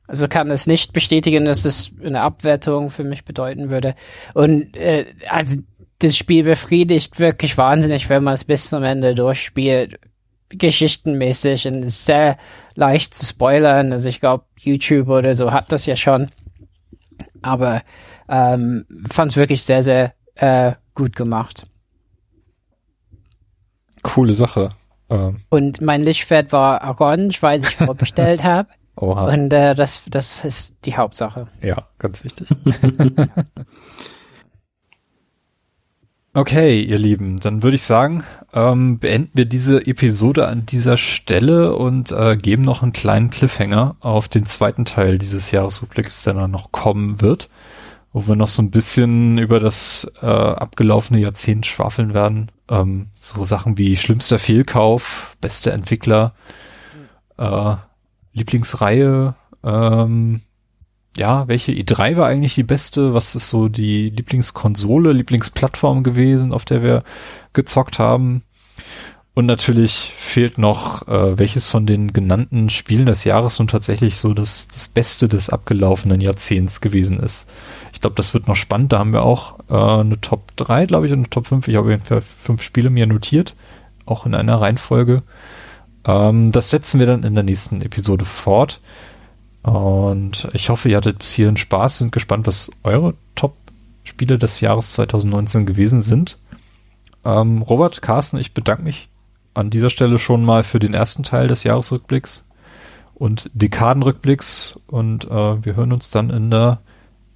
Also 0.07 0.27
kann 0.27 0.51
es 0.51 0.67
nicht 0.67 0.93
bestätigen, 0.93 1.45
dass 1.45 1.63
es 1.65 1.91
eine 2.03 2.21
Abwertung 2.21 2.89
für 2.89 3.03
mich 3.03 3.23
bedeuten 3.23 3.69
würde. 3.69 3.95
Und 4.33 4.75
äh, 4.75 5.05
also 5.29 5.57
das 6.01 6.17
Spiel 6.17 6.43
befriedigt 6.43 7.19
wirklich 7.19 7.57
wahnsinnig, 7.57 8.09
wenn 8.09 8.23
man 8.23 8.33
es 8.33 8.43
bis 8.43 8.69
zum 8.69 8.83
Ende 8.83 9.15
durchspielt. 9.15 9.99
Geschichtenmäßig 10.49 11.67
und 11.67 11.83
ist 11.83 12.05
sehr 12.05 12.37
leicht 12.75 13.13
zu 13.13 13.25
spoilern. 13.25 13.93
Also 13.93 14.09
ich 14.09 14.19
glaube, 14.19 14.45
YouTube 14.57 15.07
oder 15.07 15.33
so 15.33 15.51
hat 15.51 15.71
das 15.71 15.85
ja 15.85 15.95
schon. 15.95 16.29
Aber 17.41 17.81
ähm, 18.27 18.85
fand 19.09 19.31
es 19.31 19.37
wirklich 19.37 19.63
sehr, 19.63 19.83
sehr 19.83 20.13
äh, 20.35 20.73
gut 20.93 21.15
gemacht. 21.15 21.63
Coole 24.01 24.33
Sache. 24.33 24.71
Ähm. 25.09 25.41
Und 25.49 25.81
mein 25.81 26.03
Lichtschwert 26.03 26.51
war 26.51 26.83
orange, 26.83 27.41
weil 27.41 27.63
ich 27.63 27.75
vorbestellt 27.75 28.43
habe. 28.43 28.69
Oha. 28.95 29.33
Und 29.33 29.53
äh, 29.53 29.73
das, 29.73 30.03
das 30.09 30.43
ist 30.43 30.85
die 30.85 30.97
Hauptsache. 30.97 31.47
Ja, 31.61 31.87
ganz 31.97 32.23
wichtig. 32.23 32.49
okay, 36.33 36.81
ihr 36.81 36.97
Lieben, 36.97 37.39
dann 37.39 37.63
würde 37.63 37.75
ich 37.75 37.83
sagen, 37.83 38.23
ähm, 38.53 38.99
beenden 38.99 39.31
wir 39.33 39.45
diese 39.45 39.85
Episode 39.85 40.47
an 40.47 40.65
dieser 40.65 40.97
Stelle 40.97 41.75
und 41.75 42.11
äh, 42.11 42.37
geben 42.37 42.63
noch 42.63 42.81
einen 42.83 42.93
kleinen 42.93 43.29
Cliffhanger 43.29 43.95
auf 43.99 44.27
den 44.27 44.45
zweiten 44.45 44.85
Teil 44.85 45.17
dieses 45.17 45.51
Jahresrückblicks, 45.51 46.23
der 46.23 46.33
dann 46.33 46.51
noch 46.51 46.71
kommen 46.71 47.21
wird, 47.21 47.49
wo 48.13 48.27
wir 48.27 48.35
noch 48.35 48.47
so 48.47 48.61
ein 48.61 48.71
bisschen 48.71 49.37
über 49.37 49.59
das 49.59 50.11
äh, 50.21 50.25
abgelaufene 50.25 51.19
Jahrzehnt 51.19 51.65
schwafeln 51.65 52.13
werden. 52.13 52.51
Ähm, 52.69 53.07
so 53.15 53.43
Sachen 53.43 53.77
wie 53.77 53.97
schlimmster 53.97 54.39
Fehlkauf, 54.39 55.35
beste 55.41 55.71
Entwickler, 55.71 56.33
äh, 57.37 57.75
Lieblingsreihe, 58.33 59.35
ähm, 59.63 60.41
ja, 61.17 61.47
welche 61.47 61.71
E3 61.71 62.15
war 62.15 62.27
eigentlich 62.27 62.55
die 62.55 62.63
beste? 62.63 63.13
Was 63.13 63.35
ist 63.35 63.49
so 63.49 63.67
die 63.67 64.09
Lieblingskonsole, 64.09 65.11
Lieblingsplattform 65.11 66.03
gewesen, 66.03 66.53
auf 66.53 66.65
der 66.65 66.83
wir 66.83 67.03
gezockt 67.53 67.99
haben? 67.99 68.43
Und 69.33 69.45
natürlich 69.45 70.13
fehlt 70.17 70.57
noch, 70.57 71.07
äh, 71.07 71.39
welches 71.39 71.67
von 71.69 71.85
den 71.85 72.11
genannten 72.11 72.69
Spielen 72.69 73.05
des 73.05 73.23
Jahres 73.23 73.59
nun 73.59 73.69
tatsächlich 73.69 74.17
so 74.17 74.33
das, 74.33 74.67
das 74.67 74.89
Beste 74.89 75.29
des 75.29 75.49
abgelaufenen 75.49 76.19
Jahrzehnts 76.19 76.81
gewesen 76.81 77.17
ist. 77.19 77.49
Ich 77.93 78.01
glaube, 78.01 78.17
das 78.17 78.33
wird 78.33 78.49
noch 78.49 78.57
spannend. 78.57 78.91
Da 78.91 78.99
haben 78.99 79.13
wir 79.13 79.23
auch 79.23 79.59
äh, 79.69 80.01
eine 80.01 80.19
Top 80.19 80.55
3, 80.57 80.85
glaube 80.85 81.05
ich, 81.05 81.13
und 81.13 81.19
eine 81.19 81.29
Top 81.29 81.47
5. 81.47 81.67
Ich 81.69 81.75
habe 81.75 81.85
auf 81.85 81.91
jeden 81.91 82.03
Fall 82.03 82.21
fünf 82.21 82.61
Spiele 82.61 82.89
mir 82.89 83.07
notiert, 83.07 83.55
auch 84.05 84.25
in 84.25 84.35
einer 84.35 84.59
Reihenfolge. 84.59 85.23
Ähm, 86.05 86.51
das 86.51 86.69
setzen 86.69 86.99
wir 86.99 87.07
dann 87.07 87.23
in 87.23 87.33
der 87.33 87.43
nächsten 87.43 87.81
Episode 87.81 88.25
fort. 88.25 88.81
Und 89.63 90.49
ich 90.53 90.69
hoffe, 90.69 90.89
ihr 90.89 90.97
hattet 90.97 91.19
bis 91.19 91.31
hierhin 91.33 91.57
Spaß, 91.57 91.99
sind 91.99 92.11
gespannt, 92.11 92.47
was 92.47 92.71
eure 92.83 93.13
Top-Spiele 93.35 94.39
des 94.39 94.59
Jahres 94.61 94.93
2019 94.93 95.65
gewesen 95.65 96.01
sind. 96.01 96.37
Ähm, 97.23 97.61
Robert, 97.61 98.01
Carsten, 98.01 98.37
ich 98.37 98.53
bedanke 98.53 98.83
mich 98.83 99.09
an 99.53 99.69
dieser 99.69 99.89
Stelle 99.89 100.17
schon 100.17 100.43
mal 100.43 100.63
für 100.63 100.79
den 100.79 100.93
ersten 100.93 101.23
Teil 101.23 101.47
des 101.47 101.63
Jahresrückblicks 101.63 102.47
und 103.13 103.51
Dekadenrückblicks 103.53 104.79
und 104.87 105.25
äh, 105.25 105.63
wir 105.65 105.75
hören 105.75 105.93
uns 105.93 106.09
dann 106.09 106.31
in 106.31 106.49
der, 106.49 106.79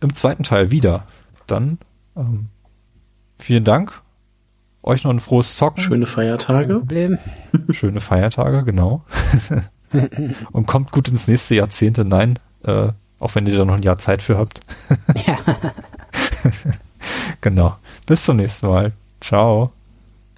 im 0.02 0.16
zweiten 0.16 0.44
Teil 0.44 0.72
wieder. 0.72 1.06
Dann 1.45 1.78
ähm, 2.16 2.48
vielen 3.38 3.64
Dank 3.64 4.02
Euch 4.88 5.04
noch 5.04 5.10
ein 5.10 5.20
frohes 5.20 5.58
Zocken. 5.58 5.82
Schöne 5.82 6.06
Feiertage. 6.06 6.78
Problem. 6.78 7.18
Schöne 7.72 8.02
Feiertage, 8.02 8.64
genau. 8.64 9.04
Und 10.51 10.67
kommt 10.67 10.91
gut 10.91 11.07
ins 11.07 11.27
nächste 11.27 11.56
Jahrzehnt 11.56 11.98
hinein, 11.98 12.40
äh, 12.64 12.90
auch 13.19 13.35
wenn 13.35 13.48
ihr 13.48 13.57
da 13.57 13.65
noch 13.65 13.75
ein 13.75 13.83
Jahr 13.83 13.98
Zeit 13.98 14.22
für 14.22 14.38
habt. 14.38 14.59
Ja. 15.25 15.38
genau. 17.41 17.75
Bis 18.06 18.24
zum 18.24 18.38
nächsten 18.38 18.67
Mal. 18.67 18.91
Ciao. 19.22 19.72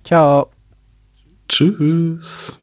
Ciao. 0.03 0.50
Tschüss. 1.50 2.56